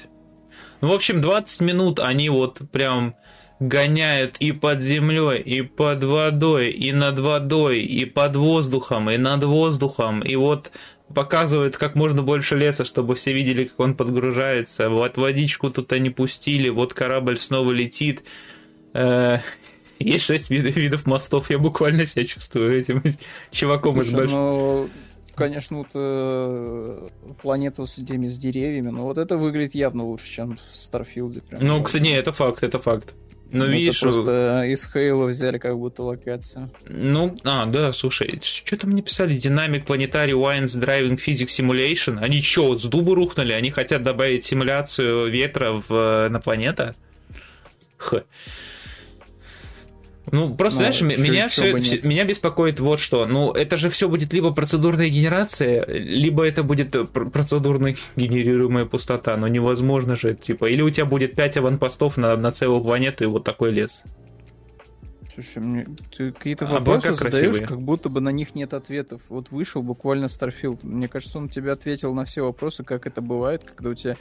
Ну, 0.79 0.89
в 0.89 0.93
общем, 0.93 1.21
20 1.21 1.61
минут 1.61 1.99
они 1.99 2.29
вот 2.29 2.61
прям 2.71 3.15
гоняют 3.59 4.37
и 4.39 4.51
под 4.51 4.81
землей, 4.81 5.41
и 5.41 5.61
под 5.61 6.03
водой, 6.03 6.71
и 6.71 6.91
над 6.91 7.19
водой, 7.19 7.81
и 7.81 8.05
под 8.05 8.35
воздухом, 8.35 9.09
и 9.09 9.17
над 9.17 9.43
воздухом, 9.43 10.21
и 10.21 10.35
вот 10.35 10.71
показывают 11.13 11.77
как 11.77 11.95
можно 11.95 12.21
больше 12.21 12.55
леса, 12.57 12.85
чтобы 12.85 13.15
все 13.15 13.33
видели, 13.33 13.65
как 13.65 13.79
он 13.79 13.95
подгружается. 13.95 14.89
Вот 14.89 15.17
водичку 15.17 15.69
тут 15.69 15.91
они 15.93 16.09
пустили, 16.09 16.69
вот 16.69 16.93
корабль 16.93 17.37
снова 17.37 17.71
летит. 17.71 18.23
Э, 18.93 19.39
есть 19.99 20.25
шесть 20.25 20.49
видов, 20.49 20.75
видов 20.75 21.05
мостов, 21.07 21.49
я 21.49 21.57
буквально 21.57 22.05
себя 22.05 22.25
чувствую 22.25 22.79
этим 22.79 23.01
чуваком 23.51 23.95
Слушай, 23.95 24.07
из 24.07 24.13
большого. 24.13 24.39
Ну 24.39 24.89
конечно, 25.33 25.77
вот 25.77 25.87
э, 25.93 27.09
планету 27.41 27.87
с 27.87 27.97
этими 27.97 28.27
с 28.27 28.37
деревьями, 28.37 28.89
но 28.89 29.03
вот 29.03 29.17
это 29.17 29.37
выглядит 29.37 29.75
явно 29.75 30.03
лучше, 30.03 30.29
чем 30.29 30.59
в 30.73 30.77
Старфилде. 30.77 31.41
Прям, 31.41 31.65
ну, 31.65 31.81
кстати, 31.83 32.03
не, 32.03 32.11
это 32.11 32.31
факт, 32.31 32.63
это 32.63 32.79
факт. 32.79 33.13
Ну, 33.49 33.63
это 33.63 33.73
видишь... 33.73 33.99
просто 33.99 34.63
из 34.63 34.89
Хейла 34.91 35.27
взяли 35.27 35.57
как 35.57 35.77
будто 35.77 36.03
локацию. 36.03 36.69
Ну, 36.87 37.35
а, 37.43 37.65
да, 37.65 37.93
слушай, 37.93 38.39
что 38.41 38.77
там 38.77 38.91
мне 38.91 39.01
писали? 39.01 39.37
Dynamic 39.37 39.85
Planetary 39.85 40.31
Wines 40.31 40.77
Driving 40.77 41.17
Physics 41.17 41.57
Simulation. 41.57 42.19
Они 42.19 42.41
что, 42.41 42.67
вот 42.67 42.81
с 42.81 42.85
дуба 42.85 43.15
рухнули? 43.15 43.53
Они 43.53 43.71
хотят 43.71 44.03
добавить 44.03 44.45
симуляцию 44.45 45.29
ветра 45.29 45.81
в, 45.87 46.27
на 46.29 46.39
планета? 46.39 46.95
Х. 47.97 48.23
Ну, 50.31 50.53
просто, 50.55 50.83
ну, 50.83 50.91
знаешь, 50.91 50.97
чё, 50.97 51.05
меня, 51.05 51.47
все, 51.47 51.77
все, 51.77 52.01
меня 52.01 52.25
беспокоит 52.25 52.79
вот 52.79 52.99
что. 52.99 53.25
Ну, 53.25 53.51
это 53.51 53.77
же 53.77 53.89
все 53.89 54.09
будет 54.09 54.33
либо 54.33 54.51
процедурная 54.51 55.09
генерация, 55.09 55.85
либо 55.85 56.45
это 56.45 56.63
будет 56.63 56.95
процедурно 57.13 57.95
генерируемая 58.15 58.85
пустота. 58.85 59.37
Но 59.37 59.47
невозможно 59.47 60.15
же, 60.15 60.35
типа, 60.35 60.65
или 60.65 60.81
у 60.81 60.89
тебя 60.89 61.05
будет 61.05 61.35
5 61.35 61.57
аванпостов 61.57 62.17
на, 62.17 62.35
на 62.35 62.51
целую 62.51 62.83
планету 62.83 63.23
и 63.23 63.27
вот 63.27 63.45
такой 63.45 63.71
лес. 63.71 64.03
Слушай, 65.33 65.59
мне 65.59 65.85
ты 66.17 66.31
какие-то 66.31 66.67
а 66.67 66.71
вопросы 66.71 67.13
задаешь, 67.13 67.19
красивые. 67.19 67.67
как 67.67 67.79
будто 67.79 68.09
бы 68.09 68.21
на 68.21 68.29
них 68.29 68.55
нет 68.55 68.73
ответов. 68.73 69.21
Вот 69.29 69.51
вышел 69.51 69.83
буквально 69.83 70.25
Starfield. 70.25 70.79
Мне 70.81 71.07
кажется, 71.07 71.37
он 71.37 71.47
тебе 71.47 71.71
ответил 71.71 72.13
на 72.15 72.25
все 72.25 72.41
вопросы, 72.41 72.83
как 72.83 73.05
это 73.05 73.21
бывает, 73.21 73.63
когда 73.63 73.91
у 73.91 73.93
тебя 73.93 74.17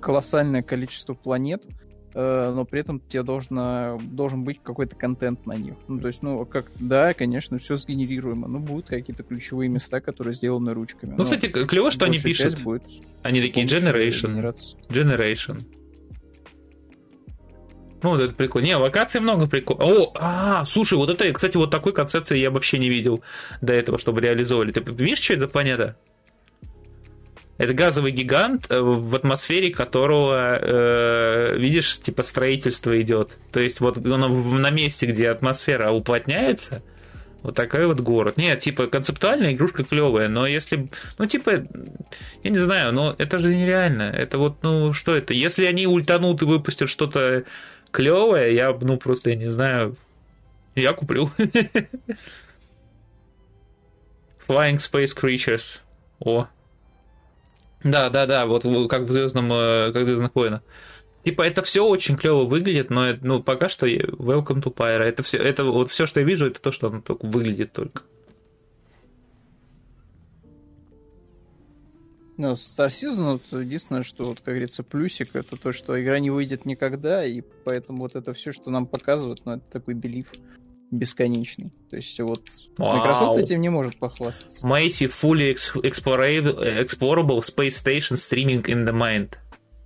колоссальное 0.00 0.62
количество 0.62 1.14
планет, 1.14 1.64
э, 1.66 1.83
но 2.14 2.64
при 2.64 2.80
этом 2.80 3.00
тебе 3.00 3.22
должно, 3.22 4.00
должен 4.02 4.44
быть 4.44 4.60
какой-то 4.62 4.96
контент 4.96 5.46
на 5.46 5.54
них. 5.54 5.74
Ну, 5.88 5.98
то 6.00 6.08
есть, 6.08 6.22
ну, 6.22 6.44
как, 6.46 6.70
да, 6.78 7.12
конечно, 7.12 7.58
все 7.58 7.76
сгенерируемо, 7.76 8.48
но 8.48 8.58
будут 8.60 8.86
какие-то 8.86 9.22
ключевые 9.22 9.68
места, 9.68 10.00
которые 10.00 10.34
сделаны 10.34 10.74
ручками. 10.74 11.14
Ну, 11.16 11.24
кстати, 11.24 11.48
клево, 11.48 11.90
что 11.90 12.04
они 12.04 12.18
пишут. 12.18 12.62
Будет 12.62 12.84
они 13.24 13.40
такие 13.40 13.66
Generation. 13.66 14.54
Generation. 14.90 15.62
Ну, 18.02 18.10
вот 18.10 18.20
это 18.20 18.34
прикольно. 18.34 18.66
Не, 18.66 18.76
локаций 18.76 19.18
много 19.18 19.46
прикольно. 19.46 19.82
О, 19.82 20.12
а, 20.14 20.64
слушай, 20.66 20.92
вот 20.92 21.08
это, 21.08 21.32
кстати, 21.32 21.56
вот 21.56 21.70
такой 21.70 21.94
концепции 21.94 22.36
я 22.36 22.50
вообще 22.50 22.78
не 22.78 22.90
видел 22.90 23.22
до 23.62 23.72
этого, 23.72 23.98
чтобы 23.98 24.20
реализовали. 24.20 24.72
Ты 24.72 24.80
видишь, 24.80 25.20
что 25.20 25.32
это 25.32 25.40
за 25.40 25.48
планета? 25.48 25.96
Это 27.56 27.72
газовый 27.72 28.10
гигант, 28.10 28.66
э, 28.68 28.80
в 28.80 29.14
атмосфере 29.14 29.70
которого, 29.70 30.58
э, 30.60 31.56
видишь, 31.56 32.00
типа 32.00 32.24
строительство 32.24 33.00
идет. 33.00 33.30
То 33.52 33.60
есть 33.60 33.80
вот 33.80 33.98
он 33.98 34.60
на 34.60 34.70
месте, 34.70 35.06
где 35.06 35.30
атмосфера 35.30 35.92
уплотняется, 35.92 36.82
вот 37.42 37.54
такой 37.54 37.86
вот 37.86 38.00
город. 38.00 38.38
Нет, 38.38 38.60
типа 38.60 38.88
концептуальная 38.88 39.52
игрушка 39.52 39.84
клевая, 39.84 40.28
но 40.28 40.46
если, 40.46 40.88
ну 41.18 41.26
типа, 41.26 41.66
я 42.42 42.50
не 42.50 42.58
знаю, 42.58 42.92
но 42.92 43.14
это 43.18 43.38
же 43.38 43.54
нереально. 43.54 44.02
Это 44.02 44.38
вот, 44.38 44.62
ну 44.62 44.92
что 44.92 45.14
это? 45.14 45.32
Если 45.32 45.64
они 45.66 45.86
ультанут 45.86 46.42
и 46.42 46.46
выпустят 46.46 46.88
что-то 46.88 47.44
клевая, 47.92 48.50
я, 48.50 48.72
ну, 48.72 48.96
просто, 48.96 49.30
я 49.30 49.36
не 49.36 49.48
знаю, 49.48 49.96
я 50.74 50.92
куплю. 50.92 51.30
Flying 54.48 54.78
Space 54.78 55.16
Creatures. 55.16 55.78
О. 56.18 56.48
Да, 57.84 58.08
да, 58.08 58.26
да, 58.26 58.46
вот 58.46 58.62
как 58.88 59.02
в 59.02 59.12
Звездном, 59.12 59.52
э, 59.52 59.92
как 59.92 60.02
в 60.02 60.04
Звездных 60.06 60.34
войнах. 60.34 60.62
Типа, 61.22 61.42
это 61.42 61.62
все 61.62 61.86
очень 61.86 62.16
клево 62.16 62.44
выглядит, 62.44 62.90
но 62.90 63.14
ну, 63.20 63.42
пока 63.42 63.68
что 63.68 63.86
Welcome 63.86 64.62
to 64.62 64.74
Pyro. 64.74 65.02
Это 65.02 65.22
все, 65.22 65.38
это 65.38 65.64
вот 65.64 65.90
все, 65.90 66.06
что 66.06 66.20
я 66.20 66.26
вижу, 66.26 66.46
это 66.46 66.60
то, 66.60 66.72
что 66.72 66.88
оно 66.88 67.02
только 67.02 67.26
выглядит 67.26 67.72
только. 67.72 68.02
Ну, 72.36 72.52
Star 72.54 72.88
Citizen, 72.88 73.32
вот, 73.32 73.60
единственное, 73.60 74.02
что, 74.02 74.26
вот, 74.26 74.38
как 74.38 74.54
говорится, 74.54 74.82
плюсик, 74.82 75.36
это 75.36 75.56
то, 75.56 75.72
что 75.72 76.02
игра 76.02 76.18
не 76.18 76.30
выйдет 76.30 76.64
никогда, 76.64 77.24
и 77.24 77.42
поэтому 77.64 78.00
вот 78.00 78.16
это 78.16 78.34
все, 78.34 78.50
что 78.50 78.70
нам 78.70 78.86
показывают, 78.86 79.42
ну, 79.44 79.52
это 79.52 79.64
такой 79.70 79.94
белив 79.94 80.26
бесконечный. 80.98 81.72
То 81.90 81.96
есть 81.96 82.18
вот 82.20 82.42
Вау. 82.78 82.96
Microsoft 82.96 83.40
этим 83.40 83.60
не 83.60 83.68
может 83.68 83.96
похвастаться. 83.96 84.66
Macy 84.66 85.08
Fully 85.08 85.56
explorable, 85.82 86.86
explorable 86.86 87.40
Space 87.40 87.82
Station 87.84 88.16
Streaming 88.16 88.64
in 88.64 88.84
the 88.84 88.92
Mind. 88.92 89.34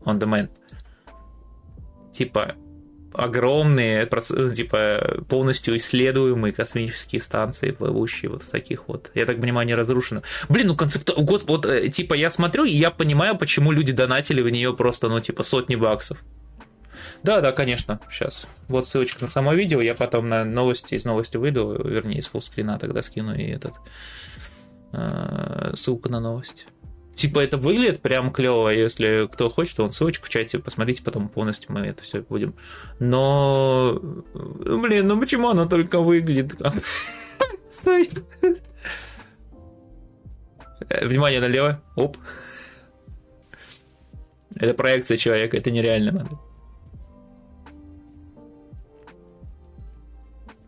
On 0.04 0.18
demand. 0.18 0.50
Типа, 2.12 2.54
огромные, 3.12 4.08
ну, 4.30 4.54
типа, 4.54 5.24
полностью 5.28 5.76
исследуемые 5.76 6.52
космические 6.52 7.20
станции, 7.20 7.72
плывущие 7.72 8.30
вот 8.30 8.42
в 8.42 8.48
таких 8.48 8.88
вот. 8.88 9.10
Я 9.14 9.26
так 9.26 9.40
понимаю, 9.40 9.62
они 9.64 9.74
разрушены. 9.74 10.22
Блин, 10.48 10.68
ну 10.68 10.76
концепт... 10.76 11.10
Господи, 11.16 11.50
вот, 11.50 11.66
э, 11.66 11.88
типа, 11.88 12.14
я 12.14 12.30
смотрю, 12.30 12.64
и 12.64 12.70
я 12.70 12.90
понимаю, 12.90 13.36
почему 13.36 13.72
люди 13.72 13.92
донатили 13.92 14.40
в 14.40 14.48
нее 14.48 14.74
просто, 14.74 15.08
ну, 15.08 15.20
типа, 15.20 15.42
сотни 15.42 15.74
баксов. 15.74 16.22
Да, 17.22 17.40
да, 17.40 17.52
конечно, 17.52 18.00
сейчас. 18.10 18.46
Вот 18.68 18.88
ссылочка 18.88 19.24
на 19.24 19.30
само 19.30 19.54
видео, 19.54 19.80
я 19.80 19.94
потом 19.94 20.28
на 20.28 20.44
новости, 20.44 20.94
из 20.94 21.04
новости 21.04 21.36
выйду, 21.36 21.80
вернее, 21.84 22.18
из 22.18 22.26
фуллскрина 22.26 22.78
тогда 22.78 23.02
скину 23.02 23.34
и 23.34 23.44
этот 23.44 23.74
э, 24.92 25.72
ссылку 25.76 26.08
на 26.08 26.20
новость. 26.20 26.66
Типа 27.14 27.40
это 27.40 27.56
выглядит 27.56 28.00
прям 28.00 28.32
клево, 28.32 28.68
если 28.68 29.28
кто 29.32 29.50
хочет, 29.50 29.80
он 29.80 29.90
ссылочку 29.90 30.26
в 30.26 30.28
чате, 30.28 30.60
посмотрите 30.60 31.02
потом 31.02 31.28
полностью, 31.28 31.72
мы 31.72 31.80
это 31.80 32.04
все 32.04 32.20
будем. 32.20 32.54
Но, 33.00 34.00
блин, 34.34 35.08
ну 35.08 35.18
почему 35.18 35.48
оно 35.48 35.66
только 35.66 35.98
выглядит? 35.98 36.54
Стой. 37.72 38.08
Э, 40.88 41.06
внимание 41.06 41.40
налево. 41.40 41.82
Оп. 41.96 42.16
Это 44.54 44.74
проекция 44.74 45.16
человека, 45.16 45.56
это 45.56 45.70
нереально 45.70 46.12
надо. 46.12 46.38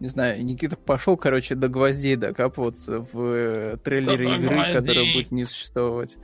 Не 0.00 0.08
знаю, 0.08 0.42
Никита 0.44 0.76
пошел, 0.76 1.16
короче, 1.16 1.54
до 1.54 1.68
гвоздей 1.68 2.16
докапываться 2.16 3.06
в 3.12 3.20
э, 3.22 3.76
трейлере 3.84 4.34
игры, 4.36 4.72
которая 4.72 5.12
будет 5.12 5.30
не 5.30 5.44
существовать. 5.44 6.16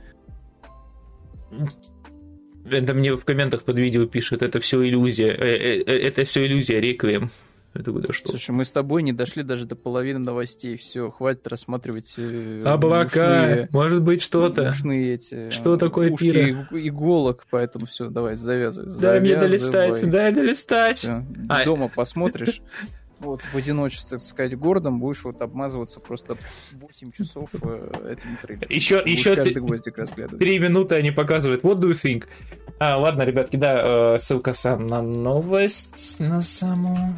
Это 2.69 2.93
мне 2.93 3.15
в 3.15 3.23
комментах 3.23 3.63
под 3.63 3.77
видео 3.77 4.07
пишут, 4.07 4.41
это 4.41 4.59
все 4.59 4.83
иллюзия, 4.83 5.29
э, 5.31 5.83
э, 5.85 6.07
это 6.07 6.23
все 6.25 6.45
иллюзия, 6.45 6.81
реквием. 6.81 7.29
Это 7.73 7.91
куда 7.91 8.11
что? 8.11 8.29
Слушай, 8.29 8.51
мы 8.51 8.65
с 8.65 8.71
тобой 8.71 9.03
не 9.03 9.13
дошли 9.13 9.43
даже 9.43 9.67
до 9.67 9.75
половины 9.75 10.17
новостей. 10.17 10.77
Все, 10.77 11.11
хватит 11.11 11.47
рассматривать 11.47 12.17
облака. 12.65 13.05
Ушные, 13.05 13.69
может 13.71 14.01
быть 14.01 14.23
что-то. 14.23 14.69
Ушные 14.69 15.13
эти. 15.13 15.51
Что 15.51 15.77
такое 15.77 16.15
пира? 16.15 16.67
иголок, 16.71 17.45
поэтому 17.51 17.85
все, 17.85 18.09
давай 18.09 18.35
завязывай. 18.35 18.89
Дай 18.99 19.19
мне 19.19 19.35
долистать, 19.35 20.09
дай 20.09 20.33
долистать. 20.33 20.99
Все, 20.99 21.23
а. 21.49 21.65
Дома 21.65 21.87
посмотришь. 21.87 22.61
Вот 23.19 23.41
в 23.41 23.55
одиночестве, 23.55 24.17
так 24.17 24.21
сказать, 24.21 24.57
городом 24.57 24.99
будешь 24.99 25.23
вот 25.23 25.41
обмазываться 25.41 25.99
просто 25.99 26.37
8 26.73 27.11
часов 27.11 27.49
э, 27.61 28.11
этим 28.11 28.37
трейлером. 28.41 28.69
Еще, 28.69 29.01
еще 29.05 29.35
каждый 29.35 29.61
гвоздик 29.61 29.97
разглядывать. 29.97 30.39
Три 30.39 30.59
минуты 30.59 30.95
они 30.95 31.11
показывают. 31.11 31.63
What 31.63 31.79
do 31.79 31.91
you 31.91 31.93
think? 31.93 32.25
А, 32.79 32.97
ладно, 32.97 33.23
ребятки, 33.23 33.55
да, 33.55 34.15
э, 34.15 34.19
ссылка 34.19 34.53
сам 34.53 34.87
на 34.87 35.01
новость, 35.01 36.19
на 36.19 36.41
саму... 36.41 37.17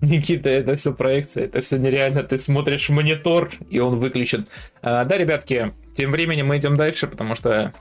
Никита, 0.00 0.48
это 0.48 0.76
все 0.76 0.94
проекция, 0.94 1.44
это 1.44 1.60
все 1.60 1.76
нереально. 1.76 2.22
Ты 2.22 2.38
смотришь 2.38 2.88
монитор, 2.88 3.50
и 3.68 3.80
он 3.80 3.98
выключен. 3.98 4.46
А, 4.80 5.04
да, 5.04 5.18
ребятки, 5.18 5.74
тем 5.96 6.10
временем 6.10 6.46
мы 6.46 6.56
идем 6.56 6.76
дальше, 6.76 7.06
потому 7.06 7.34
что 7.34 7.74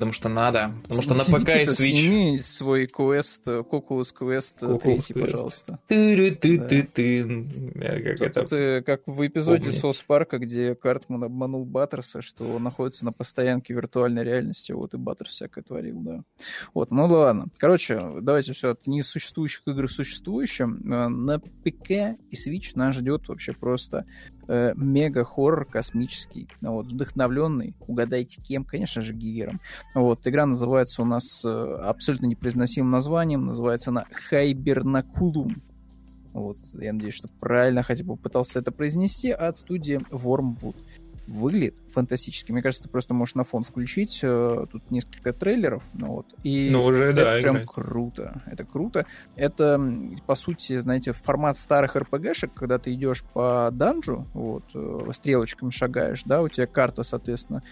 потому 0.00 0.14
что 0.14 0.30
надо. 0.30 0.72
Потому 0.84 1.02
что 1.02 1.12
на 1.14 1.24
ПК 1.24 1.48
и 1.50 1.64
Switch... 1.64 1.92
Сними 1.92 2.38
свой 2.38 2.86
квест, 2.86 3.44
Кокулус 3.44 4.12
квест 4.12 4.56
3, 4.58 5.00
пожалуйста. 5.14 5.78
ты 5.88 6.30
ты 6.30 6.58
ты 6.58 6.82
ты 6.84 7.46
Как 7.74 8.20
это? 8.22 8.82
Как 8.82 9.02
в 9.04 9.26
эпизоде 9.26 9.70
Сос 9.72 10.00
Парка, 10.00 10.38
где 10.38 10.74
Картман 10.74 11.24
обманул 11.24 11.66
Баттерса, 11.66 12.22
что 12.22 12.44
он 12.44 12.62
находится 12.62 13.04
на 13.04 13.12
постоянке 13.12 13.74
виртуальной 13.74 14.24
реальности, 14.24 14.72
вот 14.72 14.94
и 14.94 14.96
Баттерс 14.96 15.32
всякое 15.32 15.64
творил, 15.64 16.00
да. 16.00 16.22
Вот, 16.72 16.90
ну 16.90 17.04
ладно. 17.04 17.48
Короче, 17.58 18.00
давайте 18.22 18.54
все 18.54 18.70
от 18.70 18.86
несуществующих 18.86 19.60
игр 19.66 19.86
к 19.86 19.90
существующим. 19.90 20.80
Э, 20.90 21.08
на 21.08 21.38
ПК 21.40 21.90
и 21.90 22.36
Switch 22.36 22.72
нас 22.74 22.96
ждет 22.96 23.28
вообще 23.28 23.52
просто 23.52 24.06
э, 24.50 24.72
мега-хоррор 24.76 25.64
космический, 25.64 26.48
вот, 26.60 26.86
вдохновленный, 26.86 27.74
угадайте 27.86 28.42
кем, 28.42 28.64
конечно 28.64 29.00
же, 29.00 29.14
Гигером. 29.14 29.60
Вот, 29.94 30.26
игра 30.26 30.44
называется 30.44 31.02
у 31.02 31.04
нас 31.04 31.44
э, 31.44 31.48
абсолютно 31.48 32.26
непроизносимым 32.26 32.90
названием, 32.90 33.46
называется 33.46 33.90
она 33.90 34.06
Хайбернакулум. 34.28 35.62
Вот, 36.32 36.58
я 36.74 36.92
надеюсь, 36.92 37.14
что 37.14 37.28
правильно 37.40 37.82
хотя 37.82 38.04
бы 38.04 38.16
попытался 38.16 38.58
это 38.58 38.72
произнести, 38.72 39.30
от 39.30 39.56
студии 39.58 39.98
Wormwood. 40.10 40.76
Выглядит 41.26 41.76
фантастически. 41.92 42.52
Мне 42.52 42.62
кажется, 42.62 42.84
ты 42.84 42.88
просто 42.88 43.14
можешь 43.14 43.34
на 43.34 43.44
фон 43.44 43.64
включить. 43.64 44.20
Э, 44.22 44.66
тут 44.70 44.90
несколько 44.90 45.32
трейлеров. 45.32 45.82
Ну, 45.94 46.08
вот, 46.08 46.26
и 46.42 46.68
ну, 46.70 46.84
уже, 46.84 47.04
это 47.04 47.24
да, 47.24 47.32
прям 47.40 47.56
играть. 47.56 47.68
круто. 47.68 48.42
Это 48.46 48.64
круто. 48.64 49.06
Это, 49.36 49.80
по 50.26 50.34
сути, 50.34 50.78
знаете, 50.78 51.12
формат 51.12 51.56
старых 51.56 51.96
РПГшек, 51.96 52.52
когда 52.54 52.78
ты 52.78 52.92
идешь 52.94 53.22
по 53.22 53.70
данжу, 53.72 54.26
вот, 54.32 54.64
э, 54.74 55.10
стрелочками 55.12 55.70
шагаешь, 55.70 56.22
да, 56.24 56.42
у 56.42 56.48
тебя 56.48 56.66
карта, 56.66 57.02
соответственно, 57.02 57.62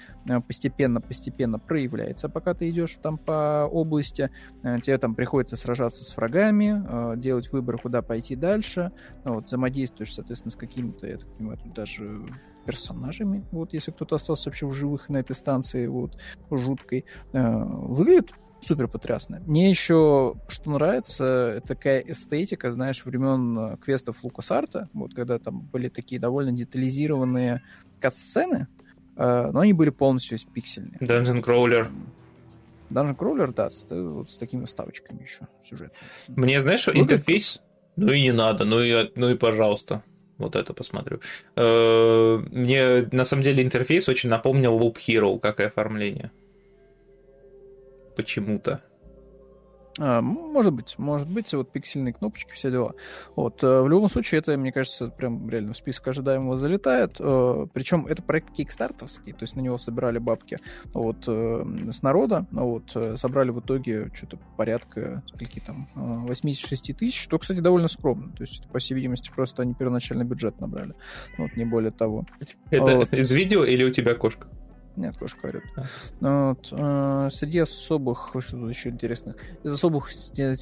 постепенно-постепенно 0.47 1.57
э, 1.57 1.61
проявляется, 1.61 2.29
пока 2.29 2.55
ты 2.55 2.69
идешь 2.71 2.97
там 3.03 3.19
по 3.19 3.67
области. 3.71 4.31
Тебе 4.63 4.99
там 4.99 5.15
приходится 5.15 5.57
сражаться 5.57 6.05
с 6.05 6.17
врагами, 6.17 7.17
делать 7.17 7.53
выбор, 7.53 7.79
куда 7.79 8.03
пойти 8.03 8.37
дальше. 8.37 8.93
Вот, 9.25 9.45
взаимодействуешь, 9.45 10.15
соответственно, 10.15 10.53
с 10.53 10.57
какими-то, 10.57 11.07
я 11.07 11.19
так 11.19 11.29
понимаю, 11.37 11.59
тут 11.59 11.75
даже 11.75 12.23
персонажами, 12.69 13.47
вот, 13.51 13.73
если 13.73 13.93
кто-то 14.09 14.17
остался 14.17 14.49
вообще 14.49 14.67
в 14.67 14.73
живых 14.73 15.11
на 15.11 15.19
этой 15.19 15.37
станции, 15.37 15.87
вот, 15.87 16.17
жуткой. 16.51 17.05
Э, 17.33 17.63
выглядит 17.65 18.33
Супер 18.61 18.89
потрясная. 18.89 19.41
Мне 19.47 19.71
еще, 19.71 20.35
что 20.49 20.71
нравится, 20.73 21.63
такая 21.65 22.01
эстетика, 22.01 22.73
знаешь, 22.73 23.05
времен 23.05 23.57
э, 23.57 23.77
квестов 23.77 24.25
Лукас 24.25 24.51
Арта, 24.51 24.89
вот 24.95 25.15
когда 25.15 25.39
там 25.39 25.61
были 25.61 25.89
такие 25.89 26.21
довольно 26.21 26.51
детализированные 26.51 27.63
катсцены, 28.01 28.67
э, 29.17 29.51
но 29.53 29.61
они 29.61 29.75
были 29.75 29.91
полностью 29.91 30.39
пиксельные. 30.53 30.99
Dungeon 30.99 31.41
Crawler. 31.41 31.89
Dungeon 32.91 33.17
Crawler, 33.17 33.55
да, 33.55 33.71
с, 33.71 33.87
вот 33.89 34.29
с 34.29 34.39
такими 34.39 34.65
вставочками 34.65 35.23
еще 35.23 35.47
сюжет. 35.63 35.93
Мне, 36.27 36.61
знаешь, 36.61 36.85
ну, 36.89 36.95
интерфейс, 36.95 37.61
ну 37.95 38.11
и 38.11 38.21
не 38.21 38.33
надо, 38.33 38.65
ну 38.65 38.81
и, 38.81 39.13
ну 39.15 39.29
и 39.29 39.37
пожалуйста. 39.37 40.03
Вот 40.39 40.55
это 40.55 40.73
посмотрю. 40.73 41.21
Э, 41.57 42.43
мне 42.51 43.09
на 43.11 43.25
самом 43.25 43.43
деле 43.43 43.63
интерфейс 43.63 44.09
очень 44.09 44.31
напомнил 44.31 44.79
Loop 44.79 44.97
Hero, 44.97 45.39
как 45.39 45.61
и 45.61 45.65
оформление. 45.65 46.31
Почему-то. 48.17 48.83
А, 49.99 50.21
может 50.21 50.73
быть, 50.73 50.95
может 50.99 51.29
быть, 51.29 51.53
вот 51.53 51.73
пиксельные 51.73 52.13
кнопочки, 52.15 52.53
все 52.53 52.71
дела. 52.71 52.93
Вот, 53.35 53.63
э, 53.63 53.81
в 53.81 53.89
любом 53.89 54.09
случае, 54.09 54.41
это, 54.41 54.57
мне 54.57 54.73
кажется, 54.73 55.09
прям 55.09 55.49
реально 55.51 55.73
в 55.73 55.77
список 55.77 56.09
ожидаемого 56.09 56.57
залетает. 56.57 57.17
Э, 57.19 57.67
Причем 57.73 58.07
это 58.07 58.23
проект 58.23 58.53
кикстартовский, 58.53 59.33
то 59.33 59.43
есть 59.43 59.57
на 59.57 59.61
него 59.61 59.79
собирали 59.79 60.19
бабки 60.19 60.59
вот, 60.93 61.25
э, 61.27 61.65
с 61.91 62.03
народа, 62.03 62.47
вот, 62.51 62.97
собрали 63.17 63.51
в 63.51 63.61
итоге 63.61 64.11
что-то 64.15 64.39
порядка, 64.57 65.23
скольки 65.27 65.61
там, 65.61 65.89
86 65.95 66.97
тысяч, 66.97 67.21
что, 67.21 67.39
кстати, 67.39 67.59
довольно 67.59 67.89
скромно, 67.89 68.31
то 68.31 68.43
есть, 68.43 68.69
по 68.69 68.79
всей 68.79 68.95
видимости, 68.95 69.31
просто 69.35 69.63
они 69.63 69.75
первоначальный 69.75 70.25
бюджет 70.25 70.61
набрали, 70.61 70.95
вот, 71.37 71.57
не 71.57 71.65
более 71.65 71.91
того. 71.91 72.27
Это 72.71 72.97
вот. 72.97 73.13
из 73.13 73.31
видео 73.33 73.65
или 73.65 73.85
у 73.85 73.91
тебя 73.91 74.15
кошка? 74.15 74.49
Нет, 74.99 75.17
кошка 75.17 75.47
орет. 75.47 75.63
А. 76.21 76.49
Вот, 76.51 76.69
э, 76.73 77.31
среди 77.33 77.61
особых, 77.61 78.35
что 78.41 78.59
тут 78.59 78.69
еще 78.69 78.89
интересно, 78.89 79.37
из 79.63 79.73
особых 79.73 80.11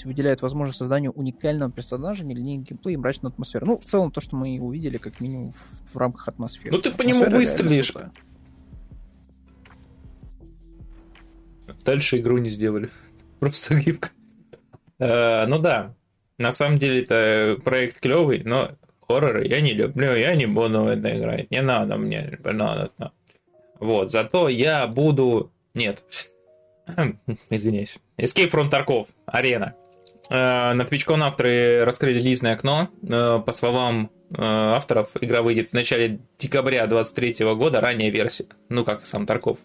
выделяет 0.04 0.42
возможность 0.42 0.78
создания 0.78 1.10
уникального 1.10 1.72
персонажа, 1.72 2.24
нелинейный 2.24 2.64
геймплей 2.64 2.94
и 2.94 2.96
мрачную 2.98 3.32
атмосферу. 3.32 3.66
Ну, 3.66 3.78
в 3.78 3.84
целом, 3.84 4.10
то, 4.10 4.20
что 4.20 4.36
мы 4.36 4.60
увидели, 4.60 4.98
как 4.98 5.20
минимум, 5.20 5.52
в, 5.52 5.94
в 5.94 5.96
рамках 5.96 6.28
атмосферы. 6.28 6.76
Ну, 6.76 6.82
ты 6.82 6.90
по 6.90 7.02
нему 7.02 7.24
выстрелишь. 7.24 7.94
Дальше 11.84 12.18
игру 12.18 12.36
не 12.36 12.50
сделали. 12.50 12.90
Просто 13.40 13.76
гифка. 13.76 14.10
Э, 14.98 15.46
ну 15.46 15.58
да, 15.58 15.94
на 16.36 16.52
самом 16.52 16.76
деле 16.76 17.02
это 17.02 17.58
проект 17.64 18.00
клевый, 18.00 18.42
но 18.44 18.72
хорроры 19.00 19.46
я 19.46 19.62
не 19.62 19.72
люблю, 19.72 20.14
я 20.14 20.34
не 20.34 20.46
буду 20.46 20.82
в 20.82 20.88
это 20.88 21.16
играть. 21.18 21.50
Не 21.50 21.62
надо 21.62 21.96
мне, 21.96 22.38
не 22.44 22.52
надо. 22.52 22.92
Вот, 23.78 24.10
зато 24.10 24.48
я 24.48 24.86
буду... 24.86 25.52
Нет, 25.74 26.02
извиняюсь. 27.50 27.98
Escape 28.18 28.50
from 28.50 28.70
Tarkov, 28.70 29.06
арена. 29.26 29.74
Э, 30.28 30.72
на 30.72 30.82
TwitchCon 30.82 31.22
авторы 31.22 31.84
раскрыли 31.84 32.20
лизное 32.20 32.54
окно. 32.54 32.88
Э, 33.08 33.40
по 33.44 33.52
словам 33.52 34.10
э, 34.30 34.36
авторов, 34.38 35.10
игра 35.20 35.42
выйдет 35.42 35.70
в 35.70 35.72
начале 35.72 36.20
декабря 36.38 36.86
2023 36.86 37.54
года, 37.54 37.80
ранняя 37.80 38.10
версия. 38.10 38.46
Ну, 38.68 38.84
как 38.84 39.06
сам 39.06 39.26
Тарков. 39.26 39.58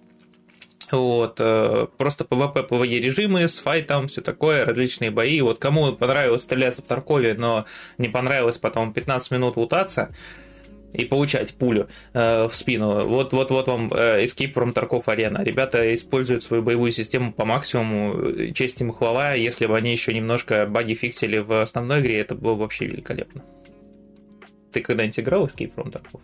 Вот, 0.92 1.38
просто 1.38 2.26
PvP, 2.26 2.68
PvE 2.68 3.00
режимы 3.00 3.48
с 3.48 3.60
файтом, 3.60 4.10
все 4.10 4.20
такое, 4.20 4.66
различные 4.66 5.10
бои. 5.10 5.40
Вот 5.40 5.58
кому 5.58 5.94
понравилось 5.94 6.42
стреляться 6.42 6.82
в 6.82 6.86
Таркове, 6.86 7.34
но 7.34 7.66
не 7.98 8.10
понравилось 8.10 8.58
потом 8.58 8.92
15 8.92 9.32
минут 9.32 9.56
лутаться, 9.56 10.14
и 10.94 11.06
получать 11.06 11.54
пулю 11.54 11.88
э, 12.14 12.48
в 12.48 12.56
спину. 12.56 13.08
Вот, 13.08 13.34
вот, 13.34 13.52
вот 13.52 13.68
вам 13.68 13.92
э, 13.94 14.24
Escape 14.24 14.54
from 14.54 14.74
Tarkov 14.74 15.06
Arena. 15.06 15.44
Ребята 15.44 15.94
используют 15.94 16.44
свою 16.44 16.64
боевую 16.64 16.92
систему 16.92 17.34
по 17.34 17.46
максимуму. 17.46 18.54
Честь 18.54 18.82
им 18.82 18.92
хвала. 18.92 19.34
Если 19.34 19.66
бы 19.66 19.78
они 19.78 19.92
еще 19.92 20.14
немножко 20.14 20.66
баги 20.66 20.94
фиксили 20.94 21.38
в 21.38 21.62
основной 21.62 22.02
игре, 22.02 22.20
это 22.20 22.36
было 22.36 22.54
бы 22.54 22.62
вообще 22.62 22.86
великолепно. 22.86 23.44
Ты 24.72 24.82
когда-нибудь 24.82 25.20
играл 25.20 25.48
в 25.48 25.50
Escape 25.50 25.74
from 25.76 25.92
Tarkov? 25.92 26.22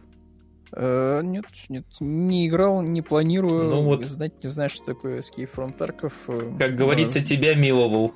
Uh, 0.70 1.24
нет, 1.24 1.46
нет, 1.70 1.86
не 2.02 2.48
играл, 2.48 2.82
не 2.82 3.02
планирую. 3.02 3.70
Ну 3.70 3.84
вот. 3.84 4.04
Знать 4.06 4.44
не 4.44 4.50
знаю, 4.50 4.70
что 4.70 4.84
такое 4.84 5.20
Escape 5.20 5.50
from 5.54 5.78
Tarkov. 5.78 6.14
Э, 6.28 6.58
как 6.60 6.76
говорится, 6.76 7.24
тебя 7.24 7.56
миловал. 7.56 8.14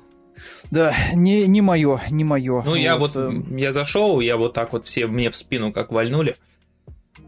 Да, 0.70 0.94
не, 1.14 1.46
не 1.46 1.60
мое, 1.60 2.00
не 2.10 2.24
мое. 2.24 2.62
Ну, 2.64 2.74
я 2.74 2.96
вот, 2.96 3.14
вот 3.14 3.32
э... 3.32 3.58
я 3.58 3.72
зашел, 3.72 4.20
я 4.20 4.36
вот 4.36 4.52
так 4.54 4.72
вот 4.72 4.86
все 4.86 5.06
мне 5.06 5.30
в 5.30 5.36
спину 5.36 5.72
как 5.72 5.92
вальнули. 5.92 6.36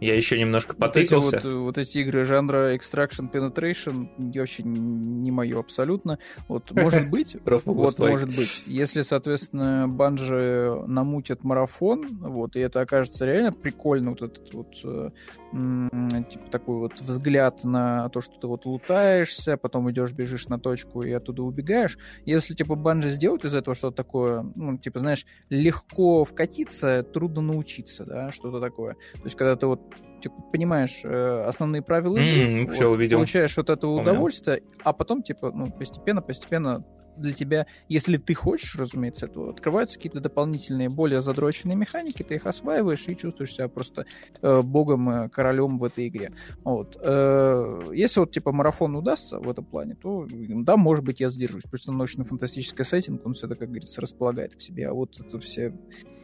Я 0.05 0.17
еще 0.17 0.39
немножко 0.39 0.77
потыкался. 0.77 1.31
Вот 1.31 1.35
эти, 1.35 1.47
вот, 1.47 1.55
вот 1.65 1.79
эти 1.79 1.99
игры 1.99 2.27
жанра 2.27 2.75
Extraction 2.75 3.33
Penetration 3.33 4.09
вообще 4.39 4.63
не 4.63 5.31
мое 5.31 5.59
абсолютно. 5.59 6.19
Вот, 6.47 6.71
может 6.73 7.09
быть, 7.09 7.37
вот, 7.65 7.99
может 7.99 8.29
быть, 8.29 8.65
если, 8.67 9.01
соответственно, 9.01 9.87
банжи 9.89 10.83
намутят 10.87 11.43
марафон, 11.43 12.19
вот, 12.19 12.55
и 12.57 12.61
это 12.61 12.83
окажется 12.83 13.25
реально 13.25 13.53
прикольно, 13.53 14.11
вот 14.11 14.21
этот 14.21 14.53
вот 14.53 14.75
э, 14.85 15.11
типа 15.53 16.51
такой 16.51 16.79
вот 16.79 17.01
взгляд 17.01 17.65
на 17.65 18.09
то, 18.11 18.21
что 18.21 18.35
ты 18.39 18.47
вот 18.47 18.67
лутаешься, 18.67 19.57
потом 19.57 19.91
идешь, 19.91 20.13
бежишь 20.13 20.49
на 20.49 20.59
точку 20.59 21.03
и 21.03 21.13
оттуда 21.13 21.43
убегаешь. 21.43 21.97
Если, 22.27 22.55
типа, 22.55 22.75
банжи 22.75 23.09
сделают 23.09 23.45
из 23.45 23.55
этого 23.55 23.75
что-то 23.75 23.97
такое, 23.97 24.45
ну, 24.55 24.77
типа, 24.77 24.99
знаешь, 24.99 25.27
легко 25.49 26.25
вкатиться, 26.25 27.03
трудно 27.05 27.41
научиться, 27.41 28.05
да, 28.05 28.33
что-то 28.33 28.61
такое. 28.61 28.95
То 29.15 29.25
есть, 29.25 29.37
когда 29.37 29.57
ты 29.57 29.67
вот 29.67 29.94
типа, 30.25 30.41
понимаешь 30.53 31.03
э, 31.05 31.45
основные 31.47 31.83
правила 31.83 32.17
игры, 32.17 32.63
mm, 32.63 32.65
вот, 32.65 32.75
все 32.75 32.89
увидел. 32.89 33.19
получаешь 33.19 33.59
от 33.59 33.69
этого 33.69 34.01
удовольствие, 34.01 34.63
а 34.83 34.95
потом, 34.95 35.23
типа, 35.23 35.53
ну, 35.55 35.71
постепенно, 35.71 36.23
постепенно 36.23 36.83
для 37.17 37.33
тебя, 37.33 37.67
если 37.89 38.17
ты 38.17 38.33
хочешь, 38.35 38.75
разумеется, 38.75 39.29
то 39.29 39.51
открываются 39.51 39.99
какие-то 39.99 40.21
дополнительные, 40.21 40.89
более 40.89 41.21
задроченные 41.21 41.77
механики, 41.77 42.23
ты 42.23 42.37
их 42.37 42.47
осваиваешь 42.47 43.05
и 43.07 43.17
чувствуешь 43.17 43.55
себя 43.55 43.69
просто 43.69 44.07
э, 44.41 44.63
богом, 44.63 45.11
э, 45.11 45.29
королем 45.29 45.79
в 45.79 45.85
этой 45.85 46.09
игре. 46.09 46.33
Вот. 46.65 46.97
Э, 47.01 47.91
если 47.93 48.21
вот, 48.21 48.33
типа, 48.33 48.51
марафон 48.51 48.97
удастся 48.97 49.39
в 49.39 49.49
этом 49.49 49.65
плане, 49.67 49.95
то, 49.95 50.27
да, 50.29 50.77
может 50.77 51.05
быть, 51.05 51.21
я 51.21 51.29
сдержусь. 51.29 51.65
Просто 51.65 51.93
научно-фантастический 51.93 52.85
сеттинг, 52.85 53.25
он 53.27 53.35
все 53.35 53.47
это, 53.47 53.57
как 53.57 53.69
говорится, 53.69 54.01
располагает 54.01 54.57
к 54.57 54.61
себе. 54.61 54.89
А 54.89 54.95
вот 54.95 55.21
это 55.21 55.39
все 55.39 55.73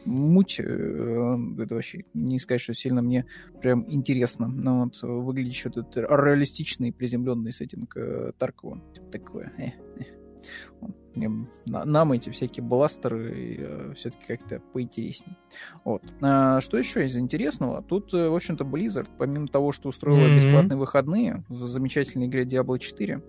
муть, 0.05 0.59
э, 0.59 1.37
это 1.59 1.75
вообще 1.75 2.05
не 2.15 2.39
сказать, 2.39 2.61
что 2.61 2.75
сильно 2.75 3.03
мне 3.03 3.27
прям 3.61 3.85
интересно. 3.89 4.49
Но 4.49 4.85
вот 4.85 5.03
выглядит 5.03 5.53
еще 5.53 5.69
этот 5.69 5.97
реалистичный 5.97 6.93
приземленный 6.93 7.53
сеттинг 7.53 7.97
э, 7.97 8.33
Таркова. 8.39 8.83
Типа 8.95 9.07
такое. 9.11 9.53
Э, 9.59 9.71
э. 10.01 10.05
Нам 11.67 12.13
эти 12.13 12.31
всякие 12.31 12.65
бластеры 12.65 13.57
э, 13.59 13.95
все-таки 13.95 14.25
как-то 14.27 14.61
поинтереснее. 14.73 15.37
Вот. 15.85 16.03
А, 16.23 16.61
что 16.61 16.79
еще 16.79 17.05
из 17.05 17.17
интересного? 17.17 17.83
Тут, 17.83 18.13
в 18.13 18.35
общем-то, 18.35 18.65
Blizzard, 18.65 19.09
помимо 19.19 19.49
того, 19.49 19.73
что 19.73 19.89
устроила 19.89 20.29
mm-hmm. 20.29 20.37
бесплатные 20.37 20.77
выходные 20.77 21.45
в 21.49 21.67
замечательной 21.67 22.27
игре 22.27 22.45
Diablo 22.45 22.79
4, 22.79 23.23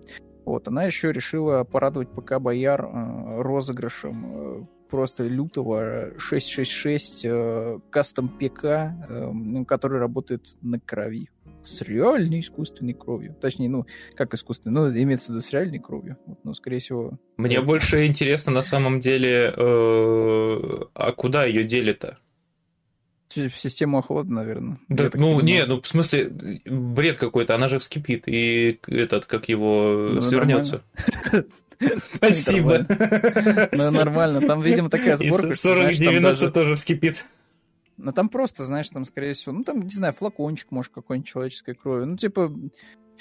вот, 0.44 0.68
она 0.68 0.84
еще 0.84 1.12
решила 1.12 1.64
порадовать 1.64 2.10
ПК 2.10 2.38
Бояр 2.40 2.84
э, 2.84 3.42
розыгрышем 3.42 4.26
э, 4.26 4.66
просто 4.92 5.26
лютого 5.26 6.12
666 6.18 7.24
э, 7.24 7.78
кастом 7.88 8.28
ПК, 8.28 8.64
э, 8.64 9.32
который 9.66 9.98
работает 9.98 10.58
на 10.60 10.78
крови 10.78 11.30
с 11.64 11.80
реальной 11.80 12.40
искусственной 12.40 12.92
кровью. 12.92 13.34
Точнее, 13.40 13.70
ну, 13.70 13.86
как 14.16 14.34
искусственной, 14.34 14.74
ну, 14.74 15.02
имеется 15.02 15.28
в 15.28 15.28
виду 15.30 15.40
с 15.40 15.50
реальной 15.50 15.78
кровью. 15.78 16.18
Вот, 16.26 16.40
ну, 16.44 16.52
скорее 16.52 16.78
всего... 16.80 17.18
Мне 17.38 17.56
это... 17.56 17.64
больше 17.64 18.04
интересно 18.04 18.52
на 18.52 18.62
самом 18.62 19.00
деле, 19.00 19.54
э, 19.56 20.80
а 20.92 21.12
куда 21.12 21.46
ее 21.46 21.64
делят-то? 21.64 22.18
В 23.30 23.56
систему 23.56 23.96
охлада, 23.96 24.30
наверное. 24.30 24.78
Да, 24.90 25.10
ну, 25.14 25.40
не, 25.40 25.64
ну, 25.64 25.80
в 25.80 25.86
смысле, 25.86 26.30
бред 26.66 27.16
какой-то, 27.16 27.54
она 27.54 27.68
же 27.68 27.78
вскипит, 27.78 28.24
и 28.26 28.78
этот, 28.86 29.24
как 29.24 29.48
его, 29.48 30.10
ну, 30.12 30.20
свернется. 30.20 30.82
Спасибо. 32.14 32.86
Ну, 33.72 33.90
нормально. 33.90 34.46
Там, 34.46 34.62
видимо, 34.62 34.90
такая 34.90 35.16
сборка. 35.16 35.48
40-90 35.48 36.50
тоже 36.50 36.74
вскипит. 36.76 37.24
Но 37.96 38.12
там 38.12 38.28
просто, 38.28 38.64
знаешь, 38.64 38.88
там, 38.88 39.04
скорее 39.04 39.34
всего, 39.34 39.52
ну, 39.52 39.64
там, 39.64 39.82
не 39.82 39.90
знаю, 39.90 40.12
флакончик, 40.14 40.70
может, 40.70 40.92
какой-нибудь 40.92 41.28
человеческой 41.28 41.74
крови. 41.74 42.04
Ну, 42.04 42.16
типа, 42.16 42.52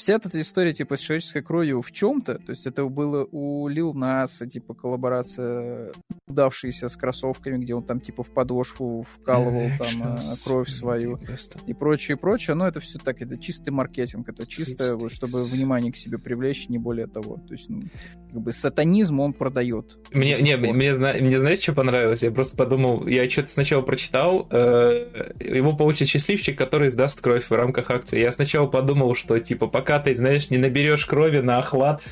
вся 0.02 0.16
эта 0.16 0.42
история, 0.42 0.74
типа, 0.74 0.98
с 0.98 1.00
человеческой 1.00 1.44
кровью 1.44 1.82
в 1.84 1.92
чем-то, 1.92 2.40
то 2.40 2.50
есть 2.50 2.66
это 2.66 2.84
было 2.86 3.28
у 3.32 3.68
Лил 3.68 3.94
Наса, 3.94 4.48
типа, 4.48 4.74
коллаборация 4.74 5.92
удавшаяся 6.28 6.90
с 6.90 6.96
кроссовками, 6.96 7.58
где 7.58 7.76
он 7.76 7.84
там, 7.84 8.00
типа, 8.00 8.24
в 8.24 8.32
подошву 8.32 9.04
вкалывал 9.04 9.70
там 9.78 10.02
а, 10.02 10.20
кровь 10.44 10.70
свою 10.70 11.20
и 11.68 11.74
прочее, 11.74 12.18
прочее, 12.18 12.56
но 12.56 12.68
это 12.68 12.80
все 12.80 12.98
так, 12.98 13.22
это 13.22 13.38
чистый 13.38 13.70
маркетинг, 13.70 14.28
это 14.28 14.48
чисто, 14.48 14.96
вот, 14.96 15.12
чтобы 15.12 15.44
внимание 15.44 15.92
к 15.92 15.96
себе 15.96 16.18
привлечь, 16.18 16.68
не 16.70 16.80
более 16.80 17.08
того, 17.08 17.36
то 17.36 17.54
есть, 17.54 17.70
ну, 17.70 17.84
как 18.32 18.42
бы 18.42 18.54
сатанизм 18.54 19.20
он 19.20 19.34
продает. 19.34 20.00
Мне, 20.12 20.38
не, 20.42 20.58
мне, 20.58 20.74
мне, 20.74 20.94
мне, 20.94 21.40
знаешь, 21.40 21.60
что 21.60 21.74
понравилось? 21.74 22.24
Я 22.24 22.32
просто 22.32 22.58
подумал, 22.58 23.06
я 23.06 23.30
что-то 23.30 23.52
сначала 23.52 23.82
прочитал, 23.82 24.48
э, 24.50 25.34
его 25.40 25.76
получит 25.76 26.08
счастливчик, 26.08 26.58
который 26.58 26.90
сдаст 26.90 27.22
кровь 27.22 27.46
в 27.50 27.52
рамках 27.52 27.92
акции. 27.92 28.20
Я 28.20 28.32
сначала 28.32 28.68
подумал, 28.68 29.16
что, 29.16 29.38
типа, 29.38 29.68
пока 29.68 29.91
ты, 30.00 30.16
знаешь, 30.16 30.50
не 30.50 30.58
наберешь 30.58 31.06
крови 31.06 31.40
на 31.40 31.60
охват, 31.60 32.04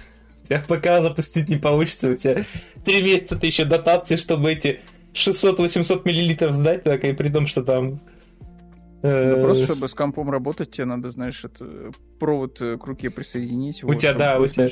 тебя 0.47 0.61
ПК 0.67 1.01
запустить 1.01 1.49
не 1.49 1.57
получится, 1.57 2.09
у 2.11 2.15
тебя 2.15 2.43
три 2.85 3.01
месяца 3.01 3.35
ты 3.35 3.47
еще 3.47 3.65
дотации, 3.65 4.15
чтобы 4.15 4.51
эти 4.51 4.81
600-800 5.13 6.01
миллилитров 6.05 6.53
сдать, 6.53 6.83
так 6.83 7.03
и 7.03 7.13
при 7.13 7.29
том, 7.29 7.47
что 7.47 7.63
там 7.63 8.01
да 9.01 9.37
просто, 9.41 9.63
чтобы 9.63 9.87
с 9.87 9.93
компом 9.93 10.29
работать, 10.29 10.71
тебе 10.71 10.85
надо, 10.85 11.09
знаешь, 11.09 11.45
это, 11.45 11.91
провод 12.19 12.59
к 12.59 12.83
руке 12.83 13.09
присоединить. 13.09 13.81
У 13.83 13.87
вот, 13.87 13.97
тебя, 13.97 14.13
да, 14.13 14.39
у 14.39 14.47
тебя 14.47 14.67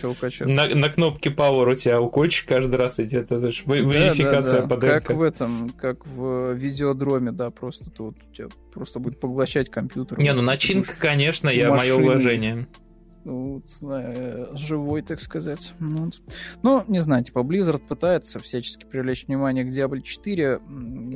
на, 0.46 0.76
на 0.76 0.90
кнопке 0.90 1.30
Power 1.30 1.72
у 1.72 1.76
тебя 1.76 2.02
укольчик 2.02 2.48
каждый 2.48 2.76
раз 2.76 3.00
идет, 3.00 3.32
это 3.32 3.52
же 3.52 3.64
верификация 3.66 4.64
да, 4.64 4.68
да, 4.68 4.76
да. 4.76 5.00
Как 5.00 5.12
в 5.12 5.22
этом, 5.22 5.70
как 5.70 6.06
в 6.06 6.54
видеодроме, 6.54 7.32
да, 7.32 7.52
просто 7.52 7.90
тут 7.90 8.18
у 8.30 8.36
тебя 8.36 8.48
просто 8.74 9.00
будет 9.00 9.20
поглощать 9.20 9.70
компьютер. 9.70 10.20
Не, 10.20 10.34
ну 10.34 10.42
начинка, 10.42 10.96
конечно, 10.98 11.48
я 11.48 11.74
мое 11.74 11.96
уважение 11.96 12.68
вот, 13.28 13.66
э, 13.82 14.48
живой, 14.54 15.02
так 15.02 15.20
сказать. 15.20 15.74
Вот. 15.80 16.22
Ну, 16.64 16.84
не 16.88 17.02
знаю, 17.02 17.24
типа 17.24 17.40
Blizzard 17.40 17.82
пытается 17.86 18.40
всячески 18.40 18.86
привлечь 18.86 19.28
внимание 19.28 19.66
к 19.66 19.70
Diablo 19.70 20.02
4. 20.02 20.62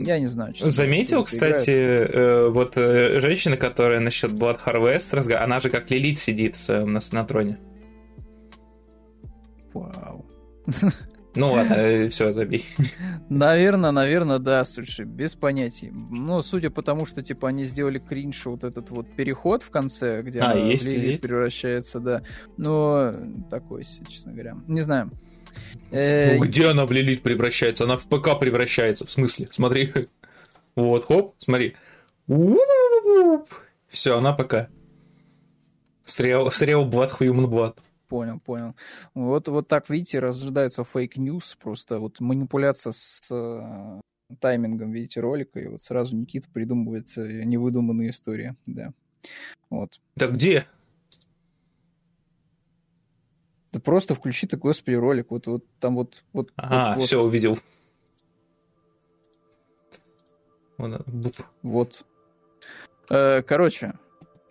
Я 0.04 0.20
не 0.20 0.28
знаю. 0.28 0.54
Заметил, 0.60 1.24
кстати, 1.24 1.70
э, 1.72 2.50
вот 2.50 2.74
э, 2.76 3.20
женщина, 3.22 3.56
которая 3.56 4.00
насчет 4.02 4.32
Blood 4.32 4.60
Harvest, 4.66 5.08
разга... 5.12 5.42
она 5.42 5.60
же 5.60 5.70
как 5.70 5.90
Лилит 5.90 6.20
сидит 6.20 6.56
в 6.58 6.64
своем 6.64 6.92
на, 6.92 7.00
на 7.12 7.24
троне. 7.24 7.58
Вау. 9.74 10.26
Ну 11.34 11.54
ладно, 11.54 11.74
э, 11.76 12.10
все, 12.10 12.34
забей. 12.34 12.66
Наверное, 13.30 13.92
наверное, 13.92 14.40
да, 14.40 14.66
слушай, 14.66 15.06
без 15.06 15.36
понятий. 15.36 15.90
Ну, 15.92 16.42
судя 16.42 16.70
по 16.70 16.82
тому, 16.82 17.06
что, 17.06 17.22
типа, 17.22 17.48
они 17.48 17.66
сделали 17.66 18.00
кринж, 18.00 18.46
вот 18.46 18.64
этот 18.64 18.90
вот 18.90 19.10
переход 19.16 19.64
в 19.64 19.70
конце, 19.70 20.22
где 20.22 20.40
а, 20.42 20.52
она 20.52 20.62
есть, 20.62 20.84
в 20.84 20.88
Лилит 20.88 21.22
превращается, 21.22 22.00
да. 22.00 22.24
Но 22.58 23.14
такой, 23.50 23.84
честно 24.10 24.34
говоря. 24.34 24.58
Не 24.68 24.82
знаю. 24.82 25.12
Э, 25.92 26.38
ну, 26.38 26.44
где 26.44 26.68
она 26.68 26.86
в 26.86 26.92
Лилит 26.92 27.24
превращается? 27.24 27.86
Она 27.86 27.96
в 27.96 28.08
ПК 28.08 28.38
превращается, 28.40 29.06
в 29.06 29.12
смысле? 29.12 29.48
Смотри. 29.52 29.94
Вот, 30.76 31.06
хоп, 31.06 31.36
смотри. 31.40 31.76
Все, 33.90 34.18
она 34.18 34.34
ПК. 34.34 34.70
Стрел, 36.06 36.50
стрел 36.52 36.86
блат 36.86 37.12
хуюмн 37.12 37.50
блат. 37.50 37.80
Понял, 38.12 38.42
понял. 38.42 38.76
Вот, 39.14 39.48
вот 39.48 39.70
так, 39.70 39.90
видите, 39.90 40.20
рождается 40.20 40.84
фейк-ньюс, 40.84 41.56
просто 41.56 41.98
вот 41.98 42.20
манипуляция 42.20 42.92
с 42.92 43.22
э, 43.32 44.02
таймингом, 44.42 44.92
видите, 44.92 45.22
ролика, 45.22 45.62
и 45.62 45.68
вот 45.68 45.82
сразу 45.82 46.18
Никита 46.18 46.50
придумывает 46.52 47.08
э, 47.18 47.44
невыдуманные 47.46 48.10
истории, 48.10 48.58
да. 48.66 48.92
Вот. 49.70 50.02
Да 50.18 50.28
где? 50.28 50.68
Да 53.72 53.80
просто 53.80 54.14
включи 54.14 54.46
ты, 54.46 54.58
господи, 54.58 54.96
ролик, 54.96 55.32
вот, 55.32 55.48
вот 55.48 55.66
там 55.80 55.96
вот... 55.96 56.26
вот 56.34 56.52
ага, 56.58 57.00
вот, 57.00 57.08
все, 57.08 57.18
вот. 57.18 57.28
увидел. 57.28 57.60
Вот. 61.62 62.06
Э, 63.10 63.42
короче, 63.42 63.94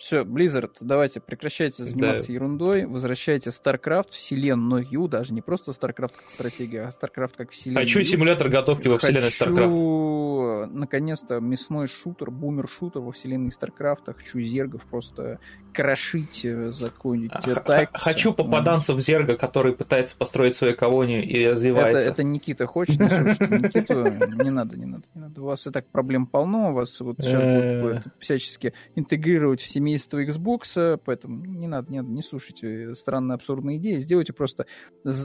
все, 0.01 0.23
Blizzard, 0.23 0.71
давайте 0.81 1.21
прекращайте 1.21 1.85
заниматься 1.85 2.29
да. 2.29 2.33
ерундой, 2.33 2.87
возвращайте 2.87 3.51
StarCraft 3.51 4.13
вселенную, 4.13 5.09
даже 5.09 5.35
не 5.35 5.43
просто 5.43 5.73
StarCraft 5.73 6.15
как 6.17 6.31
стратегия, 6.31 6.85
а 6.85 6.89
StarCraft 6.89 7.33
как 7.37 7.51
вселенную. 7.51 7.87
Хочу 7.87 8.03
симулятор 8.05 8.49
готовки 8.49 8.89
во 8.89 8.97
вселенной 8.97 9.31
хочу, 9.31 9.45
StarCraft. 9.45 10.71
наконец-то, 10.73 11.41
мясной 11.41 11.87
шутер, 11.87 12.31
бумер-шутер 12.31 13.03
во 13.03 13.13
вселенной 13.13 13.51
StarCraft. 13.51 14.15
Хочу 14.17 14.41
зергов 14.41 14.87
просто 14.87 15.39
крошить 15.75 16.45
э, 16.45 16.73
за 16.73 16.87
какую-нибудь 16.91 17.65
тайку. 17.65 17.93
Хочу 17.99 18.33
попаданцев 18.33 18.97
в 18.97 19.01
зерга, 19.01 19.37
который 19.37 19.75
пытается 19.75 20.17
построить 20.17 20.55
свою 20.55 20.75
колонию 20.75 21.23
и 21.23 21.47
развивается. 21.47 21.99
Это, 21.99 22.11
это 22.11 22.23
Никита 22.23 22.67
хочет, 22.67 22.99
не 22.99 23.09
слушайте, 23.09 23.47
Никиту 23.51 24.05
не 24.45 24.51
надо, 24.51 24.79
не 24.79 24.87
надо, 24.87 25.05
не 25.15 25.21
надо. 25.21 25.43
У 25.43 25.45
вас 25.45 25.67
и 25.67 25.71
так 25.71 25.87
проблем 25.89 26.27
полно, 26.27 26.71
у 26.71 26.75
вас 26.75 26.99
вот 27.01 27.17
сейчас 27.21 27.83
будет 27.83 28.07
всячески 28.19 28.73
интегрировать 28.95 29.61
в 29.61 29.69
семье 29.69 29.90
семейства 29.99 30.23
Xbox, 30.23 31.01
поэтому 31.05 31.45
не 31.45 31.67
надо, 31.67 31.91
не 31.91 31.99
надо, 31.99 32.11
не 32.11 32.23
слушайте 32.23 32.95
странные 32.95 33.35
абсурдные 33.35 33.79
идеи, 33.79 33.99
сделайте 33.99 34.33
просто 34.33 34.67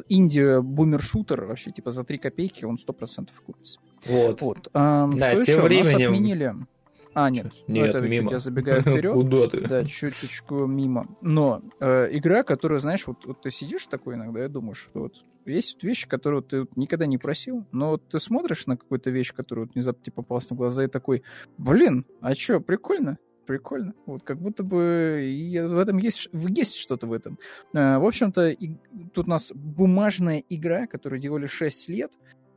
Индия 0.10 0.62
бумер-шутер 0.62 1.46
вообще 1.46 1.72
типа 1.72 1.92
за 1.92 2.04
3 2.04 2.18
копейки, 2.18 2.66
он 2.66 2.76
100% 2.76 3.30
купится. 3.46 3.80
Вот. 4.06 4.42
вот. 4.42 4.70
А, 4.74 5.08
да, 5.08 5.34
что 5.34 5.46
тем 5.46 5.56
еще? 5.56 5.62
временем... 5.62 5.92
Нас 5.92 5.94
отменили... 5.94 6.56
А, 7.14 7.30
нет, 7.30 7.54
нет 7.68 7.88
это 7.88 8.02
мимо. 8.02 8.30
я 8.30 8.40
забегаю 8.40 8.82
вперед. 8.82 9.14
Куда 9.14 9.48
ты? 9.48 9.62
Да, 9.62 9.86
чуточку 9.86 10.66
мимо. 10.66 11.08
Но 11.22 11.62
э, 11.80 12.10
игра, 12.12 12.44
которая, 12.44 12.80
знаешь, 12.80 13.08
вот, 13.08 13.26
вот 13.26 13.42
ты 13.42 13.52
сидишь 13.52 13.88
такой 13.88 14.16
иногда 14.16 14.44
и 14.44 14.50
думаешь, 14.50 14.80
что 14.80 15.04
вот 15.04 15.24
есть 15.46 15.82
вещи, 15.82 16.10
которые 16.10 16.42
ты 16.42 16.62
вот 16.62 16.76
никогда 16.76 17.06
не 17.06 17.18
просил, 17.18 17.66
но 17.72 17.92
вот 17.92 18.10
ты 18.10 18.20
смотришь 18.20 18.68
на 18.68 18.76
какую-то 18.76 19.12
вещь, 19.12 19.34
которая 19.34 19.66
вот 19.66 19.76
внезапно 19.76 20.04
тебе 20.04 20.14
попалась 20.14 20.50
на 20.50 20.58
глаза 20.58 20.84
и 20.84 20.88
такой, 20.88 21.24
блин, 21.58 22.06
а 22.20 22.36
что, 22.36 22.60
прикольно? 22.60 23.18
Прикольно. 23.46 23.94
Вот 24.06 24.24
как 24.24 24.40
будто 24.40 24.64
бы 24.64 25.22
и 25.26 25.60
в 25.60 25.78
этом 25.78 25.98
есть, 25.98 26.30
есть 26.34 26.76
что-то 26.76 27.08
в 27.08 27.14
этом. 27.14 27.40
А, 27.74 28.00
в 28.00 28.06
общем-то, 28.06 28.50
и, 28.50 28.76
тут 29.14 29.28
у 29.28 29.30
нас 29.30 29.52
бумажная 29.54 30.44
игра, 30.50 30.88
которую 30.88 31.20
делали 31.20 31.48
6 31.48 31.90
лет. 31.90 32.12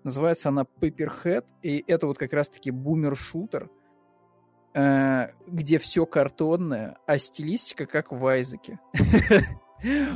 Называется 0.05 0.49
она 0.49 0.65
Paperhead, 0.81 1.45
и 1.63 1.85
это 1.87 2.07
вот 2.07 2.19
как 2.19 2.33
раз-таки 2.33 2.71
бумер-шутер, 2.71 3.71
а, 4.75 5.31
где 5.47 5.79
все 5.79 6.07
картонное, 6.07 6.97
а 7.07 7.19
стилистика 7.19 7.87
как 7.87 8.13
в 8.13 8.27
Айзеке. 8.27 8.79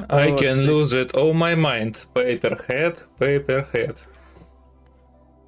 I 0.08 0.32
can 0.32 0.66
lose 0.66 0.92
it, 0.92 1.12
oh 1.14 1.32
my 1.32 1.54
mind. 1.54 1.96
Paperhead, 2.14 2.98
Paperhead. 3.18 3.96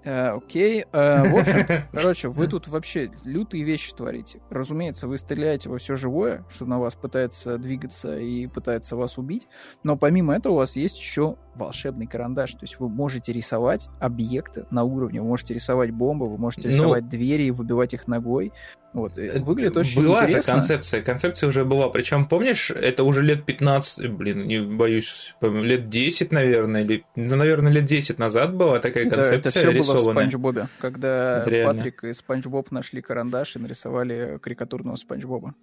Э, 0.04 0.30
окей. 0.36 0.84
Э, 0.92 1.28
в 1.28 1.36
общем, 1.36 1.66
короче, 1.92 2.28
вы 2.28 2.46
тут 2.46 2.68
вообще 2.68 3.10
лютые 3.24 3.64
вещи 3.64 3.94
творите. 3.94 4.40
Разумеется, 4.50 5.08
вы 5.08 5.18
стреляете 5.18 5.68
во 5.68 5.78
все 5.78 5.96
живое, 5.96 6.44
что 6.50 6.66
на 6.66 6.78
вас 6.78 6.94
пытается 6.94 7.58
двигаться 7.58 8.18
и 8.18 8.46
пытается 8.46 8.96
вас 8.96 9.18
убить. 9.18 9.48
Но 9.82 9.96
помимо 9.96 10.34
этого 10.34 10.52
у 10.52 10.56
вас 10.56 10.76
есть 10.76 10.98
еще 10.98 11.36
волшебный 11.54 12.06
карандаш. 12.06 12.52
То 12.52 12.58
есть 12.62 12.78
вы 12.78 12.88
можете 12.88 13.32
рисовать 13.32 13.88
объекты 14.00 14.66
на 14.70 14.84
уровне. 14.84 15.20
Вы 15.20 15.28
можете 15.28 15.54
рисовать 15.54 15.90
бомбы, 15.90 16.28
вы 16.28 16.38
можете 16.38 16.68
ну, 16.68 16.74
рисовать 16.74 17.04
ну, 17.04 17.10
двери 17.10 17.44
и 17.44 17.50
выбивать 17.50 17.94
их 17.94 18.06
ногой. 18.06 18.52
Вот. 18.92 19.18
Э, 19.18 19.40
выглядит 19.40 19.76
очень 19.76 20.02
была 20.02 20.24
интересно. 20.24 20.52
Была 20.52 20.62
же 20.62 20.68
концепция. 20.68 21.02
Концепция 21.02 21.48
уже 21.48 21.64
была. 21.64 21.88
Причем, 21.88 22.26
помнишь, 22.26 22.70
это 22.70 23.02
уже 23.04 23.22
лет 23.22 23.44
15, 23.44 24.08
блин, 24.10 24.46
не 24.46 24.60
боюсь, 24.60 25.34
лет 25.40 25.88
10, 25.88 26.30
наверное, 26.30 26.82
или, 26.82 27.04
ну, 27.16 27.36
наверное, 27.36 27.72
лет 27.72 27.84
10 27.84 28.18
назад 28.18 28.54
была 28.54 28.78
такая 28.78 29.08
концепция 29.08 29.42
Да, 29.42 29.48
это 29.48 29.58
все 29.58 29.72
было 29.72 29.93
в 29.98 30.12
Спанч 30.12 30.34
Бобе, 30.34 30.68
когда 30.78 31.44
Патрик 31.44 32.04
и 32.04 32.12
Спанч 32.12 32.46
Боб 32.46 32.70
нашли 32.70 33.02
карандаш 33.02 33.56
и 33.56 33.58
нарисовали 33.58 34.38
карикатурного 34.42 34.96
Спанч 34.96 35.24
Боба. 35.24 35.54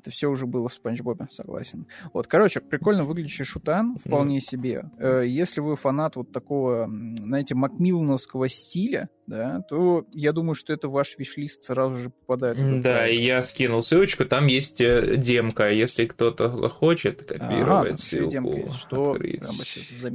Это 0.00 0.10
все 0.10 0.28
уже 0.28 0.46
было 0.46 0.70
в 0.70 0.72
Спанч 0.72 1.02
Бобе, 1.02 1.26
согласен. 1.28 1.86
Вот, 2.14 2.26
короче, 2.26 2.60
прикольно 2.60 3.04
выглядящий 3.04 3.44
шутан, 3.44 3.96
вполне 4.02 4.38
mm. 4.38 4.40
себе. 4.40 4.84
Э, 4.98 5.24
если 5.26 5.60
вы 5.60 5.76
фанат 5.76 6.16
вот 6.16 6.32
такого, 6.32 6.90
знаете, 7.18 7.54
макмиллановского 7.54 8.48
стиля, 8.48 9.10
да, 9.26 9.60
то 9.68 10.06
я 10.12 10.32
думаю, 10.32 10.54
что 10.54 10.72
это 10.72 10.88
ваш 10.88 11.18
виш-лист 11.18 11.64
сразу 11.64 11.96
же 11.96 12.10
попадает. 12.10 12.80
Да, 12.80 13.06
и 13.06 13.22
я 13.22 13.42
скинул 13.42 13.82
ссылочку, 13.82 14.24
там 14.24 14.46
есть 14.46 14.80
э, 14.80 15.16
демка, 15.18 15.70
если 15.70 16.06
кто-то 16.06 16.48
хочет 16.70 17.22
копировать 17.24 17.92
ага, 17.92 17.96
ссылку, 17.96 18.30
демка 18.30 18.56
есть. 18.56 18.76
Что 18.76 19.12
открыть, 19.12 19.42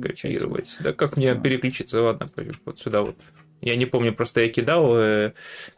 копировать. 0.01 0.77
Да 0.79 0.93
как 0.93 1.15
мне 1.15 1.35
переключиться, 1.35 2.01
ладно, 2.01 2.27
вот 2.65 2.79
сюда 2.79 3.03
вот. 3.03 3.17
Я 3.61 3.75
не 3.75 3.85
помню, 3.85 4.13
просто 4.15 4.41
я 4.41 4.49
кидал 4.49 4.97
э, 4.97 5.33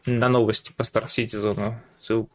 на 0.06 0.30
новости 0.30 0.72
по 0.72 0.84
Star 0.84 1.08
Citizen 1.08 1.76
ссылку. 2.00 2.32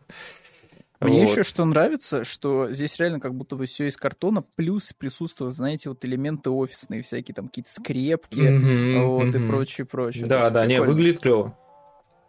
Мне 1.02 1.20
вот. 1.20 1.30
еще 1.30 1.42
что 1.42 1.64
нравится, 1.64 2.24
что 2.24 2.72
здесь 2.72 2.98
реально 2.98 3.20
как 3.20 3.34
будто 3.34 3.56
бы 3.56 3.66
все 3.66 3.88
из 3.88 3.96
картона, 3.96 4.42
плюс 4.42 4.92
присутствуют, 4.96 5.54
знаете, 5.54 5.88
вот 5.88 6.04
элементы 6.04 6.50
офисные, 6.50 7.02
всякие 7.02 7.34
там 7.34 7.48
какие-то 7.48 7.70
скрепки, 7.70 8.38
mm-hmm, 8.38 9.06
вот, 9.06 9.34
mm-hmm. 9.34 9.44
и 9.44 9.48
прочее, 9.48 9.86
прочее. 9.86 10.26
Да, 10.26 10.50
да, 10.50 10.66
не, 10.66 10.80
выглядит 10.80 11.20
клево. 11.20 11.56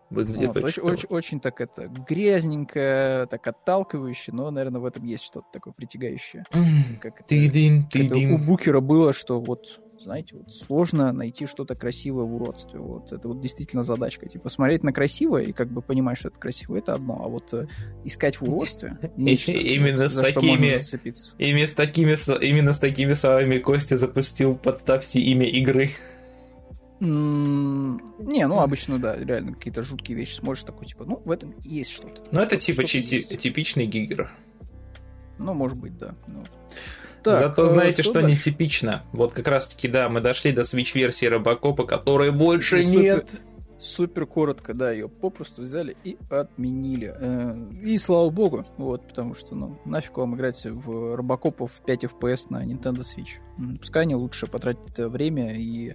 Выглядит 0.10 0.54
вот, 0.54 0.64
очень, 0.64 0.84
очень, 0.84 1.08
очень 1.10 1.40
так 1.40 1.60
это 1.60 1.88
грязненько, 1.88 3.28
так 3.32 3.48
отталкивающе, 3.48 4.32
но, 4.32 4.52
наверное, 4.52 4.80
в 4.80 4.86
этом 4.86 5.04
есть 5.06 5.24
что-то 5.24 5.48
такое 5.52 5.74
притягающее. 5.74 6.46
Mm-hmm. 6.52 6.98
Как 7.00 7.22
это, 7.22 7.30
ты-дин. 7.30 7.88
это 7.92 8.18
у 8.18 8.38
Букера 8.38 8.80
было, 8.80 9.14
что 9.14 9.40
вот 9.40 9.82
знаете, 10.04 10.36
вот 10.36 10.54
сложно 10.54 11.12
найти 11.12 11.46
что-то 11.46 11.76
красивое 11.76 12.26
в 12.26 12.36
уродстве. 12.36 12.80
Вот 12.80 13.12
это 13.12 13.28
вот 13.28 13.42
действительно 13.42 13.84
задачка. 13.84 14.28
Типа 14.28 14.50
смотреть 14.50 14.84
на 14.84 14.94
красивое 14.94 15.44
и 15.44 15.52
как 15.52 15.70
бы 15.70 15.82
понимать, 15.82 16.18
что 16.18 16.28
это 16.30 16.40
красиво, 16.40 16.78
это 16.78 16.94
одно, 16.94 17.22
а 17.24 17.28
вот 17.28 17.54
э, 17.54 17.68
искать 18.04 18.40
в 18.40 18.44
уродстве 18.44 18.98
нечто, 19.18 19.54
именно 19.54 20.10
с 20.10 20.16
такими, 20.16 20.80
именно 21.38 21.68
с 21.68 21.74
такими, 21.74 22.46
именно 22.46 22.74
с 22.74 22.80
такими 22.80 23.14
словами 23.14 23.58
Костя 23.60 23.98
запустил 23.98 24.56
подставьте 24.56 25.20
имя 25.20 25.48
игры. 25.48 25.92
Не, 27.00 28.48
ну 28.48 28.60
обычно, 28.62 28.98
да, 28.98 29.18
реально 29.18 29.54
какие-то 29.54 29.84
жуткие 29.84 30.18
вещи 30.18 30.36
смотришь, 30.36 30.64
такой, 30.64 30.88
типа, 30.88 31.04
ну, 31.04 31.22
в 31.26 31.32
этом 31.32 31.54
есть 31.62 31.92
что-то. 31.92 32.24
Ну, 32.32 32.40
это 32.40 32.56
типа 32.56 32.86
типичный 32.86 33.86
гигер. 33.88 34.32
Ну, 35.38 35.54
может 35.54 35.78
быть, 35.78 35.98
да. 35.98 36.16
Ну, 36.28 36.44
Так, 37.24 37.40
Зато 37.40 37.70
знаете, 37.70 38.04
что, 38.04 38.20
что 38.20 38.22
нетипично? 38.22 39.04
Вот 39.14 39.34
как 39.34 39.48
раз-таки, 39.48 39.88
да, 39.88 40.10
мы 40.10 40.22
дошли 40.22 40.52
до 40.52 40.62
Switch-версии 40.62 41.26
Робокопа, 41.26 41.86
которой 41.86 42.32
больше 42.32 42.82
и 42.82 42.86
нет. 42.86 43.30
Супер 43.30 43.54
супер 43.84 44.26
коротко, 44.26 44.74
да, 44.74 44.92
ее 44.92 45.10
попросту 45.10 45.62
взяли 45.64 45.96
и 46.04 46.18
отменили. 46.30 47.14
Э, 47.16 47.56
и 47.84 47.98
слава 47.98 48.30
богу, 48.30 48.66
вот, 48.78 49.08
потому 49.08 49.36
что, 49.36 49.56
ну, 49.56 49.80
нафиг 49.86 50.18
вам 50.18 50.36
играть 50.36 50.66
в 50.66 51.16
Робокопов 51.16 51.74
в 51.74 51.82
5 51.84 52.06
FPS 52.06 52.48
на 52.50 52.66
Nintendo 52.66 53.02
Switch. 53.02 53.40
Пускай 53.80 54.04
они 54.04 54.16
лучше 54.16 54.48
потратят 54.48 54.98
время 54.98 55.56
и 55.56 55.90
э, 55.90 55.94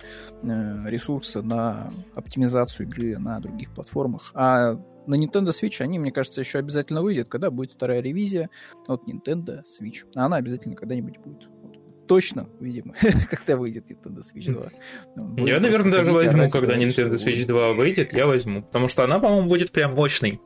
ресурсы 0.87 1.43
на 1.43 1.93
оптимизацию 2.15 2.87
игры 2.87 3.19
на 3.19 3.41
других 3.41 3.71
платформах. 3.75 4.31
А 4.35 4.79
на 5.09 5.15
Nintendo 5.15 5.49
Switch 5.49 5.81
они, 5.81 5.99
мне 5.99 6.13
кажется, 6.13 6.41
еще 6.41 6.59
обязательно 6.59 7.03
выйдет, 7.03 7.29
когда 7.29 7.51
будет 7.51 7.73
вторая 7.73 8.01
ревизия 8.01 8.51
от 8.87 9.09
Nintendo 9.09 9.63
Switch. 9.63 10.05
А 10.15 10.27
она 10.27 10.37
обязательно 10.37 10.77
когда-нибудь 10.77 11.19
будет 11.19 11.49
точно, 12.07 12.49
видимо, 12.61 12.95
когда 13.31 13.57
выйдет 13.57 13.91
Nintendo 13.91 14.21
Switch 14.21 14.51
2. 14.53 14.71
Ну, 15.17 15.47
я, 15.47 15.61
наверное, 15.61 15.93
даже 15.93 16.13
возьму, 16.13 16.49
когда 16.49 16.77
Nintendo 16.77 17.15
Switch 17.15 17.47
2 17.47 17.73
выйдет, 17.75 18.13
я 18.13 18.27
возьму. 18.27 18.63
Потому 18.63 18.89
что 18.89 19.05
она, 19.05 19.19
по-моему, 19.19 19.49
будет 19.49 19.71
прям 19.73 19.95
мощной. 19.95 20.41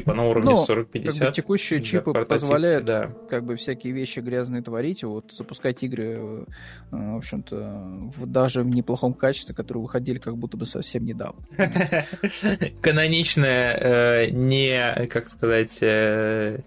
Типа 0.00 0.14
на 0.14 0.24
уровне 0.24 0.50
ну, 0.50 0.64
40-50. 0.64 1.04
Как 1.04 1.28
бы 1.28 1.32
текущие 1.32 1.82
чипы 1.82 2.12
позволяют 2.24 2.86
да. 2.86 3.12
как 3.28 3.44
бы 3.44 3.56
всякие 3.56 3.92
вещи 3.92 4.20
грязные 4.20 4.62
творить, 4.62 5.04
вот 5.04 5.30
запускать 5.32 5.82
игры, 5.82 6.04
э, 6.04 6.44
в 6.90 7.16
общем-то, 7.16 8.10
даже 8.24 8.62
в 8.62 8.68
неплохом 8.68 9.12
качестве, 9.12 9.54
которые 9.54 9.82
выходили 9.82 10.18
как 10.18 10.38
будто 10.38 10.56
бы 10.56 10.64
совсем 10.64 11.04
недавно. 11.04 11.42
Каноничная, 12.80 13.78
э, 13.78 14.30
не, 14.30 15.06
как 15.08 15.28
сказать, 15.28 15.76
э, 15.82 16.60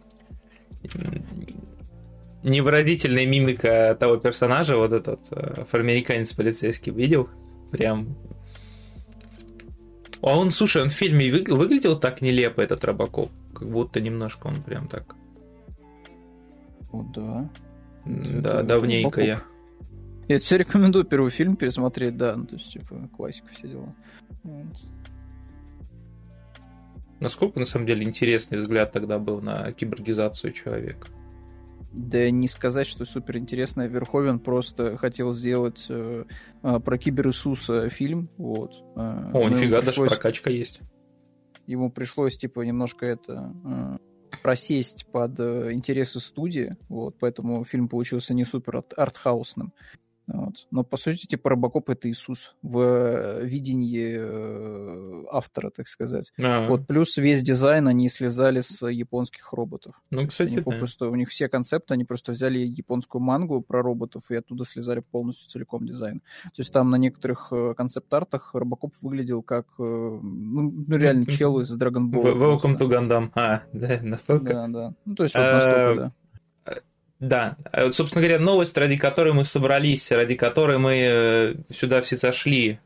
невыразительная 2.44 3.26
мимика 3.26 3.98
того 4.00 4.18
персонажа, 4.18 4.78
вот 4.78 4.92
этот 4.92 5.22
э, 5.32 5.62
афроамериканец 5.62 6.34
полицейский, 6.34 6.92
видел? 6.92 7.30
Прям... 7.72 8.16
А 10.24 10.38
он, 10.38 10.52
слушай, 10.52 10.82
он 10.82 10.90
в 10.90 10.94
фильме 10.94 11.30
вы, 11.30 11.44
выглядел 11.54 12.00
так 12.00 12.22
нелепо, 12.22 12.62
этот 12.62 12.84
Робокоп. 12.86 13.30
Как 13.54 13.70
будто 13.70 14.00
немножко 14.00 14.48
он 14.48 14.64
прям 14.64 14.88
так... 14.88 15.16
О, 16.94 17.04
да. 17.14 17.50
Да, 18.06 18.60
это 18.60 18.64
давненько 18.64 19.20
Робокоп. 19.20 19.26
я. 19.26 19.44
Я 20.30 20.40
тебе 20.40 20.60
рекомендую 20.60 21.04
первый 21.04 21.30
фильм 21.30 21.58
пересмотреть, 21.58 22.16
да, 22.16 22.38
ну, 22.38 22.46
то 22.46 22.56
есть, 22.56 22.72
типа, 22.72 23.10
классика, 23.16 23.48
все 23.54 23.68
дела. 23.68 23.94
Вот. 24.44 24.84
Насколько, 27.20 27.60
на 27.60 27.66
самом 27.66 27.86
деле, 27.86 28.06
интересный 28.06 28.60
взгляд 28.60 28.94
тогда 28.94 29.20
был 29.20 29.42
на 29.42 29.74
киборгизацию 29.74 30.54
человека. 30.54 31.08
Да 31.94 32.32
не 32.32 32.48
сказать, 32.48 32.88
что 32.88 33.06
супер 33.06 33.38
интересно. 33.38 33.88
Верховен 33.88 34.40
просто 34.40 34.98
хотел 34.98 35.32
сделать 35.32 35.86
э, 35.90 36.26
э, 36.64 36.80
про 36.80 36.98
Кибер 36.98 37.28
Иисуса 37.28 37.90
фильм. 37.90 38.30
Вот. 38.38 38.74
Э, 38.96 39.30
О, 39.32 39.48
нифига, 39.48 39.82
пришлось... 39.82 40.10
даже 40.10 40.16
прокачка 40.16 40.50
есть. 40.50 40.82
Ему 41.68 41.92
пришлось, 41.92 42.36
типа, 42.36 42.62
немножко 42.62 43.06
это 43.06 43.54
э, 43.64 44.38
просесть 44.42 45.06
под 45.12 45.40
э, 45.40 45.74
интересы 45.74 46.20
студии. 46.20 46.76
Вот, 46.90 47.16
поэтому 47.20 47.64
фильм 47.64 47.88
получился 47.88 48.34
не 48.34 48.44
супер 48.44 48.84
артхаусным. 48.98 49.72
Вот. 50.28 50.68
Но 50.72 50.84
по 50.84 50.96
сути, 50.96 51.26
типа, 51.26 51.50
Робокоп 51.52 51.90
это 51.90 52.10
Иисус 52.10 52.56
в 52.62 52.80
э, 52.80 53.46
видении 53.46 54.16
э, 54.18 55.26
автора, 55.30 55.70
так 55.70 55.88
сказать. 55.88 56.32
А-а-а. 56.38 56.70
Вот 56.70 56.88
плюс 56.88 57.18
весь 57.18 57.44
дизайн 57.44 57.88
они 57.88 58.08
слезали 58.08 58.62
с 58.62 58.88
японских 58.88 59.52
роботов. 59.52 60.02
Ну, 60.12 60.26
кстати, 60.28 60.60
да. 60.60 60.72
Просто, 60.72 61.10
у 61.10 61.16
них 61.16 61.30
все 61.30 61.50
концепты, 61.50 61.94
они 61.94 62.06
просто 62.06 62.32
взяли 62.32 62.60
японскую 62.60 63.22
мангу 63.22 63.62
про 63.62 63.82
роботов 63.82 64.24
и 64.30 64.36
оттуда 64.36 64.64
слезали 64.64 65.00
полностью 65.00 65.50
целиком 65.50 65.86
дизайн. 65.86 66.22
То 66.44 66.60
есть 66.60 66.72
там 66.72 66.90
на 66.90 66.96
некоторых 66.96 67.50
э, 67.52 67.74
концепт-артах 67.76 68.52
Робокоп 68.54 68.94
выглядел 69.02 69.44
как 69.44 69.68
ну, 69.78 70.22
ну 70.72 70.98
реально 70.98 71.26
чел 71.26 71.60
из 71.60 71.76
Dragon 71.78 72.10
Ball. 72.10 72.34
Welcome 72.34 72.78
to 72.78 72.88
Gundam. 72.88 73.32
А, 73.36 73.64
да, 73.74 74.00
настолько? 74.02 74.54
Да, 74.54 74.68
да. 74.68 74.94
Ну, 75.06 75.16
то 75.16 75.24
есть 75.24 75.36
вот 75.36 75.44
настолько, 75.44 75.96
да. 75.96 76.14
Да, 77.24 77.56
а 77.72 77.90
собственно 77.90 78.22
говоря, 78.22 78.38
новость, 78.38 78.78
ради 78.78 78.98
которой 78.98 79.32
мы 79.32 79.46
собрались, 79.46 80.12
ради 80.12 80.36
которой 80.36 80.78
мы 80.78 80.98
э, 80.98 81.56
сюда 81.74 82.02
все 82.02 82.18
зашли, 82.18 82.82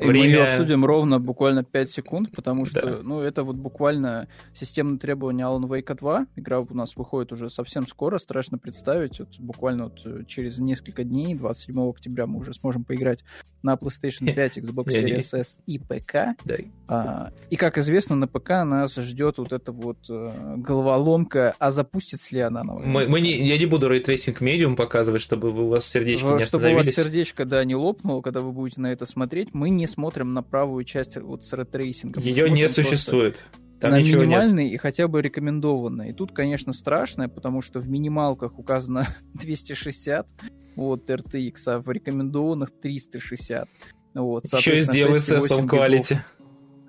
и 0.00 0.06
Время... 0.06 0.18
мы 0.18 0.26
ее 0.26 0.42
обсудим 0.44 0.84
ровно 0.84 1.20
буквально 1.20 1.62
5 1.62 1.90
секунд, 1.90 2.30
потому 2.32 2.64
что, 2.64 2.80
да. 2.80 2.98
ну, 3.02 3.20
это 3.20 3.44
вот 3.44 3.56
буквально 3.56 4.28
системное 4.54 4.98
требование 4.98 5.46
Alan 5.46 5.68
Wake 5.68 5.94
2. 5.94 6.26
Игра 6.36 6.60
у 6.60 6.74
нас 6.74 6.96
выходит 6.96 7.32
уже 7.32 7.50
совсем 7.50 7.86
скоро, 7.86 8.18
страшно 8.18 8.56
представить. 8.56 9.18
Вот 9.18 9.38
буквально 9.38 9.84
вот 9.84 10.00
э, 10.06 10.24
через 10.26 10.58
несколько 10.58 11.04
дней, 11.04 11.34
27 11.34 11.90
октября, 11.90 12.26
мы 12.26 12.40
уже 12.40 12.54
сможем 12.54 12.84
поиграть 12.84 13.24
на 13.62 13.74
PlayStation 13.74 14.32
5, 14.34 14.58
Xbox 14.58 14.86
Series 14.86 15.38
S 15.38 15.58
и 15.66 15.78
ПК. 15.78 16.34
Да. 16.44 16.56
А, 16.88 17.32
и, 17.50 17.56
как 17.56 17.76
известно, 17.76 18.16
на 18.16 18.26
ПК 18.26 18.64
нас 18.64 18.96
ждет 18.96 19.36
вот 19.36 19.52
эта 19.52 19.70
вот 19.70 19.98
э, 20.08 20.54
головоломка, 20.56 21.54
а 21.58 21.70
запустится 21.70 22.34
ли 22.34 22.40
она? 22.40 22.64
Мы, 22.64 23.06
мы 23.06 23.20
не, 23.20 23.36
я 23.36 23.58
не 23.58 23.66
буду 23.66 23.88
ray 23.88 24.04
tracing 24.04 24.40
medium 24.40 24.76
показывать, 24.76 25.20
чтобы 25.20 25.50
у 25.50 25.68
вас 25.68 25.84
сердечко 25.86 26.26
не 26.38 26.44
Чтобы 26.44 26.72
у 26.72 26.76
вас 26.76 26.86
сердечко, 26.86 27.44
да, 27.44 27.62
не 27.64 27.74
лопнуло, 27.74 28.22
когда 28.22 28.40
вы 28.40 28.52
будете 28.52 28.80
на 28.80 28.92
это 28.92 29.04
смотреть. 29.04 29.52
Мы 29.52 29.68
не 29.68 29.86
смотрим 29.90 30.32
на 30.32 30.42
правую 30.42 30.84
часть 30.84 31.16
вот 31.16 31.44
с 31.44 31.52
рейтрейсингом. 31.52 32.22
Ее 32.22 32.48
не 32.50 32.68
существует. 32.68 33.38
Там 33.80 33.92
на 33.92 34.02
минимальный 34.02 34.64
нет. 34.64 34.74
и 34.74 34.76
хотя 34.76 35.08
бы 35.08 35.22
рекомендованный. 35.22 36.10
И 36.10 36.12
тут, 36.12 36.32
конечно, 36.32 36.74
страшно, 36.74 37.30
потому 37.30 37.62
что 37.62 37.80
в 37.80 37.88
минималках 37.88 38.58
указано 38.58 39.06
260 39.34 40.28
вот 40.76 41.08
RTX, 41.08 41.54
а 41.66 41.80
в 41.80 41.90
рекомендованных 41.90 42.70
360. 42.80 43.68
Вот, 44.14 44.44
Еще 44.44 44.80
и 44.80 44.82
с 44.82 44.88
DLSS 44.88 45.66
quality. 45.66 46.18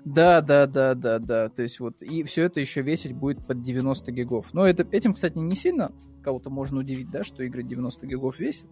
Да, 0.04 0.40
да, 0.40 0.66
да, 0.66 0.94
да, 0.94 1.18
да. 1.18 1.48
То 1.48 1.62
есть 1.62 1.80
вот, 1.80 2.02
и 2.02 2.24
все 2.24 2.44
это 2.44 2.60
еще 2.60 2.82
весить 2.82 3.12
будет 3.12 3.46
под 3.46 3.62
90 3.62 4.10
гигов. 4.12 4.52
Но 4.52 4.66
это, 4.66 4.86
этим, 4.90 5.14
кстати, 5.14 5.38
не 5.38 5.56
сильно 5.56 5.92
кого-то 6.22 6.50
можно 6.50 6.80
удивить, 6.80 7.10
да, 7.10 7.24
что 7.24 7.42
игры 7.42 7.62
90 7.62 8.06
гигов 8.06 8.38
весят. 8.38 8.66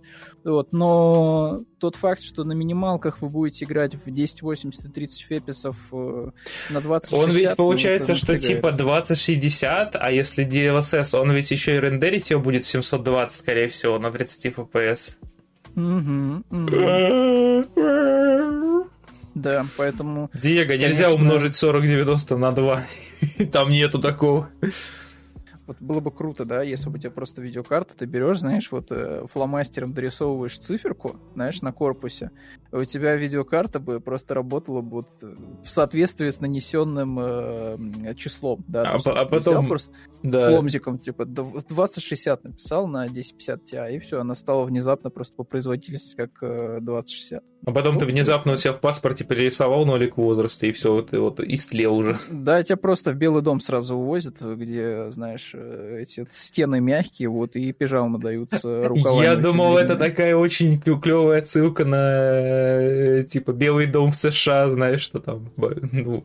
Вот, 0.44 0.73
но 0.73 1.61
тот 1.78 1.97
факт, 1.97 2.23
что 2.23 2.44
на 2.44 2.52
минималках 2.52 3.20
вы 3.20 3.28
будете 3.28 3.65
играть 3.65 3.94
в 3.94 4.02
1080 4.02 4.85
и 4.85 4.89
30 4.89 5.20
феписов 5.23 5.89
э, 5.93 6.31
на 6.70 6.81
20 6.81 7.12
Он 7.12 7.31
ведь 7.31 7.51
ну, 7.51 7.57
получается, 7.57 8.15
что 8.15 8.39
типа 8.39 8.70
2060, 8.73 9.97
а 9.97 10.11
если 10.12 10.47
DLSS, 10.47 11.19
он 11.19 11.32
ведь 11.32 11.51
еще 11.51 11.77
и 11.77 11.81
рендерить 11.81 12.31
его 12.31 12.40
будет 12.40 12.65
в 12.65 12.69
720, 12.69 13.36
скорее 13.36 13.66
всего, 13.69 13.98
на 13.98 14.11
30 14.11 14.47
FPS. 14.47 15.16
Угу, 15.77 16.44
угу. 16.51 16.70
Да, 19.35 19.66
поэтому... 19.77 20.31
Диего, 20.35 20.73
нельзя 20.73 21.05
конечно... 21.05 21.23
умножить 21.23 21.59
4090 21.59 22.36
на 22.36 22.52
2. 22.52 22.82
Там 23.52 23.70
нету 23.70 23.98
такого. 23.98 24.51
Вот 25.70 25.76
было 25.78 26.01
бы 26.01 26.10
круто, 26.10 26.44
да, 26.44 26.64
если 26.64 26.90
бы 26.90 26.97
у 26.97 26.98
тебя 26.98 27.12
просто 27.12 27.40
видеокарта, 27.40 27.94
ты 27.97 28.05
берешь, 28.05 28.40
знаешь, 28.40 28.72
вот 28.72 28.88
э, 28.90 29.24
фломастером 29.32 29.94
дорисовываешь 29.94 30.59
циферку, 30.59 31.20
знаешь, 31.34 31.62
на 31.62 31.72
корпусе, 31.72 32.32
у 32.72 32.82
тебя 32.82 33.14
видеокарта 33.14 33.78
бы 33.78 34.01
просто 34.01 34.34
работала 34.34 34.80
бы 34.80 34.97
вот 34.97 35.10
в 35.22 35.70
соответствии 35.70 36.28
с 36.28 36.40
нанесенным 36.40 37.18
э, 37.20 38.14
числом, 38.16 38.64
да. 38.66 38.82
А, 38.82 38.97
а 38.97 39.24
потом... 39.26 39.68
просто 39.68 39.92
да. 40.24 40.51
фломзиком, 40.51 40.98
типа, 40.98 41.24
2060 41.24 42.42
написал 42.42 42.88
на 42.88 43.02
1050 43.02 43.62
Ti, 43.62 43.94
и 43.94 44.01
все, 44.01 44.20
она 44.20 44.34
стала 44.34 44.64
внезапно 44.64 45.10
просто 45.10 45.36
по 45.36 45.44
производительности 45.44 46.16
как 46.16 46.30
э, 46.42 46.78
2060. 46.80 47.44
А 47.66 47.72
потом 47.72 47.94
вот, 47.94 48.01
ты 48.01 48.06
внезапно 48.06 48.55
у 48.55 48.56
себя 48.56 48.72
в 48.72 48.80
паспорте 48.80 49.22
перерисовал 49.22 49.84
нолик 49.84 50.16
возраста, 50.16 50.66
и 50.66 50.72
все, 50.72 51.02
ты 51.02 51.20
вот 51.20 51.38
истлел 51.38 51.94
уже. 51.94 52.18
Да, 52.28 52.60
тебя 52.62 52.76
просто 52.76 53.12
в 53.12 53.16
Белый 53.16 53.42
дом 53.42 53.60
сразу 53.60 53.97
увозят, 53.97 54.40
где, 54.40 55.10
знаешь, 55.10 55.55
Э, 55.59 55.59
эти 55.98 56.26
стены 56.30 56.80
мягкие, 56.80 57.28
вот, 57.28 57.56
и 57.56 57.72
пижамы 57.72 58.18
даются 58.18 58.88
рукавами. 58.88 59.24
Я 59.24 59.36
думал, 59.36 59.76
это 59.78 59.96
такая 59.96 60.36
очень 60.36 60.80
клевая 60.80 61.42
ссылка 61.42 61.84
на, 61.84 61.96
э, 61.96 63.24
типа, 63.24 63.52
Белый 63.52 63.86
дом 63.86 64.12
в 64.12 64.16
США, 64.16 64.70
знаешь, 64.70 65.00
что 65.00 65.20
там, 65.20 65.50
ну... 65.56 66.24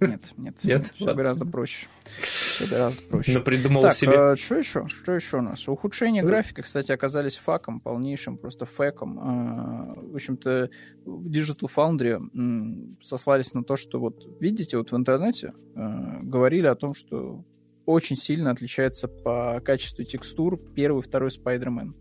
Нет, 0.00 0.32
нет, 0.36 0.64
нет 0.64 0.92
все 0.94 1.14
гораздо 1.14 1.46
проще. 1.46 1.86
Все 2.18 2.66
гораздо 2.66 3.02
проще. 3.02 3.32
Но 3.34 3.40
придумал 3.40 3.82
так, 3.82 3.94
себе. 3.94 4.12
А, 4.16 4.36
что 4.36 4.56
еще? 4.56 4.88
Что 4.88 5.12
еще 5.12 5.38
у 5.38 5.42
нас? 5.42 5.68
Ухудшение 5.68 6.22
графики, 6.22 6.62
кстати, 6.62 6.92
оказались 6.92 7.36
факом, 7.36 7.80
полнейшим 7.80 8.36
просто 8.36 8.66
фэком. 8.66 9.18
А, 9.20 9.94
в 9.96 10.14
общем-то, 10.14 10.70
в 11.04 11.28
Digital 11.28 11.70
Foundry 11.74 12.96
сослались 13.02 13.54
на 13.54 13.64
то, 13.64 13.76
что 13.76 14.00
вот, 14.00 14.26
видите, 14.40 14.76
вот 14.78 14.92
в 14.92 14.96
интернете 14.96 15.52
а, 15.74 16.18
говорили 16.22 16.66
о 16.66 16.74
том, 16.74 16.94
что 16.94 17.44
очень 17.86 18.16
сильно 18.16 18.50
отличается 18.50 19.08
по 19.08 19.60
качеству 19.64 20.04
текстур 20.04 20.58
первый 20.74 21.00
и 21.00 21.02
второй 21.02 21.30
Spider-Man. 21.30 21.94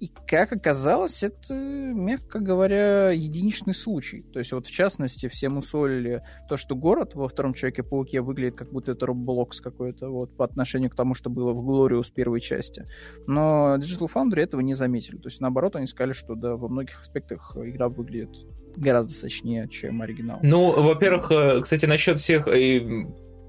И, 0.00 0.10
как 0.28 0.52
оказалось, 0.52 1.24
это, 1.24 1.54
мягко 1.54 2.38
говоря, 2.38 3.10
единичный 3.10 3.74
случай. 3.74 4.22
То 4.32 4.38
есть, 4.38 4.52
вот 4.52 4.68
в 4.68 4.70
частности, 4.70 5.26
все 5.26 5.50
усолили 5.50 6.22
то, 6.48 6.56
что 6.56 6.76
город 6.76 7.16
во 7.16 7.28
втором 7.28 7.52
Человеке-пауке 7.52 8.20
выглядит 8.20 8.54
как 8.54 8.70
будто 8.70 8.92
это 8.92 9.06
Roblox 9.06 9.60
какой-то, 9.60 10.08
вот, 10.08 10.36
по 10.36 10.44
отношению 10.44 10.90
к 10.90 10.94
тому, 10.94 11.14
что 11.14 11.30
было 11.30 11.52
в 11.52 11.68
Glorious 11.68 12.12
первой 12.14 12.40
части. 12.40 12.84
Но 13.26 13.76
Digital 13.76 14.08
Foundry 14.14 14.42
этого 14.42 14.60
не 14.60 14.74
заметили. 14.74 15.16
То 15.16 15.28
есть, 15.28 15.40
наоборот, 15.40 15.74
они 15.74 15.88
сказали, 15.88 16.12
что, 16.12 16.36
да, 16.36 16.54
во 16.54 16.68
многих 16.68 17.00
аспектах 17.00 17.56
игра 17.56 17.88
выглядит 17.88 18.30
гораздо 18.76 19.14
сочнее, 19.14 19.68
чем 19.68 20.00
оригинал. 20.00 20.38
Ну, 20.42 20.80
во-первых, 20.80 21.32
э, 21.32 21.60
кстати, 21.60 21.86
насчет 21.86 22.20
всех 22.20 22.46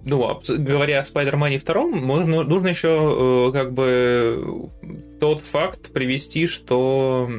ну, 0.03 0.41
говоря 0.47 0.99
о 0.99 1.03
Спайдермане 1.03 1.59
втором, 1.59 2.07
нужно 2.07 2.67
еще 2.67 3.49
э, 3.49 3.51
как 3.51 3.73
бы 3.73 4.69
тот 5.19 5.41
факт 5.41 5.91
привести, 5.91 6.47
что 6.47 7.29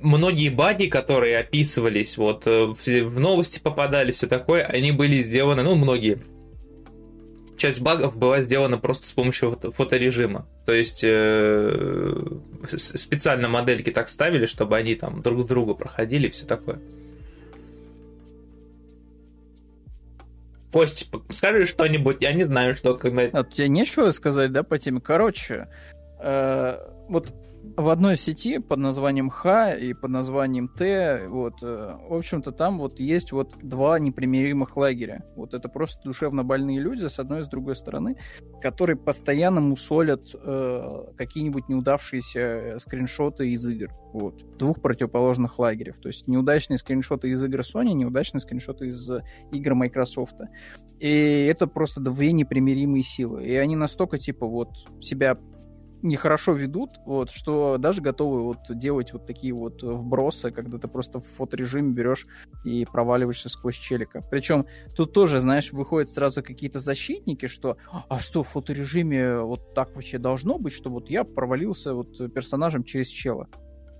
многие 0.00 0.48
баги, 0.50 0.86
которые 0.86 1.38
описывались, 1.38 2.16
вот 2.16 2.46
э, 2.46 2.66
в, 2.66 3.20
новости 3.20 3.60
попадали, 3.60 4.12
все 4.12 4.26
такое, 4.26 4.64
они 4.64 4.92
были 4.92 5.22
сделаны, 5.22 5.62
ну, 5.62 5.74
многие. 5.74 6.18
Часть 7.56 7.80
багов 7.80 8.16
была 8.16 8.40
сделана 8.40 8.78
просто 8.78 9.08
с 9.08 9.12
помощью 9.12 9.50
фото 9.50 9.72
фоторежима. 9.72 10.46
То 10.64 10.72
есть 10.72 11.00
э, 11.02 12.22
специально 12.68 13.48
модельки 13.48 13.90
так 13.90 14.08
ставили, 14.08 14.46
чтобы 14.46 14.76
они 14.76 14.94
там 14.94 15.22
друг 15.22 15.44
друга 15.48 15.74
проходили 15.74 16.28
и 16.28 16.30
все 16.30 16.46
такое. 16.46 16.80
Кость, 20.72 21.10
скажи 21.30 21.66
что-нибудь, 21.66 22.18
я 22.20 22.32
не 22.32 22.44
знаю, 22.44 22.74
что 22.74 22.96
когда... 22.96 23.22
А 23.22 23.44
тебе 23.44 23.68
нечего 23.68 24.10
сказать, 24.10 24.52
да, 24.52 24.62
по 24.62 24.78
теме? 24.78 25.00
Короче, 25.00 25.68
э, 26.20 26.78
вот 27.08 27.32
в 27.62 27.88
одной 27.88 28.16
сети 28.16 28.58
под 28.58 28.78
названием 28.78 29.30
Х 29.30 29.74
и 29.74 29.92
под 29.92 30.10
названием 30.10 30.68
Т, 30.68 31.28
вот, 31.28 31.62
э, 31.62 31.94
в 32.08 32.14
общем-то, 32.14 32.52
там 32.52 32.78
вот 32.78 32.98
есть 32.98 33.32
вот 33.32 33.54
два 33.62 33.98
непримиримых 33.98 34.76
лагеря. 34.76 35.24
Вот 35.36 35.54
это 35.54 35.68
просто 35.68 36.02
душевно 36.04 36.44
больные 36.44 36.80
люди, 36.80 37.06
с 37.06 37.18
одной 37.18 37.42
и 37.42 37.44
с 37.44 37.48
другой 37.48 37.76
стороны, 37.76 38.16
которые 38.60 38.96
постоянно 38.96 39.60
мусолят 39.60 40.28
э, 40.34 41.04
какие-нибудь 41.16 41.68
неудавшиеся 41.68 42.78
скриншоты 42.78 43.50
из 43.50 43.66
игр. 43.68 43.92
Вот. 44.12 44.58
Двух 44.58 44.80
противоположных 44.80 45.58
лагерев. 45.58 45.98
То 45.98 46.08
есть 46.08 46.26
неудачные 46.26 46.78
скриншоты 46.78 47.30
из 47.30 47.42
игр 47.42 47.60
Sony, 47.60 47.92
неудачные 47.92 48.40
скриншоты 48.40 48.88
из 48.88 49.08
игр 49.52 49.74
Microsoft. 49.74 50.40
И 50.98 51.46
это 51.48 51.66
просто 51.66 52.00
две 52.00 52.32
непримиримые 52.32 53.04
силы. 53.04 53.44
И 53.44 53.54
они 53.54 53.76
настолько, 53.76 54.18
типа, 54.18 54.46
вот 54.46 54.70
себя 55.00 55.38
нехорошо 56.02 56.52
ведут, 56.52 56.90
вот, 57.04 57.30
что 57.30 57.78
даже 57.78 58.02
готовы 58.02 58.42
вот 58.42 58.58
делать 58.70 59.12
вот 59.12 59.26
такие 59.26 59.52
вот 59.52 59.82
вбросы, 59.82 60.50
когда 60.50 60.78
ты 60.78 60.88
просто 60.88 61.20
в 61.20 61.24
фоторежиме 61.24 61.92
берешь 61.92 62.26
и 62.64 62.84
проваливаешься 62.84 63.48
сквозь 63.48 63.76
челика. 63.76 64.24
Причем 64.30 64.66
тут 64.94 65.12
тоже, 65.12 65.40
знаешь, 65.40 65.72
выходят 65.72 66.10
сразу 66.10 66.42
какие-то 66.42 66.80
защитники, 66.80 67.46
что 67.46 67.76
а 68.08 68.18
что, 68.18 68.42
в 68.42 68.48
фоторежиме 68.48 69.40
вот 69.40 69.74
так 69.74 69.94
вообще 69.94 70.18
должно 70.18 70.58
быть, 70.58 70.72
что 70.72 70.90
вот 70.90 71.10
я 71.10 71.24
провалился 71.24 71.94
вот 71.94 72.16
персонажем 72.32 72.84
через 72.84 73.08
чела 73.08 73.48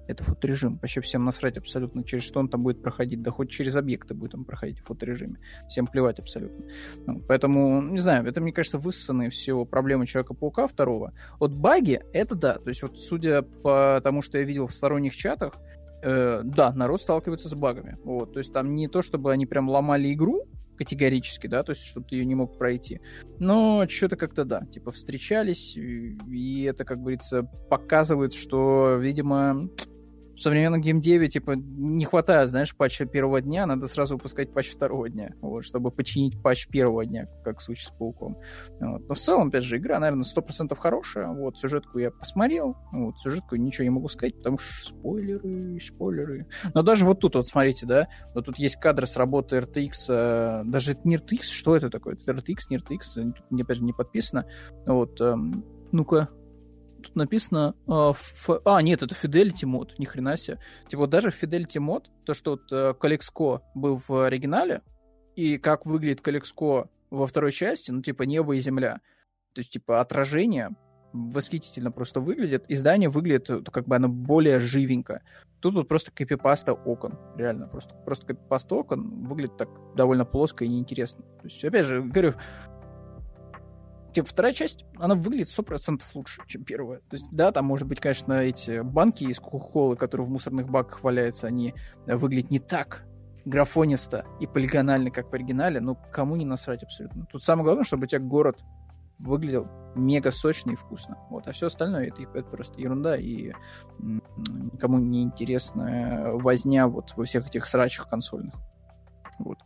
это 0.08 0.24
фоторежим. 0.24 0.78
Вообще 0.78 1.00
всем 1.00 1.24
насрать 1.24 1.56
абсолютно, 1.58 2.02
через 2.02 2.24
что 2.24 2.40
он 2.40 2.48
там 2.48 2.62
будет 2.62 2.82
проходить. 2.82 3.22
Да 3.22 3.30
хоть 3.30 3.50
через 3.50 3.76
объекты 3.76 4.14
будет 4.14 4.34
он 4.34 4.44
проходить 4.44 4.80
в 4.80 4.86
фоторежиме. 4.86 5.38
Всем 5.68 5.86
плевать 5.86 6.18
абсолютно. 6.18 6.64
Ну, 7.06 7.20
поэтому, 7.28 7.82
не 7.82 7.98
знаю, 7.98 8.26
это, 8.26 8.40
мне 8.40 8.52
кажется, 8.52 8.78
высосанные 8.78 9.30
все 9.30 9.64
проблемы 9.64 10.06
Человека-паука 10.06 10.66
второго. 10.66 11.12
Вот 11.38 11.52
баги, 11.52 12.00
это 12.12 12.34
да. 12.34 12.54
То 12.54 12.68
есть 12.68 12.82
вот 12.82 12.98
судя 12.98 13.42
по 13.42 14.00
тому, 14.02 14.22
что 14.22 14.38
я 14.38 14.44
видел 14.44 14.66
в 14.66 14.74
сторонних 14.74 15.14
чатах, 15.14 15.54
э, 16.02 16.40
да, 16.42 16.72
народ 16.72 17.00
сталкивается 17.00 17.48
с 17.48 17.54
багами. 17.54 17.98
Вот, 18.02 18.32
то 18.32 18.38
есть 18.38 18.52
там 18.52 18.74
не 18.74 18.88
то, 18.88 19.02
чтобы 19.02 19.30
они 19.30 19.44
прям 19.44 19.68
ломали 19.68 20.12
игру, 20.14 20.46
категорически, 20.78 21.48
да, 21.48 21.62
то 21.62 21.72
есть, 21.72 21.84
чтобы 21.84 22.06
ты 22.08 22.16
ее 22.16 22.24
не 22.24 22.36
мог 22.36 22.56
пройти. 22.56 23.00
Но 23.38 23.86
что-то 23.88 24.16
как-то, 24.16 24.44
да, 24.44 24.64
типа 24.66 24.92
встречались, 24.92 25.76
и 25.76 26.62
это, 26.62 26.84
как 26.84 27.00
говорится, 27.00 27.42
показывает, 27.68 28.32
что, 28.32 28.96
видимо, 28.96 29.68
в 30.38 30.40
современном 30.40 30.80
геймдеве, 30.80 31.28
типа, 31.28 31.56
не 31.56 32.04
хватает, 32.04 32.50
знаешь, 32.50 32.74
патча 32.74 33.06
первого 33.06 33.40
дня, 33.40 33.66
надо 33.66 33.88
сразу 33.88 34.14
выпускать 34.14 34.52
патч 34.52 34.70
второго 34.70 35.08
дня, 35.08 35.34
вот, 35.40 35.64
чтобы 35.64 35.90
починить 35.90 36.40
патч 36.40 36.68
первого 36.68 37.04
дня, 37.04 37.26
как 37.42 37.58
в 37.58 37.62
случае 37.62 37.88
с 37.88 37.90
Пауком. 37.90 38.38
Вот. 38.78 39.08
Но 39.08 39.14
в 39.16 39.18
целом, 39.18 39.48
опять 39.48 39.64
же, 39.64 39.78
игра, 39.78 39.98
наверное, 39.98 40.24
100% 40.24 40.76
хорошая, 40.76 41.26
вот, 41.26 41.58
сюжетку 41.58 41.98
я 41.98 42.12
посмотрел, 42.12 42.76
вот, 42.92 43.18
сюжетку 43.18 43.56
ничего 43.56 43.82
не 43.82 43.90
могу 43.90 44.08
сказать, 44.08 44.36
потому 44.36 44.58
что 44.58 44.94
спойлеры, 44.94 45.80
спойлеры. 45.80 46.46
Но 46.72 46.84
даже 46.84 47.04
вот 47.04 47.18
тут, 47.18 47.34
вот, 47.34 47.48
смотрите, 47.48 47.86
да, 47.86 48.06
вот 48.32 48.46
тут 48.46 48.58
есть 48.58 48.76
кадры 48.76 49.08
с 49.08 49.16
работы 49.16 49.56
RTX, 49.56 49.90
э, 50.08 50.62
даже 50.66 50.92
это 50.92 51.00
не 51.02 51.16
RTX, 51.16 51.42
что 51.42 51.74
это 51.74 51.90
такое? 51.90 52.14
Это 52.14 52.30
RTX, 52.30 52.58
не 52.70 52.76
RTX, 52.76 53.32
тут, 53.32 53.60
опять 53.60 53.76
же, 53.76 53.82
не 53.82 53.92
подписано, 53.92 54.44
вот, 54.86 55.20
э, 55.20 55.34
ну-ка, 55.90 56.28
тут 57.02 57.16
написано... 57.16 57.74
Э. 57.86 58.12
А, 58.64 58.82
нет, 58.82 59.02
это 59.02 59.14
Fidelity 59.14 59.66
мод, 59.66 59.98
ни 59.98 60.04
хрена 60.04 60.36
себе. 60.36 60.58
Типа 60.88 61.00
вот 61.00 61.10
даже 61.10 61.28
Fidelity 61.28 61.80
мод, 61.80 62.10
то, 62.24 62.34
что 62.34 62.52
вот 62.52 62.72
э, 62.72 62.94
был 63.74 64.02
в 64.06 64.24
оригинале, 64.24 64.82
и 65.36 65.58
как 65.58 65.86
выглядит 65.86 66.20
Калекско 66.20 66.88
во 67.10 67.26
второй 67.26 67.52
части, 67.52 67.90
ну, 67.90 68.02
типа 68.02 68.24
небо 68.24 68.56
и 68.56 68.60
земля. 68.60 69.00
То 69.54 69.60
есть, 69.60 69.70
типа, 69.70 70.00
отражение 70.00 70.70
восхитительно 71.12 71.90
просто 71.90 72.20
выглядит. 72.20 72.64
Издание 72.68 73.08
выглядит 73.08 73.48
э, 73.50 73.62
как 73.72 73.86
бы 73.86 73.96
оно 73.96 74.08
более 74.08 74.60
живенько. 74.60 75.22
Тут 75.60 75.74
вот 75.74 75.88
просто 75.88 76.10
копипаста 76.12 76.74
окон. 76.74 77.18
Реально, 77.36 77.66
просто, 77.66 77.94
просто 77.94 78.26
копипаста 78.26 78.74
окон 78.74 79.24
выглядит 79.26 79.56
так 79.56 79.68
довольно 79.96 80.24
плоско 80.24 80.64
и 80.64 80.68
неинтересно. 80.68 81.22
То 81.22 81.44
есть, 81.44 81.64
опять 81.64 81.86
же, 81.86 82.02
говорю, 82.02 82.34
типа, 84.12 84.28
вторая 84.28 84.52
часть, 84.52 84.84
она 84.98 85.14
выглядит 85.14 85.48
100% 85.48 86.02
лучше, 86.14 86.42
чем 86.46 86.64
первая. 86.64 87.00
То 87.08 87.16
есть, 87.16 87.26
да, 87.30 87.52
там, 87.52 87.66
может 87.66 87.86
быть, 87.86 88.00
конечно, 88.00 88.32
эти 88.34 88.80
банки 88.80 89.24
из 89.24 89.38
кока-колы, 89.38 89.96
которые 89.96 90.26
в 90.26 90.30
мусорных 90.30 90.68
баках 90.68 91.02
валяются, 91.02 91.46
они 91.46 91.74
выглядят 92.06 92.50
не 92.50 92.58
так 92.58 93.04
графонисто 93.44 94.26
и 94.40 94.46
полигонально, 94.46 95.10
как 95.10 95.30
в 95.30 95.34
оригинале, 95.34 95.80
но 95.80 95.94
кому 95.94 96.36
не 96.36 96.44
насрать 96.44 96.82
абсолютно. 96.82 97.26
Тут 97.26 97.42
самое 97.42 97.64
главное, 97.64 97.84
чтобы 97.84 98.04
у 98.04 98.06
тебя 98.06 98.20
город 98.20 98.60
выглядел 99.18 99.68
мега 99.94 100.30
сочно 100.30 100.70
и 100.70 100.76
вкусно. 100.76 101.16
Вот, 101.30 101.48
а 101.48 101.52
все 101.52 101.66
остальное 101.66 102.08
это, 102.08 102.22
это 102.22 102.48
просто 102.48 102.80
ерунда 102.80 103.16
и 103.16 103.52
никому 103.98 104.98
не 104.98 105.22
интересная 105.22 106.32
возня 106.32 106.86
вот 106.86 107.14
во 107.16 107.24
всех 107.24 107.46
этих 107.48 107.66
срачах 107.66 108.08
консольных. 108.08 108.54
Вот. 109.38 109.58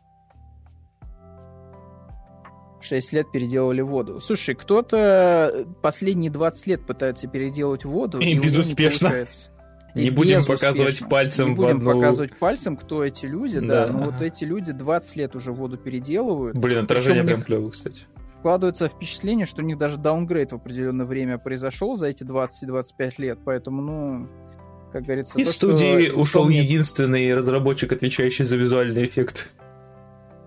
6 2.83 3.13
лет 3.13 3.31
переделывали 3.33 3.81
воду. 3.81 4.21
Слушай, 4.21 4.55
кто-то 4.55 5.67
последние 5.83 6.31
20 6.31 6.67
лет 6.67 6.87
пытается 6.87 7.29
переделать 7.29 7.85
воду, 7.85 8.19
и, 8.19 8.33
и 8.33 8.39
безуспешно. 8.39 9.27
Не, 9.95 10.05
не 10.05 10.11
будем 10.11 10.45
показывать 10.45 11.01
пальцем 11.09 11.51
Не 11.51 11.55
будем 11.55 11.77
одну... 11.77 11.93
показывать 11.95 12.37
пальцем, 12.37 12.77
кто 12.77 13.05
эти 13.05 13.27
люди, 13.27 13.61
да. 13.61 13.87
да. 13.87 13.93
Но 13.93 14.11
вот 14.11 14.21
эти 14.21 14.45
люди 14.45 14.73
20 14.73 15.17
лет 15.17 15.37
уже 15.37 15.53
воду 15.53 15.77
переделывают. 15.77 16.57
Блин, 16.57 16.85
отражение 16.85 17.25
прям 17.25 17.43
клево, 17.43 17.71
кстати. 17.71 18.03
Складывается 18.39 18.89
впечатление, 18.89 19.47
что 19.47 19.63
у 19.63 19.65
них 19.65 19.79
даже 19.79 19.99
даунгрейд 19.99 20.51
в 20.51 20.57
определенное 20.57 21.07
время 21.07 21.39
произошел 21.39 21.97
за 21.97 22.07
эти 22.09 22.25
20-25 22.25 23.13
лет, 23.19 23.39
поэтому, 23.45 23.81
ну, 23.83 24.29
как 24.93 25.05
говорится... 25.05 25.39
Из 25.39 25.47
то, 25.47 25.55
студии 25.55 26.09
что 26.09 26.19
ушел 26.19 26.49
единственный 26.49 27.33
разработчик, 27.35 27.93
отвечающий 27.93 28.45
за 28.45 28.57
визуальный 28.57 29.05
эффект. 29.07 29.49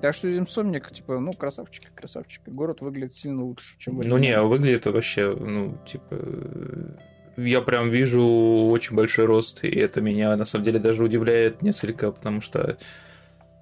Так 0.02 0.14
что 0.14 0.28
Insomniac, 0.28 0.94
типа, 0.94 1.20
ну, 1.20 1.34
красавчики, 1.34 1.88
красавчики. 1.96 2.50
Город 2.50 2.82
выглядит 2.82 3.16
сильно 3.16 3.44
лучше, 3.44 3.78
чем 3.80 4.00
Ну, 4.00 4.18
не, 4.18 4.40
выглядит 4.42 4.86
вообще, 4.86 5.36
ну, 5.36 5.78
типа... 5.88 6.06
Э, 6.12 6.90
я 7.38 7.62
прям 7.62 7.90
вижу 7.90 8.24
очень 8.24 8.96
большой 8.96 9.26
рост, 9.26 9.64
и 9.64 9.70
это 9.70 10.02
меня, 10.02 10.36
на 10.36 10.46
самом 10.46 10.64
деле, 10.64 10.80
даже 10.80 11.04
удивляет 11.04 11.62
несколько, 11.62 12.12
потому 12.12 12.42
что 12.42 12.78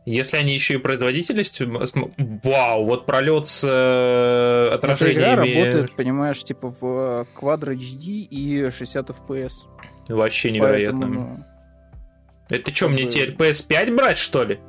если 0.05 0.37
они 0.37 0.53
еще 0.53 0.75
и 0.75 0.77
производительность... 0.77 1.61
Вау, 1.61 2.85
вот 2.85 3.05
пролет 3.05 3.47
с 3.47 3.63
э, 3.63 4.73
отражениями... 4.73 5.21
Эта 5.21 5.31
игра 5.31 5.35
работает, 5.37 5.95
понимаешь, 5.95 6.43
типа 6.43 6.69
в 6.69 6.83
э, 6.83 7.25
Quadro 7.39 7.73
HD 7.73 8.27
и 8.29 8.69
60 8.69 9.09
FPS. 9.09 9.53
Вообще 10.09 10.51
невероятно. 10.51 10.99
Поэтому, 10.99 11.37
ну, 11.37 11.45
это 12.49 12.75
что, 12.75 12.89
мне 12.89 13.05
теперь 13.05 13.33
PS5 13.33 13.95
брать, 13.95 14.17
что 14.17 14.43
ли? 14.43 14.59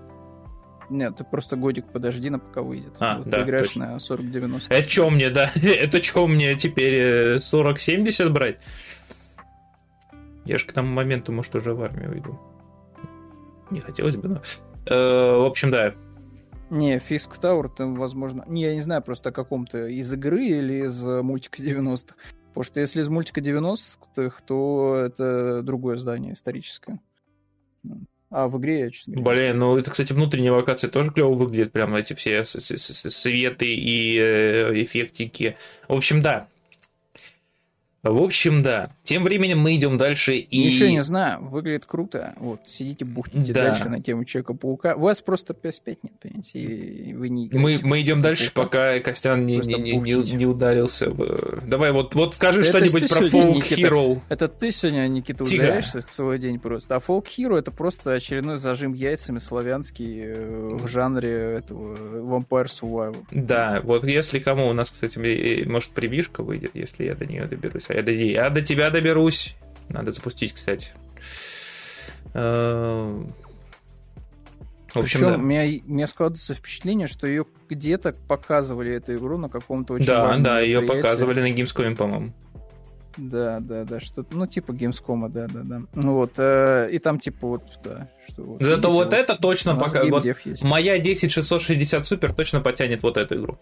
Нет, 0.90 1.16
ты 1.16 1.24
просто 1.24 1.56
годик 1.56 1.86
подожди, 1.92 2.30
на 2.30 2.38
пока 2.38 2.62
выйдет. 2.62 2.96
А, 2.98 3.18
вот 3.18 3.28
да, 3.28 3.38
ты 3.38 3.44
играешь 3.44 3.68
точно. 3.68 3.92
на 3.92 3.96
40-90. 3.96 4.62
Это 4.68 4.88
что 4.88 5.10
мне, 5.10 5.30
да? 5.30 5.50
Это 5.62 6.02
что 6.02 6.26
мне 6.26 6.56
теперь 6.56 7.38
40-70 7.38 8.26
э, 8.26 8.28
брать? 8.28 8.60
Я 10.44 10.58
же 10.58 10.66
к 10.66 10.72
тому 10.72 10.92
моменту, 10.92 11.32
может, 11.32 11.54
уже 11.54 11.74
в 11.74 11.82
армию 11.82 12.12
уйду. 12.12 12.38
Не 13.70 13.80
хотелось 13.80 14.16
бы, 14.16 14.28
но... 14.28 14.42
Э, 14.86 15.36
в 15.38 15.46
общем, 15.46 15.70
да. 15.70 15.94
Не, 16.70 16.98
Фиск 16.98 17.38
Тауэр, 17.38 17.68
там, 17.70 17.96
возможно... 17.96 18.44
Не, 18.46 18.62
я 18.62 18.74
не 18.74 18.80
знаю 18.80 19.02
просто 19.02 19.30
о 19.30 19.32
каком-то 19.32 19.86
из 19.86 20.12
игры 20.12 20.44
или 20.44 20.86
из 20.86 21.00
мультика 21.00 21.62
90-х. 21.62 22.14
Потому 22.48 22.64
что 22.64 22.80
если 22.80 23.02
из 23.02 23.08
мультика 23.08 23.40
90-х, 23.40 24.42
то 24.46 24.96
это 24.96 25.62
другое 25.62 25.98
здание 25.98 26.34
историческое. 26.34 27.00
А 28.36 28.48
в 28.48 28.58
игре 28.58 28.80
я 28.80 28.90
честно 28.90 29.14
говоря, 29.14 29.42
Блин, 29.42 29.58
ну 29.60 29.78
это, 29.78 29.92
кстати, 29.92 30.12
внутренние 30.12 30.50
локации 30.50 30.88
тоже 30.88 31.12
клево 31.12 31.34
выглядят, 31.34 31.70
прям 31.70 31.94
эти 31.94 32.14
все 32.14 32.44
светы 32.44 33.72
и 33.72 34.18
э, 34.18 34.82
эффектики. 34.82 35.56
В 35.86 35.94
общем, 35.94 36.20
да. 36.20 36.48
В 38.04 38.22
общем, 38.22 38.62
да. 38.62 38.90
Тем 39.02 39.22
временем 39.24 39.58
мы 39.60 39.74
идем 39.76 39.96
дальше 39.96 40.36
и... 40.36 40.64
Ничего 40.66 40.88
не 40.90 41.02
знаю, 41.02 41.42
выглядит 41.44 41.86
круто. 41.86 42.34
Вот, 42.38 42.60
сидите, 42.66 43.04
бухтите 43.04 43.52
Да. 43.52 43.64
дальше 43.70 43.88
на 43.88 44.02
тему 44.02 44.24
Человека-паука. 44.24 44.94
У 44.94 45.00
вас 45.00 45.20
просто 45.22 45.54
PS5 45.54 45.98
нет, 46.02 46.12
понимаете, 46.20 46.58
и 46.58 47.14
вы 47.14 47.28
не 47.28 47.48
Мы, 47.52 47.74
играете 47.74 47.84
мы 47.86 48.00
идем 48.02 48.20
дальше, 48.20 48.52
пока 48.52 48.98
Костян 49.00 49.44
не, 49.46 49.56
не, 49.58 49.74
не, 49.74 49.92
не- 49.98 50.32
не 50.36 50.46
ударился. 50.46 51.10
В... 51.10 51.66
Давай, 51.66 51.92
вот, 51.92 52.14
вот 52.14 52.34
скажи 52.34 52.60
Это 52.60 52.68
что-нибудь 52.70 53.08
про 53.08 53.26
Folk 53.26 53.54
Никита. 53.54 53.80
Hero. 53.80 54.20
Это 54.28 54.48
ты 54.48 54.70
сегодня, 54.70 55.08
Никита, 55.08 55.44
Тихо. 55.44 55.62
ударяешься 55.62 56.00
целый 56.02 56.38
день 56.38 56.58
просто. 56.60 56.96
А 56.96 56.98
Folk 56.98 57.26
Hero 57.38 57.58
это 57.58 57.70
просто 57.70 58.12
очередной 58.12 58.58
зажим 58.58 58.92
яйцами 58.92 59.38
славянский 59.38 60.20
э, 60.24 60.74
в 60.74 60.86
жанре 60.88 61.56
этого 61.58 61.96
Vampire 61.96 62.66
Survivor. 62.66 63.16
Да, 63.30 63.80
вот 63.82 64.04
если 64.04 64.38
кому, 64.38 64.68
у 64.68 64.72
нас, 64.72 64.90
кстати, 64.90 65.64
может, 65.66 65.90
привишка 65.90 66.42
выйдет, 66.42 66.72
если 66.74 67.04
я 67.04 67.14
до 67.14 67.26
нее 67.26 67.46
доберусь. 67.46 67.84
Я 67.94 68.02
до, 68.02 68.10
я 68.10 68.50
до 68.50 68.60
тебя 68.60 68.90
доберусь. 68.90 69.56
Надо 69.88 70.10
запустить, 70.10 70.52
кстати. 70.52 70.88
Э, 72.32 73.22
В 74.92 74.96
общем, 74.96 75.20
Причем 75.20 75.20
да. 75.20 75.34
у, 75.36 75.38
меня, 75.38 75.80
у 75.86 75.92
меня 75.92 76.06
складывается 76.08 76.54
впечатление, 76.54 77.06
что 77.06 77.26
ее 77.28 77.46
где-то 77.68 78.12
показывали 78.26 78.92
эту 78.94 79.14
игру 79.16 79.38
на 79.38 79.48
каком-то 79.48 79.94
очень 79.94 80.06
Да, 80.06 80.24
важном 80.24 80.42
да, 80.42 80.60
ее 80.60 80.82
показывали 80.82 81.40
на 81.40 81.52
Gamescom, 81.52 81.94
по-моему. 81.94 82.32
Да, 83.16 83.60
да, 83.60 83.84
да, 83.84 84.00
что-то, 84.00 84.34
ну, 84.36 84.48
типа 84.48 84.72
Gamescom, 84.72 85.28
да, 85.28 85.46
да, 85.46 85.60
да. 85.62 85.82
Ну 85.94 86.14
вот, 86.14 86.32
э, 86.38 86.88
и 86.90 86.98
там, 86.98 87.20
типа, 87.20 87.46
вот, 87.46 87.62
да, 87.84 88.08
что 88.28 88.42
вот. 88.42 88.60
Зато 88.60 88.88
видите, 88.88 88.88
вот 88.88 89.12
это 89.12 89.34
у 89.34 89.36
точно 89.36 89.76
пока. 89.76 90.04
Вот 90.04 90.24
есть. 90.24 90.64
моя 90.64 90.98
10660 90.98 92.04
Супер 92.04 92.32
точно 92.32 92.60
потянет 92.60 93.04
вот 93.04 93.16
эту 93.16 93.36
игру. 93.36 93.58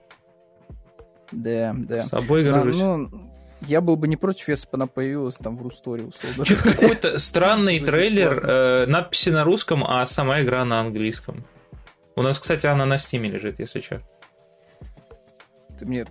Да, 1.33 1.75
да. 1.77 2.05
С 2.05 2.09
собой 2.09 2.45
горжусь. 2.45 2.79
ну, 2.79 3.11
я 3.67 3.81
был 3.81 3.97
бы 3.97 4.09
не 4.09 4.17
против, 4.17 4.49
если 4.49 4.67
бы 4.67 4.75
она 4.75 4.87
появилась 4.87 5.37
там 5.37 5.57
в 5.57 5.63
Русторе, 5.63 6.05
условно. 6.05 6.45
Что-то 6.45 6.63
какой-то 6.73 7.19
странный 7.19 7.81
трейлер, 7.81 8.41
э, 8.45 8.87
надписи 8.87 9.31
на 9.31 9.45
русском, 9.45 9.85
а 9.85 10.05
сама 10.07 10.43
игра 10.43 10.65
на 10.65 10.81
английском. 10.81 11.45
У 12.15 12.23
нас, 12.23 12.39
кстати, 12.39 12.67
она 12.67 12.85
на 12.87 12.99
стиме 12.99 13.31
лежит, 13.31 13.59
если 13.59 13.81
что. 13.81 14.03
Ты, 15.79 15.87
мне, 15.87 16.05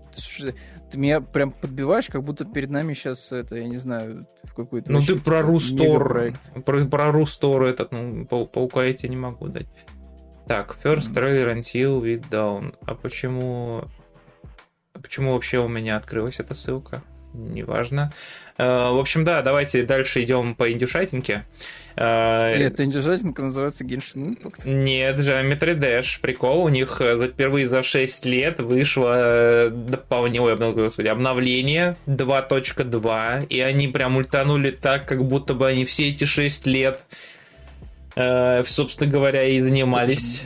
ты, 0.92 0.98
меня 0.98 1.22
прям 1.22 1.52
подбиваешь, 1.52 2.08
как 2.08 2.24
будто 2.24 2.46
перед 2.46 2.70
нами 2.70 2.94
сейчас 2.94 3.32
это, 3.32 3.58
я 3.58 3.68
не 3.68 3.78
знаю, 3.78 4.28
какой-то 4.56 4.92
Ну 4.92 5.02
ты 5.02 5.20
про 5.20 5.42
Рустор, 5.42 6.34
про, 6.66 6.86
про 6.86 7.12
Рустор 7.12 7.64
этот, 7.64 7.92
ну, 7.92 8.26
пау- 8.26 8.48
паука 8.48 8.84
я 8.84 8.94
тебе 8.94 9.10
не 9.10 9.18
могу 9.18 9.48
дать. 9.48 9.68
Так, 10.48 10.78
first 10.84 11.14
trailer 11.14 11.54
until 11.54 12.02
we 12.02 12.22
down. 12.30 12.76
А 12.86 12.96
почему... 12.96 13.86
а 14.94 15.00
почему 15.00 15.34
вообще 15.34 15.60
у 15.60 15.68
меня 15.68 15.98
открылась 15.98 16.40
эта 16.40 16.54
ссылка? 16.54 17.02
Неважно. 17.34 18.12
Э, 18.58 18.90
В 18.92 19.00
общем, 19.00 19.24
да, 19.24 19.42
давайте 19.42 19.84
дальше 19.84 20.22
идем 20.24 20.54
по 20.56 20.70
индюшатинке. 20.72 21.46
Э, 21.96 22.54
Эта 22.56 22.84
индюшатинка 22.84 23.42
называется 23.44 23.86
Genshin 23.86 24.36
Impact. 24.38 24.68
Нет, 24.70 25.18
Geometry 25.20 25.78
Dash. 25.80 26.20
Прикол, 26.22 26.64
у 26.66 26.70
них 26.70 27.00
э, 27.02 27.16
за- 27.16 27.30
впервые 27.30 27.68
за 27.70 27.84
6 27.84 28.26
лет 28.26 28.60
вышло 28.60 29.14
э, 29.16 29.70
дополнение, 29.70 30.56
господи, 30.74 31.08
обновление 31.08 31.96
2.2, 32.06 33.46
и 33.48 33.60
они 33.62 33.88
прям 33.88 34.18
ультанули 34.18 34.72
так, 34.72 35.08
как 35.08 35.24
будто 35.24 35.54
бы 35.54 35.68
они 35.68 35.86
все 35.86 36.10
эти 36.10 36.26
6 36.26 36.68
лет, 36.68 37.06
собственно 38.14 39.10
говоря, 39.10 39.46
и 39.48 39.60
занимались. 39.62 40.44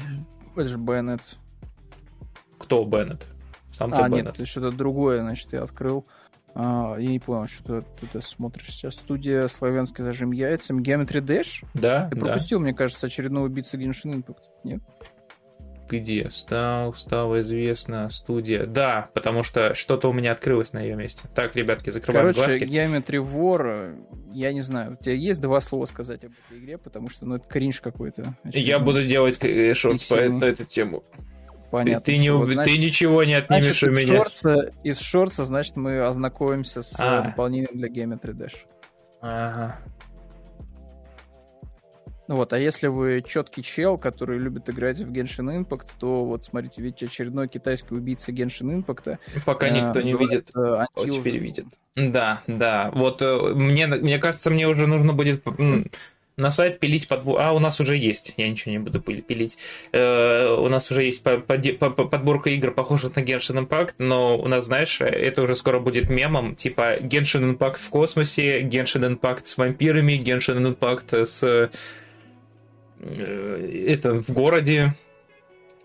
Это 0.56 0.66
же 0.66 0.78
Bennett. 0.78 1.22
Кто 2.60 2.84
Беннет? 2.86 3.24
Сам 3.78 3.94
А, 3.94 4.07
нет, 4.07 4.12
Беннет. 4.12 4.28
это 4.36 4.45
что-то 4.45 4.72
другое, 4.72 5.22
значит, 5.22 5.52
я 5.52 5.64
открыл. 5.64 6.06
А, 6.57 6.95
я 6.98 7.10
не 7.10 7.19
понял, 7.19 7.49
что 7.49 7.82
ты, 7.99 8.07
ты 8.07 8.22
смотришь 8.22 8.68
сейчас. 8.69 8.95
Студия 8.95 9.48
славянский 9.49 10.03
зажим 10.06 10.32
яйцем. 10.32 10.80
Geometry 10.80 11.22
Dash? 11.22 11.65
Да, 11.73 12.07
Ты 12.10 12.15
да. 12.15 12.26
пропустил, 12.26 12.61
мне 12.61 12.73
кажется, 12.73 13.07
очередного 13.07 13.45
убийцы 13.45 13.76
Genshin 13.77 14.14
Impact. 14.14 14.38
Нет? 14.64 14.82
Где? 15.90 16.30
Стал, 16.32 16.94
стала 16.94 17.41
известна 17.41 18.10
студия. 18.10 18.65
Да, 18.65 19.10
потому 19.14 19.44
что 19.44 19.76
что-то 19.76 20.10
у 20.10 20.14
меня 20.14 20.32
открылось 20.32 20.72
на 20.72 20.82
ее 20.82 20.95
месте. 20.95 21.22
Так, 21.36 21.56
ребятки, 21.57 21.90
закрываем 21.90 22.34
Короче, 22.34 22.57
глазки. 22.57 22.73
Geometry 22.73 23.22
War, 23.22 23.61
э, 23.65 23.95
я 24.34 24.53
не 24.53 24.61
знаю, 24.61 24.98
у 24.99 25.03
тебя 25.03 25.14
есть 25.14 25.41
два 25.41 25.60
слова 25.61 25.86
сказать 25.86 26.23
об 26.23 26.32
этой 26.32 26.60
игре, 26.60 26.77
потому 26.77 27.10
что, 27.10 27.26
ну, 27.26 27.36
это 27.36 27.48
кринж 27.48 27.82
какой-то. 27.82 28.34
Я 28.45 28.80
буду 28.80 29.06
делать 29.06 29.38
э, 29.44 29.73
шорт 29.73 30.02
по 30.07 30.15
на 30.15 30.45
эту 30.45 30.64
тему. 30.64 31.03
Понятно. 31.71 32.01
ты, 32.01 32.13
ты, 32.13 32.17
не. 32.17 32.29
Вот, 32.29 32.47
ты 32.47 32.53
значит, 32.53 32.79
ничего 32.79 33.23
не 33.23 33.33
отнимешь 33.33 33.63
значит, 33.63 33.89
у 33.89 33.91
меня. 33.91 34.17
шорца, 34.17 34.71
из 34.83 34.99
шорца, 34.99 35.45
значит, 35.45 35.75
мы 35.75 35.99
ознакомимся 36.05 36.81
с 36.81 36.99
э, 36.99 37.03
А. 37.03 37.21
дополнением 37.21 37.77
для 37.77 37.89
Geometry 37.89 38.33
Dash. 38.33 38.55
Ага. 39.21 39.79
Ну 42.27 42.37
вот, 42.37 42.53
а 42.53 42.59
если 42.59 42.87
вы 42.87 43.23
четкий 43.25 43.61
чел, 43.61 43.99
который 43.99 44.39
любит 44.39 44.67
играть 44.69 44.99
в 44.99 45.11
Genshin 45.11 45.63
Impact, 45.63 45.89
то 45.99 46.25
вот 46.25 46.43
смотрите, 46.43 46.81
видите, 46.81 47.05
очередной 47.05 47.47
китайский 47.47 47.93
убийца 47.93 48.31
Genshin 48.31 48.83
Impact. 48.83 49.19
Пока 49.45 49.69
никто 49.69 50.01
не 50.01 50.13
видит. 50.13 50.49
Антил. 50.55 51.19
теперь 51.19 51.37
видит. 51.37 51.67
Да, 51.95 52.41
да. 52.47 52.91
Вот 52.93 53.21
э, 53.21 53.53
мне, 53.53 53.87
мне 53.87 54.17
кажется, 54.17 54.49
мне 54.49 54.67
уже 54.67 54.87
нужно 54.87 55.13
будет 55.13 55.43
на 56.38 56.52
сайт 56.52 56.80
пилить 56.80 57.07
подбор. 57.07 57.40
А, 57.41 57.53
у 57.53 57.60
нас 57.60 57.80
уже 57.80 57.95
есть. 57.95 58.34
Я 58.38 58.49
ничего 58.49 58.72
не 58.72 58.80
буду 58.80 58.99
пили- 58.99 59.22
пилить. 59.22 59.57
Э, 59.94 60.53
у 60.60 60.68
нас 60.68 60.91
уже 60.91 61.03
есть 61.03 61.24
по- 61.24 61.38
поде- 61.38 61.74
по- 61.74 61.90
по- 61.90 62.06
подборка 62.06 62.49
игр, 62.49 62.72
похожих 62.72 63.16
на 63.16 63.22
Genshin 63.22 63.66
Impact, 63.66 63.94
но 63.99 64.38
у 64.38 64.48
нас, 64.48 64.66
знаешь, 64.66 64.99
это 64.99 65.44
уже 65.44 65.56
скоро 65.56 65.80
будет 65.80 66.10
мемом, 66.10 66.56
типа 66.56 66.98
Genshin 66.98 67.56
Impact 67.57 67.78
в 67.78 67.90
космосе, 67.90 68.62
Genshin 68.62 69.18
Impact 69.18 69.45
с 69.45 69.57
вампирами, 69.57 70.14
Genshin 70.14 70.76
Impact 70.76 71.26
с 71.26 71.44
э, 71.44 71.70
это 73.88 74.22
в 74.22 74.30
городе. 74.32 74.94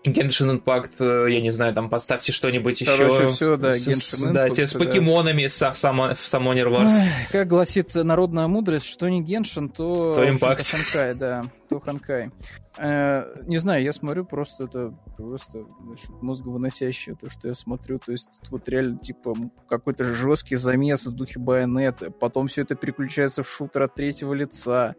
Genshin 0.03 0.59
Impact, 0.63 0.93
э, 0.99 1.31
я 1.31 1.41
не 1.41 1.51
знаю, 1.51 1.73
там 1.75 1.89
поставьте 1.89 2.31
что-нибудь 2.31 2.81
еще. 2.81 2.97
Короче, 2.97 3.27
всё, 3.27 3.55
да, 3.57 3.75
С- 3.75 3.87
Genshin 3.87 4.31
Да, 4.33 4.49
те 4.49 4.65
с 4.65 4.73
да. 4.73 4.79
покемонами 4.79 5.45
со- 5.47 5.73
само- 5.73 6.15
в 6.15 6.25
Summoner 6.25 6.67
Wars. 6.69 6.87
Ай, 6.89 7.09
Как 7.31 7.47
гласит 7.47 7.93
народная 7.93 8.47
мудрость, 8.47 8.87
что 8.87 9.07
не 9.09 9.21
Геншин, 9.21 9.69
то, 9.69 10.15
То 10.15 10.23
Impact. 10.23 10.65
Ханкай, 10.71 11.13
да, 11.13 11.43
то 11.69 11.79
Ханкай. 11.79 12.31
Э, 12.77 13.25
не 13.45 13.59
знаю, 13.59 13.83
я 13.83 13.93
смотрю, 13.93 14.25
просто 14.25 14.63
это 14.63 14.93
просто 15.17 15.65
знаешь, 15.83 15.99
мозговыносящее, 16.21 17.15
то, 17.15 17.29
что 17.29 17.47
я 17.49 17.53
смотрю. 17.53 17.99
То 17.99 18.11
есть 18.11 18.29
тут 18.41 18.49
вот 18.51 18.69
реально, 18.69 18.97
типа, 18.97 19.35
какой-то 19.69 20.03
жесткий 20.03 20.55
замес 20.55 21.05
в 21.05 21.11
духе 21.11 21.39
байонета. 21.39 22.09
Потом 22.11 22.47
все 22.47 22.61
это 22.63 22.73
переключается 22.75 23.43
в 23.43 23.49
шутер 23.49 23.83
от 23.83 23.93
третьего 23.93 24.33
лица. 24.33 24.95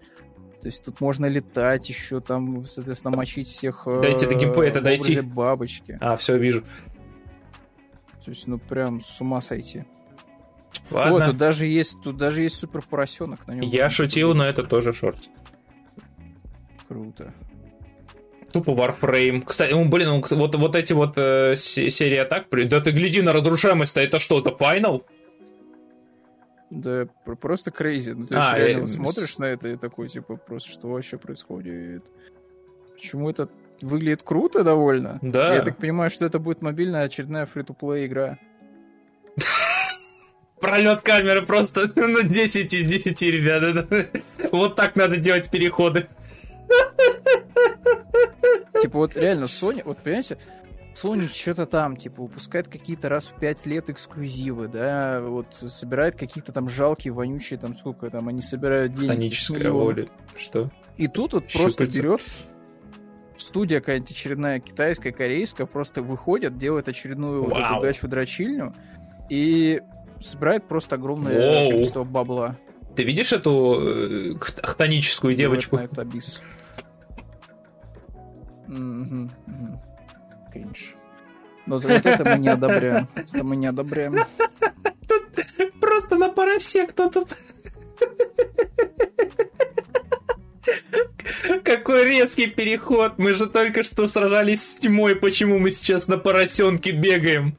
То 0.63 0.69
есть 0.69 0.85
тут 0.85 1.01
можно 1.01 1.27
летать, 1.27 1.89
еще 1.89 2.21
там, 2.21 2.65
соответственно, 2.69 3.17
мочить 3.17 3.49
всех 3.49 3.83
э, 3.87 4.01
Дайте 4.01 4.29
до 4.29 4.35
геймплея-то 4.35 4.79
в 4.79 4.83
образе 4.83 4.99
дойти. 5.15 5.21
бабочки. 5.21 5.99
А, 6.01 6.17
все, 6.17 6.39
вижу. 6.39 6.63
То 8.25 8.31
есть, 8.31 8.47
ну, 8.47 8.59
прям 8.59 9.01
с 9.01 9.21
ума 9.21 9.41
сойти. 9.41 9.85
Ладно. 10.91 11.13
Вот, 11.13 11.25
тут 11.27 11.37
даже 11.37 11.67
есть, 11.67 12.01
тут 12.03 12.17
даже 12.17 12.43
есть 12.43 12.57
супер 12.57 12.81
поросенок 12.83 13.45
на 13.49 13.53
нем. 13.53 13.63
Я 13.69 13.91
шутил, 13.91 14.35
но 14.35 14.45
это 14.45 14.63
тоже 14.63 14.93
шорт. 14.93 15.29
Круто. 16.87 17.35
Тупо 18.53 18.71
Warframe. 18.71 19.43
Кстати, 19.45 19.73
ну, 19.73 19.89
блин, 19.89 20.09
ну, 20.09 20.25
вот, 20.37 20.55
вот 20.55 20.77
эти 20.77 20.93
вот 20.93 21.15
э, 21.17 21.57
се- 21.57 21.91
серии 21.91 22.19
атак, 22.19 22.49
блин, 22.51 22.69
да 22.69 22.81
ты 22.81 22.93
гляди 22.93 23.21
на 23.23 23.33
разрушаемость-то, 23.33 24.01
это 24.01 24.21
что, 24.21 24.39
это 24.39 24.51
Final? 24.51 25.03
Да, 26.73 27.07
пр- 27.27 27.37
просто 27.37 27.71
крейзи. 27.71 28.13
Ну, 28.13 28.27
то 28.27 28.35
есть 28.35 28.47
А, 28.51 28.59
реально 28.59 28.85
э, 28.85 28.89
смотришь 28.89 29.37
на 29.37 29.45
это 29.45 29.69
и 29.69 29.77
такой, 29.77 30.09
типа, 30.09 30.37
просто 30.37 30.71
что 30.71 30.89
вообще 30.89 31.19
происходит? 31.19 32.11
Почему 32.95 33.29
это 33.29 33.51
выглядит 33.83 34.23
круто 34.23 34.65
довольно? 34.65 35.19
Да. 35.21 35.55
Я 35.55 35.63
так 35.63 35.77
понимаю, 35.77 36.11
что 36.11 36.25
это 36.25 36.39
будет 36.39 36.63
мобильная 36.63 37.03
очередная 37.03 37.45
фри-то-плей 37.45 38.07
игра. 38.07 38.39
Пролет 40.61 41.03
камеры 41.03 41.45
просто 41.45 41.93
на 41.97 42.23
10 42.23 42.73
из 42.73 42.85
10, 42.89 43.23
ребята. 43.23 44.09
Вот 44.51 44.77
так 44.77 44.97
надо 44.97 45.19
делать 45.19 45.51
переходы. 45.51 46.07
Типа 48.81 48.99
вот 48.99 49.17
реально 49.17 49.45
Sony, 49.45 49.83
вот 49.85 49.99
понимаете, 49.99 50.39
Sony 50.95 51.27
что-то 51.29 51.67
там, 51.67 51.97
типа, 51.97 52.23
выпускает 52.23 52.69
какие-то 52.69 53.09
раз 53.09 53.27
в 53.27 53.39
пять 53.39 53.67
лет 53.67 53.89
эксклюзивы, 53.91 54.69
да, 54.69 55.21
вот 55.21 55.55
собирает 55.55 56.17
какие-то 56.17 56.53
там 56.53 56.69
жалкие, 56.69 57.13
вонючие, 57.13 57.59
там 57.59 57.75
сколько 57.77 58.11
там, 58.11 58.29
они 58.29 58.43
собирают 58.43 58.95
денег. 58.95 59.11
Хтоническая 59.13 59.71
воля. 59.71 60.09
Что? 60.37 60.71
И 60.97 61.09
тут 61.09 61.33
вот 61.33 61.45
просто 61.53 61.87
Щупальца. 61.87 61.99
берет 61.99 62.21
студия 63.37 63.81
какая-нибудь 63.81 64.11
очередная 64.11 64.61
китайская, 64.61 65.13
корейская, 65.13 65.67
просто 65.67 66.03
выходит, 66.03 66.57
делает 66.59 66.89
очередную 66.89 67.45
вот 67.45 67.53
Вау. 67.55 67.73
эту 67.75 67.83
гачу-дрочильню 67.83 68.75
и 69.29 69.81
собирает 70.21 70.69
просто 70.69 70.95
огромное 70.97 71.35
Воу. 71.63 71.71
количество 71.71 72.05
бабла. 72.05 72.57
Ты 72.95 73.05
видишь 73.05 73.33
эту 73.33 73.79
э, 73.81 74.35
хт- 74.35 74.65
хтоническую 74.65 75.35
девочку? 75.35 75.77
Делает 75.77 75.97
на 75.97 76.05
Кринж. 80.53 80.95
Вот, 81.67 81.85
вот 81.85 82.07
это 82.07 82.25
мы 82.25 82.39
не 82.39 82.49
одобряем. 82.49 83.09
Это 83.15 83.45
мы 83.45 83.57
не 83.57 83.67
одобряем. 83.67 84.25
Просто 85.81 86.17
на 86.17 86.29
поросе 86.29 86.87
кто-то... 86.87 87.27
Какой 91.65 92.05
резкий 92.05 92.47
переход! 92.47 93.19
Мы 93.19 93.35
же 93.35 93.47
только 93.47 93.83
что 93.83 94.07
сражались 94.07 94.63
с 94.63 94.77
тьмой, 94.77 95.17
почему 95.17 95.59
мы 95.59 95.71
сейчас 95.71 96.09
на 96.09 96.19
поросенке 96.19 96.93
бегаем? 96.93 97.57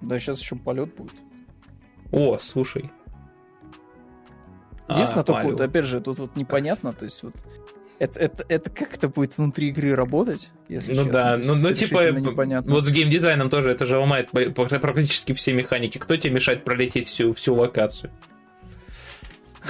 Да, 0.00 0.18
сейчас 0.18 0.40
еще 0.40 0.56
полет 0.56 0.94
будет. 0.94 1.14
О, 2.10 2.38
слушай. 2.38 2.90
Единственное, 4.88 5.22
А, 5.22 5.24
только 5.24 5.44
вот, 5.44 5.60
опять 5.60 5.84
же, 5.84 6.00
тут 6.00 6.18
вот 6.18 6.36
непонятно, 6.36 6.92
то 6.92 7.04
есть 7.04 7.22
вот 7.22 7.34
это, 7.98 8.18
это, 8.20 8.44
это 8.48 8.70
как 8.70 8.94
это 8.94 9.08
будет 9.08 9.38
внутри 9.38 9.68
игры 9.68 9.94
работать, 9.94 10.50
если 10.68 10.92
Ну 10.92 11.04
честно? 11.04 11.12
да, 11.12 11.36
ну, 11.36 11.54
ну 11.54 11.72
типа, 11.72 12.10
непонятно. 12.10 12.72
вот 12.72 12.84
с 12.86 12.90
геймдизайном 12.90 13.48
тоже 13.50 13.70
это 13.70 13.86
же 13.86 13.98
ломает 13.98 14.30
практически 14.30 15.32
все 15.32 15.52
механики. 15.52 15.98
Кто 15.98 16.16
тебе 16.16 16.34
мешает 16.34 16.64
пролететь 16.64 17.08
всю, 17.08 17.32
всю 17.32 17.54
локацию? 17.54 18.10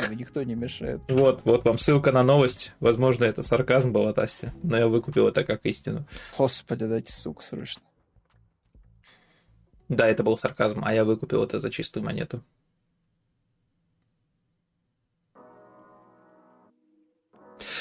Ну, 0.09 0.15
Никто 0.15 0.43
не 0.43 0.55
мешает. 0.55 1.01
Вот, 1.09 1.43
вот 1.45 1.65
вам 1.67 1.79
ссылка 1.79 2.13
на 2.13 2.23
новость. 2.23 2.73
Возможно, 2.81 3.25
это 3.25 3.43
сарказм 3.43 3.93
был 3.93 4.07
от 4.09 4.19
Асти, 4.19 4.51
но 4.63 4.79
я 4.79 4.89
выкупил 4.89 5.29
это 5.29 5.45
как 5.45 5.67
истину. 5.67 6.07
Господи, 6.39 6.87
дайте 6.87 7.13
ссылку 7.13 7.43
срочно. 7.43 7.83
Да, 9.91 10.09
это 10.09 10.23
был 10.23 10.39
сарказм, 10.39 10.81
а 10.83 10.95
я 10.95 11.05
выкупил 11.05 11.43
это 11.45 11.61
за 11.61 11.71
чистую 11.71 12.05
монету. 12.05 12.43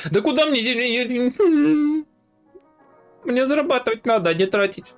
Да 0.10 0.22
куда 0.22 0.46
мне... 0.46 0.62
деньги? 0.62 1.36
Мне 3.24 3.46
зарабатывать 3.46 4.06
надо, 4.06 4.32
а 4.32 4.34
не 4.34 4.46
тратить. 4.46 4.94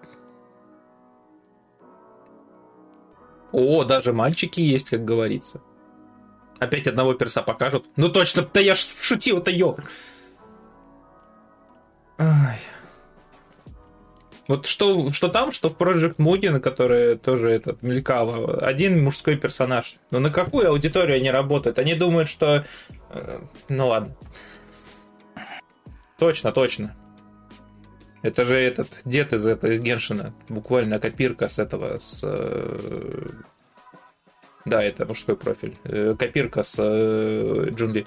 О, 3.52 3.84
даже 3.84 4.14
мальчики 4.14 4.62
есть, 4.62 4.90
как 4.90 5.06
говорится. 5.06 5.62
Опять 6.60 6.88
одного 6.88 7.14
перса 7.14 7.42
покажут. 7.42 7.86
Ну 7.98 8.10
точно, 8.10 8.48
да 8.52 8.60
я 8.60 8.76
ж 8.76 8.88
шутил, 9.00 9.40
это 9.40 9.52
ё. 9.52 9.76
Ай. 12.18 12.60
Вот 14.48 14.66
что, 14.66 15.12
что 15.14 15.30
там, 15.30 15.52
что 15.52 15.70
в 15.70 15.78
Project 15.78 16.18
Mugen, 16.18 16.60
которая 16.60 17.16
тоже 17.16 17.52
этот, 17.52 17.82
мелькала, 17.82 18.58
один 18.58 19.04
мужской 19.04 19.38
персонаж. 19.38 19.96
Но 20.12 20.20
на 20.20 20.30
какую 20.32 20.70
аудиторию 20.70 21.16
они 21.18 21.32
работают? 21.32 21.80
Они 21.80 21.96
думают, 21.96 22.30
что... 22.30 22.66
э, 23.10 23.40
Ну 23.70 23.88
ладно. 23.88 24.16
Точно, 26.18 26.52
точно. 26.52 26.96
Это 28.22 28.46
же 28.46 28.56
этот 28.56 28.88
дед 29.04 29.34
из 29.34 29.46
этого, 29.46 29.72
из 29.72 29.80
Геншина. 29.80 30.34
Буквально 30.48 31.00
копирка 31.00 31.50
с 31.50 31.60
этого, 31.60 32.00
с... 32.00 32.22
э, 32.24 33.28
Да, 34.66 34.82
это 34.82 35.06
мужской 35.06 35.36
профиль. 35.36 35.76
Э, 35.84 36.16
Копирка 36.18 36.64
с 36.64 36.76
э, 36.78 37.70
Джунли. 37.72 38.06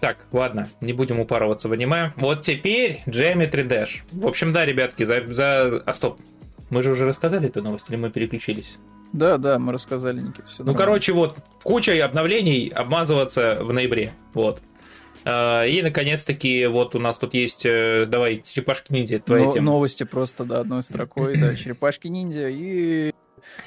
Так, 0.00 0.18
ладно, 0.32 0.68
не 0.80 0.92
будем 0.92 1.18
упарываться 1.20 1.68
в 1.68 1.72
аниме. 1.72 2.12
Вот 2.16 2.42
теперь 2.42 3.02
Geometry 3.06 3.66
Dash. 3.66 4.00
В 4.12 4.26
общем, 4.26 4.52
да, 4.52 4.64
ребятки, 4.64 5.02
за... 5.04 5.24
за... 5.32 5.82
А, 5.84 5.94
стоп. 5.94 6.20
Мы 6.70 6.82
же 6.84 6.92
уже 6.92 7.04
рассказали 7.04 7.48
эту 7.48 7.60
новость, 7.62 7.90
или 7.90 7.96
мы 7.96 8.10
переключились? 8.10 8.78
Да, 9.12 9.36
да, 9.38 9.58
мы 9.58 9.72
рассказали, 9.72 10.20
Никита. 10.20 10.48
Ну, 10.60 10.72
короче, 10.76 11.12
вот, 11.12 11.36
куча 11.64 12.02
обновлений 12.04 12.68
обмазываться 12.68 13.58
в 13.60 13.72
ноябре. 13.72 14.12
Вот. 14.32 14.62
А, 15.24 15.64
И, 15.64 15.82
наконец-таки, 15.82 16.66
вот 16.66 16.94
у 16.94 16.98
нас 16.98 17.18
тут 17.18 17.34
есть... 17.34 17.66
э, 17.66 18.06
Давай, 18.06 18.42
черепашки 18.42 18.92
ниндзя, 18.92 19.20
твоя 19.20 19.44
Но- 19.46 19.52
тема. 19.52 19.66
новости 19.66 20.04
просто, 20.04 20.44
да, 20.44 20.60
одной 20.60 20.82
строкой, 20.82 21.36
да, 21.38 21.54
черепашки 21.56 22.08
ниндзя 22.08 22.48
и 22.48 23.12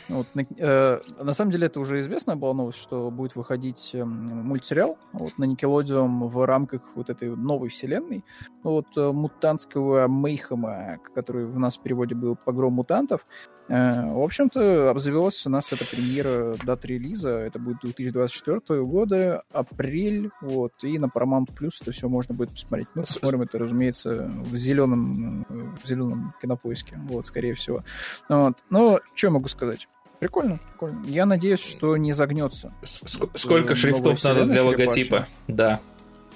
вот, 0.08 0.28
на, 0.36 0.46
э, 0.58 1.00
на 1.20 1.34
самом 1.34 1.52
деле 1.52 1.68
это 1.68 1.80
уже 1.80 2.02
известная 2.02 2.36
была 2.36 2.54
новость, 2.54 2.80
что 2.82 3.10
будет 3.12 3.36
выходить 3.36 3.92
эм, 3.94 4.10
мультсериал 4.46 4.98
вот, 5.14 5.38
на 5.38 5.46
Nickelodeon 5.46 6.28
в 6.30 6.46
рамках 6.46 6.82
вот 6.96 7.10
этой 7.10 7.36
новой 7.36 7.70
вселенной, 7.70 8.24
ну, 8.64 8.72
вот 8.72 8.88
э, 8.96 9.12
мутантского 9.12 10.08
мейхема, 10.08 11.00
который 11.16 11.46
в 11.46 11.58
нас 11.60 11.78
в 11.78 11.82
переводе 11.82 12.16
был 12.16 12.36
«Погром 12.36 12.74
мутантов». 12.74 13.26
Э, 13.70 14.12
в 14.12 14.20
общем-то, 14.22 14.90
обзавелась 14.90 15.46
у 15.46 15.50
нас 15.50 15.72
эта 15.72 15.86
премьера 15.86 16.56
дата 16.66 16.86
релиза, 16.88 17.30
это 17.40 17.60
будет 17.60 17.78
2024 17.82 18.82
года, 18.84 19.44
апрель, 19.54 20.30
вот, 20.42 20.74
и 20.84 21.00
на 21.00 21.06
Paramount 21.06 21.48
Plus 21.58 21.72
это 21.82 21.92
все 21.92 22.10
можно 22.10 22.36
будет 22.36 22.52
посмотреть. 22.52 22.88
Мы 22.94 23.04
посмотрим 23.04 23.42
это, 23.44 23.58
разумеется, 23.58 24.30
в 24.44 24.56
зеленом, 24.58 25.46
в 25.82 25.88
зеленом 25.88 26.34
кинопоиске, 26.42 27.00
вот, 27.08 27.26
скорее 27.26 27.54
всего. 27.56 27.84
Вот. 28.28 28.58
Но 28.70 29.00
что 29.16 29.30
могу 29.30 29.48
сказать? 29.48 29.88
Прикольно, 30.20 30.60
прикольно. 30.72 31.04
Я 31.06 31.26
надеюсь, 31.26 31.60
что 31.64 31.96
не 31.98 32.14
загнется. 32.14 32.74
Ск- 32.84 33.30
Сколько 33.36 33.76
шрифтов 33.76 34.24
надо 34.24 34.46
для 34.46 34.56
черепашья. 34.58 34.84
логотипа? 34.86 35.28
Да. 35.48 35.80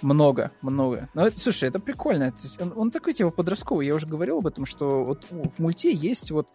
Много, 0.01 0.51
много. 0.61 1.09
Но, 1.13 1.25
это- 1.27 1.39
слушай, 1.39 1.67
это 1.69 1.79
прикольно. 1.79 2.23
Это- 2.23 2.37
он, 2.63 2.73
он 2.75 2.91
такой 2.91 3.13
типа 3.13 3.31
подростковый. 3.31 3.87
Я 3.87 3.95
уже 3.95 4.05
говорил 4.05 4.39
об 4.39 4.47
этом, 4.47 4.65
что 4.65 5.03
вот 5.03 5.25
в 5.29 5.59
мульте 5.59 5.91
есть 5.91 6.31
вот 6.31 6.49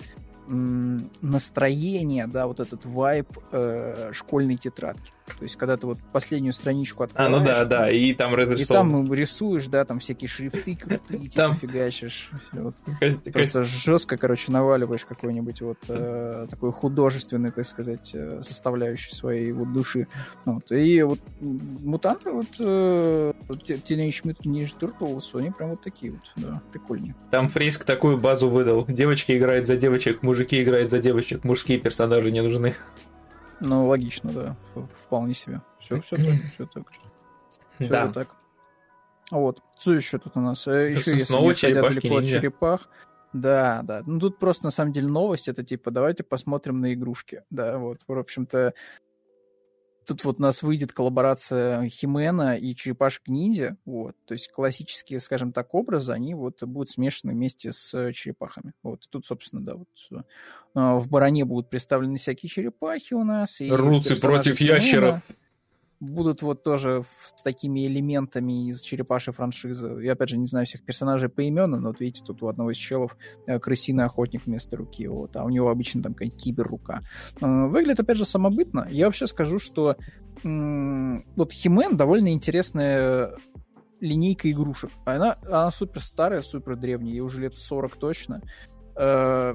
настроение, 0.47 2.27
да, 2.27 2.47
вот 2.47 2.60
этот 2.60 2.85
вайб 2.85 3.27
э, 3.52 4.10
школьной 4.12 4.56
тетрадки. 4.56 5.12
То 5.39 5.44
есть, 5.44 5.56
когда 5.56 5.77
ты 5.77 5.86
вот 5.86 5.98
последнюю 6.12 6.52
страничку 6.52 7.05
А, 7.05 7.06
открываешь, 7.06 7.39
ну 7.39 7.44
да, 7.44 7.64
да, 7.64 7.90
и 7.90 8.12
там 8.12 8.32
и 8.35 8.36
разрисован. 8.36 8.90
там 9.06 9.14
рисуешь, 9.14 9.69
да, 9.69 9.85
там 9.85 10.01
всякие 10.01 10.28
шрифты 10.28 10.74
крутые, 10.77 11.20
типа 11.20 11.35
Там- 11.35 11.55
фигачишь. 11.55 12.31
Вот. 12.52 12.74
Просто 13.32 13.62
жестко, 13.62 14.16
короче, 14.16 14.51
наваливаешь 14.52 15.05
какой-нибудь 15.05 15.60
вот 15.62 15.78
э, 15.89 16.47
такой 16.51 16.73
художественный, 16.73 17.51
так 17.51 17.64
сказать, 17.66 18.10
э, 18.14 18.40
составляющий 18.43 19.14
своей 19.14 19.52
вот 19.52 19.73
души. 19.73 20.09
Вот. 20.44 20.70
И 20.73 21.02
вот 21.02 21.20
мутанты, 21.40 22.31
вот 22.31 22.48
э, 22.59 23.32
Teenage 23.48 24.24
Mutant 24.24 24.43
Ninja 24.44 24.73
Turtles, 24.78 25.23
они 25.35 25.51
прям 25.51 25.70
вот 25.70 25.82
такие 25.82 26.12
вот, 26.12 26.20
да, 26.36 26.60
прикольные. 26.73 27.14
Там 27.31 27.48
Фриск 27.48 27.85
такую 27.85 28.19
базу 28.19 28.48
выдал. 28.51 28.85
Девочки 28.86 29.32
играют 29.39 29.66
за 29.66 29.77
девочек, 29.77 30.23
мужики 30.33 30.63
играют 30.63 30.91
за 30.91 30.99
девочек, 30.99 31.45
мужские 31.45 31.79
персонажи 31.79 32.31
не 32.31 32.41
нужны. 32.41 32.75
Ну, 33.61 33.87
логично, 33.87 34.33
да, 34.33 34.57
вполне 34.95 35.35
себе. 35.35 35.61
Все, 35.79 36.01
все 36.01 36.17
так, 36.17 36.53
все 36.55 36.67
так. 36.67 36.85
Всё 37.79 37.89
Да. 37.89 38.07
вот 38.07 38.15
так. 38.15 38.37
Вот. 39.31 39.63
Что 39.79 39.93
еще 39.93 40.19
тут 40.19 40.37
у 40.37 40.41
нас? 40.41 40.67
Еще 40.67 41.13
если 41.13 41.25
Снова 41.25 41.51
не 41.51 41.55
черепашки 41.55 42.01
далеко 42.01 42.17
от 42.17 42.25
черепах. 42.25 42.89
Да, 43.35 43.83
да. 43.85 44.03
Ну 44.07 44.19
тут 44.21 44.39
просто 44.39 44.65
на 44.65 44.71
самом 44.71 44.93
деле 44.93 45.09
новость. 45.09 45.49
Это 45.49 45.63
типа 45.63 45.91
давайте 45.91 46.23
посмотрим 46.23 46.81
на 46.81 46.95
игрушки. 46.95 47.43
Да, 47.51 47.77
вот. 47.79 47.99
В 48.07 48.19
общем-то, 48.19 48.73
тут 50.07 50.24
вот 50.24 50.39
у 50.39 50.43
нас 50.43 50.62
выйдет 50.62 50.93
коллаборация 50.93 51.89
Химена 51.89 52.57
и 52.57 52.74
черепашек 52.74 53.29
ниндзя. 53.29 53.77
Вот. 53.85 54.16
То 54.27 54.35
есть 54.35 54.51
классические, 54.51 55.20
скажем 55.20 55.53
так, 55.53 55.74
образы, 55.74 56.12
они 56.12 56.35
вот 56.35 56.62
будут 56.65 56.91
смешаны 56.91 57.33
вместе 57.33 57.73
с 57.73 58.12
черепахами. 58.12 58.73
Вот. 58.83 59.05
И 59.05 59.09
тут, 59.11 59.27
собственно, 59.27 59.65
да, 59.65 59.74
вот 59.74 59.89
э, 60.11 60.20
в 60.74 61.09
баране 61.09 61.45
будут 61.45 61.70
представлены 61.70 62.19
всякие 62.19 62.49
черепахи 62.49 63.15
у 63.15 63.24
нас. 63.24 63.61
И 63.61 63.69
персонажи 63.69 64.20
против 64.20 64.61
ящеров. 64.61 65.20
Будут 66.03 66.43
вот 66.43 66.62
тоже 66.62 67.05
с 67.35 67.43
такими 67.43 67.87
элементами 67.87 68.69
из 68.69 68.81
черепашей 68.83 69.33
франшизы. 69.33 69.99
Я, 70.03 70.12
опять 70.12 70.31
же, 70.31 70.39
не 70.39 70.47
знаю 70.47 70.66
всех 70.66 70.85
персонажей 70.85 71.29
поименно, 71.29 71.79
но 71.79 71.89
вот 71.89 72.01
видите, 72.01 72.24
тут 72.24 72.43
у 72.43 72.49
одного 72.49 72.73
из 72.73 72.77
челов 72.77 73.16
э, 73.47 73.59
крысиный 73.61 74.05
охотник 74.05 74.43
вместо 74.45 74.77
руки, 74.77 75.07
вот, 75.07 75.37
а 75.37 75.45
у 75.45 75.49
него 75.49 75.70
обычно 75.70 76.03
там 76.03 76.12
какая-нибудь 76.12 76.43
киберрука. 76.43 77.03
Э, 77.41 77.66
Выглядит, 77.66 78.01
опять 78.01 78.16
же, 78.16 78.27
самобытно. 78.27 78.89
Я 78.91 79.07
вообще 79.07 79.27
скажу, 79.27 79.59
что 79.59 79.97
вот 80.43 81.53
Химен 81.53 81.97
довольно 81.97 82.33
интересная 82.33 83.37
линейка 84.01 84.51
игрушек. 84.51 84.91
Она, 85.05 85.39
она 85.45 85.70
супер 85.70 86.03
старая, 86.03 86.43
супер 86.43 86.77
древняя, 86.77 87.15
ей 87.15 87.20
уже 87.20 87.43
лет 87.43 87.55
40 87.55 87.97
точно. 87.97 88.43
Э, 88.97 89.55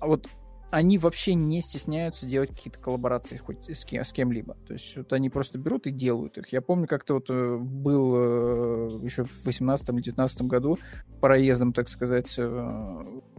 А 0.00 0.06
вот 0.06 0.28
они 0.70 0.98
вообще 0.98 1.34
не 1.34 1.60
стесняются 1.60 2.26
делать 2.26 2.50
какие-то 2.50 2.78
коллаборации 2.78 3.36
хоть 3.36 3.68
с, 3.68 3.84
кем- 3.84 4.04
с 4.04 4.12
кем-либо. 4.12 4.56
То 4.66 4.72
есть 4.74 4.96
вот 4.96 5.12
они 5.12 5.28
просто 5.30 5.58
берут 5.58 5.86
и 5.86 5.90
делают 5.90 6.38
их. 6.38 6.52
Я 6.52 6.60
помню, 6.60 6.86
как-то 6.86 7.14
вот 7.14 7.26
э, 7.28 7.56
был 7.58 8.14
э, 8.16 9.04
еще 9.04 9.24
в 9.24 9.44
18 9.44 9.88
или 9.88 10.00
19 10.00 10.42
году 10.42 10.78
проездом, 11.20 11.72
так 11.72 11.88
сказать, 11.88 12.32
э, 12.38 12.42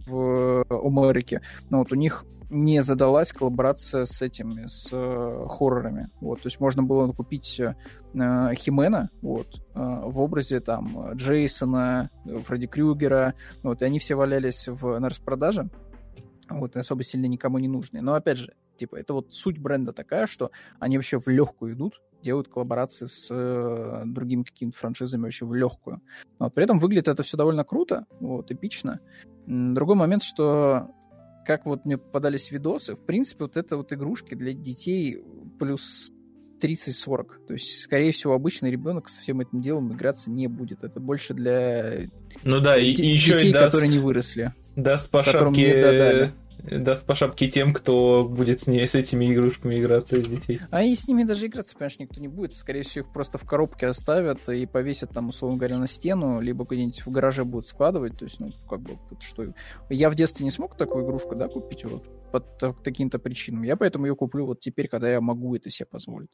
в 0.07 0.65
Америке. 0.69 1.41
Но 1.69 1.79
вот 1.79 1.91
у 1.91 1.95
них 1.95 2.25
не 2.49 2.83
задалась 2.83 3.31
коллаборация 3.31 4.05
с 4.05 4.21
этими, 4.21 4.67
с 4.67 4.89
э, 4.91 5.45
хоррорами. 5.49 6.09
Вот, 6.19 6.41
то 6.41 6.47
есть 6.47 6.59
можно 6.59 6.83
было 6.83 7.09
купить 7.13 7.61
э, 7.61 7.75
Химена 8.13 9.09
вот, 9.21 9.61
э, 9.73 9.79
в 9.79 10.19
образе 10.19 10.59
там 10.59 11.13
Джейсона, 11.13 12.09
Фредди 12.25 12.67
Крюгера, 12.67 13.35
вот, 13.63 13.81
и 13.81 13.85
они 13.85 13.99
все 13.99 14.15
валялись 14.15 14.67
в, 14.67 14.99
на 14.99 15.07
распродаже. 15.07 15.69
Вот, 16.59 16.75
особо 16.75 17.03
сильно 17.03 17.25
никому 17.25 17.59
не 17.59 17.67
нужные. 17.67 18.01
Но, 18.01 18.13
опять 18.13 18.37
же, 18.37 18.53
типа, 18.77 18.95
это 18.95 19.13
вот 19.13 19.33
суть 19.33 19.57
бренда 19.57 19.93
такая, 19.93 20.27
что 20.27 20.51
они 20.79 20.97
вообще 20.97 21.19
в 21.19 21.27
легкую 21.27 21.73
идут, 21.73 22.01
делают 22.21 22.47
коллаборации 22.47 23.05
с 23.05 23.27
э, 23.29 24.03
другими 24.05 24.43
какими-то 24.43 24.77
франшизами 24.77 25.23
вообще 25.23 25.45
в 25.45 25.53
легкую. 25.53 26.01
Но 26.39 26.49
при 26.49 26.63
этом 26.63 26.79
выглядит 26.79 27.07
это 27.07 27.23
все 27.23 27.37
довольно 27.37 27.63
круто, 27.63 28.05
вот, 28.19 28.51
эпично. 28.51 28.99
Другой 29.47 29.95
момент, 29.95 30.23
что 30.23 30.89
как 31.45 31.65
вот 31.65 31.85
мне 31.85 31.97
попадались 31.97 32.51
видосы, 32.51 32.95
в 32.95 33.05
принципе, 33.05 33.45
вот 33.45 33.57
это 33.57 33.77
вот 33.77 33.91
игрушки 33.91 34.35
для 34.35 34.53
детей 34.53 35.23
плюс 35.59 36.11
30-40. 36.61 37.47
То 37.47 37.53
есть, 37.53 37.81
скорее 37.81 38.11
всего, 38.11 38.33
обычный 38.33 38.71
ребенок 38.71 39.09
со 39.09 39.21
всем 39.21 39.41
этим 39.41 39.61
делом 39.61 39.93
играться 39.93 40.29
не 40.29 40.47
будет. 40.47 40.83
Это 40.83 40.99
больше 40.99 41.33
для 41.33 42.07
ну 42.43 42.59
да, 42.59 42.77
и, 42.77 42.91
детей, 42.91 43.11
еще 43.11 43.33
детей 43.33 43.49
и 43.49 43.53
даст, 43.53 43.65
которые 43.65 43.89
не 43.89 43.99
выросли. 43.99 44.53
Даст 44.75 45.09
по 45.09 45.23
шапке 45.23 46.33
даст 46.59 47.05
по 47.05 47.15
шапке 47.15 47.49
тем, 47.49 47.73
кто 47.73 48.23
будет 48.23 48.61
с, 48.61 48.67
ней, 48.67 48.87
с 48.87 48.95
этими 48.95 49.33
игрушками 49.33 49.79
играться 49.79 50.17
из 50.17 50.27
детей. 50.27 50.61
А 50.69 50.83
и 50.83 50.95
с 50.95 51.07
ними 51.07 51.23
даже 51.23 51.47
играться, 51.47 51.75
конечно, 51.75 52.03
никто 52.03 52.19
не 52.21 52.27
будет. 52.27 52.53
Скорее 52.53 52.83
всего, 52.83 53.05
их 53.05 53.13
просто 53.13 53.37
в 53.37 53.45
коробке 53.45 53.87
оставят 53.87 54.47
и 54.49 54.65
повесят 54.65 55.11
там, 55.11 55.29
условно 55.29 55.57
говоря, 55.57 55.77
на 55.77 55.87
стену, 55.87 56.39
либо 56.41 56.65
где-нибудь 56.65 57.05
в 57.05 57.11
гараже 57.11 57.43
будут 57.43 57.67
складывать. 57.67 58.17
То 58.17 58.25
есть, 58.25 58.39
ну, 58.39 58.51
как 58.69 58.81
бы, 58.81 58.97
что... 59.19 59.53
Я 59.89 60.09
в 60.09 60.15
детстве 60.15 60.45
не 60.45 60.51
смог 60.51 60.77
такую 60.77 61.05
игрушку, 61.05 61.35
да, 61.35 61.47
купить 61.47 61.85
вот 61.85 62.05
по 62.31 62.39
таким-то 62.39 63.19
причинам. 63.19 63.63
Я 63.63 63.75
поэтому 63.75 64.05
ее 64.05 64.15
куплю 64.15 64.45
вот 64.45 64.61
теперь, 64.61 64.87
когда 64.87 65.11
я 65.11 65.21
могу 65.21 65.55
это 65.55 65.69
себе 65.69 65.85
позволить. 65.85 66.29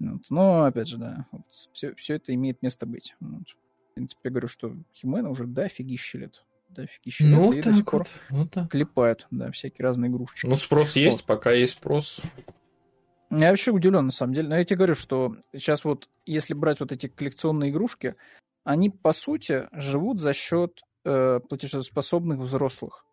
Вот. 0.00 0.22
Но, 0.28 0.64
опять 0.64 0.88
же, 0.88 0.98
да, 0.98 1.26
вот, 1.30 1.42
все, 1.72 1.94
все 1.94 2.14
это 2.14 2.34
имеет 2.34 2.62
место 2.62 2.86
быть. 2.86 3.14
Вот. 3.20 3.48
В 3.92 3.94
принципе, 3.94 4.20
я 4.24 4.30
говорю, 4.30 4.48
что 4.48 4.74
Химена 4.94 5.30
уже 5.30 5.46
дофигища 5.46 6.18
лет 6.18 6.42
дофигища 6.76 7.24
ну, 7.24 7.52
лет, 7.52 7.66
и 7.66 7.70
до 7.70 7.74
сих 7.76 7.84
пор 7.84 8.00
вот, 8.00 8.38
вот 8.38 8.50
так. 8.50 8.70
клепают, 8.70 9.26
да, 9.30 9.50
всякие 9.50 9.84
разные 9.84 10.10
игрушечки. 10.10 10.46
Ну, 10.46 10.56
спрос 10.56 10.96
есть, 10.96 11.18
вот. 11.18 11.26
пока 11.26 11.52
есть 11.52 11.74
спрос. 11.74 12.20
Я 13.30 13.50
вообще 13.50 13.72
удивлен, 13.72 14.06
на 14.06 14.12
самом 14.12 14.34
деле. 14.34 14.48
Но 14.48 14.56
я 14.56 14.64
тебе 14.64 14.76
говорю, 14.76 14.94
что 14.94 15.34
сейчас 15.52 15.84
вот, 15.84 16.08
если 16.26 16.54
брать 16.54 16.80
вот 16.80 16.92
эти 16.92 17.08
коллекционные 17.08 17.70
игрушки, 17.70 18.14
они, 18.64 18.90
по 18.90 19.12
сути, 19.12 19.68
живут 19.72 20.20
за 20.20 20.32
счет 20.32 20.82
э, 21.04 21.40
платежеспособных 21.40 22.38
взрослых, 22.38 23.04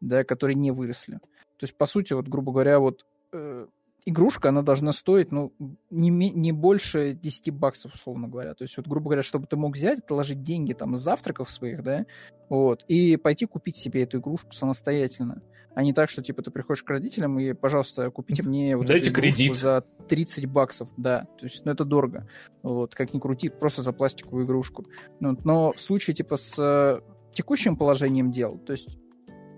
да, 0.00 0.24
которые 0.24 0.56
не 0.56 0.70
выросли. 0.70 1.16
То 1.58 1.64
есть, 1.64 1.76
по 1.76 1.86
сути, 1.86 2.12
вот, 2.12 2.28
грубо 2.28 2.52
говоря, 2.52 2.78
вот 2.78 3.04
э, 3.32 3.66
игрушка, 4.04 4.50
она 4.50 4.62
должна 4.62 4.92
стоить, 4.92 5.32
ну, 5.32 5.52
не, 5.90 6.10
не 6.10 6.52
больше 6.52 7.12
10 7.12 7.50
баксов, 7.50 7.94
условно 7.94 8.28
говоря. 8.28 8.54
То 8.54 8.62
есть, 8.62 8.76
вот, 8.76 8.86
грубо 8.86 9.06
говоря, 9.06 9.22
чтобы 9.22 9.46
ты 9.46 9.56
мог 9.56 9.74
взять, 9.74 10.00
отложить 10.00 10.42
деньги 10.42 10.72
там 10.72 10.96
с 10.96 11.00
завтраков 11.00 11.50
своих, 11.50 11.82
да, 11.82 12.06
вот, 12.48 12.84
и 12.88 13.16
пойти 13.16 13.46
купить 13.46 13.76
себе 13.76 14.02
эту 14.02 14.18
игрушку 14.18 14.52
самостоятельно. 14.52 15.42
А 15.74 15.82
не 15.82 15.94
так, 15.94 16.10
что, 16.10 16.22
типа, 16.22 16.42
ты 16.42 16.50
приходишь 16.50 16.82
к 16.82 16.90
родителям 16.90 17.38
и, 17.38 17.54
пожалуйста, 17.54 18.10
купите 18.10 18.42
мне 18.42 18.76
вот 18.76 18.86
Дайте 18.86 19.10
эту 19.10 19.20
кредит. 19.20 19.56
за 19.56 19.84
30 20.08 20.46
баксов, 20.46 20.88
да. 20.96 21.26
То 21.38 21.46
есть, 21.46 21.64
ну, 21.64 21.72
это 21.72 21.84
дорого. 21.84 22.28
Вот, 22.62 22.94
как 22.94 23.14
ни 23.14 23.18
крути, 23.18 23.48
просто 23.48 23.82
за 23.82 23.92
пластиковую 23.92 24.44
игрушку. 24.44 24.86
Ну, 25.20 25.38
но 25.44 25.72
в 25.72 25.80
случае, 25.80 26.14
типа, 26.14 26.36
с 26.36 26.58
э, 26.58 27.00
текущим 27.32 27.76
положением 27.76 28.30
дел, 28.30 28.58
то 28.58 28.72
есть 28.72 28.88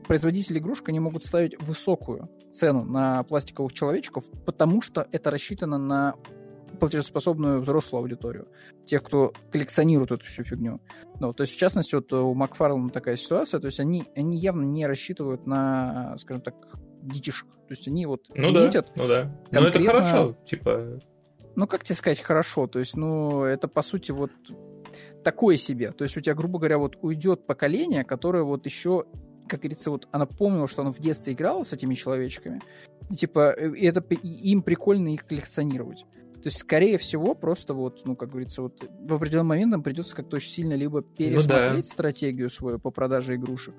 производители 0.06 0.58
игрушек, 0.58 0.88
они 0.88 1.00
могут 1.00 1.24
ставить 1.24 1.60
высокую 1.62 2.30
цену 2.52 2.84
на 2.84 3.22
пластиковых 3.24 3.72
человечков, 3.72 4.24
потому 4.46 4.82
что 4.82 5.06
это 5.12 5.30
рассчитано 5.30 5.78
на 5.78 6.14
платежеспособную 6.80 7.60
взрослую 7.60 8.02
аудиторию, 8.02 8.48
тех, 8.86 9.02
кто 9.02 9.32
коллекционирует 9.50 10.10
эту 10.10 10.26
всю 10.26 10.44
фигню. 10.44 10.80
Ну, 11.20 11.32
то 11.32 11.42
есть, 11.42 11.54
в 11.54 11.58
частности, 11.58 11.94
вот 11.94 12.12
у 12.12 12.34
Макфарлана 12.34 12.90
такая 12.90 13.16
ситуация, 13.16 13.60
то 13.60 13.66
есть 13.66 13.80
они, 13.80 14.04
они 14.16 14.38
явно 14.38 14.64
не 14.64 14.86
рассчитывают 14.86 15.46
на, 15.46 16.16
скажем 16.18 16.42
так, 16.42 16.54
детишек. 17.02 17.46
То 17.46 17.70
есть 17.70 17.88
они 17.88 18.06
вот 18.06 18.26
ну 18.34 18.50
метят. 18.50 18.92
Да, 18.94 19.02
ну 19.02 19.08
да. 19.08 19.40
Ну 19.50 19.60
это 19.60 19.80
хорошо, 19.80 20.36
типа... 20.44 20.98
Ну, 21.56 21.68
как 21.68 21.84
тебе 21.84 21.94
сказать, 21.94 22.20
хорошо. 22.20 22.66
То 22.66 22.80
есть, 22.80 22.96
ну, 22.96 23.44
это, 23.44 23.68
по 23.68 23.82
сути, 23.82 24.10
вот 24.10 24.32
такое 25.22 25.56
себе. 25.56 25.92
То 25.92 26.02
есть 26.02 26.16
у 26.16 26.20
тебя, 26.20 26.34
грубо 26.34 26.58
говоря, 26.58 26.78
вот 26.78 26.96
уйдет 27.00 27.46
поколение, 27.46 28.04
которое 28.04 28.42
вот 28.42 28.66
еще 28.66 29.04
как 29.48 29.60
говорится, 29.60 29.90
вот 29.90 30.08
она 30.12 30.26
помнила, 30.26 30.68
что 30.68 30.82
она 30.82 30.90
в 30.90 30.98
детстве 30.98 31.32
играла 31.32 31.62
с 31.62 31.72
этими 31.72 31.94
человечками, 31.94 32.60
и, 33.10 33.14
типа, 33.14 33.54
э, 33.56 33.72
это 33.80 34.00
им 34.14 34.62
прикольно 34.62 35.12
их 35.12 35.26
коллекционировать. 35.26 36.04
То 36.44 36.48
есть, 36.48 36.58
скорее 36.58 36.98
всего, 36.98 37.34
просто 37.34 37.72
вот, 37.72 38.02
ну, 38.04 38.16
как 38.16 38.30
говорится, 38.30 38.60
вот 38.60 38.86
в 39.00 39.14
определенный 39.14 39.48
момент 39.48 39.72
нам 39.72 39.82
придется 39.82 40.14
как-то 40.14 40.36
очень 40.36 40.50
сильно 40.50 40.74
либо 40.74 41.00
пересмотреть 41.00 41.70
ну, 41.70 41.76
да. 41.76 41.82
стратегию 41.82 42.50
свою 42.50 42.78
по 42.78 42.90
продаже 42.90 43.36
игрушек, 43.36 43.74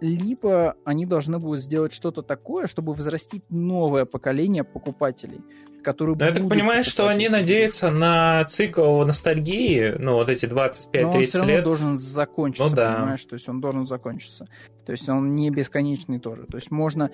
либо 0.00 0.76
они 0.84 1.06
должны 1.06 1.38
будут 1.38 1.62
сделать 1.62 1.92
что-то 1.92 2.22
такое, 2.22 2.66
чтобы 2.66 2.92
взрастить 2.94 3.44
новое 3.50 4.04
поколение 4.04 4.64
покупателей 4.64 5.40
которые 5.84 6.16
Но 6.16 6.24
я 6.24 6.32
так 6.32 6.48
понимаю, 6.48 6.82
что 6.82 7.06
они 7.06 7.28
надеются 7.28 7.90
на 7.90 8.44
цикл 8.46 9.02
ностальгии, 9.04 9.94
ну, 9.98 10.14
вот 10.14 10.28
эти 10.28 10.46
25-30 10.46 10.92
лет. 10.94 11.34
он 11.34 11.46
лет. 11.46 11.64
должен 11.64 11.96
закончиться, 11.98 12.68
ну, 12.68 12.74
да. 12.74 12.94
понимаешь? 12.94 13.24
То 13.24 13.34
есть 13.34 13.48
он 13.48 13.60
должен 13.60 13.86
закончиться. 13.86 14.48
То 14.84 14.92
есть 14.92 15.08
он 15.08 15.32
не 15.32 15.50
бесконечный 15.50 16.18
тоже. 16.18 16.46
То 16.46 16.56
есть 16.56 16.72
можно... 16.72 17.10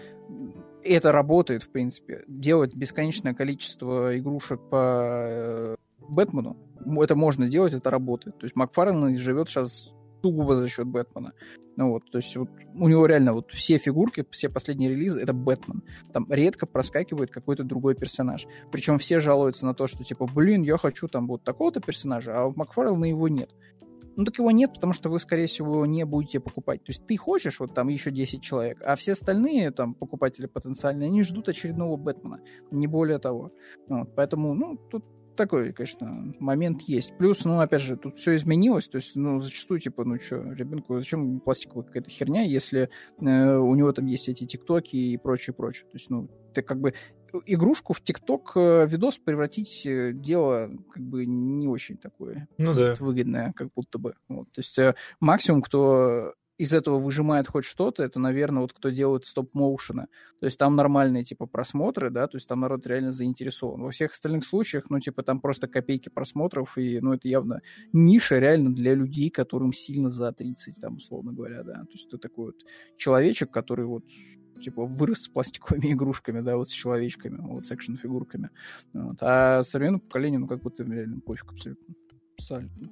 Это 0.83 1.13
работает, 1.13 1.63
в 1.63 1.71
принципе. 1.71 2.25
Делать 2.27 2.75
бесконечное 2.75 3.35
количество 3.35 4.17
игрушек 4.17 4.61
по 4.71 5.27
э, 5.31 5.77
Бэтмену, 5.99 6.57
это 7.03 7.15
можно 7.15 7.49
делать, 7.49 7.75
это 7.75 7.91
работает. 7.91 8.39
То 8.39 8.47
есть 8.47 8.57
Макфарлен 8.57 9.15
живет 9.19 9.51
сейчас 9.51 9.93
сугубо 10.23 10.57
за 10.57 10.69
счет 10.69 10.87
Бэтмена. 10.87 11.33
Ну 11.77 11.91
вот, 11.93 12.11
то 12.11 12.19
есть 12.19 12.37
вот 12.37 12.51
у 12.75 12.89
него 12.89 13.07
реально 13.07 13.33
вот 13.33 13.51
все 13.53 13.79
фигурки, 13.79 14.27
все 14.31 14.49
последние 14.49 14.91
релизы— 14.91 15.21
это 15.23 15.33
Бэтмен. 15.33 15.83
Там 16.13 16.27
редко 16.31 16.67
проскакивает 16.67 17.31
какой-то 17.31 17.65
другой 17.65 17.95
персонаж. 17.95 18.47
Причем 18.71 18.99
все 18.99 19.21
жалуются 19.21 19.65
на 19.67 19.75
то, 19.75 19.87
что 19.87 20.05
типа, 20.05 20.27
блин, 20.27 20.63
я 20.63 20.77
хочу 20.77 21.09
там 21.09 21.27
вот 21.27 21.43
такого-то 21.43 21.81
персонажа, 21.81 22.39
а 22.39 22.47
у 22.47 22.55
Макфарлена 22.55 23.07
его 23.07 23.29
нет. 23.29 23.51
Ну 24.17 24.25
так 24.25 24.39
его 24.39 24.51
нет, 24.51 24.75
потому 24.75 24.93
что 24.93 25.09
вы, 25.09 25.21
скорее 25.21 25.47
всего, 25.47 25.87
не 25.87 26.05
будете 26.05 26.41
покупать. 26.41 26.85
То 26.85 26.91
есть 26.91 27.07
ты 27.07 27.17
хочешь, 27.17 27.61
вот 27.61 27.75
там 27.75 27.89
еще 27.89 28.11
10 28.11 28.43
человек, 28.43 28.83
а 28.85 28.97
все 28.97 29.13
остальные 29.13 29.71
там 29.71 29.95
покупатели 29.95 30.47
потенциальные, 30.47 31.07
они 31.07 31.23
ждут 31.23 31.49
очередного 31.49 31.97
Бэтмена, 31.97 32.41
не 32.71 32.87
более 32.87 33.19
того. 33.19 33.53
Вот, 33.89 34.15
поэтому, 34.15 34.53
ну, 34.53 34.77
тут 34.77 35.05
такой, 35.41 35.73
конечно, 35.73 36.33
момент 36.39 36.83
есть. 36.83 37.17
Плюс, 37.17 37.45
ну, 37.45 37.61
опять 37.61 37.81
же, 37.81 37.97
тут 37.97 38.19
все 38.19 38.37
изменилось, 38.37 38.89
то 38.89 38.97
есть, 38.97 39.17
ну, 39.17 39.41
зачастую, 39.41 39.81
типа, 39.81 40.05
ну, 40.05 40.21
что, 40.21 40.53
ребенку, 40.53 40.99
зачем 40.99 41.41
пластиковая 41.41 41.85
какая-то 41.85 42.11
херня, 42.11 42.43
если 42.43 42.91
э, 43.21 43.57
у 43.57 43.75
него 43.75 43.93
там 43.93 44.05
есть 44.07 44.29
эти 44.29 44.45
тиктоки 44.45 44.97
и 44.97 45.17
прочее, 45.17 45.55
прочее. 45.55 45.89
То 45.91 45.97
есть, 45.97 46.11
ну, 46.11 46.29
ты 46.53 46.63
как 46.63 46.79
бы 46.79 46.93
игрушку 47.47 47.93
в 47.93 48.03
ТикТок 48.03 48.53
э, 48.57 48.87
видос 48.87 49.19
превратить 49.19 49.87
э, 49.87 50.13
дело 50.13 50.71
как 50.93 51.03
бы 51.03 51.25
не 51.27 51.69
очень 51.69 51.97
такое 51.97 52.49
ну, 52.59 52.75
да. 52.75 52.95
выгодное, 52.99 53.53
как 53.55 53.69
будто 53.75 53.99
бы. 53.99 54.15
Вот. 54.29 54.51
То 54.53 54.61
есть 54.61 54.79
э, 54.79 54.95
максимум, 55.21 55.63
кто 55.63 56.35
из 56.61 56.75
этого 56.75 56.99
выжимает 56.99 57.49
хоть 57.49 57.65
что-то, 57.65 58.03
это, 58.03 58.21
наверное, 58.21 58.61
вот 58.61 58.75
кто 58.75 58.91
делает 58.91 59.25
стоп-моушена. 59.25 60.09
То 60.41 60.47
есть 60.47 60.59
там 60.59 60.77
нормальные, 60.77 61.25
типа, 61.25 61.47
просмотры, 61.47 62.11
да, 62.11 62.27
то 62.27 62.37
есть 62.37 62.47
там 62.47 62.61
народ 62.61 62.87
реально 62.87 63.13
заинтересован. 63.13 63.81
Во 63.81 63.91
всех 63.91 64.13
остальных 64.13 64.45
случаях, 64.45 64.91
ну, 64.91 65.01
типа, 65.01 65.23
там 65.23 65.41
просто 65.41 65.69
копейки 65.69 66.11
просмотров, 66.11 66.77
и, 66.77 67.01
ну, 67.01 67.15
это 67.15 67.29
явно 67.29 67.63
ниша 67.95 68.39
реально 68.39 68.75
для 68.75 68.95
людей, 68.95 69.31
которым 69.31 69.73
сильно 69.73 70.11
за 70.11 70.33
30, 70.33 70.79
там, 70.79 70.97
условно 70.97 71.33
говоря, 71.33 71.63
да. 71.63 71.77
То 71.85 71.93
есть 71.93 72.09
это 72.09 72.19
такой 72.19 72.47
вот 72.47 72.57
человечек, 72.99 73.51
который 73.51 73.87
вот 73.87 74.05
типа 74.61 74.85
вырос 74.85 75.23
с 75.23 75.29
пластиковыми 75.29 75.93
игрушками, 75.95 76.43
да, 76.43 76.59
вот 76.59 76.69
с 76.69 76.73
человечками, 76.73 77.39
вот 77.41 77.65
с 77.65 77.71
экшн-фигурками. 77.71 78.51
Вот. 78.93 79.17
А 79.23 79.65
современному 79.65 80.03
поколению, 80.03 80.41
ну, 80.41 80.47
как 80.47 80.61
будто 80.61 80.85
реально 80.85 81.21
пофиг 81.21 81.53
абсолютно. 81.53 81.95
Абсолютно 82.37 82.91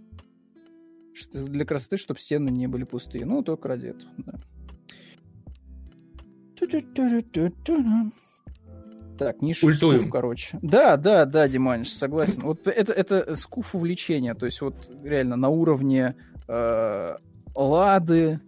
для 1.26 1.64
красоты, 1.64 1.96
чтобы 1.96 2.20
стены 2.20 2.50
не 2.50 2.66
были 2.66 2.84
пустые. 2.84 3.24
Ну, 3.24 3.42
только 3.42 3.68
ради 3.68 3.88
этого, 3.88 4.12
да. 4.18 4.32
Так, 9.18 9.42
не 9.42 9.52
скуф, 9.52 10.10
короче. 10.10 10.58
Да, 10.62 10.96
да, 10.96 11.24
да, 11.24 11.48
Диманиш, 11.48 11.92
согласен. 11.92 12.42
Вот 12.42 12.66
это, 12.66 12.92
это 12.92 13.34
скуф 13.34 13.74
увлечения, 13.74 14.34
то 14.34 14.46
есть 14.46 14.60
вот 14.60 14.90
реально 15.02 15.36
на 15.36 15.48
уровне 15.48 16.14
э, 16.46 17.16
Лады, 17.54 18.40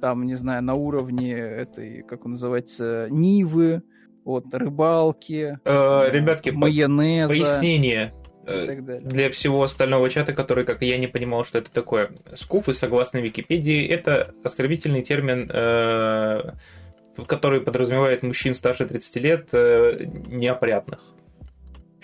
там, 0.00 0.24
не 0.24 0.34
знаю, 0.34 0.62
на 0.62 0.74
уровне 0.74 1.32
этой, 1.32 2.02
как 2.02 2.24
он 2.24 2.32
называется, 2.32 3.08
Нивы, 3.10 3.82
вот, 4.24 4.46
рыбалки, 4.52 5.58
э, 5.62 6.10
ребятки, 6.10 6.50
майонеза. 6.50 7.28
Пояснение. 7.28 8.14
Э, 8.46 9.00
для 9.00 9.30
всего 9.30 9.62
остального 9.62 10.10
чата, 10.10 10.32
который, 10.32 10.64
как 10.64 10.82
и 10.82 10.86
я, 10.86 10.98
не 10.98 11.06
понимал, 11.06 11.44
что 11.44 11.58
это 11.58 11.70
такое. 11.70 12.10
Скуфы, 12.34 12.72
согласно 12.72 13.18
Википедии, 13.18 13.86
это 13.86 14.34
оскорбительный 14.44 15.02
термин, 15.02 15.50
э, 15.52 16.52
который 17.26 17.60
подразумевает 17.60 18.22
мужчин 18.22 18.54
старше 18.54 18.86
30 18.86 19.16
лет 19.16 19.48
э, 19.52 20.06
неопрятных. 20.26 21.00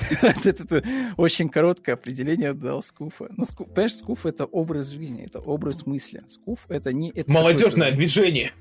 Это 0.44 0.82
очень 1.18 1.50
короткое 1.50 1.92
определение 1.92 2.54
дал 2.54 2.82
скуфа. 2.82 3.26
Но, 3.36 3.44
ну, 3.58 3.64
понимаешь, 3.66 3.96
скуф— 3.96 4.24
это 4.24 4.46
образ 4.46 4.88
жизни, 4.88 5.26
это 5.26 5.40
образ 5.40 5.84
мысли. 5.84 6.22
Скуф— 6.26 6.64
это 6.70 6.94
не... 6.94 7.12
Молодежное 7.26 7.92
движение. 7.92 8.52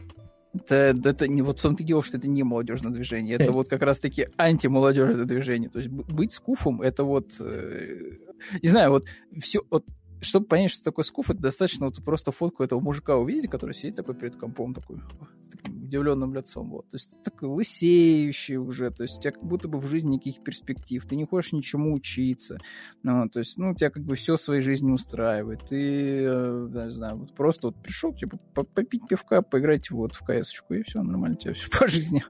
Это, 0.53 0.95
это 1.03 1.27
не 1.27 1.41
вот 1.43 1.59
в 1.59 1.61
том-то 1.61 1.83
дело, 1.83 2.01
что 2.03 2.17
это 2.17 2.27
не 2.27 2.43
молодежное 2.43 2.91
движение, 2.91 3.37
это 3.37 3.51
вот 3.51 3.69
как 3.69 3.83
раз-таки 3.83 4.29
антимолодежное 4.37 5.25
движение. 5.25 5.69
То 5.69 5.79
есть 5.79 5.91
быть 5.91 6.33
скуфом, 6.33 6.81
это 6.81 7.03
вот, 7.03 7.35
э, 7.39 8.17
не 8.61 8.69
знаю, 8.69 8.89
вот 8.91 9.05
все, 9.39 9.61
вот 9.69 9.85
чтобы 10.21 10.47
понять, 10.47 10.71
что 10.71 10.83
такое 10.83 11.03
скуф, 11.03 11.29
это 11.29 11.39
достаточно 11.39 11.85
вот 11.85 12.03
просто 12.03 12.31
фотку 12.31 12.63
этого 12.63 12.79
мужика 12.79 13.15
увидеть, 13.15 13.49
который 13.49 13.73
сидит 13.73 13.95
такой 13.95 14.15
перед 14.15 14.35
компом, 14.35 14.73
такой, 14.73 15.01
с 15.39 15.49
таким 15.49 15.83
удивленным 15.83 16.33
лицом. 16.33 16.69
Вот. 16.69 16.87
То 16.89 16.95
есть 16.95 17.21
такой 17.23 17.49
лысеющий 17.49 18.57
уже, 18.57 18.91
то 18.91 19.03
есть 19.03 19.17
у 19.17 19.21
тебя 19.21 19.31
как 19.31 19.43
будто 19.43 19.67
бы 19.67 19.77
в 19.77 19.87
жизни 19.87 20.15
никаких 20.15 20.43
перспектив, 20.43 21.05
ты 21.05 21.15
не 21.15 21.25
хочешь 21.25 21.53
ничему 21.53 21.93
учиться. 21.93 22.59
Ну, 23.03 23.29
то 23.29 23.39
есть, 23.39 23.57
ну, 23.57 23.73
тебя 23.73 23.89
как 23.89 24.03
бы 24.03 24.15
все 24.15 24.37
в 24.37 24.41
своей 24.41 24.61
жизни 24.61 24.91
устраивает. 24.91 25.61
Ты, 25.67 26.23
э, 26.23 26.67
не 26.85 26.91
знаю, 26.91 27.17
вот 27.17 27.33
просто 27.33 27.67
вот 27.67 27.81
пришел, 27.81 28.13
типа, 28.13 28.37
попить 28.53 29.07
пивка, 29.07 29.41
поиграть 29.41 29.89
вот 29.89 30.15
в 30.15 30.19
кс 30.25 30.53
и 30.69 30.83
все 30.83 31.01
нормально, 31.01 31.35
у 31.35 31.39
тебя 31.39 31.53
все 31.53 31.69
по 31.79 31.87
жизни. 31.87 32.23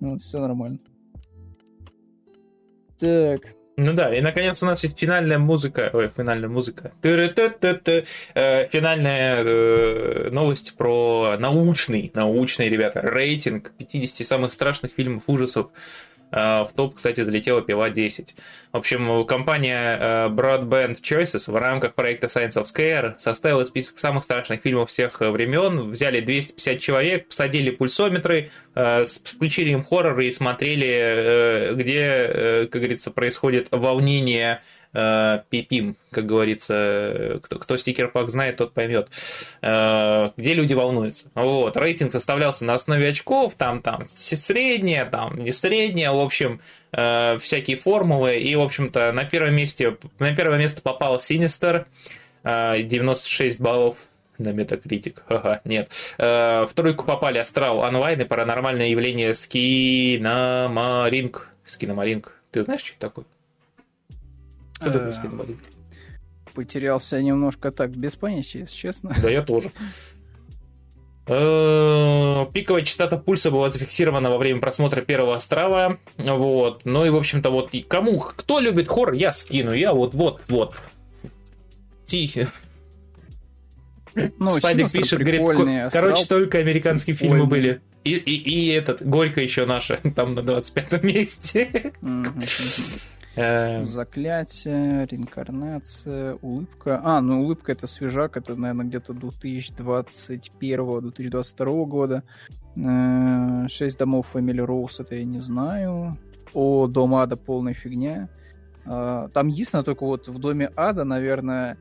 Вот, 0.00 0.20
все 0.20 0.40
нормально. 0.40 0.78
Так, 2.98 3.40
ну 3.76 3.92
да, 3.92 4.14
и 4.14 4.22
наконец 4.22 4.62
у 4.62 4.66
нас 4.66 4.82
есть 4.84 4.98
финальная 4.98 5.38
музыка, 5.38 5.90
ой, 5.92 6.10
финальная 6.16 6.48
музыка, 6.48 6.92
э, 8.34 8.68
финальная 8.68 9.44
э, 9.44 10.30
новость 10.30 10.74
про 10.76 11.36
научный, 11.38 12.10
научный, 12.14 12.70
ребята, 12.70 13.02
рейтинг 13.02 13.72
50 13.76 14.26
самых 14.26 14.54
страшных 14.54 14.92
фильмов 14.92 15.24
ужасов 15.26 15.70
в 16.30 16.70
топ, 16.74 16.96
кстати, 16.96 17.22
залетела 17.22 17.62
пила 17.62 17.90
10. 17.90 18.34
В 18.72 18.76
общем, 18.76 19.24
компания 19.26 19.98
э, 19.98 20.28
Broadband 20.28 21.00
Choices 21.00 21.50
в 21.50 21.56
рамках 21.56 21.94
проекта 21.94 22.26
Science 22.26 22.54
of 22.54 22.64
Scare 22.64 23.18
составила 23.18 23.64
список 23.64 23.98
самых 23.98 24.24
страшных 24.24 24.60
фильмов 24.60 24.90
всех 24.90 25.20
времен. 25.20 25.90
Взяли 25.90 26.20
250 26.20 26.80
человек, 26.80 27.28
посадили 27.28 27.70
пульсометры, 27.70 28.50
э, 28.74 29.04
включили 29.04 29.70
им 29.70 29.84
хорроры 29.84 30.26
и 30.26 30.30
смотрели, 30.30 31.74
где, 31.74 32.66
как 32.70 32.80
говорится, 32.82 33.10
происходит 33.10 33.68
волнение 33.70 34.60
э, 34.60 34.75
пипим, 35.50 35.96
как 36.10 36.26
говорится, 36.26 37.40
кто, 37.42 37.58
кто 37.58 37.76
стикер-пак 37.76 38.30
знает, 38.30 38.56
тот 38.56 38.72
поймет, 38.72 39.08
э, 39.60 40.30
где 40.36 40.54
люди 40.54 40.74
волнуются. 40.74 41.26
Вот, 41.34 41.76
рейтинг 41.76 42.12
составлялся 42.12 42.64
на 42.64 42.74
основе 42.74 43.08
очков, 43.08 43.54
там, 43.58 43.82
там, 43.82 44.06
средняя, 44.08 45.04
там, 45.04 45.42
не 45.42 45.52
средняя, 45.52 46.12
в 46.12 46.20
общем, 46.20 46.60
э, 46.92 47.36
всякие 47.38 47.76
формулы, 47.76 48.38
и, 48.38 48.54
в 48.56 48.62
общем-то, 48.62 49.12
на 49.12 49.24
первом 49.24 49.54
месте, 49.54 49.98
на 50.18 50.34
первое 50.34 50.58
место 50.58 50.80
попал 50.80 51.20
э, 51.20 52.82
96 52.82 53.60
баллов, 53.60 53.96
на 54.38 54.50
Metacritic. 54.50 55.22
Ага, 55.28 55.60
нет. 55.64 55.90
Э, 56.18 56.66
в 56.66 56.72
тройку 56.74 57.04
попали 57.04 57.38
Астрал 57.38 57.78
онлайн 57.78 58.20
и 58.20 58.24
паранормальное 58.24 58.88
явление 58.88 59.34
Skinamarink. 59.34 61.48
Skinamarink. 61.64 62.34
Ты 62.50 62.62
знаешь, 62.62 62.80
что 62.80 62.92
это 62.92 63.00
такое? 63.00 63.24
Что 64.76 64.90
такое 64.90 65.12
скейтбординг? 65.12 65.58
Потерялся 66.54 67.20
немножко 67.22 67.70
так, 67.70 67.90
без 67.90 68.16
понятия, 68.16 68.60
если 68.60 68.76
честно. 68.76 69.14
Да, 69.22 69.30
я 69.30 69.42
тоже. 69.42 69.72
Э, 71.26 72.46
пиковая 72.52 72.82
частота 72.82 73.16
пульса 73.16 73.50
была 73.50 73.68
зафиксирована 73.68 74.30
во 74.30 74.38
время 74.38 74.60
просмотра 74.60 75.00
первого 75.00 75.36
Астрала. 75.36 75.98
Вот. 76.18 76.82
Ну 76.84 77.04
и, 77.04 77.10
в 77.10 77.16
общем-то, 77.16 77.50
вот 77.50 77.74
и 77.74 77.82
кому, 77.82 78.18
кто 78.20 78.60
любит 78.60 78.88
хоррор, 78.88 79.14
я 79.14 79.32
скину. 79.32 79.72
Я 79.72 79.92
вот, 79.92 80.14
вот, 80.14 80.42
вот. 80.48 80.76
Тихо. 82.04 82.48
Ну, 84.14 84.50
Спайдик 84.50 84.90
пишет, 84.90 85.20
говорит, 85.20 85.90
короче, 85.92 86.24
только 86.26 86.58
американские 86.58 87.16
фильмы 87.16 87.46
были. 87.46 87.80
И, 88.04 88.14
и, 88.14 88.36
и 88.36 88.68
этот, 88.68 89.04
Горько 89.06 89.40
еще 89.40 89.66
наша, 89.66 89.98
там 90.14 90.34
на 90.34 90.42
25 90.42 91.02
месте. 91.02 91.92
Эм. 92.02 92.26
Заклятие, 93.36 95.06
реинкарнация, 95.06 96.38
улыбка. 96.40 97.02
А, 97.04 97.20
ну 97.20 97.42
улыбка 97.42 97.72
это 97.72 97.86
свежак, 97.86 98.38
это, 98.38 98.56
наверное, 98.56 98.86
где-то 98.86 99.12
2021-2022 99.12 101.84
года. 101.84 102.22
Э, 102.76 103.68
шесть 103.68 103.98
домов 103.98 104.28
Фамили 104.28 104.60
Роуз, 104.60 105.00
это 105.00 105.16
я 105.16 105.24
не 105.24 105.40
знаю. 105.40 106.16
О, 106.54 106.86
Дом 106.86 107.14
Ада 107.14 107.36
полная 107.36 107.74
фигня. 107.74 108.30
Э, 108.86 109.28
там 109.32 109.48
единственное, 109.48 109.84
только 109.84 110.04
вот 110.04 110.28
в 110.28 110.38
Доме 110.38 110.70
Ада, 110.74 111.04
наверное, 111.04 111.76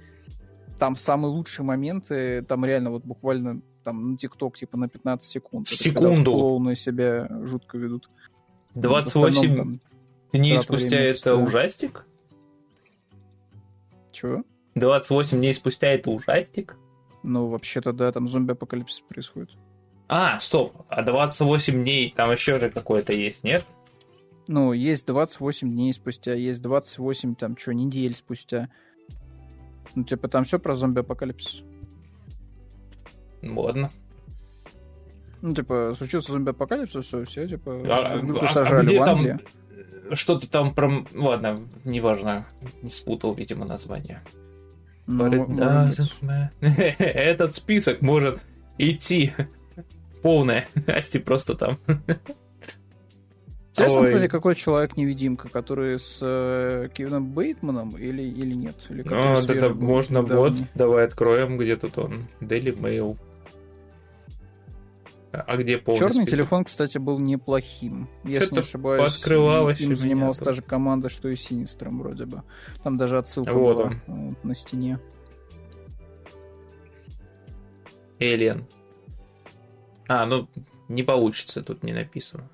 там 0.77 0.97
самые 0.97 1.31
лучшие 1.31 1.65
моменты, 1.65 2.41
там 2.43 2.65
реально 2.65 2.91
вот 2.91 3.05
буквально 3.05 3.61
там 3.83 4.11
на 4.11 4.17
ТикТок 4.17 4.57
типа 4.57 4.77
на 4.77 4.89
15 4.89 5.29
секунд. 5.29 5.67
Секунду. 5.67 6.31
Клоуны 6.31 6.75
себя 6.75 7.29
жутко 7.43 7.77
ведут. 7.77 8.09
28, 8.73 9.55
там, 9.55 9.79
Дней 10.37 10.59
спустя 10.59 10.97
это 10.97 11.35
ужастик? 11.35 12.05
Чего? 14.11 14.43
28 14.75 15.37
дней 15.37 15.53
спустя 15.53 15.87
это 15.87 16.11
ужастик? 16.11 16.77
Ну, 17.23 17.47
вообще-то, 17.47 17.91
да, 17.93 18.11
там 18.11 18.27
зомби-апокалипсис 18.27 19.01
происходит. 19.01 19.51
А, 20.07 20.39
стоп, 20.39 20.83
а 20.89 21.01
28 21.01 21.83
дней, 21.83 22.13
там 22.15 22.31
еще 22.31 22.59
же 22.59 22.69
какое-то 22.69 23.13
есть, 23.13 23.43
нет? 23.43 23.65
Ну, 24.47 24.73
есть 24.73 25.07
28 25.07 25.71
дней 25.71 25.91
спустя, 25.93 26.33
есть 26.33 26.61
28, 26.61 27.35
там, 27.35 27.57
что, 27.57 27.73
недель 27.73 28.13
спустя. 28.13 28.69
Ну, 29.95 30.03
типа, 30.03 30.27
там 30.27 30.43
все 30.43 30.59
про 30.59 30.75
зомби-апокалипсис. 30.75 31.63
Ладно. 33.41 33.89
Ну, 35.41 35.53
типа, 35.53 35.93
случился 35.97 36.31
зомби-апокалипсис, 36.33 37.05
все, 37.05 37.25
все, 37.25 37.47
типа, 37.47 37.81
а, 37.85 38.21
а, 38.41 38.47
сажали 38.49 38.95
а 38.95 38.99
в 38.99 39.09
Англии. 39.09 39.29
Там 39.31 39.39
что-то 40.13 40.47
там 40.47 40.73
про... 40.73 41.05
Ладно, 41.13 41.59
неважно, 41.83 42.45
не 42.81 42.91
спутал, 42.91 43.33
видимо, 43.33 43.65
название. 43.65 44.21
Ну, 45.07 45.25
Этот 46.61 47.55
список 47.55 48.01
может 48.01 48.39
идти 48.77 49.33
полное. 50.21 50.67
Асти 50.87 51.19
просто 51.19 51.55
там. 51.55 51.77
Интересно, 53.77 54.05
кстати, 54.05 54.27
какой 54.29 54.55
человек-невидимка, 54.55 55.49
который 55.49 55.99
с 55.99 56.19
э, 56.21 56.87
Кевином 56.93 57.33
Бейтманом 57.33 57.89
или, 57.89 58.23
или 58.23 58.53
нет? 58.53 58.75
Или 58.89 59.05
а, 59.11 59.41
это 59.41 59.73
можно 59.73 60.21
вот, 60.21 60.53
давай 60.75 61.05
откроем, 61.05 61.57
где 61.57 61.75
тут 61.75 61.97
он. 61.97 62.27
Daily 62.39 62.73
Mail. 62.73 63.17
А 65.41 65.57
где 65.57 65.77
полный 65.77 65.99
Черный 65.99 66.23
список? 66.23 66.29
телефон, 66.29 66.63
кстати, 66.65 66.97
был 66.97 67.19
неплохим. 67.19 68.07
Если 68.23 68.53
не 68.53 68.59
ошибаюсь, 68.59 69.15
открывалось 69.15 69.79
им 69.79 69.95
занималась 69.95 70.37
та 70.37 70.53
же 70.53 70.61
команда, 70.61 71.09
что 71.09 71.29
и 71.29 71.35
Синистром 71.35 71.99
вроде 71.99 72.25
бы. 72.25 72.43
Там 72.83 72.97
даже 72.97 73.17
отсылка 73.17 73.53
вот 73.53 73.77
была 73.77 73.91
он. 74.07 74.37
на 74.43 74.55
стене. 74.55 74.99
Alien. 78.19 78.63
А, 80.07 80.25
ну, 80.25 80.47
не 80.87 81.03
получится, 81.03 81.61
тут 81.63 81.83
не 81.83 81.93
написано. 81.93 82.49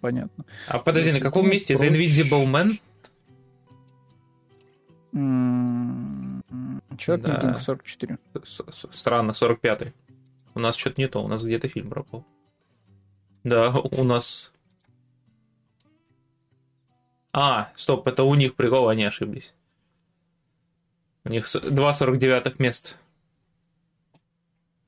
Понятно. 0.00 0.44
А 0.68 0.78
подожди, 0.78 1.08
Если 1.08 1.20
на 1.20 1.24
каком 1.24 1.48
месте? 1.48 1.76
Прочь... 1.76 1.88
The 1.90 1.94
Invisible 1.94 2.46
Man? 2.46 2.80
Mm, 5.14 6.42
Человек 6.96 7.26
да. 7.26 7.58
44. 7.58 8.18
Странно, 8.92 9.32
45-й. 9.32 9.92
У 10.54 10.60
нас 10.60 10.76
что-то 10.76 11.00
не 11.00 11.08
то, 11.08 11.22
у 11.22 11.28
нас 11.28 11.42
где-то 11.42 11.68
фильм 11.68 11.90
пропал. 11.90 12.26
Да, 13.44 13.70
у 13.70 14.04
нас... 14.04 14.52
А, 17.32 17.72
стоп, 17.76 18.06
это 18.06 18.24
у 18.24 18.34
них 18.34 18.54
прикол, 18.54 18.88
они 18.88 19.04
ошиблись. 19.04 19.54
У 21.24 21.30
них 21.30 21.46
2,49 21.46 22.56
мест. 22.58 22.98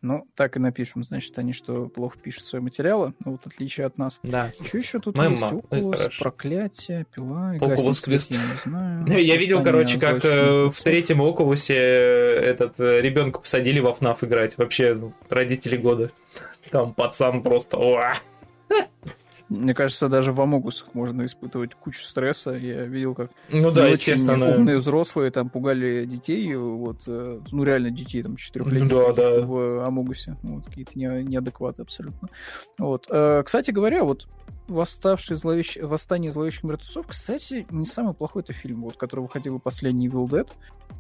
Ну, 0.04 0.26
так 0.34 0.56
и 0.56 0.58
напишем, 0.58 1.02
значит, 1.02 1.38
они 1.38 1.54
что, 1.54 1.88
плохо 1.88 2.18
пишут 2.22 2.44
свои 2.44 2.60
материалы, 2.60 3.14
ну, 3.24 3.32
вот 3.32 3.46
отличие 3.46 3.86
от 3.86 3.96
нас. 3.96 4.20
Да. 4.22 4.52
Что 4.62 4.76
еще 4.76 5.00
тут 5.00 5.16
Мы 5.16 5.30
есть? 5.30 5.42
Окулус, 5.42 5.98
проклятие, 6.18 7.06
пила, 7.14 7.54
Окулус 7.58 8.02
Квест. 8.02 8.30
Я, 8.34 8.38
не 8.38 8.70
знаю. 8.70 9.24
я 9.24 9.36
видел, 9.38 9.62
короче, 9.64 9.98
как 9.98 10.22
э, 10.26 10.68
в 10.68 10.78
третьем 10.82 11.22
Окулусе 11.22 11.74
этот 11.74 12.78
э, 12.78 13.00
ребенка 13.00 13.38
посадили 13.38 13.80
во 13.80 13.94
ФНАФ 13.94 14.24
играть. 14.24 14.58
Вообще, 14.58 14.92
ну, 14.92 15.14
родители 15.30 15.78
года. 15.78 16.10
Там 16.70 16.92
пацан 16.92 17.42
просто... 17.42 17.78
Мне 19.48 19.74
кажется, 19.74 20.08
даже 20.08 20.32
в 20.32 20.40
Амогусах 20.40 20.94
можно 20.94 21.24
испытывать 21.24 21.74
кучу 21.74 22.02
стресса. 22.02 22.52
Я 22.52 22.84
видел, 22.84 23.14
как 23.14 23.30
ну, 23.50 23.70
да, 23.70 23.88
очень 23.88 24.28
умные 24.30 24.78
взрослые 24.78 25.30
там 25.30 25.50
пугали 25.50 26.04
детей, 26.06 26.54
вот, 26.56 27.02
э, 27.06 27.40
ну 27.52 27.64
реально 27.64 27.90
детей 27.90 28.22
там 28.22 28.36
четырехлетних 28.36 28.88
да, 28.88 29.12
да. 29.12 29.40
в 29.42 29.86
Амогусе. 29.86 30.36
Вот, 30.42 30.66
какие-то 30.66 30.98
не, 30.98 31.06
неадекваты 31.24 31.82
абсолютно. 31.82 32.28
Вот. 32.78 33.06
Э, 33.10 33.42
кстати 33.44 33.70
говоря, 33.70 34.04
вот 34.04 34.26
Восставший 34.66 35.36
зловещ... 35.36 35.76
Восстание 35.76 36.32
зловещих 36.32 36.64
мертвецов, 36.64 37.06
кстати, 37.06 37.66
не 37.70 37.84
самый 37.84 38.14
плохой 38.14 38.42
это 38.42 38.54
фильм, 38.54 38.82
вот, 38.82 38.96
который 38.96 39.20
выходил 39.20 39.60
последний 39.60 40.08
Evil 40.08 40.26
Dead. 40.26 40.48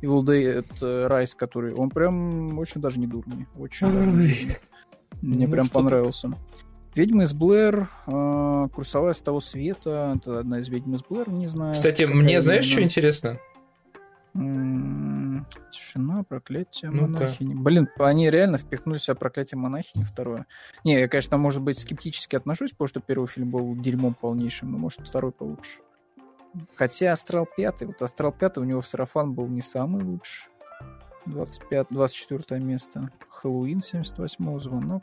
Evil 0.02 0.22
Dead 0.22 0.66
Rise, 1.08 1.34
который, 1.34 1.72
он 1.72 1.88
прям 1.88 2.58
очень 2.58 2.82
даже 2.82 3.00
не 3.00 3.06
дурный. 3.06 3.46
Очень 3.58 3.86
даже 3.86 4.10
не 4.10 4.12
дурный. 4.12 4.58
Мне 5.22 5.46
Ну, 5.46 5.52
прям 5.52 5.68
понравился. 5.68 6.32
«Ведьмы 6.94 7.24
из 7.24 7.34
Блэр», 7.34 7.88
э, 8.06 8.68
«Курсовая 8.74 9.14
с 9.14 9.20
того 9.20 9.40
света», 9.40 10.14
это 10.16 10.40
одна 10.40 10.60
из 10.60 10.68
«Ведьм 10.68 10.94
из 10.94 11.02
Блэр», 11.02 11.28
не 11.30 11.48
знаю. 11.48 11.74
Кстати, 11.74 12.04
мне 12.04 12.40
знаешь, 12.40 12.64
что 12.64 12.82
интересно? 12.82 13.38
Тишина, 15.70 16.24
проклятие 16.24 16.90
Ну-ка. 16.90 17.06
монахини. 17.06 17.54
Блин, 17.54 17.88
они 17.98 18.30
реально 18.30 18.58
впихнули 18.58 18.98
себя 18.98 19.14
проклятие 19.14 19.58
монахини 19.58 20.02
второе. 20.02 20.46
Не, 20.82 21.00
я, 21.00 21.08
конечно, 21.08 21.36
может 21.36 21.62
быть, 21.62 21.78
скептически 21.78 22.34
отношусь, 22.34 22.72
потому 22.72 22.88
что 22.88 23.00
первый 23.00 23.28
фильм 23.28 23.50
был 23.50 23.76
дерьмом 23.76 24.14
полнейшим, 24.14 24.72
но 24.72 24.78
может 24.78 25.06
второй 25.06 25.30
получше. 25.30 25.80
Хотя 26.76 27.12
Астрал 27.12 27.46
5, 27.56 27.82
вот 27.82 28.02
Астрал 28.02 28.32
5 28.32 28.58
у 28.58 28.64
него 28.64 28.80
в 28.80 28.86
сарафан 28.86 29.34
был 29.34 29.46
не 29.46 29.60
самый 29.60 30.02
лучший. 30.02 30.50
25, 31.26 31.88
24 31.90 32.60
место. 32.60 33.10
Хэллоуин 33.28 33.82
78 33.82 34.60
звонок. 34.60 35.02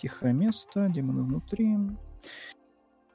Тихое 0.00 0.32
место, 0.32 0.88
демоны 0.88 1.24
внутри. 1.24 1.76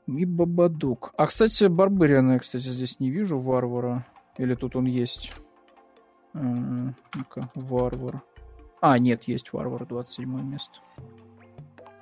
И 0.05 0.25
Бабадук. 0.25 1.13
А, 1.17 1.25
кстати, 1.25 1.63
Барбариана 1.63 2.33
я, 2.33 2.39
кстати, 2.39 2.67
здесь 2.67 2.99
не 2.99 3.09
вижу, 3.09 3.39
Варвара. 3.39 4.05
Или 4.37 4.53
тут 4.53 4.75
он 4.75 4.85
есть? 4.85 5.33
Э, 6.35 6.39
Ну-ка, 7.15 7.49
Варвар. 7.55 8.21
А, 8.81 8.99
нет, 8.99 9.23
есть 9.23 9.51
Варвар, 9.51 9.87
27 9.87 10.43
место. 10.43 10.75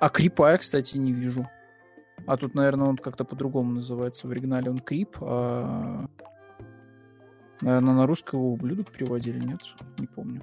А 0.00 0.10
Крипа 0.10 0.50
я, 0.50 0.58
кстати, 0.58 0.98
не 0.98 1.12
вижу. 1.12 1.48
А 2.26 2.36
тут, 2.36 2.54
наверное, 2.54 2.88
он 2.88 2.98
как-то 2.98 3.24
по-другому 3.24 3.72
называется. 3.72 4.28
В 4.28 4.32
оригинале 4.32 4.70
он 4.70 4.80
Крип, 4.80 5.16
а... 5.22 6.06
Наверное, 7.62 7.94
на 7.94 8.06
русский 8.06 8.36
его 8.36 8.52
ублюдок 8.52 8.90
переводили, 8.90 9.38
нет? 9.38 9.60
Не 9.96 10.08
помню. 10.08 10.42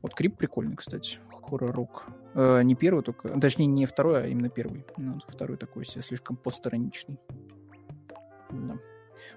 Вот 0.00 0.14
Крип 0.14 0.36
прикольный, 0.36 0.76
кстати. 0.76 1.18
Хоррор-рок. 1.50 2.06
Э, 2.34 2.62
не 2.62 2.74
первый 2.74 3.02
только. 3.02 3.28
Точнее, 3.40 3.66
не 3.66 3.86
второй, 3.86 4.22
а 4.22 4.26
именно 4.26 4.48
первый. 4.48 4.84
Ну, 4.96 5.20
второй 5.28 5.56
такой 5.56 5.84
себе 5.84 6.02
слишком 6.02 6.36
постраничный. 6.36 7.18
Да. 8.50 8.76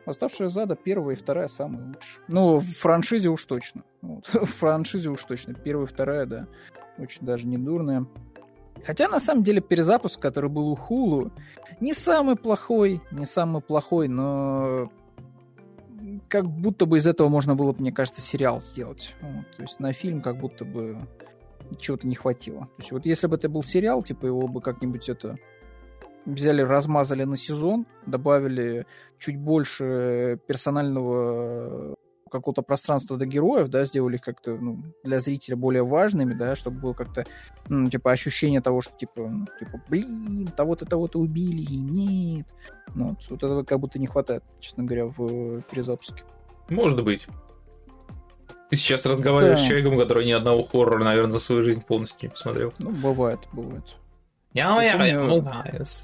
Оставшая 0.06 0.50
зада, 0.50 0.76
первая 0.76 1.16
и 1.16 1.20
вторая 1.20 1.48
самые 1.48 1.88
лучшие. 1.88 2.24
Ну, 2.28 2.60
в 2.60 2.66
франшизе 2.66 3.30
уж 3.30 3.44
точно. 3.46 3.84
Вот. 4.02 4.28
В 4.34 4.46
франшизе 4.46 5.10
уж 5.10 5.24
точно. 5.24 5.54
Первая 5.54 5.88
и 5.88 5.90
вторая, 5.90 6.26
да. 6.26 6.48
Очень 6.98 7.26
даже 7.26 7.48
не 7.48 7.58
дурная. 7.58 8.06
Хотя, 8.86 9.08
на 9.08 9.20
самом 9.20 9.44
деле, 9.44 9.62
перезапуск, 9.62 10.20
который 10.20 10.50
был 10.50 10.70
у 10.70 10.76
Хулу, 10.76 11.32
не 11.80 11.94
самый 11.94 12.36
плохой, 12.36 13.02
не 13.12 13.26
самый 13.26 13.62
плохой, 13.62 14.08
но 14.08 14.92
как 16.28 16.48
будто 16.48 16.86
бы 16.86 16.98
из 16.98 17.08
этого 17.08 17.30
можно 17.30 17.56
было, 17.56 17.74
мне 17.78 17.92
кажется, 17.92 18.22
сериал 18.22 18.60
сделать. 18.60 19.16
Вот. 19.22 19.46
То 19.56 19.62
есть 19.62 19.80
на 19.80 19.94
фильм 19.94 20.22
как 20.22 20.38
будто 20.38 20.66
бы 20.66 21.00
чего-то 21.80 22.08
не 22.08 22.16
хватило. 22.16 22.62
То 22.62 22.80
есть 22.80 22.92
вот 22.92 23.06
если 23.06 23.28
бы 23.28 23.36
это 23.36 23.50
был 23.50 23.64
сериал, 23.64 24.04
типа 24.04 24.26
его 24.26 24.48
бы 24.48 24.62
как-нибудь 24.62 25.10
это 25.10 25.38
взяли, 26.26 26.62
размазали 26.62 27.24
на 27.24 27.38
сезон, 27.38 27.86
добавили 28.06 28.86
чуть 29.20 29.38
больше 29.38 30.40
персонального 30.48 31.96
какого-то 32.34 32.64
пространства 32.64 33.16
до 33.16 33.26
героев, 33.26 33.70
да, 33.70 33.86
сделали 33.86 34.16
их 34.16 34.22
как-то 34.22 34.56
ну, 34.56 34.80
для 35.04 35.20
зрителя 35.20 35.56
более 35.56 35.84
важными, 35.84 36.34
да, 36.34 36.56
чтобы 36.56 36.80
было 36.80 36.94
как-то, 36.94 37.26
ну, 37.70 37.90
типа, 37.90 38.12
ощущение 38.12 38.60
того, 38.60 38.82
что, 38.82 38.98
типа, 38.98 39.30
ну, 39.30 39.46
типа, 39.60 39.80
блин, 39.88 40.50
того-то, 40.58 40.86
того-то 40.86 41.20
убили, 41.20 41.72
нет. 41.72 42.48
Ну, 42.96 43.10
вот, 43.10 43.20
вот 43.30 43.44
этого 43.44 43.64
как 43.64 43.80
будто 43.80 44.00
не 44.00 44.08
хватает, 44.08 44.44
честно 44.60 44.84
говоря, 44.84 45.06
в 45.06 45.62
перезапуске. 45.62 46.24
Может 46.70 47.04
быть. 47.04 47.28
Ты 48.74 48.78
сейчас 48.80 49.06
разговариваешь 49.06 49.60
Да. 49.60 49.64
с 49.66 49.68
человеком, 49.68 49.98
который 49.98 50.26
ни 50.26 50.32
одного 50.32 50.64
хоррора, 50.64 51.04
наверное, 51.04 51.32
за 51.32 51.40
свою 51.40 51.64
жизнь 51.64 51.82
полностью 51.82 52.18
не 52.24 52.30
посмотрел. 52.30 52.74
Ну, 52.80 52.90
бывает, 52.92 53.40
бывает. 53.52 53.84
Я, 54.54 54.82
Я 54.84 54.92
помню- 54.94 55.46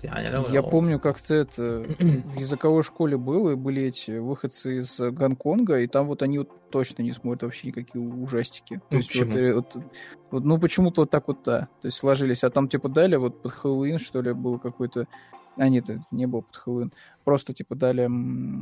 я 0.01 0.21
не 0.23 0.29
люблю. 0.31 0.53
Я 0.53 0.63
помню, 0.63 0.99
как-то 0.99 1.33
это 1.35 1.85
в 1.99 2.39
языковой 2.39 2.81
школе 2.83 3.15
было, 3.17 3.51
и 3.51 3.55
были 3.55 3.83
эти 3.83 4.17
выходцы 4.17 4.79
из 4.79 4.99
Гонконга, 4.99 5.79
и 5.79 5.87
там 5.87 6.07
вот 6.07 6.21
они 6.23 6.39
вот 6.39 6.49
точно 6.71 7.03
не 7.03 7.13
смотрят 7.13 7.43
вообще 7.43 7.67
никакие 7.67 8.03
ужастики. 8.03 8.75
То 8.77 8.81
Ну, 8.91 8.97
есть 8.97 9.15
вот, 9.15 9.27
почему? 9.27 9.39
э, 9.43 9.53
вот- 9.53 9.77
вот, 10.31 10.43
ну 10.45 10.57
почему-то 10.59 11.01
вот 11.01 11.09
так 11.11 11.27
вот 11.27 11.39
да, 11.45 11.67
то 11.81 11.85
есть 11.87 11.97
сложились. 11.97 12.43
А 12.43 12.49
там 12.49 12.67
типа 12.69 12.89
дали 12.89 13.15
вот 13.17 13.41
под 13.41 13.51
Хэллоуин 13.51 13.99
что 13.99 14.21
ли 14.21 14.33
был 14.33 14.57
какой-то, 14.59 15.05
а 15.59 15.69
нет, 15.69 15.89
это 15.89 16.01
не 16.11 16.25
был 16.25 16.41
под 16.41 16.55
Хэллоуин, 16.55 16.93
просто 17.23 17.53
типа 17.53 17.75
дали, 17.75 18.09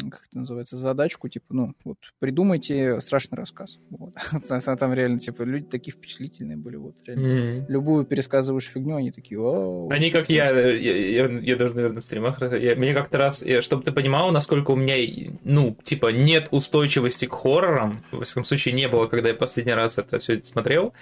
как 0.09 0.25
это 0.27 0.39
называется, 0.39 0.77
задачку, 0.77 1.29
типа, 1.29 1.45
ну 1.49 1.73
вот 1.85 1.97
придумайте 2.19 2.99
страшный 2.99 3.37
рассказ. 3.37 3.79
Вот. 3.89 4.13
Там 4.79 4.93
реально 4.93 5.19
типа 5.19 5.43
люди 5.43 5.65
такие 5.65 5.93
впечатлительные 5.93 6.57
были, 6.57 6.75
вот 6.75 6.95
реально. 7.05 7.27
М. 7.27 7.65
Любую 7.69 8.05
пересказываешь 8.05 8.65
фигню, 8.65 8.95
они 8.95 9.11
такие, 9.11 9.39
«Вау». 9.39 9.89
Они 9.89 10.09
как 10.11 10.29
я, 10.29 10.49
я, 10.49 10.97
я, 10.97 11.27
я 11.39 11.55
даже, 11.55 11.73
наверное, 11.75 11.95
на 11.95 12.01
стримах, 12.01 12.41
я- 12.41 12.75
мне 12.75 12.93
как-то 12.93 13.17
раз, 13.17 13.43
чтобы 13.61 13.83
ты 13.83 13.91
понимал, 13.91 14.31
насколько 14.31 14.71
у 14.71 14.75
меня, 14.75 14.95
ну, 15.43 15.77
типа, 15.83 16.07
нет 16.11 16.47
устойчивости 16.51 17.25
к 17.25 17.33
хоррорам, 17.33 17.99
во 18.11 18.23
всяком 18.23 18.43
случае, 18.43 18.73
не 18.73 18.87
было, 18.87 19.07
когда 19.07 19.29
я 19.29 19.35
последний 19.35 19.73
раз 19.73 19.97
это 19.97 20.19
все 20.19 20.41
смотрел, 20.43 20.93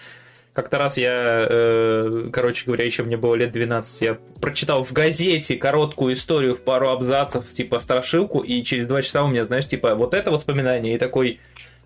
как-то 0.56 0.78
раз 0.78 0.96
я, 0.98 1.46
э, 1.50 2.30
короче 2.32 2.66
говоря, 2.66 2.86
еще 2.86 3.04
мне 3.04 3.18
было 3.18 3.36
лет 3.36 3.52
12, 3.52 4.02
я 4.02 4.18
прочитал 4.40 4.86
в 4.86 4.94
газете 4.94 5.58
короткую 5.58 6.14
историю 6.14 6.56
в 6.56 6.64
пару 6.64 6.90
абзацев, 6.90 7.52
типа, 7.52 7.80
страшилку, 7.80 8.40
и 8.40 8.64
через 8.64 8.88
два 8.88 9.02
часа 9.02 9.24
у 9.24 9.28
меня, 9.28 9.46
знаешь, 9.46 9.68
типа, 9.68 9.96
вот 9.96 10.14
это 10.14 10.32
воспоминание, 10.32 10.96
и 10.96 10.98
такой, 10.98 11.42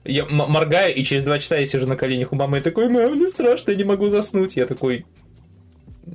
я 0.05 0.25
моргаю, 0.27 0.93
и 0.93 1.03
через 1.03 1.23
два 1.23 1.39
часа 1.39 1.57
я 1.57 1.65
сижу 1.65 1.87
на 1.87 1.95
коленях 1.95 2.31
у 2.31 2.35
мамы 2.35 2.59
и 2.59 2.61
такой, 2.61 2.89
мам, 2.89 3.15
мне 3.15 3.27
страшно, 3.27 3.71
я 3.71 3.77
не 3.77 3.83
могу 3.83 4.07
заснуть. 4.09 4.55
Я 4.55 4.67
такой, 4.67 5.03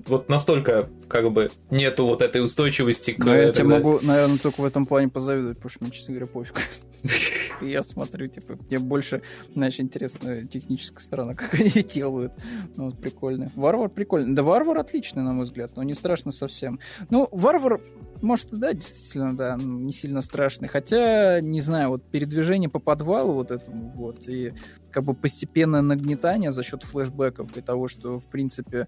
вот 0.07 0.29
настолько, 0.29 0.89
как 1.09 1.33
бы, 1.33 1.51
нету 1.71 2.07
вот 2.07 2.23
этой 2.23 2.41
устойчивости 2.41 3.15
к... 3.15 3.25
Ну, 3.25 3.35
я 3.35 3.53
тебе 3.53 3.65
могу, 3.65 3.99
наверное, 4.01 4.39
только 4.39 4.61
в 4.61 4.65
этом 4.65 4.87
плане 4.87 5.09
позавидовать, 5.09 5.57
потому 5.57 5.71
что 5.71 5.85
мне, 5.85 5.93
честно 5.93 6.15
говоря, 6.15 6.31
пофиг. 6.31 6.55
Я 7.61 7.83
смотрю, 7.83 8.27
типа, 8.29 8.59
мне 8.69 8.79
больше, 8.79 9.23
знаешь, 9.55 9.79
интересная 9.81 10.45
техническая 10.45 11.01
сторона, 11.01 11.35
как 11.35 11.55
они 11.55 11.71
делают. 11.83 12.33
Ну, 12.77 12.87
вот 12.87 13.01
прикольно. 13.01 13.51
Варвар 13.55 13.89
прикольный. 13.89 14.35
Да, 14.35 14.43
Варвар 14.43 14.79
отличный, 14.79 15.23
на 15.23 15.33
мой 15.33 15.45
взгляд, 15.45 15.73
но 15.77 15.83
не 15.83 15.95
страшно 15.95 16.33
совсем. 16.33 16.79
Ну, 17.11 17.29
Варвар, 17.31 17.81
может, 18.23 18.49
да, 18.51 18.73
действительно, 18.73 19.37
да, 19.37 19.57
ну, 19.57 19.79
не 19.79 19.93
сильно 19.93 20.23
страшный. 20.23 20.69
Хотя, 20.69 21.41
не 21.41 21.61
знаю, 21.61 21.91
вот 21.91 22.03
передвижение 22.05 22.69
по 22.69 22.79
подвалу 22.79 23.35
вот 23.35 23.51
этому 23.51 23.93
вот, 23.95 24.29
и 24.29 24.53
как 24.91 25.03
бы 25.03 25.15
постепенное 25.15 25.83
нагнетание 25.83 26.53
за 26.53 26.63
счет 26.63 26.85
флешбеков 26.85 27.57
и 27.57 27.61
того, 27.61 27.89
что, 27.89 28.21
в 28.21 28.27
принципе, 28.27 28.87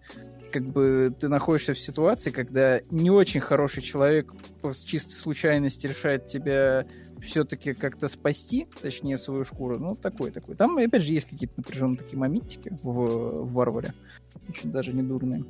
как 0.53 0.63
бы 0.63 1.13
ты 1.19 1.29
находишься 1.29 1.75
в 1.75 1.81
ситуации, 1.81 2.31
когда 2.31 2.81
не 2.93 3.11
очень 3.11 3.41
хороший 3.41 3.83
человек 3.83 4.33
с 4.63 4.85
чистой 4.85 5.15
случайности 5.15 5.89
решает 5.89 6.29
тебя 6.29 6.87
все-таки 7.21 7.75
как-то 7.75 8.07
спасти, 8.07 8.56
точнее, 8.65 9.19
свою 9.19 9.45
шкуру. 9.45 9.79
Ну, 9.79 9.97
такой 9.97 10.31
такой. 10.31 10.55
Там, 10.57 10.79
опять 10.79 11.03
же, 11.03 11.13
есть 11.13 11.29
какие-то 11.29 11.55
напряженные 11.57 11.99
такие 11.99 12.19
моментики 12.19 12.71
в, 12.83 12.85
в 12.85 13.53
варваре. 13.53 13.93
Очень 14.49 14.71
даже 14.71 14.93
не 14.93 15.03
дурные. 15.03 15.45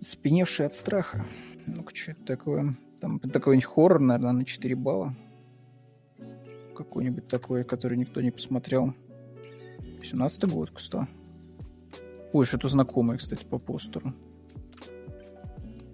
Спеневший 0.00 0.66
от 0.66 0.74
страха. 0.74 1.24
Ну-ка, 1.66 1.94
что 1.94 2.12
это 2.12 2.24
такое? 2.24 2.76
Там 3.00 3.20
такой-нибудь 3.20 3.64
хоррор, 3.64 4.00
наверное, 4.00 4.32
на 4.32 4.44
4 4.44 4.74
балла. 4.74 5.14
Какой-нибудь 6.76 7.28
такой, 7.28 7.64
который 7.64 7.96
никто 7.96 8.20
не 8.20 8.30
посмотрел. 8.30 8.94
17 10.02 10.44
год, 10.44 10.70
кстати. 10.70 11.08
Ой, 12.32 12.44
что-то 12.44 12.68
знакомое, 12.68 13.18
кстати, 13.18 13.44
по 13.44 13.58
постеру. 13.58 14.12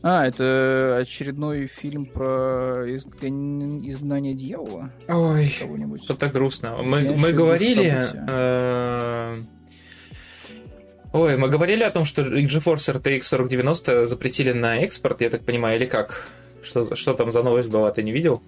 А, 0.07 0.27
это 0.27 0.99
очередной 1.01 1.67
фильм 1.67 2.05
про 2.05 2.85
изгнание 2.95 4.35
дьявола 4.35 4.91
Ой, 5.09 5.47
что-то 6.03 6.29
грустно. 6.29 6.77
Мы, 6.83 7.01
Я 7.01 7.13
мы 7.13 7.33
говорили... 7.33 8.07
э, 8.29 9.41
Ой, 11.15 11.39
мы 11.39 11.49
говорили 11.49 11.85
о 11.85 11.91
том, 11.91 12.05
что 12.05 12.21
GeForce 12.21 13.01
RTX 13.01 13.21
4090 13.23 14.07
запретили 14.07 14.53
на 14.53 14.77
экспорт, 14.77 15.23
я 15.23 15.31
так 15.31 15.43
понимаю, 15.43 15.79
или 15.79 15.87
как? 15.87 16.27
Что, 16.63 16.95
что 16.97 17.15
там 17.15 17.31
за 17.31 17.43
новость 17.43 17.71
была, 17.71 17.91
ты 17.91 18.03
не 18.03 18.13
видел? 18.13 18.43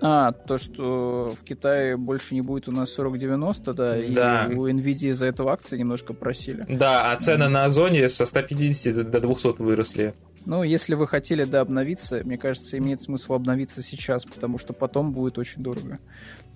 А, 0.00 0.30
то, 0.30 0.58
что 0.58 1.34
в 1.40 1.42
Китае 1.44 1.96
больше 1.96 2.34
не 2.34 2.40
будет 2.42 2.68
у 2.68 2.72
нас 2.72 2.94
4090, 2.94 3.72
да, 3.74 3.96
Да. 4.10 4.44
и 4.48 4.54
у 4.54 4.68
Nvidia 4.68 5.14
за 5.14 5.24
этого 5.24 5.50
акции 5.52 5.76
немножко 5.76 6.14
просили. 6.14 6.66
Да, 6.68 7.10
а 7.10 7.16
цены 7.16 7.48
на 7.48 7.64
Озоне 7.64 8.08
со 8.08 8.26
150 8.26 9.10
до 9.10 9.18
200 9.20 9.60
выросли. 9.60 10.14
Ну, 10.46 10.62
если 10.62 10.94
вы 10.94 11.06
хотели, 11.06 11.44
да, 11.44 11.60
обновиться, 11.60 12.22
мне 12.24 12.38
кажется, 12.38 12.78
имеет 12.78 13.00
смысл 13.00 13.34
обновиться 13.34 13.82
сейчас, 13.82 14.24
потому 14.24 14.58
что 14.58 14.72
потом 14.72 15.12
будет 15.12 15.38
очень 15.38 15.62
дорого. 15.62 15.98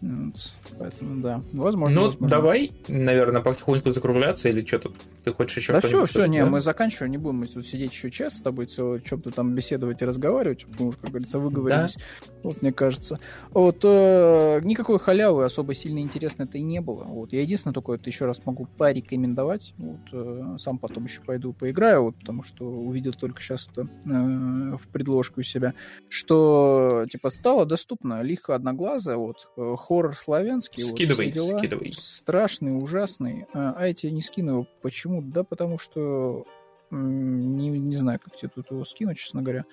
Вот, 0.03 0.53
поэтому, 0.81 1.23
да, 1.23 1.43
возможно. 1.53 1.95
Ну, 1.95 2.03
возможно. 2.07 2.29
давай, 2.29 2.73
наверное, 2.89 3.41
потихоньку 3.41 3.93
закругляться, 3.93 4.49
или 4.49 4.67
что 4.67 4.81
тут? 4.81 4.97
Ты 5.23 5.33
хочешь 5.33 5.59
еще 5.59 5.75
Да 5.75 5.81
все, 5.81 6.05
все, 6.07 6.27
не, 6.27 6.43
да? 6.43 6.51
мы 6.51 6.61
заканчиваем, 6.61 7.13
не 7.13 7.19
будем 7.19 7.37
мы 7.37 7.47
тут 7.47 7.65
сидеть 7.65 7.93
еще 7.93 8.11
час 8.11 8.39
с 8.39 8.43
тобой, 8.43 8.67
цело, 8.67 8.97
о 8.97 8.99
чем-то 9.01 9.31
там 9.31 9.55
беседовать 9.55 10.03
и 10.03 10.05
разговаривать, 10.05 10.67
мы 10.77 10.89
уже, 10.89 10.99
как 10.99 11.11
говорится, 11.11 11.39
выговорились. 11.39 11.97
Вот, 12.43 12.63
мне 12.63 12.73
кажется. 12.73 13.21
Вот, 13.51 13.79
э, 13.85 14.61
никакой 14.65 14.99
халявы 14.99 15.45
особо 15.45 15.73
сильно 15.73 16.01
интересно 16.01 16.43
это 16.43 16.59
и 16.59 16.63
не 16.63 16.81
было. 16.81 17.05
Вот, 17.05 17.33
я 17.33 17.41
единственное 17.43 17.75
только 17.75 17.93
это 17.93 18.11
еще 18.11 18.25
раз 18.25 18.45
могу 18.45 18.67
порекомендовать. 18.67 19.73
Вот, 19.79 20.01
э, 20.13 20.57
сам 20.59 20.79
потом 20.79 21.05
еще 21.05 21.21
пойду 21.23 21.53
поиграю, 21.53 22.03
вот, 22.03 22.17
потому 22.17 22.43
что 22.43 22.65
увидел 22.65 23.13
только 23.13 23.41
сейчас 23.41 23.69
это 23.71 23.83
э, 24.05 24.77
в 24.77 24.89
предложку 24.89 25.41
у 25.41 25.45
себя, 25.45 25.75
что, 26.09 27.07
типа, 27.09 27.31
стало 27.31 27.67
доступно 27.67 28.23
лихо 28.23 28.57
одноглазая, 28.57 29.17
вот, 29.17 29.49
э, 29.57 29.75
хоррор 29.93 30.17
славянский. 30.17 30.85
вот, 30.85 30.93
Скидывай, 30.95 31.31
все 31.31 31.35
дела. 31.41 31.59
скидывай. 31.59 31.93
Страшный, 31.93 32.71
ужасный. 32.83 33.47
А, 33.53 33.75
а 33.77 33.87
я 33.87 33.95
тебе 33.95 34.13
не 34.13 34.23
скину 34.23 34.53
его. 34.53 34.67
Почему? 34.81 35.21
Да 35.21 35.45
потому 35.45 35.79
что 35.79 36.47
не, 36.91 37.69
не 37.69 37.97
знаю, 37.97 38.21
как 38.25 38.37
тебе 38.37 38.51
тут 38.55 38.71
его 38.71 38.85
скинуть, 38.85 39.19
честно 39.19 39.43
говоря. 39.43 39.65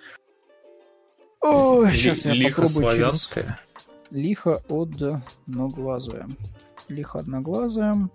Ли- 1.41 1.96
сейчас 1.96 2.26
я 2.26 2.34
Лихо 2.34 2.64
попробую 2.64 2.86
через... 2.91 2.98
славянское. 2.98 3.60
Лихо 4.12 4.62
одноглазая. 4.68 6.28
Лихо 6.90 7.20
одноглазая. 7.20 8.10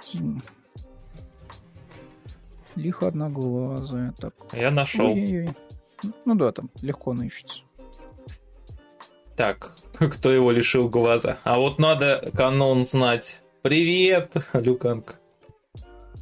Тим. 0.00 0.42
Лихо 2.74 3.08
одноглазая. 3.08 4.12
Так. 4.18 4.34
Я 4.52 4.70
нашел. 4.70 5.06
Ой-ой-ой. 5.06 5.50
Ну 6.24 6.34
да, 6.34 6.50
там 6.50 6.68
легко 6.80 7.12
она 7.12 7.26
ищется. 7.26 7.62
Так, 9.36 9.72
кто 9.98 10.30
его 10.30 10.50
лишил 10.50 10.88
глаза? 10.88 11.38
А 11.44 11.58
вот 11.58 11.78
надо 11.78 12.30
канон 12.36 12.86
знать. 12.86 13.40
Привет, 13.62 14.32
Люканг. 14.52 15.16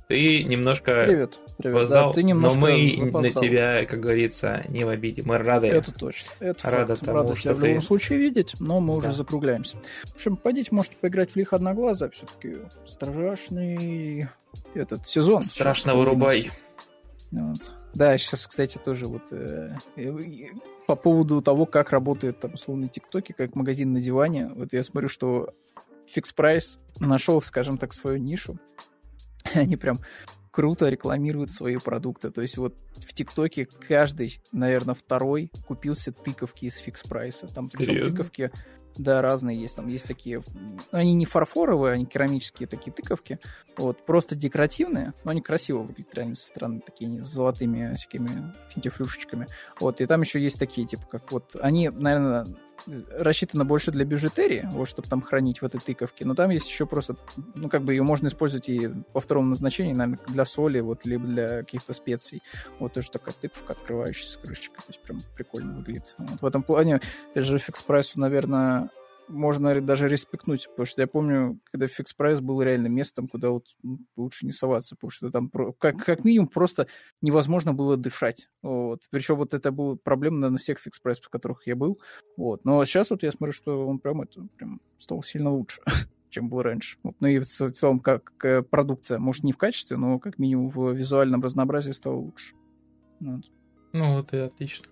Ты 0.09 0.43
немножко 0.43 1.05
Привет. 1.05 1.39
Привет. 1.57 1.89
Да, 1.89 2.13
ты 2.13 2.23
немножко 2.25 2.59
но 2.59 2.67
мы 2.67 2.97
на 2.99 3.07
запоздал. 3.23 3.43
тебя, 3.45 3.85
как 3.85 4.01
говорится, 4.01 4.65
не 4.69 4.85
в 4.85 4.89
обиде. 4.89 5.23
Мы 5.25 5.39
рады. 5.39 5.69
Это 5.69 5.93
точно. 5.93 6.31
Это 6.41 6.71
Рада 6.71 6.95
факт. 6.97 7.07
тому, 7.07 7.19
Рада 7.19 7.37
что 7.37 7.43
тебя 7.43 7.55
в 7.55 7.61
ты- 7.61 7.67
любом 7.69 7.81
случае 7.83 8.19
видеть, 8.19 8.55
но 8.59 8.81
мы 8.81 8.97
уже 8.97 9.09
Да. 9.09 9.13
закругляемся. 9.13 9.77
В 10.07 10.15
общем, 10.17 10.37
пойдите, 10.37 10.71
можете 10.73 10.97
поиграть 10.97 11.33
в 11.33 11.37
Лих 11.37 11.53
Одноглаза. 11.53 12.11
Все-таки 12.11 12.57
страшный 12.87 14.29
этот 14.75 15.07
сезон. 15.07 15.43
Страшно 15.43 15.95
вырубай. 15.95 16.51
Вот. 17.31 17.75
Да, 17.95 18.17
сейчас, 18.19 18.47
кстати, 18.47 18.79
тоже 18.79 19.07
вот 19.07 19.33
э, 19.33 19.77
по 20.87 20.95
поводу 20.95 21.43
того, 21.43 21.67
как 21.67 21.91
работает 21.91 22.39
там 22.39 22.55
условно 22.55 22.89
ТикТоки, 22.89 23.33
как 23.33 23.55
магазин 23.55 23.93
на 23.93 24.01
диване. 24.01 24.51
Вот 24.55 24.73
я 24.73 24.85
смотрю, 24.85 25.09
что 25.09 25.55
Fix 26.15 26.35
Price 26.37 26.79
нашел, 26.99 27.43
скажем 27.43 27.79
так, 27.79 27.93
свою 27.93 28.19
нишу. 28.19 28.59
Они 29.55 29.77
прям 29.77 30.01
круто 30.51 30.89
рекламируют 30.89 31.51
свои 31.51 31.77
продукты. 31.77 32.31
То 32.31 32.43
есть 32.43 32.57
вот 32.57 32.75
в 32.97 33.13
ТикТоке 33.13 33.67
каждый, 33.67 34.41
наверное, 34.53 34.95
второй 34.95 35.51
купился 35.67 36.13
тыковки 36.13 36.67
из 36.67 36.81
Fix 36.81 37.09
Прайса. 37.09 37.49
Там 37.49 37.69
причем 37.71 38.11
тыковки, 38.11 38.51
да, 38.97 39.23
разные 39.23 39.61
есть. 39.61 39.77
Там 39.77 39.89
есть 39.89 40.07
такие, 40.07 40.37
м, 40.37 40.81
они 40.91 41.15
не 41.15 41.27
фарфоровые, 41.27 41.95
они 41.95 42.07
керамические 42.07 42.67
такие 42.67 42.93
тыковки. 42.93 43.39
Вот, 43.77 44.05
просто 44.05 44.35
декоративные, 44.35 45.13
но 45.25 45.31
они 45.31 45.41
красиво 45.41 45.79
выглядят 45.79 46.15
реально 46.15 46.35
со 46.35 46.47
стороны, 46.47 46.81
такие 46.81 47.23
с 47.23 47.27
золотыми 47.29 47.95
всякими 47.95 48.53
финтифлюшечками. 48.71 49.47
Вот, 49.79 50.01
и 50.01 50.07
там 50.07 50.21
еще 50.23 50.41
есть 50.41 50.59
такие, 50.59 50.87
типа, 50.87 51.05
как 51.11 51.33
вот, 51.33 51.57
они, 51.61 51.89
наверное, 51.89 52.47
рассчитаны 52.87 53.65
больше 53.65 53.91
для 53.91 54.05
бижутерии, 54.05 54.69
вот, 54.73 54.89
чтобы 54.89 55.09
там 55.09 55.23
хранить 55.23 55.63
в 55.63 55.65
этой 55.65 55.81
тыковке, 55.81 56.25
но 56.25 56.35
там 56.35 56.51
есть 56.51 56.69
еще 56.69 56.87
просто, 56.87 57.17
ну, 57.55 57.69
как 57.69 57.83
бы 57.83 57.93
ее 57.93 58.03
можно 58.03 58.29
использовать 58.29 58.69
и 58.69 58.89
по 59.13 59.21
второму 59.21 59.49
назначению, 59.49 59.97
наверное, 59.97 60.25
для 60.29 60.45
соли, 60.45 60.81
вот, 60.81 61.05
либо 61.05 61.27
для 61.27 61.59
каких-то 61.59 61.93
специй. 61.93 62.43
Вот 62.79 62.95
тоже 62.95 63.11
такая 63.11 63.35
тыковка, 63.35 63.73
открывающаяся 63.73 64.39
крышечкой, 64.39 64.79
то 64.79 64.89
есть 64.89 65.03
прям 65.03 65.23
прикольно 65.35 65.77
выглядит. 65.77 66.15
Вот, 66.19 66.43
в 66.43 66.47
этом 66.47 66.63
плане, 66.63 67.01
опять 67.33 67.45
же, 67.45 67.59
Fix 67.59 67.83
Price 67.83 68.08
у, 68.08 68.19
наверное, 68.19 68.91
можно 69.31 69.81
даже 69.81 70.09
респектнуть, 70.09 70.69
потому 70.69 70.87
что 70.87 71.01
я 71.01 71.07
помню, 71.07 71.59
когда 71.71 71.87
Fix 71.87 72.13
Price 72.13 72.41
был 72.41 72.61
реально 72.63 72.89
местом, 72.89 73.29
куда 73.29 73.51
вот 73.51 73.67
ну, 73.83 74.01
лучше 74.17 74.47
не 74.47 74.53
соваться, 74.53 74.97
потому 74.97 75.11
что 75.11 75.31
там 75.31 75.51
как, 75.79 76.05
как 76.05 76.25
минимум 76.25 76.49
просто 76.49 76.87
невозможно 77.23 77.73
было 77.73 77.97
дышать. 77.97 78.49
Вот. 78.63 79.03
Причем 79.11 79.37
вот 79.37 79.55
это 79.55 79.71
была 79.73 79.97
проблема 79.97 80.51
на 80.51 80.59
всех 80.59 80.79
Fix 80.79 80.99
Price 80.99 81.14
ах, 81.14 81.27
в 81.27 81.31
которых 81.31 81.67
я 81.67 81.77
был. 81.77 82.01
Вот. 82.37 82.65
Но 82.65 82.85
сейчас 82.85 83.11
вот 83.11 83.23
я 83.23 83.31
смотрю, 83.31 83.53
что 83.53 83.87
он 83.87 83.99
прям, 83.99 84.23
это, 84.23 84.47
прям 84.57 84.81
стал 84.99 85.23
сильно 85.23 85.51
лучше, 85.51 85.81
чем 86.31 86.49
был 86.49 86.63
раньше. 86.63 86.99
Вот. 87.03 87.17
Ну 87.21 87.29
и 87.29 87.39
в 87.39 87.45
целом 87.47 88.01
как 88.01 88.33
продукция, 88.71 89.19
может 89.19 89.45
не 89.45 89.53
в 89.53 89.59
качестве, 89.59 89.97
но 89.97 90.19
как 90.19 90.39
минимум 90.39 90.69
в 90.69 90.93
визуальном 90.93 91.43
разнообразии 91.43 91.93
стало 91.93 92.17
лучше. 92.17 92.55
Вот. 93.21 93.45
Ну 93.93 94.17
вот 94.17 94.33
и 94.33 94.39
отлично. 94.39 94.87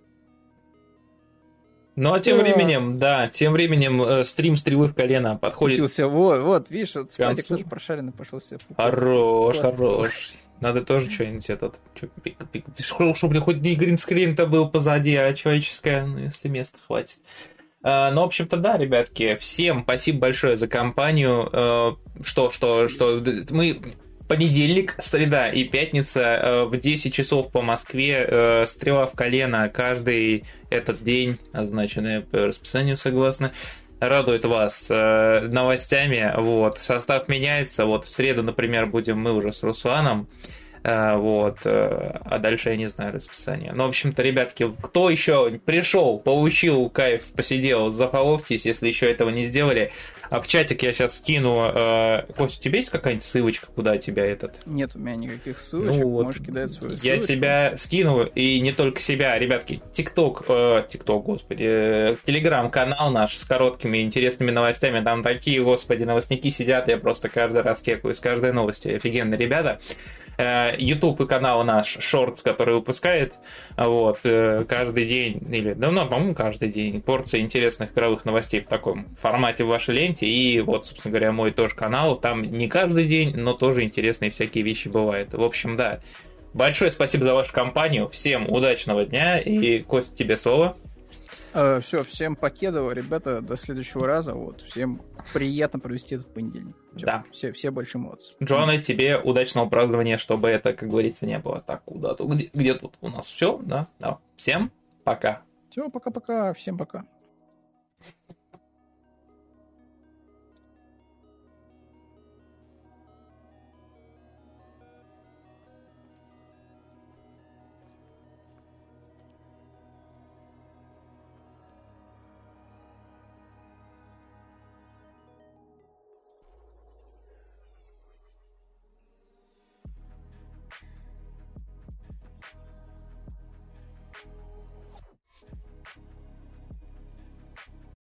Ну 2.01 2.13
а 2.13 2.21
тем 2.21 2.39
временем, 2.39 2.97
да, 2.97 3.27
тем 3.27 3.53
временем 3.53 4.01
э, 4.01 4.25
стрим 4.25 4.57
стрелы 4.57 4.87
в 4.87 4.95
колено 4.95 5.37
подходит. 5.37 5.79
Купился, 5.79 6.07
вот, 6.07 6.41
вот, 6.43 6.71
видишь, 6.71 6.95
вот 6.95 7.13
концу. 7.17 7.49
тоже 7.49 7.65
прошаренный 7.65 8.13
пошел 8.13 8.41
себе. 8.41 8.61
Хорош, 8.77 9.57
Классно. 9.57 9.77
хорош. 9.77 10.33
Надо 10.61 10.83
тоже 10.83 11.11
что-нибудь 11.11 11.51
этот... 11.51 11.75
Чтобы 12.79 13.41
хоть 13.41 13.57
не 13.59 13.75
гринскрин-то 13.75 14.47
был 14.47 14.69
позади, 14.69 15.15
а 15.17 15.33
человеческое, 15.35 16.05
ну, 16.07 16.19
если 16.19 16.49
места 16.49 16.79
хватит. 16.87 17.19
А, 17.83 18.13
Ну, 18.13 18.23
в 18.23 18.25
общем-то, 18.27 18.57
да, 18.57 18.77
ребятки, 18.77 19.37
всем 19.41 19.83
спасибо 19.83 20.21
большое 20.21 20.57
за 20.57 20.69
компанию. 20.69 21.49
Э, 21.53 21.93
Что, 22.23 22.51
что, 22.51 22.87
что, 22.89 23.23
мы 23.51 23.97
понедельник, 24.29 24.95
среда 24.99 25.49
и 25.49 25.65
пятница 25.65 26.21
э, 26.21 26.65
в 26.65 26.77
10 26.79 27.13
часов 27.13 27.51
по 27.51 27.63
Москве 27.63 28.25
э, 28.29 28.67
стрела 28.67 29.07
в 29.07 29.13
колено 29.13 29.69
каждый 29.69 30.45
этот 30.71 31.03
день, 31.03 31.39
означенное 31.53 32.21
по 32.21 32.47
расписанию 32.47 32.97
согласно, 32.97 33.53
радует 34.01 34.45
вас 34.45 34.87
э, 34.89 35.49
новостями. 35.51 36.33
Вот. 36.37 36.79
Состав 36.79 37.29
меняется. 37.29 37.87
Вот 37.87 38.05
в 38.05 38.11
среду, 38.11 38.43
например, 38.43 38.87
будем 38.87 39.19
мы 39.19 39.33
уже 39.33 39.53
с 39.53 39.63
Русланом. 39.63 40.29
Э, 40.85 41.17
вот. 41.17 41.59
э, 41.65 42.13
А 42.25 42.39
дальше 42.39 42.71
я 42.71 42.77
не 42.77 42.87
знаю 42.87 43.15
расписание. 43.15 43.73
Ну, 43.75 43.85
в 43.85 43.89
общем-то, 43.89 44.23
ребятки, 44.23 44.71
кто 44.83 45.11
еще 45.11 45.59
пришел, 45.65 46.19
получил 46.19 46.89
кайф, 46.91 47.25
посидел, 47.35 47.91
зафоловьтесь, 47.91 48.67
если 48.67 48.89
еще 48.89 49.11
этого 49.11 49.31
не 49.31 49.47
сделали. 49.47 49.91
А 50.31 50.41
в 50.41 50.47
чатик 50.47 50.83
я 50.83 50.93
сейчас 50.93 51.19
скину. 51.19 51.71
э, 51.75 52.23
Кость, 52.37 52.59
у 52.59 52.63
тебя 52.63 52.77
есть 52.77 52.91
какая-нибудь 52.91 53.25
ссылочка, 53.25 53.69
куда 53.75 53.97
тебя 53.99 54.25
этот 54.25 54.67
Нет 54.67 54.93
у 54.95 54.99
меня 54.99 55.17
никаких 55.17 55.59
ссылочек, 55.59 56.03
ну 56.03 56.09
вот, 56.11 56.25
можешь 56.25 56.43
кидать 56.43 56.71
свою 56.71 56.95
я 56.95 56.99
ссылочку. 56.99 57.27
себя 57.33 57.77
скину, 57.77 58.25
и 58.25 58.61
не 58.61 58.73
только 58.73 59.01
себя, 59.01 59.39
ребятки, 59.39 59.81
ТикТок, 59.93 60.45
э, 60.49 60.85
ТикТок, 60.89 61.25
господи, 61.25 61.65
э, 61.67 62.17
Телеграм-канал 62.25 63.11
наш 63.11 63.37
с 63.37 63.45
короткими 63.45 64.03
интересными 64.03 64.51
новостями, 64.51 65.03
там 65.03 65.23
такие, 65.23 65.63
господи, 65.63 66.05
новостники 66.05 66.51
сидят, 66.51 66.89
я 66.89 66.99
просто 66.99 67.29
каждый 67.29 67.63
раз 67.63 67.81
кекаю 67.81 68.15
с 68.15 68.21
каждой 68.21 68.53
новости, 68.53 68.89
офигенные 68.89 69.39
ребята. 69.39 69.81
Э, 70.39 70.73
YouTube 70.79 71.21
и 71.23 71.27
канал 71.27 71.65
наш, 71.65 71.99
Шортс, 71.99 72.43
который 72.43 72.75
выпускает, 72.75 73.35
вот, 73.77 74.21
э, 74.23 74.65
каждый 74.69 75.05
день, 75.05 75.43
или, 75.51 75.73
да, 75.73 75.91
ну, 75.91 76.07
по-моему, 76.07 76.35
каждый 76.37 76.69
день, 76.69 77.03
порция 77.03 77.41
интересных 77.41 77.91
игровых 77.93 78.25
новостей 78.25 78.61
в 78.61 78.69
таком 78.69 79.07
формате 79.17 79.65
в 79.65 79.67
вашей 79.67 79.97
ленте, 79.97 80.29
и 80.29 80.61
вот, 80.61 80.87
собственно 80.87 81.11
говоря, 81.11 81.33
мой 81.33 81.51
тоже 81.51 81.75
канал, 81.75 82.15
там 82.15 82.43
не 82.43 82.69
каждый 82.69 83.07
день, 83.07 83.37
но 83.37 83.53
тоже 83.53 83.83
интересные 83.83 84.31
всякие 84.31 84.63
вещи 84.63 84.87
бывают. 84.87 85.35
В 85.35 85.43
общем, 85.43 85.77
да, 85.77 85.99
большое 86.55 86.93
спасибо 86.93 87.25
за 87.25 87.35
вашу 87.35 87.53
компанию, 87.53 88.09
всем 88.09 88.49
удачного 88.49 89.05
дня, 89.05 89.41
и, 89.41 89.81
Кость, 89.81 90.17
тебе 90.17 90.37
слово. 90.37 90.77
Все, 91.53 92.05
всем 92.05 92.37
покедово, 92.37 92.93
ребята, 92.93 93.41
до 93.41 93.57
следующего 93.57 94.07
раза. 94.07 94.35
Вот, 94.35 94.63
всем 94.63 95.03
приятно 95.33 95.79
провести 95.79 96.15
этот 96.15 96.33
понедельник. 96.33 96.77
Всё, 96.97 97.07
Да. 97.07 97.25
Все, 97.33 97.53
все 97.53 97.71
большие 97.71 98.03
молодцы. 98.03 98.35
Джоанна, 98.43 98.83
тебе 98.83 99.19
удачного 99.19 99.69
празднования, 99.69 100.19
чтобы 100.19 100.49
это, 100.49 100.73
как 100.73 100.89
говорится, 100.89 101.27
не 101.27 101.39
было 101.39 101.61
так 101.61 101.85
куда-то. 101.85 102.25
Где, 102.25 102.51
где 102.53 102.75
тут 102.75 102.95
у 103.01 103.09
нас 103.09 103.27
все, 103.27 103.59
да? 103.63 103.89
да. 103.99 104.19
Всем 104.37 104.71
пока. 105.05 105.43
Все, 105.71 105.89
пока-пока, 105.91 106.55
всем 106.55 106.77
пока. 106.79 107.05